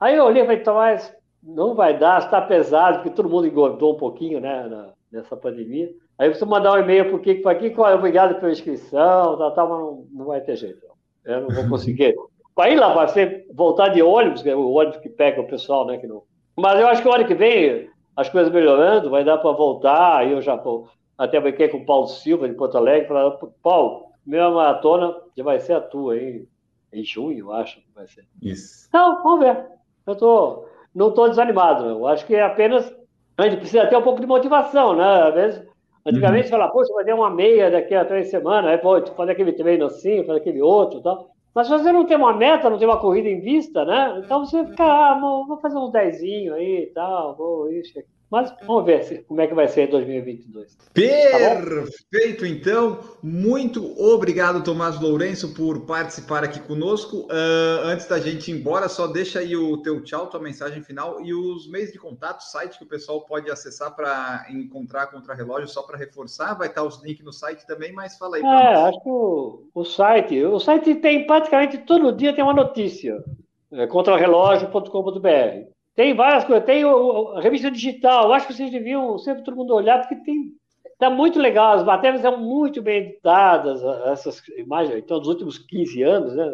Aí 0.00 0.16
eu 0.16 0.24
olhei 0.24 0.42
e 0.42 0.46
falei, 0.46 0.62
Tomás, 0.62 1.14
não 1.42 1.74
vai 1.74 1.98
dar, 1.98 2.18
está 2.18 2.40
pesado, 2.40 2.98
porque 2.98 3.10
todo 3.10 3.28
mundo 3.28 3.46
engordou 3.46 3.94
um 3.94 3.98
pouquinho, 3.98 4.40
né, 4.40 4.66
na, 4.68 4.90
nessa 5.10 5.36
pandemia. 5.36 5.90
Aí 6.18 6.32
você 6.32 6.44
mandar 6.44 6.72
um 6.72 6.78
e-mail 6.78 7.06
para 7.06 7.16
o 7.16 7.20
Kiko, 7.20 7.54
Kiko, 7.56 7.82
obrigado 7.82 8.38
pela 8.40 8.52
inscrição, 8.52 9.36
tal, 9.38 9.54
tal, 9.54 9.68
mas 9.68 9.78
não, 9.78 10.06
não 10.12 10.26
vai 10.26 10.40
ter 10.40 10.56
jeito. 10.56 10.86
Eu 11.24 11.42
não 11.42 11.50
vou 11.50 11.68
conseguir. 11.68 12.14
Para 12.54 12.70
ir 12.70 12.76
lá, 12.76 12.92
vai 12.92 13.06
ser 13.08 13.46
voltar 13.52 13.88
de 13.88 14.02
ônibus, 14.02 14.42
que 14.42 14.50
é 14.50 14.56
o 14.56 14.72
ônibus 14.72 14.98
que 14.98 15.08
pega 15.08 15.40
o 15.40 15.46
pessoal, 15.46 15.86
né, 15.86 15.96
que 15.96 16.06
não... 16.08 16.22
Mas 16.56 16.80
eu 16.80 16.88
acho 16.88 17.02
que 17.02 17.08
o 17.08 17.12
ano 17.12 17.24
que 17.24 17.34
vem, 17.34 17.88
as 18.16 18.28
coisas 18.28 18.52
melhorando, 18.52 19.10
vai 19.10 19.22
dar 19.22 19.38
para 19.38 19.52
voltar, 19.52 20.16
aí 20.18 20.32
eu 20.32 20.42
já 20.42 20.56
vou 20.56 20.88
até 21.18 21.40
brinquei 21.40 21.68
com 21.68 21.78
o 21.78 21.84
Paulo 21.84 22.06
Silva, 22.06 22.48
de 22.48 22.54
Porto 22.54 22.78
Alegre, 22.78 23.08
falando, 23.08 23.52
Paulo, 23.60 24.12
minha 24.24 24.48
maratona 24.48 25.16
já 25.36 25.42
vai 25.42 25.58
ser 25.58 25.72
a 25.72 25.80
tua, 25.80 26.16
hein? 26.16 26.46
Em 26.92 27.04
junho, 27.04 27.50
acho 27.52 27.80
que 27.80 27.86
vai 27.94 28.06
ser. 28.06 28.24
Isso. 28.40 28.86
Então, 28.88 29.22
vamos 29.22 29.40
ver. 29.40 29.66
Eu 30.08 30.16
tô, 30.16 30.64
não 30.94 31.08
estou 31.08 31.28
desanimado, 31.28 31.86
eu 31.86 32.06
acho 32.06 32.26
que 32.26 32.34
é 32.34 32.42
apenas. 32.42 32.90
A 33.36 33.42
gente 33.48 33.58
precisa 33.58 33.86
ter 33.86 33.96
um 33.96 34.02
pouco 34.02 34.20
de 34.20 34.26
motivação, 34.26 34.96
né? 34.96 35.28
Às 35.28 35.34
vezes, 35.34 35.62
antigamente, 36.04 36.46
uhum. 36.46 36.50
fala, 36.50 36.68
poxa, 36.68 36.92
vai 36.94 37.04
ter 37.04 37.12
uma 37.12 37.30
meia 37.30 37.70
daqui 37.70 37.94
a 37.94 38.04
três 38.04 38.30
semanas, 38.30 38.70
aí, 38.70 38.78
pô, 38.78 39.00
fazer 39.14 39.32
aquele 39.32 39.52
treino 39.52 39.86
assim, 39.86 40.24
fazer 40.24 40.38
aquele 40.38 40.62
outro 40.62 40.98
e 40.98 41.02
tal. 41.02 41.30
Mas 41.54 41.66
se 41.66 41.72
você 41.72 41.92
não 41.92 42.06
tem 42.06 42.16
uma 42.16 42.32
meta, 42.32 42.70
não 42.70 42.78
tem 42.78 42.88
uma 42.88 43.00
corrida 43.00 43.28
em 43.28 43.40
vista, 43.40 43.84
né? 43.84 44.20
Então 44.24 44.44
você 44.44 44.64
fica, 44.64 44.84
ah, 44.84 45.18
vou 45.20 45.58
fazer 45.58 45.76
um 45.76 45.90
dezinho 45.90 46.54
aí 46.54 46.84
e 46.84 46.86
tal, 46.86 47.36
vou 47.36 47.70
isso, 47.70 47.98
aqui. 47.98 48.08
Mas 48.30 48.54
vamos 48.66 48.84
ver 48.84 49.04
se, 49.04 49.18
como 49.22 49.40
é 49.40 49.46
que 49.46 49.54
vai 49.54 49.66
ser 49.68 49.88
em 49.88 49.90
2022. 49.90 50.76
Perfeito, 50.92 52.40
tá 52.40 52.48
então. 52.48 53.00
Muito 53.22 53.98
obrigado, 53.98 54.62
Tomás 54.62 55.00
Lourenço, 55.00 55.54
por 55.54 55.86
participar 55.86 56.44
aqui 56.44 56.60
conosco. 56.60 57.20
Uh, 57.22 57.84
antes 57.84 58.06
da 58.06 58.20
gente 58.20 58.50
ir 58.50 58.60
embora, 58.60 58.86
só 58.88 59.06
deixa 59.06 59.38
aí 59.38 59.56
o 59.56 59.78
teu 59.78 60.04
tchau, 60.04 60.26
tua 60.26 60.40
mensagem 60.40 60.82
final 60.82 61.22
e 61.22 61.32
os 61.32 61.70
meios 61.70 61.90
de 61.90 61.98
contato, 61.98 62.42
site 62.42 62.76
que 62.76 62.84
o 62.84 62.88
pessoal 62.88 63.22
pode 63.22 63.50
acessar 63.50 63.96
para 63.96 64.46
encontrar 64.50 65.06
contra-relógio, 65.06 65.68
só 65.68 65.82
para 65.82 65.96
reforçar. 65.96 66.52
Vai 66.52 66.68
estar 66.68 66.82
os 66.82 67.02
links 67.02 67.24
no 67.24 67.32
site 67.32 67.66
também, 67.66 67.92
mas 67.92 68.18
fala 68.18 68.36
aí. 68.36 68.42
É, 68.42 68.74
acho 68.74 69.02
que 69.02 69.08
o, 69.08 69.70
o 69.74 69.84
site, 69.84 70.44
o 70.44 70.60
site 70.60 70.96
tem 70.96 71.26
praticamente 71.26 71.78
todo 71.78 72.12
dia 72.12 72.34
tem 72.34 72.44
uma 72.44 72.52
notícia. 72.52 73.24
É, 73.72 73.86
contrarrelógio.com.br 73.86 75.77
Tem 75.98 76.14
várias 76.14 76.44
coisas. 76.44 76.64
Tem 76.64 76.84
o, 76.84 77.30
a 77.30 77.40
revista 77.40 77.68
digital. 77.72 78.32
Acho 78.32 78.46
que 78.46 78.54
vocês 78.54 78.70
deviam 78.70 79.18
sempre 79.18 79.42
todo 79.42 79.56
mundo 79.56 79.74
olhar, 79.74 79.98
porque 79.98 80.14
tem. 80.14 80.52
Está 80.84 81.10
muito 81.10 81.40
legal. 81.40 81.72
As 81.72 81.82
matérias 81.82 82.22
são 82.22 82.38
muito 82.38 82.80
bem 82.80 82.98
editadas. 82.98 83.82
Essas 84.06 84.40
imagens, 84.56 84.96
então, 84.96 85.18
dos 85.18 85.26
últimos 85.26 85.58
15 85.58 86.02
anos, 86.04 86.36
né? 86.36 86.48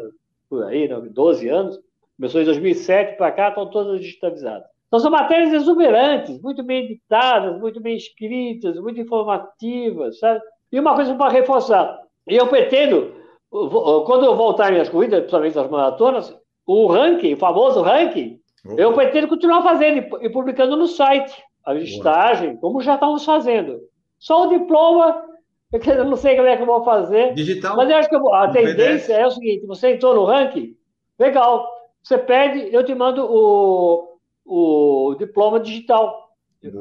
Por 0.48 0.64
aí, 0.64 0.88
12 0.88 1.46
anos. 1.46 1.78
Começou 2.16 2.40
em 2.40 2.46
2007 2.46 3.18
para 3.18 3.30
cá, 3.32 3.48
estão 3.50 3.68
todas 3.68 4.00
digitalizadas. 4.00 4.66
Então, 4.86 4.98
são 4.98 5.10
matérias 5.10 5.52
exuberantes, 5.52 6.40
muito 6.40 6.62
bem 6.62 6.86
editadas, 6.86 7.60
muito 7.60 7.82
bem 7.82 7.96
escritas, 7.96 8.80
muito 8.80 8.98
informativas, 8.98 10.20
sabe? 10.20 10.40
E 10.72 10.80
uma 10.80 10.94
coisa 10.94 11.14
para 11.16 11.30
reforçar. 11.30 12.00
E 12.26 12.34
eu 12.34 12.46
pretendo, 12.46 13.12
quando 13.50 14.24
eu 14.24 14.36
voltar 14.36 14.72
minhas 14.72 14.88
corridas, 14.88 15.18
principalmente 15.18 15.58
as 15.58 15.68
maratonas, 15.68 16.34
o 16.66 16.86
ranking, 16.86 17.34
o 17.34 17.36
famoso 17.36 17.82
ranking, 17.82 18.40
Opa. 18.64 18.80
eu 18.80 18.92
pretendo 18.92 19.28
continuar 19.28 19.62
fazendo 19.62 20.18
e 20.22 20.28
publicando 20.30 20.76
no 20.76 20.86
site 20.86 21.42
a 21.64 21.72
listagem, 21.72 22.56
como 22.56 22.82
já 22.82 22.94
estamos 22.94 23.24
fazendo. 23.24 23.80
Só 24.18 24.46
o 24.46 24.48
diploma, 24.48 25.24
eu 25.72 26.04
não 26.04 26.16
sei 26.16 26.36
como 26.36 26.48
é 26.48 26.56
que 26.56 26.62
eu 26.62 26.66
vou 26.66 26.84
fazer. 26.84 27.34
Digital. 27.34 27.76
Mas 27.76 27.90
eu 27.90 27.96
acho 27.96 28.08
que 28.08 28.16
a 28.16 28.48
tendência 28.48 29.14
é 29.14 29.26
o 29.26 29.30
seguinte: 29.30 29.66
você 29.66 29.92
entrou 29.92 30.14
no 30.14 30.24
ranking, 30.24 30.76
legal. 31.18 31.72
Você 32.02 32.18
pede, 32.18 32.74
eu 32.74 32.84
te 32.84 32.94
mando 32.94 33.24
o, 33.24 34.18
o 34.44 35.14
diploma 35.14 35.58
digital. 35.58 36.24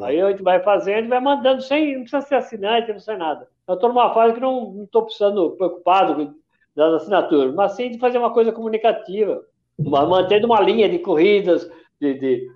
Aí 0.03 0.21
a 0.21 0.29
gente 0.29 0.43
vai 0.43 0.61
fazendo 0.61 1.05
e 1.05 1.09
vai 1.09 1.19
mandando, 1.19 1.61
sem, 1.61 1.95
não 1.95 2.01
precisa 2.03 2.21
ser 2.21 2.35
assinante, 2.35 2.87
não 2.87 2.95
precisa 2.95 3.17
nada. 3.17 3.47
Eu 3.67 3.75
estou 3.75 3.89
numa 3.89 4.13
fase 4.13 4.33
que 4.33 4.39
não 4.39 4.83
estou 4.83 5.03
precisando, 5.03 5.51
preocupado 5.51 6.35
das 6.75 6.93
assinaturas, 6.93 7.53
mas 7.53 7.73
sim 7.73 7.89
de 7.89 7.99
fazer 7.99 8.17
uma 8.17 8.33
coisa 8.33 8.51
comunicativa, 8.51 9.43
mantendo 9.79 10.47
uma 10.47 10.61
linha 10.61 10.89
de 10.89 10.99
corridas, 10.99 11.69
de, 11.99 12.13
de 12.15 12.47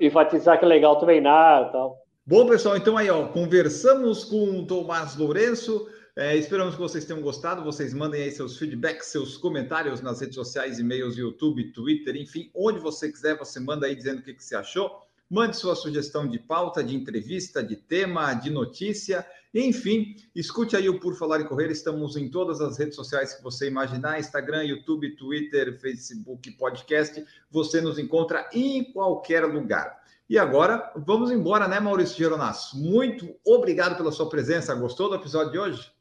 enfatizar 0.00 0.58
que 0.58 0.64
é 0.64 0.68
legal 0.68 0.98
treinar 0.98 1.70
tal. 1.72 1.98
Bom, 2.24 2.46
pessoal, 2.46 2.76
então 2.76 2.96
aí, 2.96 3.08
ó, 3.08 3.28
conversamos 3.28 4.24
com 4.24 4.58
o 4.58 4.66
Tomás 4.66 5.16
Lourenço. 5.16 5.88
É, 6.16 6.34
esperamos 6.34 6.74
que 6.74 6.80
vocês 6.80 7.04
tenham 7.04 7.22
gostado. 7.22 7.62
Vocês 7.62 7.92
mandem 7.92 8.22
aí 8.22 8.30
seus 8.30 8.56
feedbacks, 8.56 9.08
seus 9.08 9.36
comentários 9.36 10.00
nas 10.00 10.20
redes 10.20 10.34
sociais, 10.34 10.78
e-mails, 10.78 11.16
YouTube, 11.16 11.72
Twitter, 11.72 12.16
enfim, 12.16 12.50
onde 12.54 12.80
você 12.80 13.12
quiser, 13.12 13.36
você 13.36 13.60
manda 13.60 13.86
aí 13.86 13.94
dizendo 13.94 14.20
o 14.20 14.22
que, 14.22 14.34
que 14.34 14.42
você 14.42 14.56
achou. 14.56 14.90
Mande 15.28 15.56
sua 15.56 15.76
sugestão 15.76 16.26
de 16.26 16.38
pauta, 16.38 16.82
de 16.82 16.96
entrevista, 16.96 17.62
de 17.62 17.76
tema, 17.76 18.32
de 18.32 18.48
notícia, 18.48 19.26
enfim, 19.58 20.16
escute 20.34 20.76
aí 20.76 20.88
o 20.88 21.00
Por 21.00 21.16
Falar 21.16 21.40
em 21.40 21.46
Correr. 21.46 21.70
Estamos 21.70 22.16
em 22.16 22.28
todas 22.28 22.60
as 22.60 22.76
redes 22.76 22.94
sociais 22.94 23.34
que 23.34 23.42
você 23.42 23.68
imaginar: 23.68 24.18
Instagram, 24.18 24.64
YouTube, 24.64 25.16
Twitter, 25.16 25.80
Facebook, 25.80 26.50
podcast. 26.52 27.24
Você 27.50 27.80
nos 27.80 27.98
encontra 27.98 28.48
em 28.52 28.92
qualquer 28.92 29.44
lugar. 29.44 29.98
E 30.28 30.38
agora, 30.38 30.92
vamos 30.96 31.30
embora, 31.30 31.68
né, 31.68 31.78
Maurício 31.78 32.18
Geronasso? 32.18 32.76
Muito 32.76 33.34
obrigado 33.46 33.96
pela 33.96 34.10
sua 34.10 34.28
presença. 34.28 34.74
Gostou 34.74 35.08
do 35.08 35.14
episódio 35.14 35.52
de 35.52 35.58
hoje? 35.58 35.95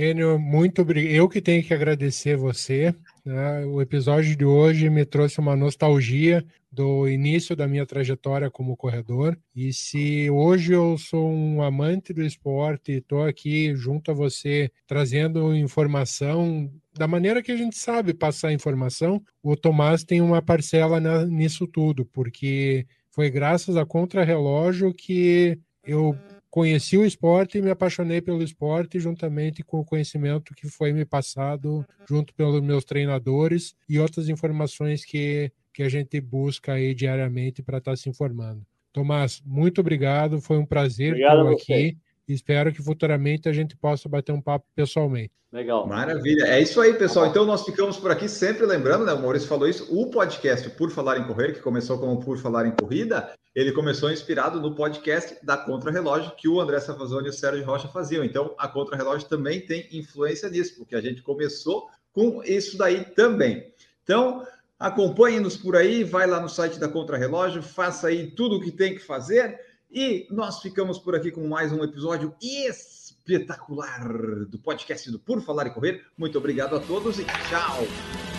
Enio, 0.00 0.38
muito 0.38 0.82
obrigado. 0.82 1.12
Eu 1.12 1.28
que 1.28 1.42
tenho 1.42 1.60
que 1.60 1.74
agradecer 1.74 2.36
você. 2.36 2.94
Né? 3.24 3.66
O 3.66 3.82
episódio 3.82 4.36
de 4.36 4.44
hoje 4.44 4.88
me 4.88 5.04
trouxe 5.04 5.40
uma 5.40 5.56
nostalgia 5.56 6.46
do 6.70 7.08
início 7.08 7.56
da 7.56 7.66
minha 7.66 7.84
trajetória 7.84 8.48
como 8.48 8.76
corredor. 8.76 9.36
E 9.56 9.72
se 9.72 10.30
hoje 10.30 10.72
eu 10.72 10.96
sou 10.96 11.28
um 11.28 11.60
amante 11.60 12.12
do 12.12 12.22
esporte 12.22 12.92
e 12.92 12.98
estou 12.98 13.24
aqui 13.24 13.74
junto 13.74 14.12
a 14.12 14.14
você 14.14 14.70
trazendo 14.86 15.52
informação 15.52 16.70
da 16.96 17.08
maneira 17.08 17.42
que 17.42 17.50
a 17.50 17.56
gente 17.56 17.76
sabe 17.76 18.14
passar 18.14 18.52
informação, 18.52 19.20
o 19.42 19.56
Tomás 19.56 20.04
tem 20.04 20.20
uma 20.20 20.40
parcela 20.40 21.00
nisso 21.26 21.66
tudo, 21.66 22.06
porque 22.06 22.86
foi 23.10 23.30
graças 23.30 23.76
a 23.76 23.84
contrarrelógio 23.84 24.94
que 24.94 25.58
eu 25.82 26.16
conheci 26.50 26.96
o 26.96 27.04
esporte 27.04 27.58
e 27.58 27.62
me 27.62 27.70
apaixonei 27.70 28.20
pelo 28.20 28.42
esporte 28.42 28.98
juntamente 28.98 29.62
com 29.62 29.80
o 29.80 29.84
conhecimento 29.84 30.54
que 30.54 30.68
foi 30.68 30.92
me 30.92 31.04
passado 31.04 31.84
junto 32.08 32.34
pelos 32.34 32.60
meus 32.62 32.84
treinadores 32.84 33.76
e 33.88 33.98
outras 33.98 34.28
informações 34.28 35.04
que, 35.04 35.52
que 35.72 35.82
a 35.82 35.88
gente 35.88 36.20
busca 36.20 36.72
aí 36.72 36.94
diariamente 36.94 37.62
para 37.62 37.78
estar 37.78 37.92
tá 37.92 37.96
se 37.96 38.08
informando. 38.08 38.64
Tomás, 38.92 39.42
muito 39.44 39.80
obrigado, 39.80 40.40
foi 40.40 40.58
um 40.58 40.66
prazer 40.66 41.16
estar 41.16 41.48
aqui. 41.48 41.98
Espero 42.28 42.72
que 42.72 42.82
futuramente 42.82 43.48
a 43.48 43.52
gente 43.52 43.76
possa 43.76 44.08
bater 44.08 44.32
um 44.32 44.40
papo 44.40 44.66
pessoalmente. 44.74 45.32
Legal. 45.50 45.86
Maravilha. 45.86 46.44
É 46.44 46.60
isso 46.60 46.78
aí, 46.78 46.92
pessoal. 46.92 47.26
Então 47.26 47.46
nós 47.46 47.64
ficamos 47.64 47.96
por 47.96 48.10
aqui, 48.10 48.28
sempre 48.28 48.66
lembrando, 48.66 49.06
né? 49.06 49.14
O 49.14 49.22
Maurício 49.22 49.48
falou 49.48 49.66
isso. 49.66 49.88
O 49.90 50.10
podcast 50.10 50.68
Por 50.70 50.90
Falar 50.90 51.18
em 51.18 51.26
Correr, 51.26 51.54
que 51.54 51.60
começou 51.60 51.98
como 51.98 52.20
Por 52.20 52.36
Falar 52.36 52.66
em 52.66 52.72
Corrida, 52.72 53.32
ele 53.54 53.72
começou 53.72 54.12
inspirado 54.12 54.60
no 54.60 54.74
podcast 54.74 55.38
da 55.42 55.56
Contra 55.56 55.90
Relógio 55.90 56.36
que 56.36 56.46
o 56.46 56.60
André 56.60 56.80
Savazone 56.80 57.28
e 57.28 57.30
o 57.30 57.32
Sérgio 57.32 57.64
Rocha 57.64 57.88
faziam. 57.88 58.22
Então 58.22 58.54
a 58.58 58.68
Contra 58.68 58.94
Relógio 58.94 59.26
também 59.26 59.64
tem 59.64 59.88
influência 59.90 60.50
nisso, 60.50 60.76
porque 60.76 60.94
a 60.94 61.00
gente 61.00 61.22
começou 61.22 61.88
com 62.12 62.42
isso 62.44 62.76
daí 62.76 63.06
também. 63.06 63.72
Então, 64.04 64.46
acompanhe-nos 64.78 65.56
por 65.56 65.76
aí, 65.76 66.04
vai 66.04 66.26
lá 66.26 66.40
no 66.40 66.48
site 66.48 66.78
da 66.78 66.88
Contra 66.88 67.16
Relógio, 67.16 67.62
faça 67.62 68.08
aí 68.08 68.30
tudo 68.30 68.56
o 68.56 68.60
que 68.60 68.70
tem 68.70 68.94
que 68.94 69.00
fazer 69.00 69.58
e 69.90 70.26
nós 70.30 70.60
ficamos 70.60 70.98
por 70.98 71.14
aqui 71.14 71.30
com 71.30 71.46
mais 71.46 71.72
um 71.72 71.82
episódio 71.82 72.34
espetacular 72.40 74.06
do 74.46 74.58
podcast 74.58 75.10
do 75.10 75.18
Por 75.18 75.40
Falar 75.40 75.66
e 75.66 75.70
Correr. 75.70 76.04
Muito 76.16 76.36
obrigado 76.38 76.76
a 76.76 76.80
todos 76.80 77.18
e 77.18 77.24
tchau! 77.24 78.37